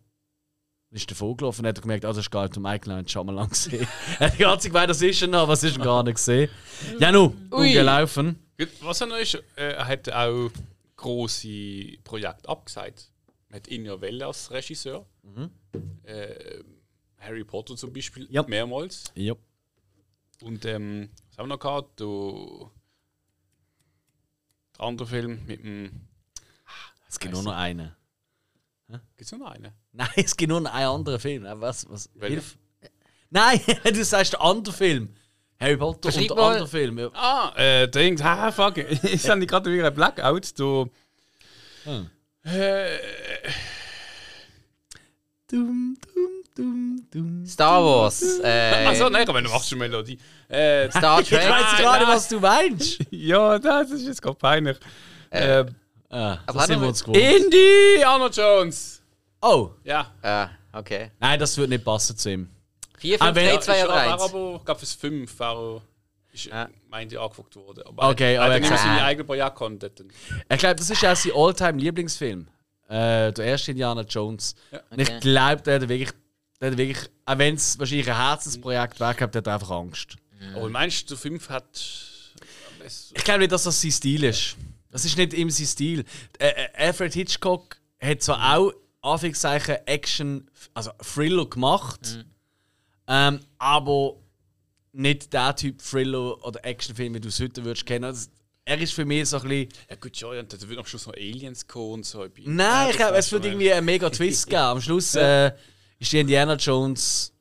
[0.90, 3.10] Dann ist der Vogel und hat er gemerkt, ah, das ist gar nicht Michael Knight
[3.10, 3.86] Shyamalan gesehen.
[4.18, 6.16] er hat die ganze Zeit gemeint, das ist er noch, was ist er gar nicht
[6.16, 6.50] gesehen.
[6.98, 7.72] Ja, nu, Ui.
[7.72, 8.38] gelaufen.
[8.58, 10.50] Gut, Was er noch ist, äh, er hat auch
[10.96, 13.08] große Projekte abgesagt.
[13.50, 15.06] Er hat ihn ja Welle als Regisseur.
[16.04, 16.62] Äh,
[17.18, 18.42] Harry Potter zum Beispiel Ja.
[18.44, 19.04] mehrmals.
[19.14, 19.34] Ja.
[20.42, 22.00] Und ähm, was haben wir noch gehabt?
[22.00, 22.70] Du,
[24.78, 26.08] der andere Film mit dem.
[27.08, 27.94] Es gibt nur noch einen.
[28.88, 29.72] Gibt es noch einen?
[29.92, 31.44] Nein, es gibt nur noch einen anderen Film.
[31.44, 31.88] Äh, Was?
[31.88, 32.56] was hilf.
[33.30, 35.14] Nein, du sagst der andere Film.
[35.60, 36.52] Harry Potter und Verschreib der mal.
[36.52, 36.98] andere Film.
[36.98, 37.10] Ja.
[37.12, 38.20] Ah, äh, Dings.
[38.22, 38.78] Ah, fuck.
[39.02, 40.58] Ich habe gerade wieder ein Blackout.
[40.58, 40.90] Du.
[41.84, 42.10] Hm.
[42.44, 42.98] Äh,
[45.50, 47.46] Dum, dum, dum, dum.
[47.46, 48.22] Star Wars.
[48.42, 50.16] Äh, Achso, nein, aber du machst eine Melodie.
[50.48, 51.48] Äh, Star Ich Trek.
[51.48, 53.00] weiß gerade, was du meinst.
[53.10, 54.76] ja, das ist jetzt gerade peinlich.
[55.30, 55.66] Äh, Äh,
[56.12, 57.16] Ah, Aber das sind wir er- uns gewohnt.
[57.18, 59.00] Indiana Jones.
[59.40, 60.10] Oh, Ja.
[60.22, 61.12] Ah, okay.
[61.20, 62.50] nein, das würde nicht passen zu ihm.
[62.98, 64.22] 4, Ah, 5, wenn- 3, Ja, 2 ist oder aber, 1?
[64.22, 65.82] aber ich glaube, fürs 5 war
[66.32, 66.68] ist, Ja.
[66.88, 67.82] meinte ich, angeguckt worden.
[67.86, 69.58] Aber Okay, er, aber er er hat nicht seine eigenen Projekte
[70.04, 70.04] gehabt.
[70.52, 72.48] Ich glaube, das ist auch sein All-Time-Lieblingsfilm.
[72.88, 74.54] Äh, der erste Indiana Jones.
[74.72, 74.80] Ja.
[74.90, 75.20] Und ich Okay.
[75.20, 76.10] glaube, der hat wirklich,
[76.60, 80.16] der hat wirklich, auch wenn es wahrscheinlich ein Herzensprojekt wäre, hat einfach Angst.
[80.54, 81.80] Aber meinst du, der 5 hat.
[83.14, 84.56] Ich glaube nicht, dass das sein Stil ist.
[84.90, 86.04] Das ist nicht ihm sein Stil.
[86.38, 92.24] Äh, äh, Alfred Hitchcock hat zwar auch Anführungszeichen Action, also Thriller gemacht,
[93.06, 94.16] ähm, aber
[94.92, 98.02] nicht der Typ Thriller oder Actionfilm, wie du es heute würdest kennen.
[98.02, 98.30] Das,
[98.64, 99.68] er ist für mich so ein bisschen.
[99.88, 102.26] Ja, gut, ja, und da wird am Schluss noch Aliens kommen und so.
[102.44, 104.62] Nein, ich glaube, es wird irgendwie einen mega Twist geben.
[104.62, 105.52] Am Schluss äh,
[105.98, 107.32] ist die Indiana Jones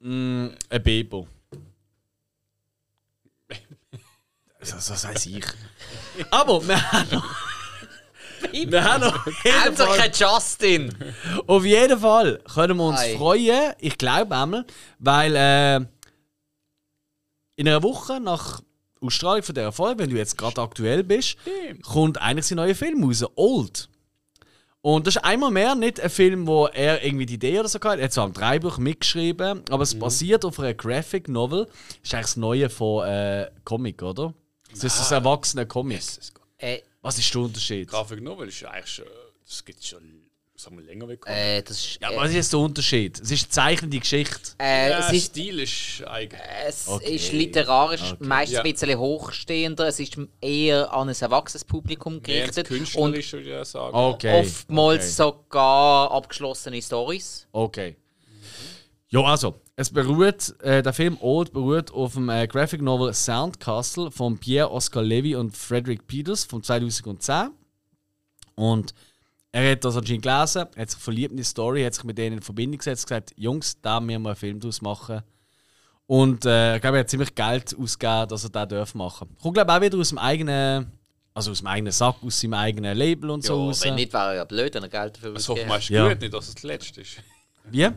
[0.00, 1.26] mh, ein Bebo.
[4.64, 5.44] So, so weiß ich.
[6.30, 7.24] Aber wir haben noch.
[8.52, 10.94] Wir haben noch Hauptsache Fall- kein Justin!
[11.48, 13.16] auf jeden Fall können wir uns Ei.
[13.16, 13.72] freuen.
[13.80, 14.64] Ich glaube einmal,
[15.00, 15.84] weil äh,
[17.56, 18.62] in einer Woche nach
[19.00, 21.36] Ausstrahlung von dieser Folge, wenn du jetzt gerade aktuell bist,
[21.82, 23.88] kommt eigentlich sein neuer Film raus, Old.
[24.80, 27.78] Und das ist einmal mehr nicht ein Film, wo er irgendwie die Idee oder so
[27.80, 27.98] hat.
[27.98, 31.66] Er hat zwar am Dreibuch mitgeschrieben, aber es basiert auf einer Graphic Novel.
[31.66, 34.34] Das ist eigentlich das Neue von äh, Comic, oder?
[34.72, 35.98] Das ist das erwachsene Comic.
[35.98, 36.46] Jesus Gott.
[36.58, 37.88] Äh, Was ist der Unterschied?
[37.88, 39.06] Grafik Novel ist eigentlich schon.
[39.44, 40.21] Das gibt schon.
[40.62, 41.24] Sagen wir länger weg.
[41.26, 41.98] äh, das ist.
[42.00, 43.20] Ja, äh, was ist jetzt der Unterschied?
[43.20, 44.52] Es ist eine zeichnende Geschichte.
[44.60, 46.38] äh, ja, es ist Stil ist eigen.
[46.64, 47.16] Es Okay.
[47.16, 48.62] ist literarisch meistens Ja.
[48.62, 53.66] ein bisschen hochstehender, es ist eher an ein erwachsenes Publikum gerichtet und künstlerisch, würde ich
[53.68, 53.92] sagen.
[53.92, 54.40] Okay.
[54.40, 55.32] oftmals okay.
[55.32, 57.48] sogar abgeschlossene Stories.
[57.50, 57.96] Okay.
[59.08, 64.12] Ja, also, es beruht, äh, der Film Old beruht auf dem äh, Graphic Novel Soundcastle
[64.12, 67.50] von Pierre Oscar Levy und Frederick Peters von 2010.
[68.54, 68.94] Und
[69.52, 72.38] er hat das anscheinend gelesen, hat sich verliebt in die Story, hat sich mit denen
[72.38, 75.22] in Verbindung gesetzt und gesagt: Jungs, da müssen wir einen Film draus machen.
[76.06, 79.42] Und äh, ich glaube, er hat ziemlich Geld ausgegeben, dass er das darf machen darf.
[79.42, 80.90] Kommt, glaube ich, auch wieder aus dem eigenen,
[81.32, 83.84] also aus dem eigenen Sack, aus seinem eigenen Label und so Ja, raus.
[83.84, 86.08] wenn nicht, wäre er ja blöd, wenn er Geld dafür Das hoffen wir Ja.
[86.08, 87.16] gut, nicht, dass es das letzte ist.
[87.70, 87.88] Wie?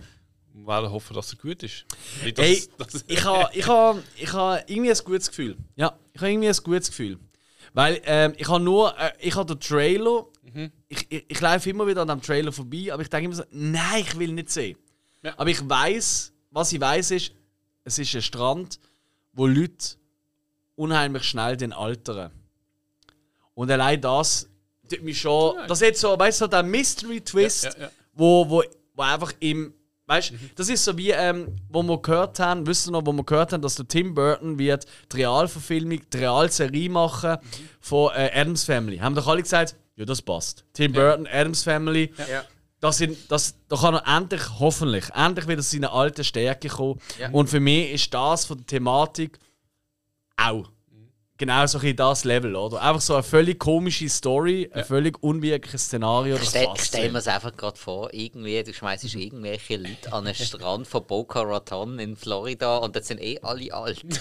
[0.54, 1.86] Wir hoffen, dass er gut ist.
[2.24, 5.58] Nicht, dass, Ey, dass, ich habe ich ha, ich ha irgendwie ein gutes Gefühl.
[5.76, 7.20] Ja, ich habe irgendwie ein gutes Gefühl.
[7.74, 10.26] Weil ähm, ich habe nur, äh, ich habe den Trailer,
[10.88, 13.44] ich, ich, ich laufe immer wieder an dem Trailer vorbei, aber ich denke immer so,
[13.52, 14.78] nein, ich will nicht sehen.
[15.22, 15.34] Ja.
[15.38, 17.32] Aber ich weiß, was ich weiß ist,
[17.84, 18.80] es ist ein Strand,
[19.34, 19.98] wo Leute
[20.76, 22.32] unheimlich schnell den altern.
[23.54, 24.50] Und allein das
[24.90, 27.92] tut mich schon, das ist jetzt so, weißt du, der Mystery Twist, Ja, ja.
[28.14, 28.64] Wo, wo,
[28.94, 29.74] wo einfach im
[30.08, 33.12] Weißt du, das ist so wie, ähm, wo wir gehört haben, wisst ihr noch, wo
[33.12, 37.38] wir gehört haben, dass der Tim Burton wird die Realverfilmung, die Realserie machen
[37.80, 39.00] von äh, Adams Family.
[39.00, 40.66] Haben doch alle gesagt, ja, das passt.
[40.74, 42.14] Tim Burton, Adams Family.
[42.30, 42.44] Ja.
[42.80, 47.00] Das sind, das, da kann er endlich, hoffentlich, endlich wieder seine alte Stärke kommen.
[47.20, 47.30] Ja.
[47.32, 49.40] Und für mich ist das von der Thematik
[50.38, 50.70] auch
[51.38, 52.82] genau so ein bisschen das Level, oder?
[52.82, 56.36] Einfach so eine völlig komische Story, ein völlig unwirkliches Szenario.
[56.36, 60.12] Ich Das stell, ich stell mir es einfach gerade vor, irgendwie, du schmeißt irgendwelche Leute
[60.14, 64.02] an einen Strand von Boca Raton in Florida und das sind eh alle alt.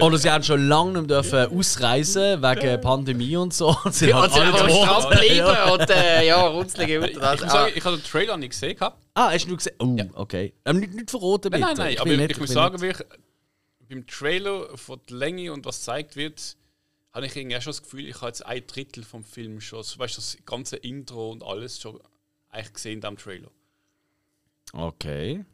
[0.00, 3.76] Oder sie haben schon lange nicht mehr dürfen ausreisen wegen Pandemie und so.
[3.84, 5.50] Und sie sind einfach am Strand Ja.
[5.50, 7.34] bleiben und äh, ja, runzelige Ich, Unter.
[7.34, 8.76] ich sagen, ich habe den Trailer nicht gesehen.
[8.76, 8.98] Gehabt.
[9.14, 9.74] Ah, hast du nur gesehen?
[9.80, 10.52] Oh, okay.
[10.64, 11.58] Ähm, nicht, nicht verraten, bitte.
[11.60, 11.98] Nein, nein, nein.
[11.98, 13.04] aber will ich, ich muss sagen, nicht.
[13.88, 16.56] Beim Trailer von der Länge und was gezeigt wird,
[17.12, 19.82] habe ich irgendwie auch schon das Gefühl, ich habe jetzt ein Drittel vom Film schon,
[19.82, 22.00] so, weißt du, das ganze Intro und alles schon
[22.50, 23.50] eigentlich gesehen diesem Trailer.
[24.72, 25.44] Okay.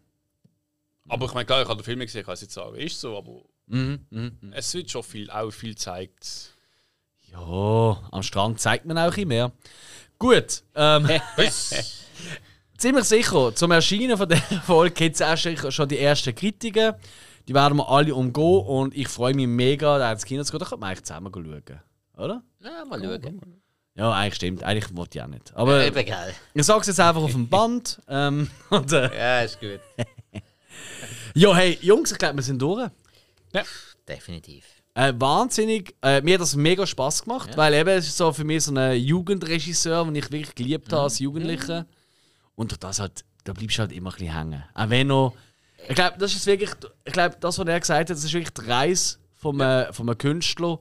[1.08, 3.00] Aber ich meine, klar, ich habe den Film gesehen, ich kann es jetzt sagen, ist
[3.00, 4.52] so, aber Mhm, mhm.
[4.52, 6.52] es wird schon viel, auch viel gezeigt.
[7.30, 9.52] Ja, am Strand zeigt man auch ein mehr.
[10.18, 11.08] Gut, ähm,
[12.78, 16.94] ziemlich sicher, zum Erscheinen von der Folge gibt es auch schon die ersten Kritiken.
[17.48, 20.60] Die werden wir alle umgehen und ich freue mich mega, da ins Kino zu gehen.
[20.60, 21.80] Da können wir eigentlich zusammen schauen.
[22.16, 22.42] Oder?
[22.60, 23.62] Ja, mal schauen.
[23.96, 24.62] Ja, eigentlich stimmt.
[24.64, 25.54] Eigentlich wollte ich auch nicht.
[25.54, 26.34] Aber Eben, gell.
[26.54, 28.00] ich sage es jetzt einfach auf dem Band.
[28.08, 29.80] Ähm, und, äh, Ja, ist gut.
[31.34, 32.90] ja, hey, Jungs, ich glaube, wir sind durch.
[34.08, 34.64] Definitiv.
[34.94, 35.94] Äh, wahnsinnig.
[36.02, 38.74] Äh, mir hat das mega Spaß gemacht, weil eben es ist so für mich so
[38.74, 41.86] ein Jugendregisseur, den ich wirklich geliebt habe als Jugendlicher.
[42.54, 44.64] Und durch das halt, da bleibst du halt immer ein bisschen hängen.
[44.74, 45.34] Auch wenn noch.
[45.88, 46.70] Ich glaube, das ist wirklich.
[47.04, 50.08] Ich glaube, das, was er gesagt hat, das ist wirklich die Reise vom, äh, vom
[50.08, 50.78] einem Künstler.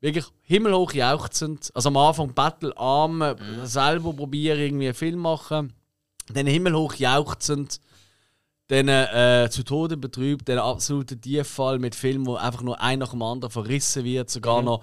[0.00, 1.70] Wirklich himmelhoch jauchzend.
[1.74, 5.72] Also am Anfang Battle arm, äh, selber probieren, irgendwie einen Film machen.
[6.28, 7.80] Dann himmelhoch jauchzend
[8.68, 13.10] dann äh, zu Tode betrübt, den absoluten Tieffall mit Filmen, wo einfach nur ein nach
[13.10, 14.82] dem anderen verrissen wird, sogar noch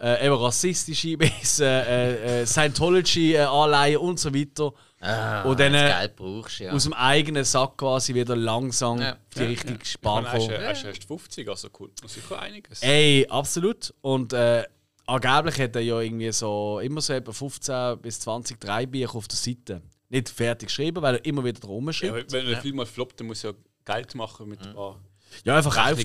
[0.00, 4.72] äh, eben rassistische äh, äh, äh, Scientology-Anleihen und so weiter.
[5.04, 6.72] Ah, Und dann, äh, Geld brauchst, ja.
[6.72, 9.12] Aus dem eigenen Sack quasi wieder langsam Ja.
[9.12, 10.50] auf die richtige er kommen.
[10.62, 11.68] er ist erst 50, also
[12.02, 12.82] noch sicher einiges.
[12.82, 13.92] Ey, absolut.
[14.00, 14.64] Und äh,
[15.06, 19.36] angeblich hat er ja irgendwie so immer so etwa 15 bis 20 Dreibücher auf der
[19.36, 19.82] Seite.
[20.08, 22.32] Nicht fertig geschrieben, weil er immer wieder drum Ja, schreibt.
[22.32, 25.00] wenn der Film mal floppt, dann muss er ja Geld machen mit ein paar.
[25.44, 25.62] Ja, er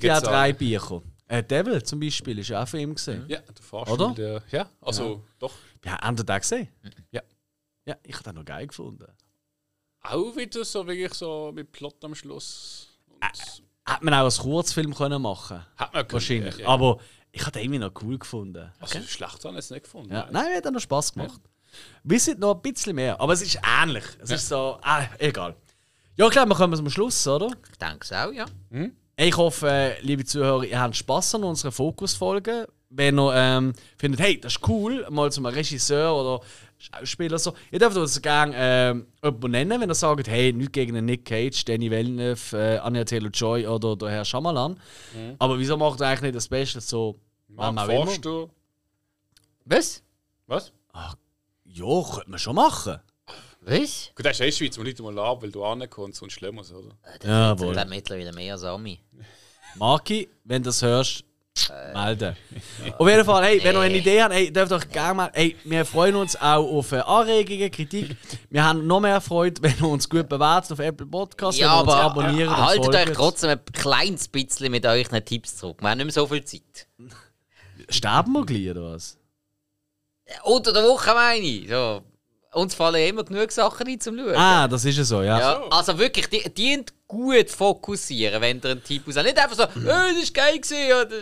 [0.08, 0.34] ja auch zahlen.
[0.34, 1.02] drei Bücher.
[1.28, 3.24] Äh, Devil zum Beispiel ist ja auch von ihm gesehen.
[3.28, 3.94] Ja, der Fahrstuhl.
[4.02, 4.14] Oder?
[4.16, 5.54] Der, ja, also doch.
[5.86, 6.68] Ja, ihr den gesehen?
[7.12, 7.22] Ja.
[7.90, 9.08] Ja, ich habe den noch geil gefunden.
[10.04, 13.00] Auch wieder so wirklich so mit Plot am Schluss.
[13.08, 16.58] Und Hätte man auch als Kurzfilm können machen hat man können, Wahrscheinlich.
[16.58, 16.68] Ja, ja.
[16.68, 17.00] Aber
[17.32, 18.72] ich habe den irgendwie noch cool gefunden.
[18.80, 20.14] also schlecht habe ich es nicht gefunden.
[20.14, 20.28] Ja.
[20.30, 21.42] Nein, mir hat noch Spaß gemacht.
[22.04, 24.06] Wissen noch ein bisschen mehr, aber es ist ähnlich.
[24.20, 25.56] Es ist so, ah, egal.
[26.16, 27.48] Ja, ich glaube, wir kommen zum Schluss, oder?
[27.72, 28.46] Ich denke es auch, ja.
[29.18, 32.68] Ich hoffe, äh, liebe Zuhörer, ihr habt Spaß an unseren Fokusfolgen.
[32.92, 36.42] Wenn ihr ähm, findet, hey, das ist cool, mal zum Regisseur oder
[36.80, 40.94] Schauspieler so, ihr dürft uns gerne ähm, jemanden nennen, wenn ihr sagt, hey, nicht gegen
[40.94, 44.80] den Nick Cage, Danny Villeneuve, äh, Anya Taylor-Joy oder der Herr Schamalan.
[45.40, 47.20] Aber wieso macht ihr eigentlich nicht das Beste so?
[47.50, 48.06] Mark auch immer?
[48.06, 48.50] Forster.
[49.66, 50.02] Was?
[50.48, 50.72] Was?
[51.66, 53.00] Ja, könnte man schon machen.
[53.62, 54.12] Was?
[54.16, 56.96] Gut, das ist eh Schweiz, man Leute mal ab, weil du ankommst, sonst schlimm oder?
[57.24, 57.68] Jawohl.
[57.68, 59.00] Ich glaube mittlerweile mehr als Ami.
[59.76, 61.26] Marki, wenn du das hörst,
[61.94, 62.36] melden.
[62.98, 65.32] Auf jeden Fall, hey, wenn ihr eine Idee habt, hey, dürft euch gerne mal.
[65.34, 68.16] Hey, wir freuen uns auch auf äh, Anregungen, Kritik.
[68.50, 71.96] Wir haben noch mehr Freude, wenn ihr uns gut bewertet auf Apple Podcasts, Ja, aber
[71.98, 72.48] abonniert.
[72.48, 75.78] äh, und haltet euch trotzdem ein kleines bisschen mit euren Tipps zurück.
[75.82, 76.88] Wir haben nicht mehr so viel Zeit.
[77.90, 79.18] Sterben wir gleich, oder was?
[80.44, 81.70] Unter der Woche meine ich.
[81.70, 82.04] So.
[82.52, 84.36] Uns fallen immer genug Sachen ein zum Schauen.
[84.36, 85.40] Ah, das ist ja so, ja.
[85.40, 89.64] Ja, also wirklich, die, die gut fokussieren, wenn ihr einen Tipp aus Nicht einfach so,
[89.88, 90.86] äh, das ist geil gewesen.
[90.88, 91.16] Oder,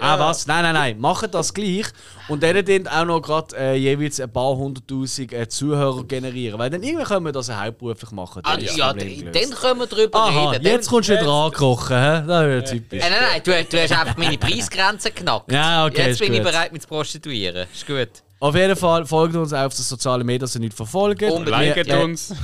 [0.00, 0.46] Ah, was?
[0.46, 0.98] Nein, nein, nein.
[0.98, 1.86] Macht das gleich.
[2.28, 6.58] Und dann dann auch noch gerade äh, jeweils ein paar hunderttausend äh, Zuhörer generieren.
[6.58, 8.42] Weil dann irgendwie können wir das hauptberuflich machen.
[8.44, 10.64] Ah, Dann ist das ja, Problem dann können wir drüber Aha, reden.
[10.64, 12.22] jetzt kommst du wieder angekrochen, hä?
[12.26, 13.04] Das ist ja typisch.
[13.04, 15.52] Äh, nein, nein, du, du hast einfach meine Preisgrenze geknackt.
[15.52, 16.50] Ja, okay, Jetzt bin ich gut.
[16.50, 17.66] bereit, mich zu prostituieren.
[17.72, 18.08] Ist gut.
[18.40, 21.22] Auf jeden Fall folgt uns auch auf den sozialen Medien, dass ihr nicht verfolgt.
[21.22, 21.76] Unbedingt.
[21.76, 22.34] Liket wir, äh, uns.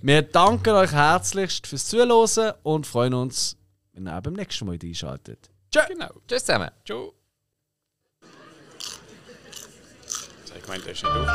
[0.00, 3.56] wir danken euch herzlichst fürs Zuhören und freuen uns,
[3.92, 5.98] wenn ihr auch beim nächsten Mal wieder einschaltet.
[5.98, 6.10] Genau.
[6.28, 6.70] Tschüss zusammen.
[6.84, 7.14] Ciao.
[10.48, 11.28] Habe ich gemeint, der ist nicht auf.